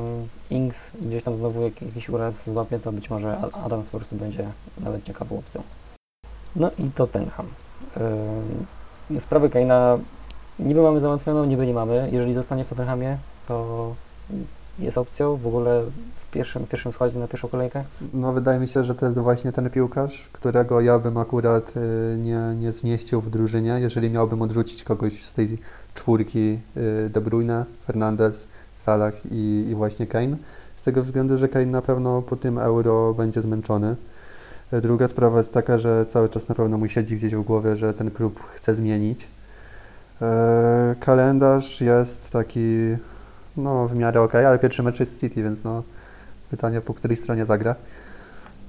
Inks 0.51 0.93
gdzieś 1.03 1.22
tam 1.22 1.37
znowu 1.37 1.62
jak, 1.62 1.82
jakiś 1.82 2.09
uraz 2.09 2.51
złapie, 2.51 2.78
to 2.78 2.93
być 2.93 3.11
może 3.11 3.39
Adams 3.64 3.91
po 3.91 3.99
prostu 3.99 4.16
będzie 4.16 4.49
nawet 4.80 5.05
ciekawą 5.05 5.39
opcją. 5.39 5.62
No 6.57 6.70
i 6.78 6.91
Tottenham. 6.91 7.47
E, 9.16 9.20
sprawę 9.20 9.49
Kaina 9.49 9.99
niby 10.59 10.82
mamy 10.82 11.01
załatwioną, 11.01 11.45
niby 11.45 11.66
nie 11.66 11.74
mamy. 11.74 12.09
Jeżeli 12.12 12.34
zostanie 12.34 12.64
w 12.64 12.68
Tottenhamie, 12.68 13.18
to 13.49 13.95
jest 14.78 14.99
opcją 14.99 15.37
w 15.37 15.47
ogóle 15.47 15.82
pierwszym, 16.37 16.66
pierwszym 16.66 16.93
składzie 16.93 17.18
na 17.18 17.28
pierwszą 17.28 17.49
kolejkę. 17.49 17.84
No 18.14 18.32
wydaje 18.32 18.61
mi 18.61 18.68
się, 18.68 18.84
że 18.84 18.95
to 18.95 19.07
jest 19.07 19.18
właśnie 19.18 19.53
ten 19.53 19.70
piłkarz, 19.70 20.28
którego 20.32 20.80
ja 20.80 20.99
bym 20.99 21.16
akurat 21.16 21.72
y, 21.76 22.18
nie, 22.18 22.41
nie 22.61 22.72
zmieścił 22.72 23.20
w 23.20 23.30
drużynie, 23.30 23.76
jeżeli 23.80 24.11
miałbym 24.11 24.43
odrzucić 24.43 24.84
kogoś 24.84 25.24
z 25.24 25.34
tej 25.34 25.59
czwórki 25.95 26.59
y, 26.76 27.11
De 27.11 27.20
Bruyne, 27.20 27.64
Fernandez, 27.87 28.49
Salah 28.76 29.14
i, 29.30 29.66
i 29.68 29.74
właśnie 29.74 30.07
Kane. 30.07 30.37
Z 30.76 30.82
tego 30.82 31.03
względu, 31.03 31.39
że 31.39 31.49
Kane 31.49 31.66
na 31.66 31.82
pewno 31.82 32.22
po 32.22 32.37
tym 32.37 32.59
euro 32.59 33.14
będzie 33.14 33.43
zmęczony. 33.43 33.97
Druga 34.82 35.09
sprawa 35.09 35.39
jest 35.39 35.53
taka, 35.53 35.78
że 35.78 36.07
cały 36.07 36.28
czas 36.28 36.49
na 36.49 36.55
pewno 36.55 36.78
mu 36.78 36.89
siedzi 36.89 37.16
gdzieś 37.16 37.34
w 37.34 37.43
głowie, 37.43 37.76
że 37.76 37.95
ten 37.95 38.11
klub 38.11 38.41
chce 38.55 38.74
zmienić. 38.74 39.28
E, 40.22 40.97
Kalendarz 41.01 41.80
jest 41.80 42.30
taki 42.30 42.97
no 43.57 43.89
w 43.89 43.95
miarę 43.95 44.22
ok, 44.22 44.34
ale 44.34 44.59
pierwszy 44.59 44.82
mecz 44.82 45.01
jest 45.01 45.20
City, 45.20 45.43
więc 45.43 45.64
no 45.64 45.82
pytanie 46.51 46.81
po 46.81 46.95
której 46.95 47.17
stronie 47.17 47.47
zagra. 47.47 47.75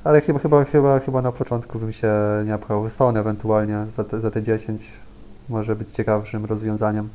Ale 0.04 0.22
chyba, 0.22 0.40
chyba, 0.40 0.64
chyba, 0.66 1.00
chyba 1.00 1.22
na 1.22 1.32
początku 1.32 1.80
bym 1.80 1.94
się 1.94 2.12
nie 2.46 2.58
pchał. 2.58 2.90
Son 2.90 3.18
ewentualnie 3.18 3.86
za 3.90 4.04
te, 4.04 4.22
za 4.22 4.32
te 4.32 4.42
10 4.44 4.92
może 5.50 5.76
być 5.76 5.92
ciekawszym 5.92 6.46
rozwiązaniem. 6.46 7.10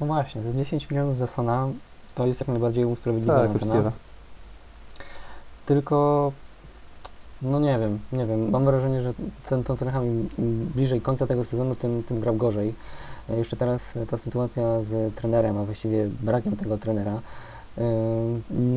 No 0.00 0.06
właśnie, 0.06 0.42
te 0.42 0.54
10 0.54 0.90
milionów 0.90 1.18
za 1.18 1.26
Sona 1.26 1.68
to 2.14 2.26
jest 2.26 2.40
jak 2.40 2.48
najbardziej 2.48 2.84
usprawiedliwiona 2.84 3.38
Tak, 3.48 3.58
cena. 3.58 3.72
właściwie. 3.72 3.90
Tylko, 5.66 6.32
no 7.42 7.60
nie 7.60 7.78
wiem, 7.78 7.98
nie 8.12 8.26
wiem. 8.26 8.50
Mam 8.50 8.64
wrażenie, 8.64 9.00
że 9.00 9.12
ten 9.48 9.64
Tottenham 9.64 10.06
im 10.06 10.28
im 10.38 10.70
bliżej 10.74 11.00
końca 11.00 11.26
tego 11.26 11.44
sezonu, 11.44 11.76
tym, 11.76 12.02
tym 12.02 12.20
grał 12.20 12.36
gorzej. 12.36 12.74
E, 13.30 13.36
Jeszcze 13.36 13.56
teraz 13.56 13.98
ta 14.10 14.16
sytuacja 14.16 14.80
z 14.82 15.14
trenerem, 15.14 15.58
a 15.58 15.64
właściwie 15.64 16.06
brakiem 16.20 16.56
tego 16.56 16.78
trenera. 16.78 17.20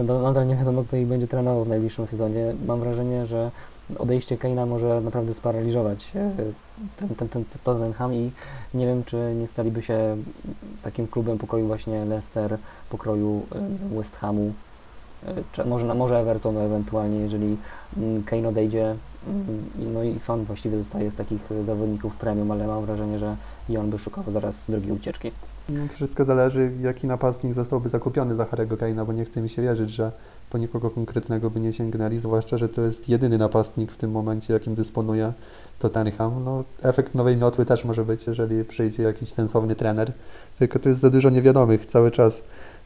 Nadal, 0.04 0.48
nie 0.48 0.56
wiadomo, 0.56 0.84
kto 0.84 0.98
ich 0.98 1.08
będzie 1.08 1.28
trenował 1.28 1.66
w 1.66 1.70
najbliższym 1.70 2.08
sezonie. 2.08 2.54
Mam 2.68 2.80
wrażenie, 2.80 3.26
że 3.26 3.52
odejście 4.00 4.38
Keina 4.38 4.66
może 4.66 5.02
naprawdę 5.02 5.34
sparaliżować 5.34 6.12
e, 6.16 6.32
ten, 6.98 7.10
ten, 7.10 7.30
ten 7.30 7.46
Tottenham 7.64 8.14
i 8.14 8.32
nie 8.74 8.86
wiem, 8.86 9.04
czy 9.04 9.36
nie 9.40 9.48
staliby 9.48 9.82
się 9.82 10.18
takim 10.84 11.08
klubem 11.08 11.38
pokroju 11.38 11.68
właśnie 11.68 12.06
Leicester, 12.06 12.58
pokroju 12.90 13.42
e, 13.92 13.96
West 13.96 14.18
Hamu, 14.18 14.54
e, 15.28 15.34
czy 15.52 15.66
może, 15.66 15.94
może 15.94 16.20
Evertonu 16.20 16.60
ewentualnie, 16.60 17.20
jeżeli 17.20 17.58
mm, 17.98 18.24
Kane 18.24 18.48
odejdzie, 18.48 18.96
mm, 19.28 19.70
no 19.94 20.04
i 20.04 20.20
Son 20.20 20.44
właściwie 20.44 20.78
zostaje 20.78 21.12
z 21.12 21.16
takich 21.16 21.50
zawodników 21.62 22.16
premium, 22.16 22.52
ale 22.52 22.68
mam 22.68 22.86
wrażenie, 22.86 23.20
że 23.20 23.36
i 23.70 23.78
on 23.78 23.90
by 23.90 24.00
szukał 24.00 24.24
zaraz 24.28 24.72
drugiej 24.72 24.92
ucieczki. 24.92 25.32
Wszystko 25.90 26.26
zależy, 26.26 26.72
jaki 26.82 27.08
napastnik 27.08 27.54
zostałby 27.54 27.90
zakupiony 27.90 28.36
za 28.36 28.46
Harry'ego 28.46 28.78
Kane'a, 28.78 29.06
bo 29.06 29.14
nie 29.14 29.26
chce 29.26 29.42
mi 29.42 29.50
się 29.50 29.62
wierzyć, 29.62 29.90
że 29.90 30.12
po 30.50 30.58
nikogo 30.58 30.90
konkretnego 30.90 31.50
by 31.50 31.60
nie 31.60 31.74
sięgnęli, 31.74 32.20
zwłaszcza, 32.20 32.58
że 32.58 32.70
to 32.70 32.82
jest 32.82 33.10
jedyny 33.10 33.38
napastnik 33.38 33.92
w 33.92 33.98
tym 33.98 34.12
momencie, 34.12 34.54
jakim 34.54 34.76
dysponuje 34.76 35.34
Tottenham. 35.80 36.44
No, 36.44 36.64
efekt 36.82 37.16
nowej 37.16 37.38
miotły 37.38 37.66
też 37.66 37.86
może 37.86 38.06
być, 38.06 38.28
jeżeli 38.28 38.66
przyjdzie 38.66 39.04
jakiś 39.04 39.34
sensowny 39.34 39.76
trener, 39.76 40.12
tylko 40.60 40.80
to 40.80 40.90
jest 40.90 41.02
za 41.02 41.10
dużo 41.10 41.30
niewiadomych 41.30 41.86
cały 41.86 42.12
czas. 42.12 42.42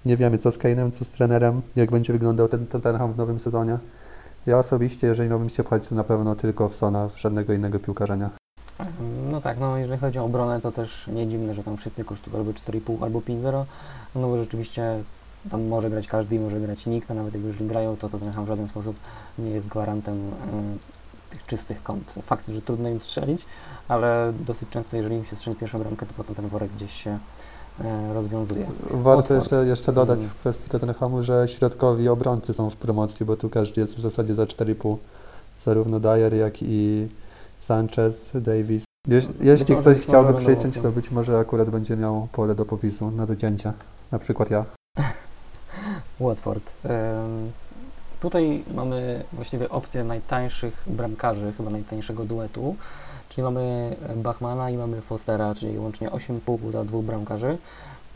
Nie 0.06 0.18
wiemy, 0.18 0.38
co 0.38 0.52
z 0.52 0.58
Kane'em, 0.58 0.92
co 0.92 1.06
z 1.06 1.10
trenerem, 1.10 1.62
jak 1.76 1.92
będzie 1.92 2.14
wyglądał 2.14 2.48
ten 2.48 2.68
Tottenham 2.68 3.14
w 3.14 3.18
nowym 3.18 3.40
sezonie. 3.40 3.78
Ja 4.46 4.60
osobiście, 4.60 5.08
jeżeli 5.08 5.30
miałbym 5.30 5.50
się 5.50 5.64
pchać, 5.64 5.88
to 5.88 5.96
na 5.96 6.04
pewno 6.04 6.36
tylko 6.36 6.70
w 6.70 6.76
Sona, 6.76 7.10
w 7.10 7.20
żadnego 7.20 7.54
innego 7.54 7.80
piłkarza 7.80 8.16
nie. 8.16 8.45
No 9.32 9.42
tak, 9.42 9.60
no 9.60 9.78
jeżeli 9.78 10.00
chodzi 10.00 10.20
o 10.20 10.26
obronę, 10.26 10.62
to 10.62 10.72
też 10.72 11.08
nie 11.08 11.28
dziwne, 11.28 11.54
że 11.54 11.64
tam 11.64 11.78
wszyscy 11.78 12.04
kosztują 12.06 12.38
albo 12.38 12.52
4,5, 12.52 13.04
albo 13.04 13.20
5,0, 13.20 13.64
no 14.16 14.28
bo 14.28 14.38
rzeczywiście 14.38 15.04
tam 15.52 15.68
może 15.68 15.90
grać 15.90 16.08
każdy 16.08 16.36
i 16.36 16.40
może 16.40 16.60
grać 16.60 16.86
nikt, 16.86 17.12
a 17.12 17.14
nawet 17.14 17.34
jak 17.34 17.44
już 17.44 17.64
grają, 17.64 17.98
to 17.98 18.10
Tottenham 18.10 18.46
w 18.46 18.48
żaden 18.48 18.68
sposób 18.68 18.96
nie 19.40 19.50
jest 19.50 19.68
gwarantem 19.68 20.18
e, 20.18 20.32
tych 21.30 21.44
czystych 21.44 21.84
kąt. 21.84 22.16
Fakt, 22.24 22.50
że 22.50 22.62
trudno 22.62 22.90
im 22.90 23.00
strzelić, 23.02 23.46
ale 23.88 24.34
dosyć 24.46 24.70
często, 24.70 24.98
jeżeli 24.98 25.16
im 25.16 25.26
się 25.26 25.36
strzeli 25.36 25.58
pierwszą 25.58 25.80
bramkę, 25.80 26.06
to 26.06 26.14
potem 26.18 26.36
ten 26.36 26.48
worek 26.50 26.72
gdzieś 26.72 27.04
się 27.04 27.18
e, 27.84 28.14
rozwiązuje. 28.14 28.66
Warto 28.92 29.34
jeszcze, 29.34 29.66
jeszcze 29.66 29.94
dodać 29.94 30.20
Mm. 30.20 30.32
w 30.32 30.36
kwestii 30.36 30.70
Tottenhamu, 30.70 31.24
że 31.24 31.48
środkowi 31.48 32.10
obrońcy 32.10 32.54
są 32.54 32.70
w 32.70 32.76
promocji, 32.76 33.26
bo 33.26 33.38
tu 33.38 33.50
każdy 33.50 33.82
jest 33.82 33.96
w 33.96 34.02
zasadzie 34.02 34.36
za 34.36 34.44
4,5. 34.44 34.98
Zarówno 35.66 36.00
Dyer, 36.00 36.34
jak 36.34 36.62
i 36.62 37.08
Sanchez, 37.66 38.30
Davis. 38.34 38.84
Jeś, 39.08 39.26
jeśli 39.44 39.76
może- 39.76 39.92
ktoś 39.92 40.04
chciałby 40.08 40.34
przyciąć, 40.34 40.80
to 40.80 40.92
być 40.92 41.12
może 41.12 41.40
akurat 41.40 41.70
będzie 41.70 41.98
miał 41.98 42.28
pole 42.32 42.56
do 42.56 42.66
popisu 42.66 43.12
na 43.12 43.26
docięcia. 43.26 43.74
Na 44.12 44.20
przykład 44.20 44.52
ja. 44.52 44.66
Watford. 46.20 46.74
Ym, 46.86 47.52
Tutaj 48.22 48.64
mamy 48.74 49.24
właściwie 49.34 49.70
opcję 49.70 50.04
najtańszych 50.04 50.84
bramkarzy, 50.88 51.54
chyba 51.58 51.70
najtańszego 51.70 52.26
duetu, 52.26 52.76
czyli 53.30 53.44
mamy 53.44 53.96
Bachmana 54.16 54.70
i 54.70 54.78
mamy 54.78 55.02
Fostera, 55.02 55.56
czyli 55.56 55.78
łącznie 55.80 56.10
8,5 56.10 56.72
za 56.72 56.84
dwóch 56.86 57.06
bramkarzy. 57.06 57.58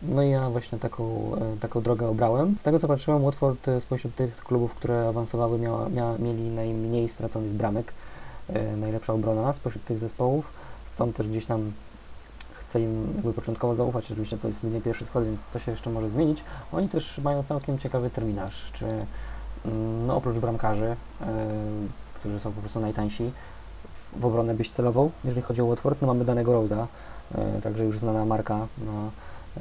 No 0.01 0.23
i 0.23 0.29
ja 0.29 0.49
właśnie 0.49 0.79
taką, 0.79 1.31
e, 1.35 1.57
taką 1.59 1.81
drogę 1.81 2.07
obrałem. 2.07 2.57
Z 2.57 2.63
tego 2.63 2.79
co 2.79 2.87
patrzyłem, 2.87 3.23
Watford 3.23 3.67
e, 3.67 3.81
spośród 3.81 4.15
tych 4.15 4.37
klubów, 4.43 4.73
które 4.73 5.07
awansowały, 5.07 5.59
miała, 5.59 5.89
miała, 5.89 6.17
mieli 6.17 6.41
najmniej 6.49 7.09
straconych 7.09 7.51
bramek, 7.51 7.93
najlepsza 8.77 9.13
obrona 9.13 9.53
spośród 9.53 9.85
tych 9.85 9.99
zespołów, 9.99 10.45
stąd 10.85 11.15
też 11.15 11.27
gdzieś 11.27 11.45
tam 11.45 11.71
chcę 12.53 12.81
im 12.81 13.11
jakby 13.15 13.33
początkowo 13.33 13.73
zaufać. 13.73 14.05
Oczywiście 14.11 14.37
to 14.37 14.47
jest 14.47 14.63
nie 14.63 14.81
pierwszy 14.81 15.05
skład, 15.05 15.25
więc 15.25 15.47
to 15.47 15.59
się 15.59 15.71
jeszcze 15.71 15.89
może 15.89 16.09
zmienić. 16.09 16.43
Oni 16.73 16.89
też 16.89 17.17
mają 17.17 17.43
całkiem 17.43 17.77
ciekawy 17.77 18.09
terminarz, 18.09 18.71
czy 18.71 18.85
mm, 19.65 20.05
no 20.05 20.15
oprócz 20.15 20.37
bramkarzy, 20.37 20.85
e, 20.85 20.95
którzy 22.13 22.39
są 22.39 22.51
po 22.51 22.59
prostu 22.59 22.79
najtańsi, 22.79 23.31
w- 24.19 24.25
obronę 24.25 24.53
byś 24.55 24.69
celował, 24.69 25.11
jeżeli 25.25 25.41
chodzi 25.41 25.61
o 25.61 25.65
Watford, 25.65 26.01
no 26.01 26.07
mamy 26.07 26.25
danego 26.25 26.51
Rose'a, 26.61 26.85
e, 27.35 27.61
także 27.61 27.85
już 27.85 27.99
znana 27.99 28.25
marka 28.25 28.57
na, 28.57 29.09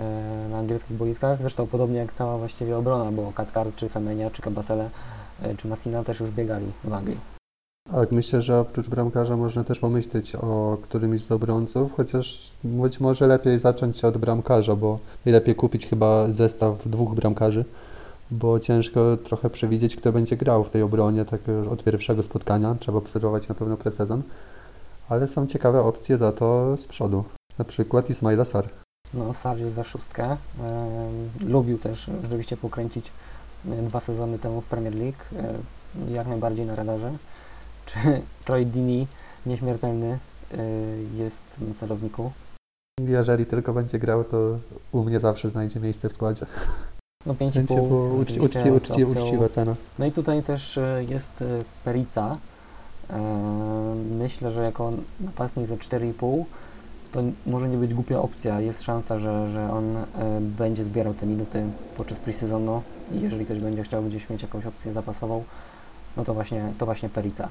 e, 0.04 0.48
na 0.48 0.58
angielskich 0.58 0.96
boiskach, 0.96 1.38
zresztą 1.40 1.66
podobnie 1.66 1.98
jak 1.98 2.12
cała 2.12 2.38
właściwie 2.38 2.76
obrona, 2.76 3.12
bo 3.12 3.32
Katkar, 3.32 3.66
czy 3.76 3.88
Femenia, 3.88 4.30
czy 4.30 4.42
Kabasele, 4.42 4.90
e, 5.42 5.54
czy 5.54 5.68
Massina 5.68 6.04
też 6.04 6.20
już 6.20 6.30
biegali 6.30 6.72
w 6.84 6.92
Anglii. 6.92 7.37
Tak, 7.92 8.12
myślę, 8.12 8.42
że 8.42 8.60
oprócz 8.60 8.88
bramkarza 8.88 9.36
można 9.36 9.64
też 9.64 9.78
pomyśleć 9.78 10.34
o 10.34 10.76
którymś 10.82 11.24
z 11.24 11.32
obrońców, 11.32 11.92
chociaż 11.96 12.52
być 12.64 13.00
może 13.00 13.26
lepiej 13.26 13.58
zacząć 13.58 14.04
od 14.04 14.18
bramkarza, 14.18 14.76
bo 14.76 14.98
najlepiej 15.26 15.54
kupić 15.54 15.86
chyba 15.86 16.28
zestaw 16.28 16.88
dwóch 16.88 17.14
bramkarzy, 17.14 17.64
bo 18.30 18.60
ciężko 18.60 19.16
trochę 19.16 19.50
przewidzieć, 19.50 19.96
kto 19.96 20.12
będzie 20.12 20.36
grał 20.36 20.64
w 20.64 20.70
tej 20.70 20.82
obronie 20.82 21.24
tak 21.24 21.40
od 21.70 21.84
pierwszego 21.84 22.22
spotkania. 22.22 22.76
Trzeba 22.80 22.98
obserwować 22.98 23.48
na 23.48 23.54
pewno 23.54 23.76
presezon, 23.76 24.22
ale 25.08 25.26
są 25.28 25.46
ciekawe 25.46 25.82
opcje 25.82 26.18
za 26.18 26.32
to 26.32 26.76
z 26.76 26.86
przodu. 26.86 27.24
Na 27.58 27.64
przykład 27.64 28.10
Ismaila 28.10 28.44
Sar. 28.44 28.68
No, 29.14 29.34
Sar 29.34 29.58
jest 29.58 29.74
za 29.74 29.84
szóstkę. 29.84 30.24
Em, 30.24 30.38
lubił 31.46 31.78
też 31.78 32.10
rzeczywiście 32.22 32.56
pokręcić 32.56 33.12
e, 33.70 33.82
dwa 33.82 34.00
sezony 34.00 34.38
temu 34.38 34.60
w 34.60 34.64
Premier 34.64 34.94
League. 34.94 35.22
E, 35.36 36.14
jak 36.14 36.26
najbardziej 36.26 36.66
na 36.66 36.74
radarze. 36.74 37.12
Czy 37.88 37.98
Troy 38.44 38.64
Dini, 38.64 39.06
nieśmiertelny, 39.46 40.18
e, 40.52 40.58
jest 41.14 41.60
na 41.68 41.74
celowniku? 41.74 42.32
Jeżeli 43.00 43.46
tylko 43.46 43.72
będzie 43.72 43.98
grał, 43.98 44.24
to 44.24 44.58
u 44.92 45.04
mnie 45.04 45.20
zawsze 45.20 45.50
znajdzie 45.50 45.80
miejsce 45.80 46.08
w 46.08 46.12
składzie. 46.12 46.46
No 47.26 47.34
5,5. 47.34 47.38
Będzie 47.38 47.64
było 47.64 48.14
uczci, 48.14 48.40
uczci, 48.40 48.70
uczci, 48.70 48.92
opcją- 48.92 49.24
uczciwa 49.24 49.48
cena. 49.48 49.74
No 49.98 50.06
i 50.06 50.12
tutaj 50.12 50.42
też 50.42 50.78
e, 50.78 51.04
jest 51.08 51.42
e, 51.42 51.44
Perica. 51.84 52.36
Myślę, 54.18 54.50
że 54.50 54.62
jako 54.62 54.90
napastnik 55.20 55.66
za 55.66 55.74
4,5 55.74 56.44
to 57.12 57.22
może 57.46 57.68
nie 57.68 57.76
być 57.76 57.94
głupia 57.94 58.18
opcja. 58.20 58.60
Jest 58.60 58.82
szansa, 58.82 59.18
że, 59.18 59.50
że 59.50 59.72
on 59.72 59.96
będzie 60.40 60.84
zbierał 60.84 61.14
te 61.14 61.26
minuty 61.26 61.64
podczas 61.96 62.18
pre-sezonu 62.18 62.80
i 63.12 63.20
jeżeli 63.20 63.44
ktoś 63.44 63.58
będzie 63.58 63.82
chciał 63.82 64.02
gdzieś 64.02 64.30
mieć 64.30 64.42
jakąś 64.42 64.66
opcję 64.66 64.92
zapasową, 64.92 65.44
no 66.16 66.24
to 66.24 66.34
właśnie, 66.34 66.72
to 66.78 66.86
właśnie 66.86 67.08
Perica. 67.08 67.48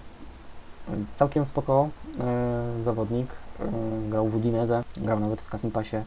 E, 0.89 0.91
Całkiem 1.15 1.45
spoko 1.45 1.89
e, 2.19 2.83
zawodnik. 2.83 3.27
E, 3.59 3.65
grał 4.09 4.27
w 4.27 4.35
Udineze, 4.35 4.83
grał 4.97 5.19
nawet 5.19 5.41
w 5.41 5.49
Casem 5.49 5.71
Passie. 5.71 5.97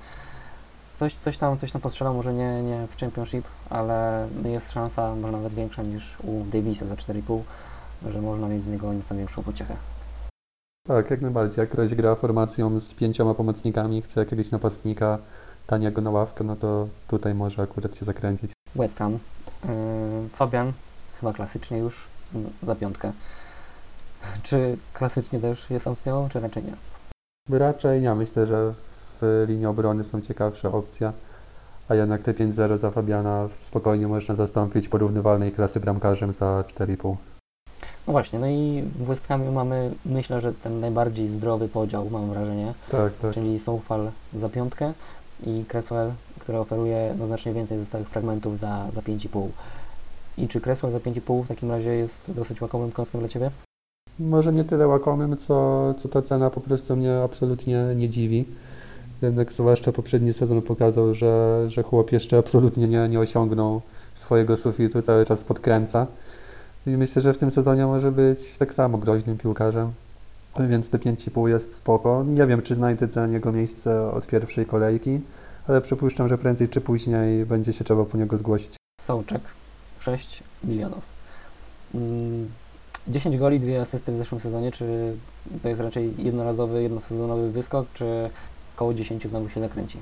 Coś, 0.95 1.15
coś 1.15 1.37
tam, 1.37 1.59
coś 1.59 1.73
tam 1.73 1.81
postrzelał, 1.81 2.15
może 2.15 2.35
nie, 2.35 2.63
nie 2.63 2.87
w 2.87 2.97
Championship, 2.97 3.45
ale 3.71 4.29
jest 4.45 4.73
szansa, 4.73 5.15
może 5.15 5.33
nawet 5.33 5.55
większa 5.55 5.83
niż 5.83 6.17
u 6.21 6.45
Davisa 6.45 6.87
za 6.87 6.95
4,5, 6.95 7.41
że 8.07 8.23
można 8.23 8.49
mieć 8.49 8.63
z 8.63 8.69
niego 8.69 8.93
nieco 8.93 9.15
większą 9.15 9.43
pociechę. 9.43 9.77
Tak, 10.89 11.11
jak 11.11 11.21
najbardziej. 11.21 11.61
Jak 11.63 11.71
ktoś 11.71 11.95
gra 11.95 12.15
formacją 12.15 12.81
z 12.81 12.95
pięcioma 12.95 13.35
pomocnikami, 13.35 14.03
chce 14.03 14.21
jakiegoś 14.21 14.51
napastnika 14.51 15.19
taniego 15.67 16.01
na 16.01 16.11
ławkę, 16.11 16.45
no 16.45 16.57
to 16.57 16.89
tutaj 17.09 17.35
może 17.35 17.63
akurat 17.63 17.97
się 17.97 18.05
zakręcić. 18.05 18.53
West 18.77 18.99
Ham. 18.99 19.13
Yy, 19.13 19.19
Fabian, 20.33 20.73
chyba 21.21 21.33
klasycznie 21.33 21.79
już 21.79 22.09
za 22.63 22.75
piątkę. 22.75 23.13
Czy 24.43 24.79
klasycznie 24.93 25.39
też 25.39 25.71
jest 25.71 25.87
opcją, 25.87 26.29
czy 26.29 26.41
raczej 26.41 26.63
nie? 26.65 26.73
Raczej 27.59 28.03
ja 28.03 28.15
myślę, 28.15 28.47
że 28.47 28.75
w 29.21 29.45
linii 29.49 29.67
obrony 29.67 30.05
są 30.05 30.21
ciekawsze 30.21 30.73
opcje, 30.73 31.13
a 31.89 31.95
jednak 31.95 32.23
te 32.23 32.35
5-0 32.35 32.79
za 32.79 32.91
Fabiana 32.91 33.49
spokojnie 33.61 34.09
można 34.09 34.35
zastąpić 34.35 34.89
porównywalnej 34.89 35.53
klasy 35.53 35.81
bramkarzem 35.81 36.33
za 36.33 36.65
4,5. 36.79 37.17
No 38.07 38.13
właśnie, 38.13 38.39
no 38.39 38.47
i 38.47 38.83
w 38.99 39.05
West 39.05 39.27
Hamie 39.27 39.51
mamy, 39.51 39.91
myślę, 40.05 40.41
że 40.41 40.53
ten 40.53 40.81
najbardziej 40.81 41.29
zdrowy 41.29 41.69
podział, 41.69 42.11
mam 42.11 42.31
wrażenie, 42.31 42.75
Tak, 42.91 43.13
tak. 43.13 43.35
czyli 43.35 43.59
Soufal 43.59 44.11
za 44.35 44.49
piątkę 44.49 44.93
i 45.47 45.65
Cresswell, 45.73 46.13
który 46.39 46.59
oferuje 46.59 47.15
no, 47.19 47.27
znacznie 47.27 47.53
więcej 47.53 47.79
zostałych 47.79 48.09
fragmentów 48.09 48.59
za, 48.59 48.87
za 48.93 49.01
5,5. 49.01 49.49
I 50.39 50.49
czy 50.49 50.61
Cresswell 50.61 50.93
za 50.93 50.99
5,5 50.99 51.45
w 51.45 51.49
takim 51.49 51.71
razie 51.71 51.91
jest 51.91 52.23
dosyć 52.33 52.61
łakomym 52.61 52.93
kąskiem 52.93 53.21
dla 53.21 53.29
Ciebie? 53.29 53.51
Może 54.19 54.53
nie 54.53 54.65
tyle 54.65 54.89
łakomym, 54.89 55.37
co, 55.37 55.95
co 55.99 56.09
ta 56.09 56.23
cena 56.23 56.51
po 56.51 56.61
prostu 56.61 56.97
mnie 56.97 57.23
absolutnie 57.25 57.85
nie 57.97 58.09
dziwi. 58.09 58.45
Jednak 59.23 59.53
zwłaszcza 59.53 59.93
poprzedni 59.93 60.33
sezon 60.33 60.63
pokazał, 60.63 61.15
że, 61.15 61.65
że 61.69 61.83
chłop 61.83 62.13
jeszcze 62.13 62.39
absolutnie 62.39 62.89
nie, 62.89 63.09
nie 63.09 63.21
osiągnął 63.21 63.81
swojego 64.15 64.57
sufitu, 64.57 65.03
cały 65.03 65.25
czas 65.25 65.45
podkręca. 65.45 66.07
I 66.87 66.91
myślę, 66.91 67.23
że 67.23 67.35
w 67.35 67.39
tym 67.39 67.51
sezonie 67.51 67.87
może 67.87 68.13
być 68.13 68.59
tak 68.59 68.75
samo 68.75 68.99
groźnym 68.99 69.39
piłkarzem. 69.39 69.93
Więc 70.69 70.91
te 70.91 70.99
5,5 70.99 71.47
jest 71.47 71.75
spoko. 71.75 72.25
Nie 72.27 72.47
wiem, 72.47 72.63
czy 72.63 72.75
znajdę 72.75 73.07
dla 73.07 73.27
niego 73.27 73.53
miejsce 73.53 74.11
od 74.11 74.27
pierwszej 74.27 74.67
kolejki, 74.67 75.21
ale 75.69 75.81
przypuszczam, 75.81 76.29
że 76.29 76.39
prędzej 76.39 76.69
czy 76.69 76.81
później 76.81 77.47
będzie 77.47 77.73
się 77.73 77.85
trzeba 77.85 78.05
po 78.05 78.19
niego 78.19 78.39
zgłosić. 78.39 78.77
Sołczek 79.01 79.41
6 79.99 80.43
milionów. 80.65 81.05
Mm, 81.95 82.49
10 83.09 83.37
goli, 83.37 83.61
dwie 83.61 83.81
asysty 83.81 84.13
w 84.13 84.17
zeszłym 84.17 84.41
sezonie. 84.41 84.71
Czy 84.71 85.17
to 85.63 85.69
jest 85.69 85.81
raczej 85.81 86.15
jednorazowy, 86.19 86.83
jednosezonowy 86.83 87.51
wyskok, 87.51 87.87
czy 87.95 88.31
koło 88.77 88.95
10 88.95 89.27
znowu 89.27 89.49
się 89.49 89.61
zakręci? 89.61 89.99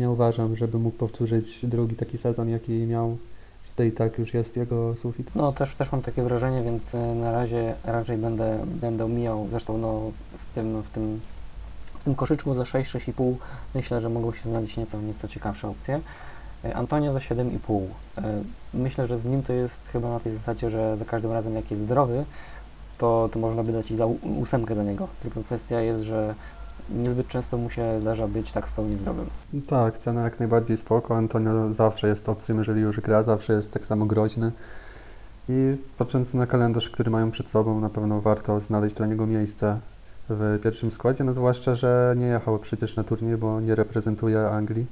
Nie 0.00 0.10
uważam, 0.10 0.56
żeby 0.56 0.78
mógł 0.78 0.96
powtórzyć 0.96 1.66
drugi 1.66 1.96
taki 1.96 2.18
sezon, 2.18 2.48
jaki 2.48 2.72
miał. 2.72 3.16
To 3.76 3.82
i 3.82 3.92
tak 3.92 4.18
już 4.18 4.34
jest 4.34 4.56
jego 4.56 4.96
sufit. 4.96 5.30
No 5.34 5.52
też, 5.52 5.74
też 5.74 5.92
mam 5.92 6.02
takie 6.02 6.22
wrażenie, 6.22 6.62
więc 6.62 6.94
e, 6.94 7.14
na 7.14 7.32
razie 7.32 7.74
raczej 7.84 8.18
będę, 8.18 8.66
będę 8.66 9.08
mijał. 9.08 9.48
Zresztą 9.50 9.78
no, 9.78 10.12
w, 10.38 10.54
tym, 10.54 10.82
w, 10.82 10.90
tym, 10.90 11.20
w 12.00 12.04
tym 12.04 12.14
koszyczku 12.14 12.54
za 12.54 12.62
6-6,5 12.62 13.34
myślę, 13.74 14.00
że 14.00 14.08
mogą 14.10 14.32
się 14.32 14.42
znaleźć 14.42 14.76
nieco, 14.76 15.00
nieco 15.00 15.28
ciekawsze 15.28 15.68
opcje. 15.68 16.00
E, 16.64 16.76
Antonio 16.76 17.12
za 17.12 17.18
7,5. 17.18 17.86
Myślę, 18.74 19.06
że 19.06 19.18
z 19.18 19.24
nim 19.24 19.42
to 19.42 19.52
jest 19.52 19.88
chyba 19.92 20.08
na 20.08 20.20
tej 20.20 20.32
zasadzie, 20.32 20.70
że 20.70 20.96
za 20.96 21.04
każdym 21.04 21.32
razem 21.32 21.54
jak 21.54 21.70
jest 21.70 21.82
zdrowy, 21.82 22.24
to, 22.98 23.28
to 23.32 23.38
można 23.38 23.62
by 23.62 23.72
dać 23.72 23.90
i 23.90 23.96
za 23.96 24.06
ósemkę 24.40 24.74
za 24.74 24.82
niego. 24.82 25.08
Tylko 25.20 25.42
kwestia 25.42 25.80
jest, 25.80 26.02
że 26.02 26.34
niezbyt 26.90 27.28
często 27.28 27.58
mu 27.58 27.70
się 27.70 27.98
zdarza 27.98 28.28
być 28.28 28.52
tak 28.52 28.66
w 28.66 28.72
pełni 28.72 28.96
zdrowym. 28.96 29.26
Tak, 29.66 29.98
cena 29.98 30.22
jak 30.22 30.38
najbardziej 30.38 30.76
spoko. 30.76 31.16
Antonio 31.16 31.72
zawsze 31.72 32.08
jest 32.08 32.28
opcją, 32.28 32.58
jeżeli 32.58 32.80
już 32.80 33.00
gra, 33.00 33.22
zawsze 33.22 33.52
jest 33.52 33.72
tak 33.72 33.84
samo 33.84 34.06
groźny. 34.06 34.52
I 35.48 35.76
patrząc 35.98 36.34
na 36.34 36.46
kalendarz, 36.46 36.90
który 36.90 37.10
mają 37.10 37.30
przed 37.30 37.48
sobą, 37.48 37.80
na 37.80 37.90
pewno 37.90 38.20
warto 38.20 38.60
znaleźć 38.60 38.94
dla 38.94 39.06
niego 39.06 39.26
miejsce 39.26 39.78
w 40.28 40.58
pierwszym 40.62 40.90
składzie, 40.90 41.24
no 41.24 41.34
zwłaszcza, 41.34 41.74
że 41.74 42.14
nie 42.18 42.26
jechał 42.26 42.58
przecież 42.58 42.96
na 42.96 43.04
turniej, 43.04 43.36
bo 43.36 43.60
nie 43.60 43.74
reprezentuje 43.74 44.48
Anglii. 44.48 44.86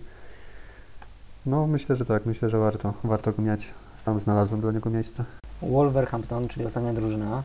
No 1.46 1.66
myślę, 1.66 1.96
że 1.96 2.04
tak, 2.04 2.26
myślę, 2.26 2.48
że 2.48 2.58
warto, 2.58 2.94
warto 3.04 3.32
go 3.32 3.42
mieć. 3.42 3.70
Sam 3.96 4.20
znalazłem 4.20 4.60
dla 4.60 4.72
niego 4.72 4.90
miejsce. 4.90 5.24
Wolverhampton, 5.62 6.48
czyli 6.48 6.66
ostatnia 6.66 6.92
drużyna. 6.92 7.42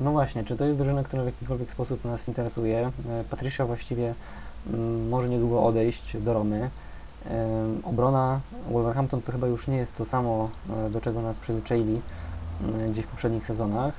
No 0.00 0.12
właśnie, 0.12 0.44
czy 0.44 0.56
to 0.56 0.64
jest 0.64 0.78
drużyna, 0.78 1.02
która 1.02 1.22
w 1.22 1.26
jakikolwiek 1.26 1.70
sposób 1.70 2.04
nas 2.04 2.28
interesuje? 2.28 2.90
E, 3.08 3.24
Patricia 3.30 3.66
właściwie 3.66 4.14
mm, 4.66 5.08
może 5.08 5.28
niedługo 5.28 5.62
odejść 5.64 6.16
do 6.16 6.32
Romy. 6.34 6.70
Obrona 7.84 8.40
Wolverhampton 8.70 9.22
to 9.22 9.32
chyba 9.32 9.46
już 9.46 9.68
nie 9.68 9.76
jest 9.76 9.96
to 9.96 10.04
samo, 10.04 10.48
e, 10.86 10.90
do 10.90 11.00
czego 11.00 11.22
nas 11.22 11.40
przyzwyczaili 11.40 12.00
mm, 12.62 12.92
gdzieś 12.92 13.04
w 13.04 13.08
poprzednich 13.08 13.46
sezonach. 13.46 13.94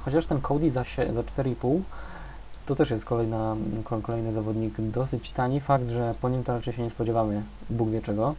Chociaż 0.00 0.26
ten 0.26 0.40
Cody 0.40 0.70
za 0.70 0.82
4,5 0.82 1.80
to 2.66 2.74
też 2.74 2.90
jest 2.90 3.04
kolejna, 3.04 3.56
ko- 3.84 4.00
kolejny 4.02 4.32
zawodnik 4.32 4.74
dosyć 4.80 5.30
tani. 5.30 5.60
Fakt, 5.60 5.88
że 5.88 6.14
po 6.20 6.28
nim 6.28 6.44
to 6.44 6.52
raczej 6.54 6.72
się 6.72 6.82
nie 6.82 6.90
spodziewamy, 6.90 7.42
Bóg 7.70 7.88
wie 7.90 8.02
czego. 8.02 8.34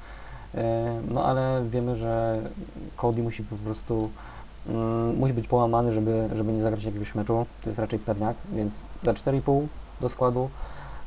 E, 0.55 1.01
No 1.09 1.25
ale 1.25 1.63
wiemy, 1.69 1.95
że 1.95 2.41
Cody 2.97 3.23
musi 3.23 3.43
po 3.43 3.55
prostu 3.55 4.09
mm, 4.69 5.15
musi 5.17 5.33
być 5.33 5.47
połamany, 5.47 5.91
żeby, 5.91 6.29
żeby 6.33 6.53
nie 6.53 6.61
zagrać 6.61 6.83
jakiegoś 6.83 7.15
meczu. 7.15 7.45
To 7.63 7.69
jest 7.69 7.79
raczej 7.79 7.99
pewniak, 7.99 8.35
więc 8.53 8.81
za 9.03 9.13
4,5 9.13 9.67
do 10.01 10.09
składu 10.09 10.49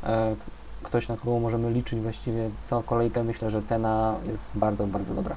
e, 0.05 0.37
ktoś, 0.83 1.09
na 1.09 1.17
kogo 1.17 1.39
możemy 1.41 1.71
liczyć 1.71 2.01
właściwie 2.01 2.51
co 2.63 2.83
kolejkę. 2.83 3.25
Myślę, 3.25 3.51
że 3.51 3.63
cena 3.63 4.15
jest 4.33 4.51
bardzo, 4.55 4.87
bardzo 4.87 5.15
dobra. 5.15 5.35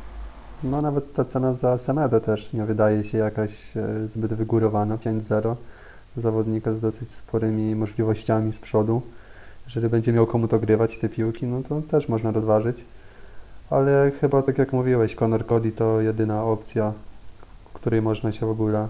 No 0.64 0.82
nawet 0.82 1.14
ta 1.14 1.26
cena 1.26 1.54
za 1.54 1.78
Semedę 1.78 2.22
też 2.22 2.54
nie 2.54 2.66
wydaje 2.66 3.04
się 3.04 3.18
jakaś 3.18 3.78
e, 3.78 4.08
zbyt 4.08 4.34
wygórowana. 4.34 4.98
5-0. 4.98 5.56
Zawodnika 6.20 6.74
z 6.74 6.80
dosyć 6.80 7.12
sporymi 7.12 7.76
możliwościami 7.76 8.54
z 8.54 8.60
przodu. 8.60 9.02
Jeżeli 9.66 9.90
będzie 9.90 10.14
miał 10.14 10.28
komu 10.28 10.48
to 10.48 10.60
grywać 10.60 10.98
te 10.98 11.10
piłki, 11.10 11.46
no 11.46 11.62
to 11.70 11.82
też 11.82 12.10
można 12.10 12.32
rozważyć. 12.32 12.86
Ale 13.70 14.12
chyba 14.22 14.42
tak 14.42 14.58
jak 14.58 14.74
mówiłeś, 14.74 15.16
Conor 15.16 15.46
Cody 15.46 15.72
to 15.72 16.02
jedyna 16.02 16.44
opcja, 16.44 16.94
której 17.74 18.02
można 18.02 18.32
się 18.32 18.46
w 18.46 18.50
ogóle 18.50 18.88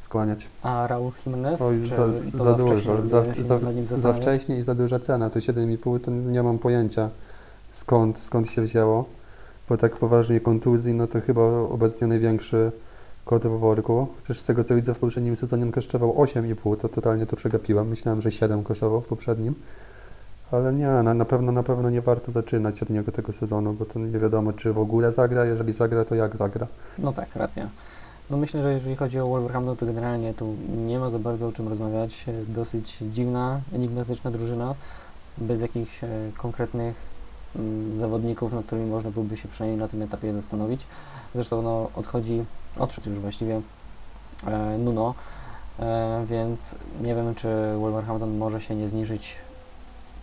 skłaniać. 0.00 0.48
A 0.62 0.86
Raul 0.86 1.12
Jimenez? 1.26 1.62
Oj, 1.62 1.86
za, 1.86 1.96
za 2.44 2.54
wcześnie, 2.54 2.92
dużo, 2.92 3.08
za, 3.08 3.24
za, 3.84 3.96
za 3.96 4.12
wcześnie 4.12 4.58
i 4.58 4.62
za 4.62 4.74
duża 4.74 4.98
cena. 4.98 5.30
To 5.30 5.38
7,5 5.38 6.00
to 6.00 6.10
nie 6.10 6.42
mam 6.42 6.58
pojęcia 6.58 7.10
skąd, 7.70 8.18
skąd 8.18 8.48
się 8.48 8.62
wzięło. 8.62 9.04
Bo 9.68 9.76
tak 9.76 9.96
poważnie 9.96 10.40
kontuzji, 10.40 10.94
no 10.94 11.06
to 11.06 11.20
chyba 11.20 11.42
obecnie 11.50 12.06
największy 12.06 12.72
kot 13.30 13.46
w 13.46 13.58
worku. 13.58 14.06
Chociaż 14.22 14.38
z 14.40 14.44
tego 14.44 14.64
co 14.64 14.74
widzę 14.74 14.94
w 14.94 14.98
poprzednim 14.98 15.36
sezonie 15.36 15.62
on 15.62 15.72
kosztował 15.72 16.14
8,5, 16.14 16.76
to 16.76 16.88
totalnie 16.88 17.26
to 17.26 17.36
przegapiłem. 17.36 17.88
Myślałem, 17.88 18.22
że 18.22 18.30
7 18.30 18.64
kosztował 18.64 19.00
w 19.00 19.06
poprzednim. 19.06 19.54
Ale 20.52 20.72
nie, 20.72 20.86
na, 20.86 21.14
na 21.14 21.24
pewno 21.24 21.52
na 21.52 21.62
pewno 21.62 21.90
nie 21.90 22.00
warto 22.00 22.32
zaczynać 22.32 22.82
od 22.82 22.90
niego 22.90 23.12
tego 23.12 23.32
sezonu, 23.32 23.72
bo 23.72 23.84
to 23.84 23.98
nie 23.98 24.18
wiadomo, 24.18 24.52
czy 24.52 24.72
w 24.72 24.78
ogóle 24.78 25.12
zagra. 25.12 25.44
Jeżeli 25.44 25.72
zagra, 25.72 26.04
to 26.04 26.14
jak 26.14 26.36
zagra. 26.36 26.66
No 26.98 27.12
tak, 27.12 27.36
racja. 27.36 27.68
No 28.30 28.36
myślę, 28.36 28.62
że 28.62 28.72
jeżeli 28.72 28.96
chodzi 28.96 29.20
o 29.20 29.26
Wolverhampton, 29.26 29.76
to 29.76 29.86
generalnie 29.86 30.34
tu 30.34 30.54
nie 30.86 30.98
ma 30.98 31.10
za 31.10 31.18
bardzo 31.18 31.46
o 31.46 31.52
czym 31.52 31.68
rozmawiać. 31.68 32.24
Dosyć 32.48 32.98
dziwna, 33.12 33.60
enigmatyczna 33.74 34.30
drużyna, 34.30 34.74
bez 35.38 35.60
jakichś 35.60 36.04
e, 36.04 36.08
konkretnych 36.38 37.09
zawodników, 37.98 38.52
nad 38.52 38.66
którymi 38.66 38.90
można 38.90 39.10
byłoby 39.10 39.36
się 39.36 39.48
przynajmniej 39.48 39.80
na 39.80 39.88
tym 39.88 40.02
etapie 40.02 40.32
zastanowić. 40.32 40.80
Zresztą 41.34 41.62
no, 41.62 41.90
odchodzi, 41.96 42.44
odszedł 42.78 43.08
już 43.08 43.18
właściwie 43.18 43.60
e, 44.46 44.78
Nuno, 44.78 45.14
e, 45.78 46.24
więc 46.28 46.74
nie 47.00 47.14
wiem, 47.14 47.34
czy 47.34 47.48
Wolverhampton 47.78 48.36
może 48.36 48.60
się 48.60 48.74
nie 48.74 48.88
zniżyć 48.88 49.36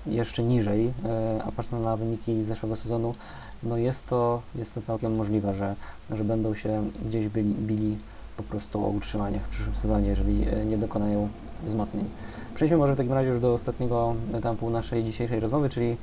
jeszcze 0.06 0.44
niżej, 0.44 0.94
e, 1.06 1.44
a 1.44 1.52
patrząc 1.52 1.86
na 1.86 1.98
wyniki 1.98 2.42
z 2.42 2.46
zeszłego 2.46 2.76
sezonu, 2.76 3.16
no 3.64 3.78
jest 3.78 4.08
to, 4.08 4.42
jest 4.56 4.74
to 4.74 4.82
całkiem 4.82 5.18
możliwe, 5.18 5.54
że, 5.54 5.76
że 6.12 6.24
będą 6.24 6.56
się 6.56 6.90
gdzieś 7.06 7.28
byli, 7.28 7.54
bili 7.54 7.98
po 8.38 8.44
prostu 8.44 8.86
o 8.86 8.90
utrzymanie 8.90 9.40
w 9.40 9.48
przyszłym 9.48 9.76
sezonie, 9.76 10.10
jeżeli 10.10 10.50
e, 10.50 10.66
nie 10.66 10.78
dokonają 10.78 11.30
wzmocnień. 11.64 12.06
Przejdźmy 12.56 12.78
może 12.78 12.94
w 12.94 12.98
takim 12.98 13.14
razie 13.14 13.30
już 13.30 13.40
do 13.40 13.54
ostatniego 13.54 14.16
etapu 14.34 14.70
naszej 14.70 15.04
dzisiejszej 15.04 15.40
rozmowy, 15.40 15.70
czyli 15.70 15.86
mm, 15.86 15.98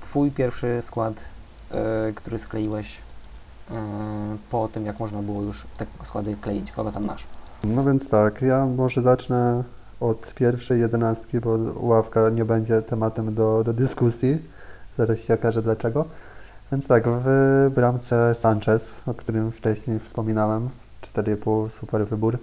Twój 0.00 0.30
pierwszy 0.30 0.82
skład, 0.82 1.24
e, 1.70 2.12
który 2.12 2.38
skleiłeś 2.38 2.98
e, 3.70 3.74
po 4.50 4.68
tym, 4.68 4.86
jak 4.86 5.00
można 5.00 5.22
było 5.22 5.42
już 5.42 5.66
te 5.76 5.86
składy 6.04 6.36
kleić. 6.40 6.72
Kogo 6.72 6.92
tam 6.92 7.04
masz? 7.04 7.26
No 7.64 7.84
więc 7.84 8.08
tak, 8.08 8.42
ja 8.42 8.66
może 8.66 9.02
zacznę 9.02 9.64
od 10.00 10.34
pierwszej 10.34 10.80
jedenastki, 10.80 11.40
bo 11.40 11.58
ławka 11.76 12.30
nie 12.30 12.44
będzie 12.44 12.82
tematem 12.82 13.34
do, 13.34 13.64
do 13.64 13.72
dyskusji. 13.72 14.42
Zaraz 14.98 15.20
się 15.20 15.34
okaże 15.34 15.62
dlaczego. 15.62 16.04
Więc 16.72 16.86
tak, 16.86 17.04
w 17.08 17.70
bramce 17.74 18.34
Sanchez, 18.34 18.90
o 19.06 19.14
którym 19.14 19.52
wcześniej 19.52 19.98
wspominałem, 19.98 20.68
4,5 21.14 21.70
super 21.70 22.06
wybór. 22.06 22.38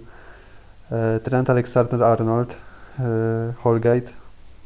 E, 0.90 1.20
Trent 1.20 1.50
Alexander-Arnold, 1.50 2.54
Holgate, 3.62 4.10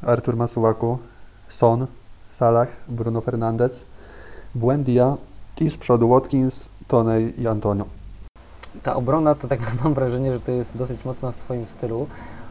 Artur 0.02 0.36
Masuaku, 0.36 0.98
Son, 1.48 1.86
Salah, 2.30 2.68
Bruno 2.88 3.20
Fernandes, 3.20 3.80
Buendia 4.54 5.16
i 5.60 5.70
z 5.70 5.76
przodu 5.78 6.08
Watkins, 6.08 6.68
Toney 6.88 7.32
i 7.38 7.46
Antonio. 7.46 7.84
Ta 8.82 8.96
obrona 8.96 9.34
to 9.34 9.48
tak 9.48 9.60
mam 9.84 9.94
wrażenie, 9.94 10.32
że 10.34 10.40
to 10.40 10.50
jest 10.52 10.76
dosyć 10.76 11.04
mocno 11.04 11.32
w 11.32 11.36
Twoim 11.36 11.66
stylu. 11.66 12.06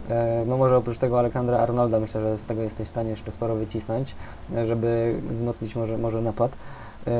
E, 0.09 0.43
No 0.47 0.57
może 0.57 0.77
oprócz 0.77 0.97
tego 0.97 1.19
Aleksandra 1.19 1.57
Arnolda 1.59 1.99
myślę, 1.99 2.21
że 2.21 2.37
z 2.37 2.45
tego 2.45 2.61
jesteś 2.61 2.87
w 2.87 2.91
stanie 2.91 3.09
jeszcze 3.09 3.31
sporo 3.31 3.55
wycisnąć, 3.55 4.15
e, 4.55 4.65
żeby 4.65 5.21
wzmocnić 5.31 5.75
może, 5.75 5.97
może 5.97 6.21
napad. 6.21 6.57
E, 7.07 7.11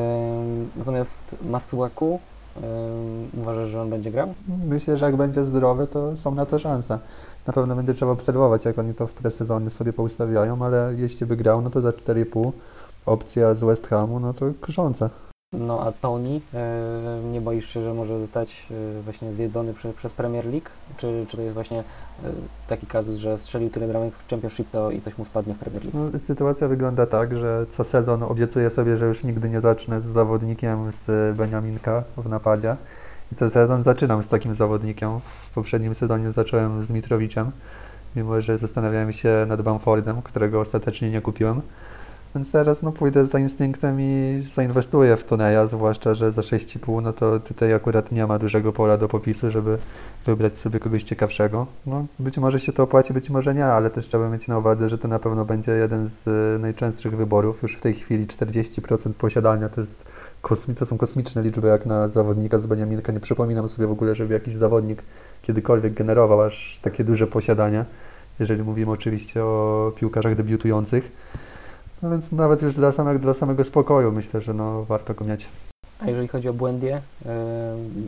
Natomiast 0.75 1.35
Masuaku, 1.45 2.19
uważasz, 3.41 3.67
że 3.67 3.81
on 3.81 3.89
będzie 3.89 4.11
grał? 4.11 4.33
Myślę, 4.65 4.97
że 4.97 5.05
jak 5.05 5.15
będzie 5.15 5.45
zdrowy, 5.45 5.87
to 5.87 6.17
są 6.17 6.35
na 6.35 6.45
to 6.45 6.59
szanse. 6.59 6.99
Na 7.47 7.53
pewno 7.53 7.75
będzie 7.75 7.93
trzeba 7.93 8.11
obserwować, 8.11 8.65
jak 8.65 8.79
oni 8.79 8.93
to 8.93 9.07
w 9.07 9.13
presezonie 9.13 9.69
sobie 9.69 9.93
poustawiają, 9.93 10.65
ale 10.65 10.93
jeśli 10.97 11.25
by 11.25 11.37
grał, 11.37 11.61
no 11.61 11.69
to 11.69 11.81
za 11.81 11.89
4,5 11.89 12.51
opcja 13.05 13.55
z 13.55 13.63
West 13.63 13.87
Hamu, 13.87 14.19
no 14.19 14.33
to 14.33 14.45
kuszące. 14.61 15.09
No 15.53 15.81
a 15.81 15.91
Tony, 15.91 16.41
e, 16.53 17.21
nie 17.31 17.41
boisz 17.41 17.73
się, 17.73 17.81
że 17.81 17.93
może 17.93 18.19
zostać 18.19 18.67
e, 18.99 19.01
właśnie 19.01 19.33
zjedzony 19.33 19.73
przy, 19.73 19.93
przez 19.93 20.13
Premier 20.13 20.45
League? 20.45 20.69
Czy, 20.97 21.25
czy 21.27 21.37
to 21.37 21.43
jest 21.43 21.53
właśnie 21.53 21.79
e, 21.79 21.83
taki 22.67 22.87
kazus, 22.87 23.15
że 23.15 23.37
strzelił 23.37 23.69
tyle 23.69 23.87
bramek 23.87 24.13
w 24.15 24.29
Championship 24.29 24.69
to 24.71 24.91
i 24.91 25.01
coś 25.01 25.17
mu 25.17 25.25
spadnie 25.25 25.53
w 25.53 25.57
Premier 25.57 25.83
League? 25.83 26.11
No, 26.13 26.19
sytuacja 26.19 26.67
wygląda 26.67 27.05
tak, 27.05 27.37
że 27.37 27.65
co 27.71 27.83
sezon 27.83 28.23
obiecuję 28.23 28.69
sobie, 28.69 28.97
że 28.97 29.05
już 29.05 29.23
nigdy 29.23 29.49
nie 29.49 29.61
zacznę 29.61 30.01
z 30.01 30.05
zawodnikiem 30.05 30.91
z 30.91 31.37
Beniaminka 31.37 32.03
w 32.17 32.29
napadzie. 32.29 32.75
I 33.31 33.35
co 33.35 33.49
sezon 33.49 33.83
zaczynam 33.83 34.23
z 34.23 34.27
takim 34.27 34.55
zawodnikiem. 34.55 35.19
W 35.19 35.49
poprzednim 35.49 35.95
sezonie 35.95 36.31
zacząłem 36.31 36.83
z 36.83 36.91
Mitrowiczem, 36.91 37.51
mimo 38.15 38.41
że 38.41 38.57
zastanawiałem 38.57 39.13
się 39.13 39.45
nad 39.47 39.61
Bamfordem, 39.61 40.21
którego 40.21 40.59
ostatecznie 40.59 41.09
nie 41.09 41.21
kupiłem. 41.21 41.61
Więc 42.35 42.51
teraz 42.51 42.83
no, 42.83 42.91
pójdę 42.91 43.25
za 43.25 43.39
instynktem 43.39 44.01
i 44.01 44.43
zainwestuję 44.53 45.17
w 45.17 45.23
Toneja, 45.23 45.67
zwłaszcza, 45.67 46.15
że 46.15 46.31
za 46.31 46.41
6,5 46.41 47.03
no 47.03 47.13
to 47.13 47.39
tutaj 47.39 47.73
akurat 47.73 48.11
nie 48.11 48.27
ma 48.27 48.39
dużego 48.39 48.73
pola 48.73 48.97
do 48.97 49.07
popisu, 49.07 49.51
żeby 49.51 49.77
wybrać 50.25 50.57
sobie 50.57 50.79
kogoś 50.79 51.03
ciekawszego. 51.03 51.67
No, 51.85 52.05
być 52.19 52.37
może 52.37 52.59
się 52.59 52.73
to 52.73 52.83
opłaci, 52.83 53.13
być 53.13 53.29
może 53.29 53.55
nie, 53.55 53.65
ale 53.65 53.89
też 53.89 54.07
trzeba 54.07 54.29
mieć 54.29 54.47
na 54.47 54.57
uwadze, 54.57 54.89
że 54.89 54.97
to 54.97 55.07
na 55.07 55.19
pewno 55.19 55.45
będzie 55.45 55.71
jeden 55.71 56.07
z 56.07 56.25
najczęstszych 56.61 57.17
wyborów. 57.17 57.61
Już 57.63 57.75
w 57.75 57.81
tej 57.81 57.93
chwili 57.93 58.27
40% 58.27 59.13
posiadania 59.13 59.69
to, 59.69 59.81
jest 59.81 60.05
kosmi- 60.47 60.75
to 60.75 60.85
są 60.85 60.97
kosmiczne 60.97 61.41
liczby 61.43 61.67
jak 61.67 61.85
na 61.85 62.07
zawodnika 62.07 62.57
z 62.57 62.65
Beniaminka. 62.65 63.11
Nie 63.11 63.19
przypominam 63.19 63.69
sobie 63.69 63.87
w 63.87 63.91
ogóle, 63.91 64.15
żeby 64.15 64.33
jakiś 64.33 64.55
zawodnik 64.55 65.03
kiedykolwiek 65.41 65.93
generował 65.93 66.41
aż 66.41 66.79
takie 66.81 67.03
duże 67.03 67.27
posiadanie, 67.27 67.85
jeżeli 68.39 68.63
mówimy 68.63 68.91
oczywiście 68.91 69.43
o 69.43 69.91
piłkarzach 69.95 70.35
debiutujących. 70.35 71.11
No 72.01 72.09
więc 72.09 72.31
nawet 72.31 72.61
już 72.61 72.75
dla 72.75 72.91
samego, 72.91 73.19
dla 73.19 73.33
samego 73.33 73.63
spokoju 73.63 74.11
myślę, 74.11 74.41
że 74.41 74.53
no, 74.53 74.85
warto 74.85 75.13
go 75.13 75.25
mieć. 75.25 75.47
A 75.99 76.07
jeżeli 76.07 76.27
chodzi 76.27 76.49
o 76.49 76.53
Błędie, 76.53 77.01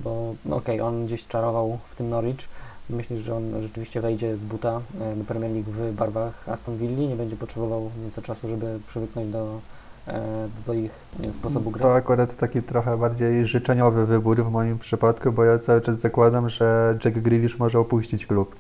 bo 0.04 0.36
no 0.46 0.56
okej, 0.56 0.82
on 0.82 1.06
gdzieś 1.06 1.28
czarował 1.28 1.80
w 1.90 1.96
tym 1.96 2.10
Norwich, 2.10 2.50
myślisz, 2.90 3.20
że 3.20 3.36
on 3.36 3.62
rzeczywiście 3.62 4.02
wejdzie 4.02 4.38
z 4.38 4.46
buta 4.46 4.82
e, 5.02 5.16
do 5.16 5.24
Premier 5.24 5.52
League 5.52 5.72
w 5.72 5.96
barwach 5.96 6.50
Aston 6.50 6.78
Villa, 6.78 7.10
nie 7.10 7.16
będzie 7.16 7.36
potrzebował 7.36 7.92
nieco 8.04 8.22
czasu, 8.22 8.48
żeby 8.48 8.80
przywyknąć 8.88 9.32
do, 9.32 9.40
e, 9.46 9.79
do 10.66 10.74
ich 10.74 10.92
wiem, 11.20 11.34
sposobu 11.34 11.72
gry? 11.72 11.82
To 11.82 11.94
akurat 11.96 12.38
taki 12.38 12.64
trochę 12.64 12.98
bardziej 12.98 13.46
życzeniowy 13.46 14.06
wybór 14.06 14.44
w 14.44 14.52
moim 14.52 14.80
przypadku, 14.80 15.32
bo 15.32 15.44
ja 15.44 15.60
cały 15.60 15.82
czas 15.82 16.00
zakładam, 16.00 16.50
że 16.50 16.98
Jack 17.06 17.18
Grealish 17.18 17.60
może 17.60 17.80
opuścić 17.80 18.26
klub. 18.26 18.56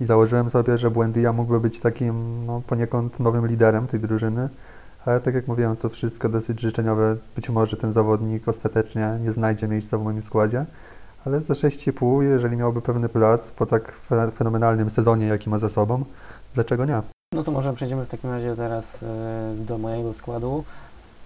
I 0.00 0.04
założyłem 0.04 0.50
sobie, 0.50 0.78
że 0.78 0.90
Buendia 0.90 1.32
mógłby 1.32 1.60
być 1.60 1.80
takim 1.80 2.46
no, 2.46 2.62
poniekąd 2.66 3.20
nowym 3.20 3.46
liderem 3.46 3.86
tej 3.86 4.00
drużyny. 4.00 4.48
Ale 5.06 5.20
tak 5.20 5.34
jak 5.34 5.48
mówiłem, 5.48 5.76
to 5.76 5.88
wszystko 5.88 6.28
dosyć 6.28 6.60
życzeniowe. 6.60 7.16
Być 7.36 7.50
może 7.50 7.76
ten 7.76 7.92
zawodnik 7.92 8.48
ostatecznie 8.48 9.18
nie 9.24 9.32
znajdzie 9.32 9.68
miejsca 9.68 9.98
w 9.98 10.02
moim 10.02 10.22
składzie. 10.22 10.64
Ale 11.26 11.40
za 11.40 11.54
6,5, 11.54 12.22
jeżeli 12.22 12.56
miałby 12.56 12.82
pewny 12.82 13.08
plac 13.08 13.50
po 13.52 13.66
tak 13.66 13.92
fe- 14.10 14.30
fenomenalnym 14.30 14.90
sezonie, 14.90 15.26
jaki 15.26 15.50
ma 15.50 15.58
za 15.58 15.68
sobą, 15.68 16.04
dlaczego 16.54 16.84
nie? 16.84 17.02
No 17.34 17.42
to 17.42 17.50
może 17.50 17.72
przejdziemy 17.72 18.04
w 18.04 18.08
takim 18.08 18.30
razie 18.30 18.56
teraz 18.56 19.02
e, 19.02 19.54
do 19.56 19.78
mojego 19.78 20.12
składu. 20.12 20.64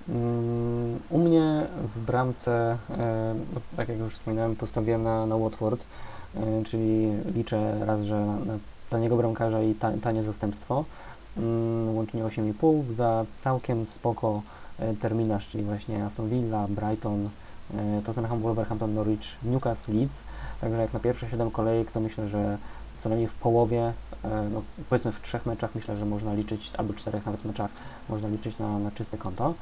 Mm, 0.09 0.99
U 1.11 1.19
mnie 1.19 1.67
w 1.95 2.01
bramce, 2.01 2.79
e, 2.91 3.35
no, 3.55 3.61
tak 3.77 3.89
jak 3.89 3.99
już 3.99 4.15
wspominałem, 4.15 4.57
postawiłem 4.57 5.03
na, 5.03 5.27
na 5.27 5.37
Watford, 5.37 5.85
e, 6.37 6.65
czyli 6.65 7.13
liczę 7.35 7.85
raz, 7.87 8.05
że 8.05 8.27
na, 8.27 8.59
taniego 8.91 9.17
bramkarza 9.17 9.63
i 9.63 9.75
ta, 9.75 9.93
tanie 10.03 10.23
zastępstwo. 10.23 10.85
Mm, 11.37 11.97
Łącznie 11.97 12.25
8,5 12.25 12.95
za 12.95 13.25
całkiem 13.39 13.87
spoko 13.87 14.43
e, 14.79 14.95
terminarz, 14.95 15.49
czyli 15.49 15.65
właśnie 15.65 16.05
Aston 16.05 16.29
Villa, 16.29 16.67
Brighton, 16.69 17.31
Tottenham, 18.05 18.41
Wolverhampton, 18.41 18.95
Norwich, 18.95 19.37
Newcastle, 19.43 19.93
Leeds. 19.93 20.23
Także 20.61 20.83
jak 20.83 20.93
na 20.93 21.01
pierwsze 21.01 21.29
7 21.29 21.51
kolejek, 21.51 21.91
to 21.91 22.01
myślę, 22.01 22.27
że 22.27 22.59
co 22.99 23.09
najmniej 23.09 23.29
w 23.29 23.35
połowie, 23.35 23.93
no 24.53 24.63
powiedzmy 24.91 25.13
w 25.13 25.23
trzech 25.23 25.47
meczach, 25.47 25.75
myślę, 25.75 25.97
że 25.97 26.05
można 26.05 26.35
liczyć, 26.35 26.71
albo 26.79 26.95
czterech 26.95 27.27
nawet 27.27 27.45
meczach, 27.45 27.71
można 28.09 28.29
liczyć 28.29 28.59
na, 28.59 28.79
na 28.79 28.91
czyste 28.91 29.19
konto. 29.19 29.55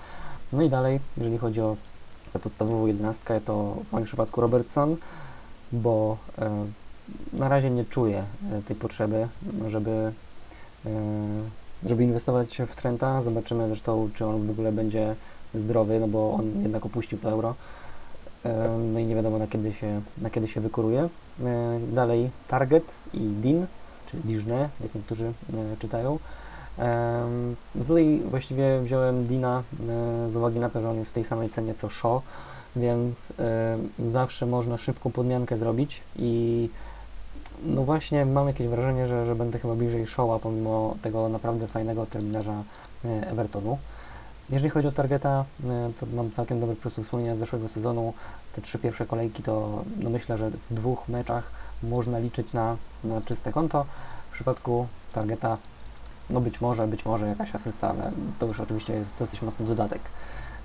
No 0.53 0.63
i 0.63 0.69
dalej, 0.69 1.01
jeżeli 1.17 1.39
chodzi 1.39 1.61
o 1.61 1.77
podstawową 2.43 2.87
jedenastkę, 2.87 3.41
to 3.41 3.77
w 3.89 3.93
moim 3.93 4.05
przypadku 4.05 4.41
Robertson, 4.41 4.97
bo 5.73 6.17
e, 6.39 6.67
na 7.33 7.49
razie 7.49 7.71
nie 7.71 7.85
czuję 7.85 8.25
e, 8.53 8.63
tej 8.63 8.77
potrzeby, 8.77 9.29
żeby, 9.67 10.13
e, 10.87 10.91
żeby 11.85 12.05
inwestować 12.05 12.59
w 12.67 12.75
Trenta. 12.77 13.21
Zobaczymy 13.21 13.69
zresztą, 13.69 14.11
czy 14.15 14.27
on 14.27 14.47
w 14.47 14.51
ogóle 14.51 14.73
będzie 14.73 15.15
zdrowy, 15.55 16.01
no 16.01 16.09
bo 16.09 16.35
on 16.35 16.63
jednak 16.63 16.87
opuścił 16.87 17.19
to 17.19 17.31
euro. 17.31 17.55
No 18.93 18.99
i 18.99 19.07
nie 19.07 19.15
wiadomo 19.15 19.39
na 19.39 19.47
kiedy 19.47 19.73
się, 19.73 20.01
na 20.19 20.31
kiedy 20.31 20.49
się 20.49 20.61
wykuruje. 20.61 21.09
Dalej 21.93 22.31
Target 22.49 22.95
i 23.15 23.19
Din, 23.19 23.67
czy 24.07 24.17
Diżne, 24.17 24.69
jak 24.81 24.95
niektórzy 24.95 25.33
czytają. 25.79 26.19
No 27.75 27.85
tutaj 27.85 28.23
właściwie 28.31 28.81
wziąłem 28.81 29.27
Dina 29.27 29.63
e, 29.89 30.29
z 30.29 30.37
uwagi 30.37 30.61
na 30.61 30.71
to, 30.71 30.81
że 30.81 30.91
on 30.91 30.97
jest 30.97 31.11
w 31.11 31.15
tej 31.15 31.25
samej 31.25 31.49
cenie 31.49 31.75
co 31.75 31.91
Shaw, 31.91 32.23
więc 32.77 33.33
e, 33.39 33.79
zawsze 34.07 34.47
można 34.47 34.79
szybką 34.79 35.11
podmiankę 35.13 35.57
zrobić 35.57 36.03
i 36.17 36.69
no 37.65 37.83
właśnie 37.85 38.27
mam 38.27 38.47
jakieś 38.47 38.67
wrażenie, 38.67 39.07
że, 39.07 39.27
że 39.27 39.35
będę 39.35 39.59
chyba 39.59 39.75
bliżej 39.75 40.07
Shawa 40.07 40.39
pomimo 40.39 40.97
tego 41.03 41.29
naprawdę 41.29 41.69
fajnego 41.69 42.07
terminarza 42.07 42.63
e, 43.05 43.31
Evertonu. 43.31 43.79
Jeżeli 44.51 44.71
chodzi 44.71 44.89
o 44.89 44.93
targeta, 44.93 45.45
to 46.01 46.07
mam 46.07 46.31
całkiem 46.31 46.61
po 46.61 46.67
prostu 46.67 47.03
wspomnienia 47.03 47.35
z 47.35 47.39
zeszłego 47.39 47.69
sezonu. 47.69 48.15
Te 48.55 48.63
trzy 48.63 48.79
pierwsze 48.79 49.07
kolejki 49.07 49.43
to 49.43 49.85
no 50.01 50.11
myślę, 50.11 50.39
że 50.39 50.51
w 50.51 50.75
dwóch 50.75 51.09
meczach 51.09 51.51
można 51.83 52.19
liczyć 52.19 52.53
na, 52.53 52.77
na 53.05 53.21
czyste 53.21 53.53
konto. 53.53 53.87
W 54.31 54.33
przypadku 54.33 54.87
targeta 55.13 55.57
no 56.31 56.41
być 56.41 56.61
może, 56.61 56.87
być 56.87 57.05
może 57.05 57.27
jakaś 57.27 57.55
asysta, 57.55 57.91
ale 57.91 58.13
to 58.39 58.47
już 58.47 58.61
oczywiście 58.61 58.93
jest 58.93 59.19
dosyć 59.19 59.43
mocny 59.43 59.67
dodatek. 59.67 60.01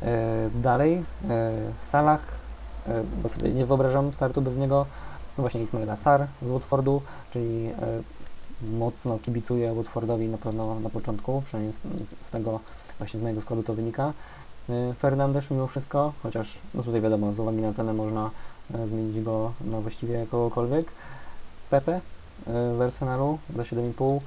E, 0.01 0.49
dalej, 0.55 1.03
e, 1.29 1.51
Salah, 1.79 2.21
e, 2.87 3.03
bo 3.23 3.29
sobie 3.29 3.53
nie 3.53 3.65
wyobrażam 3.65 4.13
startu 4.13 4.41
bez 4.41 4.57
niego. 4.57 4.85
No 5.37 5.41
właśnie 5.41 5.61
Ismaila 5.61 5.95
Sar 5.95 6.27
z 6.41 6.49
Watfordu, 6.49 7.01
czyli 7.31 7.69
mocno 8.61 9.19
kibicuję 9.19 9.73
Watfordowi 9.73 10.27
na 10.27 10.37
pewno 10.37 10.79
na 10.79 10.89
początku, 10.89 11.41
przynajmniej 11.45 11.73
z, 11.73 11.83
z 12.21 12.29
tego 12.29 12.59
właśnie 12.97 13.19
z 13.19 13.23
mojego 13.23 13.41
składu 13.41 13.63
to 13.63 13.73
wynika. 13.73 14.13
E, 14.69 14.93
Fernandes 14.93 15.51
mimo 15.51 15.67
wszystko, 15.67 16.13
chociaż 16.23 16.59
no 16.73 16.83
tutaj 16.83 17.01
wiadomo, 17.01 17.31
z 17.31 17.39
uwagi 17.39 17.57
na 17.57 17.73
cenę 17.73 17.93
można 17.93 18.31
zmienić 18.85 19.21
go 19.21 19.51
na 19.61 19.81
właściwie 19.81 20.25
kogokolwiek. 20.31 20.91
Pepe 21.69 22.01
z 22.47 22.81
Arsenalu 22.81 23.39
za 23.55 23.63
7,5 23.63 24.19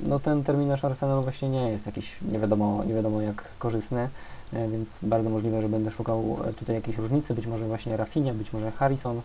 no 0.00 0.20
ten 0.20 0.44
terminarz 0.44 0.84
Arsenalu 0.84 1.22
właśnie 1.22 1.48
nie 1.48 1.70
jest 1.70 1.86
jakiś 1.86 2.16
nie 2.30 2.38
wiadomo, 2.38 2.84
nie 2.84 2.94
wiadomo 2.94 3.20
jak 3.20 3.44
korzystny, 3.58 4.08
e, 4.52 4.68
więc 4.68 5.00
bardzo 5.02 5.30
możliwe, 5.30 5.60
że 5.60 5.68
będę 5.68 5.90
szukał 5.90 6.36
e, 6.44 6.54
tutaj 6.54 6.76
jakiejś 6.76 6.98
różnicy, 6.98 7.34
być 7.34 7.46
może 7.46 7.66
właśnie 7.66 7.96
Rafinha, 7.96 8.34
być 8.34 8.52
może 8.52 8.70
Harrison, 8.70 9.20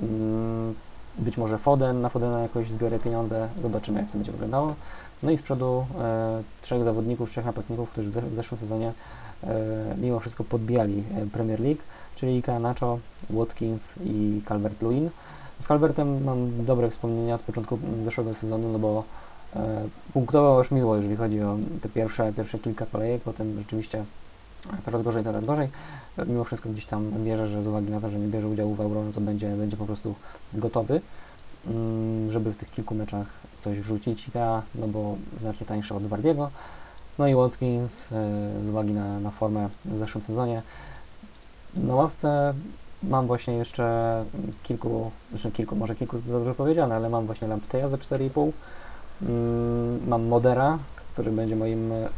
mm, 0.00 0.74
być 1.18 1.38
może 1.38 1.58
Foden, 1.58 2.00
na 2.00 2.08
Fodena 2.08 2.40
jakoś 2.40 2.68
zbiorę 2.68 2.98
pieniądze, 2.98 3.48
zobaczymy 3.62 4.00
jak 4.00 4.10
to 4.10 4.14
będzie 4.18 4.32
wyglądało. 4.32 4.74
No 5.22 5.30
i 5.30 5.36
z 5.36 5.42
przodu 5.42 5.86
e, 6.00 6.42
trzech 6.62 6.84
zawodników, 6.84 7.30
trzech 7.30 7.44
napastników, 7.44 7.90
którzy 7.90 8.10
w 8.10 8.12
ze- 8.12 8.22
w 8.22 8.34
zeszłym 8.34 8.58
sezonie 8.58 8.92
e, 9.44 9.54
mimo 9.98 10.20
wszystko 10.20 10.44
podbijali 10.44 11.04
e, 11.14 11.26
Premier 11.26 11.60
League, 11.60 11.80
czyli 12.14 12.42
Nacho, 12.60 12.98
Watkins 13.30 13.94
i 14.04 14.42
Calvert-Lewin. 14.48 15.08
Z 15.58 15.66
Calvertem 15.66 16.24
mam 16.24 16.64
dobre 16.64 16.90
wspomnienia 16.90 17.36
z 17.36 17.42
początku 17.42 17.74
mm, 17.74 18.04
zeszłego 18.04 18.34
sezonu, 18.34 18.72
no 18.72 18.78
bo 18.78 19.04
punktował 20.12 20.60
aż 20.60 20.70
miło, 20.70 20.96
jeżeli 20.96 21.16
chodzi 21.16 21.42
o 21.42 21.56
te 21.80 21.88
pierwsze, 21.88 22.32
pierwsze 22.32 22.58
kilka 22.58 22.86
kolejek, 22.86 23.22
potem 23.22 23.58
rzeczywiście 23.58 24.04
coraz 24.82 25.02
gorzej, 25.02 25.24
coraz 25.24 25.44
gorzej. 25.44 25.68
E, 26.18 26.26
Mimo 26.26 26.44
wszystko 26.44 26.68
gdzieś 26.68 26.86
tam 26.86 27.24
wierzę, 27.24 27.46
że 27.46 27.62
z 27.62 27.66
uwagi 27.66 27.90
na 27.90 28.00
to, 28.00 28.08
że 28.08 28.18
nie 28.18 28.28
bierze 28.28 28.48
udziału 28.48 28.74
w 28.74 28.80
Euro, 28.80 29.02
no 29.02 29.12
to 29.12 29.20
będzie, 29.20 29.56
będzie 29.56 29.76
po 29.76 29.86
prostu 29.86 30.14
gotowy, 30.54 31.00
mm, 31.66 32.30
żeby 32.30 32.52
w 32.52 32.56
tych 32.56 32.70
kilku 32.70 32.94
meczach 32.94 33.26
coś 33.60 33.80
wrzucić. 33.80 34.30
Ja, 34.34 34.62
no 34.74 34.88
bo 34.88 35.16
znacznie 35.36 35.66
tańszy 35.66 35.94
od 35.94 36.06
Wardiego. 36.06 36.50
No 37.18 37.28
i 37.28 37.34
Watkins 37.34 38.12
e, 38.12 38.30
z 38.64 38.68
uwagi 38.68 38.92
na, 38.92 39.20
na 39.20 39.30
formę 39.30 39.68
w 39.84 39.96
zeszłym 39.98 40.22
sezonie. 40.22 40.62
Na 41.74 41.94
ławce 41.94 42.54
mam 43.02 43.26
właśnie 43.26 43.54
jeszcze 43.54 44.24
kilku, 44.62 45.10
znaczy 45.32 45.52
kilku, 45.52 45.76
może 45.76 45.94
kilku 45.94 46.18
to 46.18 46.32
dobrze 46.32 46.54
powiedziane, 46.54 46.94
ale 46.94 47.08
mam 47.08 47.26
właśnie 47.26 47.48
Lampteja 47.48 47.88
za 47.88 47.96
4,5. 47.96 48.52
Mm, 49.22 50.08
Mam 50.08 50.26
Modera, 50.26 50.78
który 51.12 51.30
będzie 51.32 51.56
moim 51.56 51.92
e, 51.92 52.08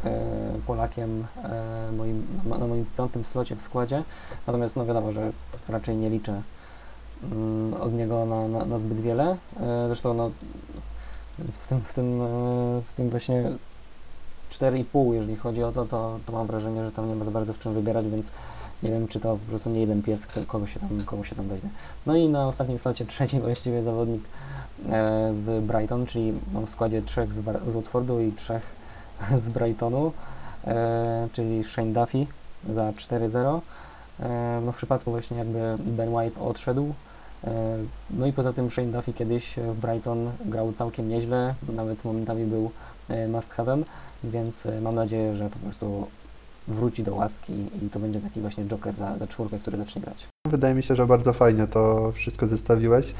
Polakiem 0.67 1.25
e, 1.43 1.91
moim, 1.97 2.27
na, 2.45 2.67
moim 2.67 2.85
piątym 2.97 3.23
slocie 3.23 3.55
w 3.55 3.61
składzie. 3.61 4.03
Natomiast 4.47 4.75
no 4.75 4.85
wiadomo, 4.85 5.11
że 5.11 5.31
raczej 5.69 5.97
nie 5.97 6.09
liczę 6.09 6.41
mm, 7.23 7.73
od 7.73 7.93
niego 7.93 8.25
na, 8.25 8.47
na, 8.47 8.65
na 8.65 8.77
zbyt 8.77 9.01
wiele. 9.01 9.37
E, 9.59 9.85
zresztą 9.85 10.13
no, 10.13 10.31
w 11.39 11.67
tym, 11.67 11.81
w 11.81 11.93
tym, 11.93 12.21
e, 12.21 12.25
w 12.87 12.93
tym 12.93 13.09
właśnie 13.09 13.51
4,5 14.51 15.13
jeżeli 15.13 15.35
chodzi 15.35 15.63
o 15.63 15.71
to, 15.71 15.85
to, 15.85 16.19
to 16.25 16.31
mam 16.31 16.47
wrażenie, 16.47 16.85
że 16.85 16.91
tam 16.91 17.09
nie 17.09 17.15
ma 17.15 17.25
za 17.25 17.31
bardzo 17.31 17.53
w 17.53 17.59
czym 17.59 17.73
wybierać, 17.73 18.07
więc 18.07 18.31
nie 18.83 18.91
wiem, 18.91 19.07
czy 19.07 19.19
to 19.19 19.31
po 19.31 19.49
prostu 19.49 19.69
nie 19.69 19.79
jeden 19.79 20.01
pies, 20.01 20.27
kogo 20.47 20.67
się 20.67 20.79
tam, 20.79 21.03
kogo 21.05 21.23
się 21.23 21.35
tam 21.35 21.47
weźmie. 21.47 21.69
No 22.05 22.15
i 22.15 22.29
na 22.29 22.47
ostatnim 22.47 22.79
slocie 22.79 23.05
trzeci 23.05 23.39
właściwie 23.39 23.81
zawodnik 23.81 24.21
e, 24.89 25.33
z 25.33 25.65
Brighton, 25.65 26.05
czyli 26.05 26.33
mam 26.53 26.65
w 26.65 26.69
składzie 26.69 27.01
trzech 27.01 27.33
z, 27.33 27.43
z 27.67 27.73
Watfordu 27.73 28.21
i 28.21 28.31
trzech 28.31 28.75
z 29.43 29.49
Brightonu, 29.49 30.11
e, 30.67 31.27
czyli 31.31 31.63
Shane 31.63 31.93
Duffy 31.93 32.25
za 32.69 32.91
4-0. 32.91 33.59
E, 34.19 34.61
no 34.65 34.71
w 34.71 34.77
przypadku 34.77 35.11
właśnie 35.11 35.37
jakby 35.37 35.75
Ben 35.79 36.13
White 36.13 36.41
odszedł. 36.41 36.93
E, 37.43 37.77
no 38.09 38.25
i 38.25 38.33
poza 38.33 38.53
tym 38.53 38.71
Shane 38.71 38.91
Duffy 38.91 39.13
kiedyś 39.13 39.55
w 39.55 39.75
Brighton 39.75 40.31
grał 40.45 40.73
całkiem 40.73 41.09
nieźle, 41.09 41.55
nawet 41.69 42.05
momentami 42.05 42.45
był 42.45 42.71
e, 43.09 43.27
must 43.27 43.53
have'em, 43.53 43.83
więc 44.23 44.65
e, 44.65 44.81
mam 44.81 44.95
nadzieję, 44.95 45.35
że 45.35 45.49
po 45.49 45.59
prostu 45.59 46.07
wróci 46.67 47.03
do 47.03 47.15
łaski 47.15 47.53
i 47.81 47.89
to 47.89 47.99
będzie 47.99 48.19
taki 48.19 48.41
właśnie 48.41 48.65
joker 48.65 48.95
za, 48.95 49.17
za 49.17 49.27
czwórkę, 49.27 49.59
który 49.59 49.77
zacznie 49.77 50.01
grać. 50.01 50.27
Wydaje 50.47 50.75
mi 50.75 50.83
się, 50.83 50.95
że 50.95 51.05
bardzo 51.05 51.33
fajnie 51.33 51.67
to 51.67 52.11
wszystko 52.11 52.47
zestawiłeś. 52.47 53.13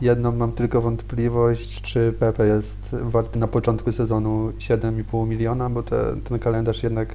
Jedną 0.00 0.32
mam 0.32 0.52
tylko 0.52 0.80
wątpliwość, 0.80 1.82
czy 1.82 2.14
Pepe 2.18 2.46
jest 2.46 2.88
warty 2.92 3.38
na 3.38 3.48
początku 3.48 3.92
sezonu 3.92 4.50
7,5 4.50 5.28
miliona, 5.28 5.70
bo 5.70 5.82
te, 5.82 6.14
ten 6.28 6.38
kalendarz 6.38 6.82
jednak 6.82 7.14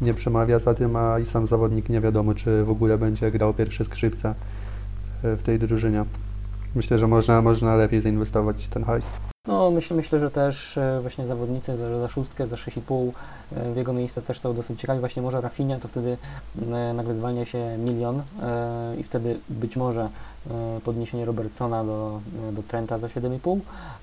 nie 0.00 0.14
przemawia 0.14 0.58
za 0.58 0.74
tym, 0.74 0.96
a 0.96 1.18
i 1.18 1.24
sam 1.24 1.46
zawodnik 1.46 1.88
nie 1.88 2.00
wiadomo, 2.00 2.34
czy 2.34 2.64
w 2.64 2.70
ogóle 2.70 2.98
będzie 2.98 3.30
grał 3.30 3.54
pierwsze 3.54 3.84
skrzypce 3.84 4.34
e, 5.24 5.36
w 5.36 5.42
tej 5.42 5.58
drużynie. 5.58 6.04
Myślę, 6.74 6.98
że 6.98 7.06
można, 7.06 7.42
można 7.42 7.76
lepiej 7.76 8.00
zainwestować 8.00 8.66
ten 8.66 8.84
hajs. 8.84 9.06
No, 9.46 9.70
myślę, 9.70 9.96
myślę, 9.96 10.20
że 10.20 10.30
też 10.30 10.78
e, 10.78 10.98
właśnie 11.00 11.26
zawodnicy 11.26 11.76
za, 11.76 12.00
za 12.00 12.08
szóstkę, 12.08 12.46
za 12.46 12.56
6,5 12.56 13.10
e, 13.56 13.72
w 13.72 13.76
jego 13.76 13.92
miejsce 13.92 14.22
też 14.22 14.40
są 14.40 14.54
dosyć 14.54 14.80
ciekawi. 14.80 15.00
Właśnie 15.00 15.22
może 15.22 15.40
Rafinha 15.40 15.78
to 15.78 15.88
wtedy 15.88 16.16
e, 16.72 16.94
nagle 16.94 17.14
zwalnia 17.14 17.44
się 17.44 17.78
milion 17.78 18.22
i 18.98 19.02
wtedy 19.02 19.38
być 19.48 19.76
może 19.76 20.08
podniesienie 20.84 21.24
Robertsona 21.24 21.84
do, 21.84 22.20
do 22.52 22.62
Trenta 22.62 22.98
za 22.98 23.06
7,5 23.06 23.60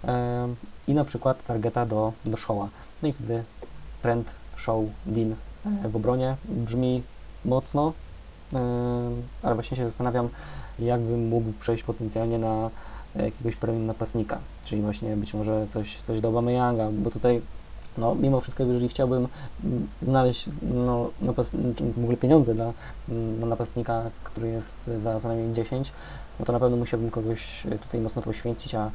e, 0.07 0.47
i 0.87 0.93
na 0.93 1.03
przykład 1.05 1.43
Targeta 1.43 1.85
do, 1.85 2.13
do 2.25 2.37
Shawa. 2.37 2.67
No 3.01 3.07
i 3.07 3.13
wtedy 3.13 3.43
Trent, 4.01 4.35
Shaw, 4.57 4.79
Dean 5.05 5.35
e, 5.85 5.89
w 5.89 5.95
obronie 5.95 6.35
brzmi 6.45 7.03
mocno, 7.45 7.93
ale 9.43 9.55
właśnie 9.55 9.77
się 9.77 9.85
zastanawiam, 9.85 10.29
jakbym 10.79 11.27
mógł 11.27 11.51
przejść 11.59 11.83
potencjalnie 11.83 12.39
na 12.39 12.69
jakiegoś 13.15 13.55
premium 13.55 13.85
napastnika, 13.85 14.39
czyli 14.65 14.81
właśnie 14.81 15.17
być 15.17 15.33
może 15.33 15.67
coś, 15.69 15.97
coś 15.97 16.21
do 16.21 16.27
Aubameyanga, 16.27 16.89
bo 16.91 17.11
tutaj 17.11 17.41
no, 17.97 18.15
mimo 18.15 18.41
wszystko, 18.41 18.63
jeżeli 18.63 18.89
chciałbym 18.89 19.27
znaleźć 20.01 20.49
no, 20.61 21.09
napas- 21.21 21.73
w 21.95 21.99
ogóle 21.99 22.17
pieniądze 22.17 22.55
dla 22.55 22.73
na 23.39 23.45
napastnika, 23.45 24.01
który 24.23 24.47
jest 24.47 24.89
za 24.97 25.19
co 25.19 25.27
najmniej 25.27 25.53
10, 25.53 25.91
no 26.39 26.45
to 26.45 26.53
na 26.53 26.59
pewno 26.59 26.77
musiałbym 26.77 27.09
kogoś 27.09 27.63
tutaj 27.81 28.01
mocno 28.01 28.21
poświęcić, 28.21 28.75
a 28.75 28.85
e, 28.85 28.91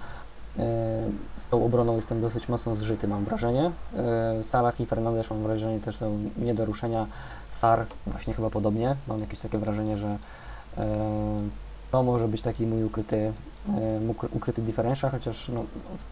z 1.36 1.48
tą 1.48 1.64
obroną 1.64 1.96
jestem 1.96 2.20
dosyć 2.20 2.48
mocno 2.48 2.74
zżyty, 2.74 3.08
mam 3.08 3.24
wrażenie. 3.24 3.70
E, 3.96 4.44
Salah 4.44 4.80
i 4.80 4.86
Fernandes 4.86 5.30
mam 5.30 5.42
wrażenie 5.42 5.80
też 5.80 5.96
są 5.96 6.18
nie 6.36 6.54
do 6.54 6.64
ruszenia. 6.64 7.06
Sar 7.48 7.86
właśnie 8.06 8.34
chyba 8.34 8.50
podobnie. 8.50 8.96
Mam 9.08 9.20
jakieś 9.20 9.38
takie 9.38 9.58
wrażenie, 9.58 9.96
że 9.96 10.18
e, 10.78 10.88
to 11.90 12.02
może 12.02 12.28
być 12.28 12.42
taki 12.42 12.66
mój 12.66 12.84
ukryty, 12.84 13.16
e, 13.68 14.00
ukry- 14.08 14.28
ukryty 14.32 14.62
differential, 14.62 15.10
chociaż 15.10 15.48
no, 15.48 15.64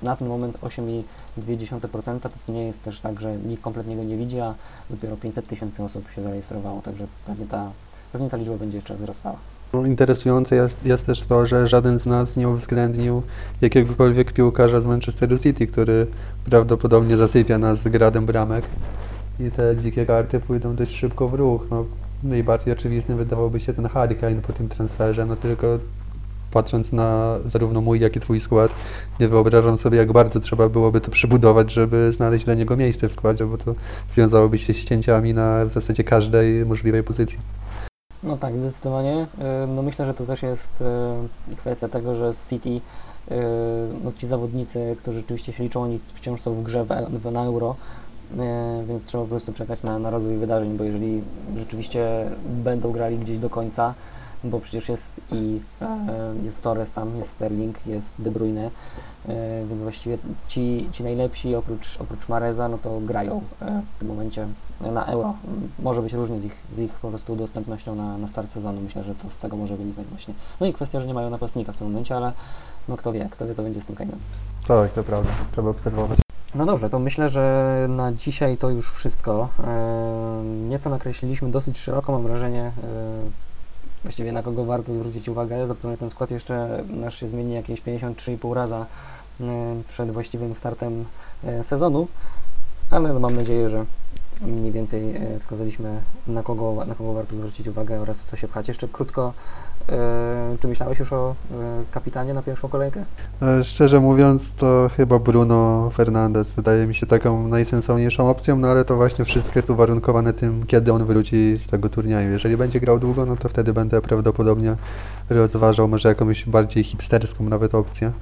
na 0.02 0.16
ten 0.16 0.28
moment 0.28 0.58
8,2% 0.62 2.20
to 2.46 2.52
nie 2.52 2.66
jest 2.66 2.82
też 2.82 3.00
tak, 3.00 3.20
że 3.20 3.36
nikt 3.36 3.62
kompletnie 3.62 3.96
go 3.96 4.04
nie 4.04 4.16
widzi, 4.16 4.40
a 4.40 4.54
dopiero 4.90 5.16
500 5.16 5.46
tysięcy 5.46 5.82
osób 5.82 6.10
się 6.10 6.22
zarejestrowało, 6.22 6.82
także 6.82 7.06
pewnie 7.26 7.46
ta, 7.46 7.70
pewnie 8.12 8.30
ta 8.30 8.36
liczba 8.36 8.56
będzie 8.56 8.78
jeszcze 8.78 8.94
wzrastała. 8.94 9.36
No, 9.72 9.86
Interesujące 9.86 10.56
jest, 10.56 10.86
jest 10.86 11.06
też 11.06 11.22
to, 11.22 11.46
że 11.46 11.68
żaden 11.68 11.98
z 11.98 12.06
nas 12.06 12.36
nie 12.36 12.48
uwzględnił 12.48 13.22
jakiegokolwiek 13.60 14.32
piłkarza 14.32 14.80
z 14.80 14.86
Manchesteru 14.86 15.38
City, 15.38 15.66
który 15.66 16.06
prawdopodobnie 16.44 17.16
zasypia 17.16 17.58
nas 17.58 17.88
gradem 17.88 18.26
bramek. 18.26 18.64
I 19.40 19.50
te 19.50 19.76
dzikie 19.76 20.06
karty 20.06 20.40
pójdą 20.40 20.76
dość 20.76 20.96
szybko 20.96 21.28
w 21.28 21.34
ruch. 21.34 21.66
No, 21.70 21.84
najbardziej 22.26 22.72
oczywistym 22.72 23.16
wydawałby 23.16 23.60
się 23.60 23.74
ten 23.74 23.88
Harry 23.88 24.14
Kane 24.14 24.42
po 24.42 24.52
tym 24.52 24.68
transferze, 24.68 25.26
no 25.26 25.36
tylko 25.36 25.78
patrząc 26.50 26.92
na 26.92 27.38
zarówno 27.44 27.80
mój, 27.80 28.00
jak 28.00 28.16
i 28.16 28.20
twój 28.20 28.40
skład, 28.40 28.70
nie 29.20 29.28
wyobrażam 29.28 29.76
sobie, 29.76 29.98
jak 29.98 30.12
bardzo 30.12 30.40
trzeba 30.40 30.68
byłoby 30.68 31.00
to 31.00 31.10
przybudować, 31.10 31.72
żeby 31.72 32.12
znaleźć 32.12 32.44
dla 32.44 32.54
niego 32.54 32.76
miejsce 32.76 33.08
w 33.08 33.12
składzie, 33.12 33.46
bo 33.46 33.58
to 33.58 33.74
wiązałoby 34.16 34.58
się 34.58 34.74
z 34.74 34.84
cięciami 34.84 35.34
na 35.34 35.64
w 35.64 35.70
zasadzie 35.70 36.04
każdej 36.04 36.66
możliwej 36.66 37.02
pozycji. 37.02 37.38
No 38.22 38.36
tak, 38.36 38.58
zdecydowanie. 38.58 39.26
No 39.74 39.82
myślę, 39.82 40.04
że 40.04 40.14
to 40.14 40.26
też 40.26 40.42
jest 40.42 40.84
kwestia 41.56 41.88
tego, 41.88 42.14
że 42.14 42.30
City 42.48 42.80
no 44.04 44.12
ci 44.12 44.26
zawodnicy, 44.26 44.96
którzy 44.98 45.18
rzeczywiście 45.18 45.52
się 45.52 45.62
liczą, 45.62 45.82
oni 45.82 46.00
wciąż 46.14 46.40
są 46.40 46.54
w 46.54 46.62
grze 46.62 46.86
na 47.32 47.44
euro, 47.44 47.76
więc 48.86 49.06
trzeba 49.06 49.24
po 49.24 49.30
prostu 49.30 49.52
czekać 49.52 49.82
na, 49.82 49.98
na 49.98 50.10
rozwój 50.10 50.36
wydarzeń, 50.36 50.76
bo 50.76 50.84
jeżeli 50.84 51.22
rzeczywiście 51.56 52.30
będą 52.64 52.92
grali 52.92 53.18
gdzieś 53.18 53.38
do 53.38 53.50
końca, 53.50 53.94
bo 54.44 54.60
przecież 54.60 54.88
jest 54.88 55.20
i 55.32 55.60
e, 55.82 56.34
jest 56.42 56.62
Torres 56.62 56.92
tam, 56.92 57.16
jest 57.16 57.30
Sterling, 57.30 57.86
jest 57.86 58.22
De 58.22 58.30
Bruyne, 58.30 58.70
e, 59.28 59.66
więc 59.68 59.82
właściwie 59.82 60.18
ci, 60.48 60.88
ci 60.92 61.02
najlepsi 61.04 61.54
oprócz, 61.54 62.00
oprócz 62.00 62.28
Mareza, 62.28 62.68
no 62.68 62.78
to 62.78 63.00
grają 63.00 63.40
e, 63.62 63.82
w 63.96 63.98
tym 63.98 64.08
momencie 64.08 64.48
na 64.80 65.06
euro. 65.06 65.34
Może 65.78 66.02
być 66.02 66.12
różnie 66.12 66.38
z 66.38 66.44
ich, 66.44 66.62
z 66.70 66.78
ich 66.78 66.92
po 66.92 67.08
prostu 67.08 67.36
dostępnością 67.36 67.94
na, 67.94 68.18
na 68.18 68.28
start 68.28 68.52
sezonu. 68.52 68.80
Myślę, 68.80 69.02
że 69.02 69.14
to 69.14 69.30
z 69.30 69.38
tego 69.38 69.56
może 69.56 69.76
wynikać 69.76 70.06
właśnie. 70.06 70.34
No 70.60 70.66
i 70.66 70.72
kwestia, 70.72 71.00
że 71.00 71.06
nie 71.06 71.14
mają 71.14 71.30
napastnika 71.30 71.72
w 71.72 71.76
tym 71.76 71.86
momencie, 71.86 72.16
ale 72.16 72.32
no 72.88 72.96
kto 72.96 73.12
wie, 73.12 73.28
kto 73.30 73.46
wie 73.46 73.54
co 73.54 73.62
będzie 73.62 73.80
z 73.80 73.86
tym 73.86 73.96
Kane'em. 73.96 74.16
Tak, 74.68 74.92
to 74.92 75.04
prawda. 75.04 75.30
Trzeba 75.52 75.70
obserwować. 75.70 76.25
No 76.56 76.66
dobrze, 76.66 76.90
to 76.90 76.98
myślę, 76.98 77.28
że 77.28 77.86
na 77.88 78.12
dzisiaj 78.12 78.56
to 78.56 78.70
już 78.70 78.92
wszystko. 78.92 79.48
E, 79.64 80.42
Nieco 80.68 80.90
nakreśliliśmy 80.90 81.50
dosyć 81.50 81.78
szeroko, 81.78 82.12
mam 82.12 82.22
wrażenie, 82.22 82.62
e, 82.62 82.72
właściwie 84.02 84.32
na 84.32 84.42
kogo 84.42 84.64
warto 84.64 84.94
zwrócić 84.94 85.28
uwagę. 85.28 85.66
Zapewne 85.66 85.96
ten 85.96 86.10
skład 86.10 86.30
jeszcze 86.30 86.84
nasz 86.88 87.20
się 87.20 87.26
zmieni 87.26 87.54
jakieś 87.54 87.82
53,5 87.82 88.54
raza 88.54 88.86
e, 89.40 89.44
przed 89.88 90.10
właściwym 90.10 90.54
startem 90.54 91.04
sezonu, 91.62 92.08
ale 92.90 93.12
no 93.12 93.20
mam 93.20 93.36
nadzieję, 93.36 93.68
że 93.68 93.84
mniej 94.42 94.72
więcej 94.72 95.20
wskazaliśmy 95.40 96.00
na 96.26 96.42
kogo, 96.42 96.84
na 96.84 96.94
kogo 96.94 97.12
warto 97.12 97.36
zwrócić 97.36 97.68
uwagę 97.68 98.00
oraz 98.00 98.20
w 98.20 98.24
co 98.24 98.36
się 98.36 98.48
pchać. 98.48 98.68
Jeszcze 98.68 98.88
krótko, 98.88 99.32
czy 100.60 100.68
myślałeś 100.68 100.98
już 100.98 101.12
o 101.12 101.34
e, 101.50 101.54
kapitanie 101.90 102.34
na 102.34 102.42
pierwszą 102.42 102.68
kolejkę? 102.68 103.04
E, 103.42 103.64
Szczerze 103.64 104.00
mówiąc, 104.00 104.52
to 104.52 104.90
chyba 104.96 105.18
Bruno 105.18 105.90
Fernandes 105.90 106.52
wydaje 106.52 106.86
mi 106.86 106.94
się 106.94 107.06
taką 107.06 107.48
najsensowniejszą 107.48 108.30
opcją, 108.30 108.56
no 108.56 108.68
ale 108.68 108.84
to 108.84 108.96
właśnie 108.96 109.24
wszystko 109.24 109.58
jest 109.58 109.70
uwarunkowane 109.70 110.32
tym, 110.32 110.66
kiedy 110.66 110.92
on 110.92 111.04
wróci 111.04 111.56
z 111.56 111.66
tego 111.68 111.88
turnieju. 111.88 112.32
Jeżeli 112.32 112.56
będzie 112.56 112.80
grał 112.80 112.98
długo, 112.98 113.26
no 113.26 113.36
to 113.36 113.48
wtedy 113.48 113.72
będę 113.72 114.00
prawdopodobnie 114.00 114.76
rozważał 115.30 115.88
może 115.88 116.08
jakąś 116.08 116.44
bardziej 116.44 116.84
hipsterską 116.84 117.44
nawet 117.44 117.74
opcję. 117.74 118.12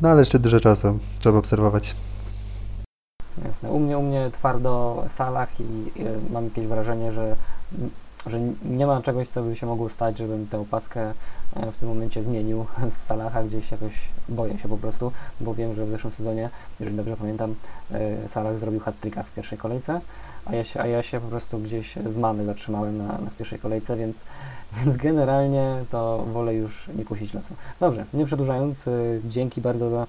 No 0.00 0.08
ale 0.08 0.20
jeszcze 0.20 0.38
dużo 0.38 0.60
czasu, 0.60 0.98
trzeba 1.18 1.38
obserwować. 1.38 1.94
Jasne. 3.44 3.68
U 3.68 3.78
mnie, 3.78 3.98
u 3.98 4.02
mnie 4.02 4.30
twardo 4.32 5.04
Salah 5.08 5.60
i 5.60 6.00
y, 6.00 6.32
mam 6.32 6.44
jakieś 6.44 6.66
wrażenie, 6.66 7.12
że, 7.12 7.36
że 8.26 8.40
nie 8.64 8.86
ma 8.86 9.02
czegoś, 9.02 9.28
co 9.28 9.42
by 9.42 9.56
się 9.56 9.66
mogło 9.66 9.88
stać, 9.88 10.18
żebym 10.18 10.46
tę 10.46 10.60
opaskę 10.60 11.12
e, 11.56 11.72
w 11.72 11.76
tym 11.76 11.88
momencie 11.88 12.22
zmienił 12.22 12.66
z 12.88 12.96
Salaha 12.96 13.42
gdzieś 13.42 13.70
jakoś 13.70 13.92
boję 14.28 14.58
się 14.58 14.68
po 14.68 14.76
prostu, 14.76 15.12
bo 15.40 15.54
wiem, 15.54 15.72
że 15.72 15.86
w 15.86 15.90
zeszłym 15.90 16.12
sezonie, 16.12 16.50
jeżeli 16.80 16.96
dobrze 16.96 17.16
pamiętam, 17.16 17.54
e, 17.90 18.28
Salah 18.28 18.58
zrobił 18.58 18.80
hat-tricka 18.80 19.22
w 19.22 19.30
pierwszej 19.30 19.58
kolejce, 19.58 20.00
a 20.44 20.54
ja 20.54 20.64
się, 20.64 20.80
a 20.80 20.86
ja 20.86 21.02
się 21.02 21.20
po 21.20 21.28
prostu 21.28 21.58
gdzieś 21.58 21.94
z 22.06 22.16
many 22.16 22.44
zatrzymałem 22.44 22.98
na, 22.98 23.18
na 23.18 23.30
w 23.30 23.36
pierwszej 23.36 23.58
kolejce, 23.58 23.96
więc, 23.96 24.24
więc 24.76 24.96
generalnie 24.96 25.84
to 25.90 26.24
wolę 26.32 26.54
już 26.54 26.88
nie 26.96 27.04
kusić 27.04 27.34
losu. 27.34 27.54
Dobrze, 27.80 28.04
nie 28.14 28.24
przedłużając, 28.24 28.86
y, 28.86 29.20
dzięki 29.24 29.60
bardzo 29.60 29.90
za 29.90 30.06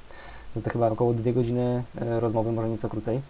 za 0.56 0.62
te 0.62 0.70
chyba 0.70 0.88
około 0.88 1.14
dwie 1.14 1.34
godziny 1.34 1.84
e, 2.02 2.20
rozmowy, 2.20 2.52
może 2.52 2.70
nieco 2.70 2.90
krócej. 2.90 3.22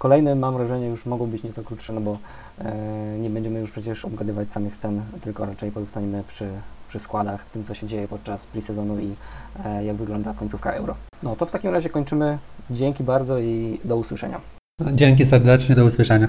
Kolejne 0.00 0.34
mam 0.34 0.54
wrażenie 0.54 0.86
już 0.86 1.06
mogą 1.06 1.26
być 1.26 1.42
nieco 1.42 1.62
krótsze, 1.62 1.92
no 1.92 2.00
bo 2.00 2.18
e, 2.58 3.18
nie 3.18 3.30
będziemy 3.30 3.60
już 3.60 3.70
przecież 3.70 4.04
obgadywać 4.04 4.50
samych 4.50 4.76
cen, 4.76 5.02
tylko 5.20 5.46
raczej 5.46 5.70
pozostaniemy 5.70 6.24
przy, 6.28 6.48
przy 6.88 6.98
składach, 6.98 7.44
tym 7.44 7.64
co 7.64 7.74
się 7.74 7.86
dzieje 7.86 8.08
podczas 8.08 8.46
pre-sezonu 8.46 8.98
i 8.98 9.14
e, 9.64 9.84
jak 9.84 9.96
wygląda 9.96 10.34
końcówka 10.34 10.72
euro. 10.72 10.94
No 11.22 11.36
to 11.36 11.46
w 11.46 11.50
takim 11.50 11.70
razie 11.70 11.90
kończymy. 11.90 12.38
Dzięki 12.70 13.04
bardzo 13.04 13.38
i 13.38 13.80
do 13.84 13.96
usłyszenia. 13.96 14.40
Dzięki 14.92 15.26
serdecznie, 15.26 15.74
do 15.74 15.84
usłyszenia. 15.84 16.28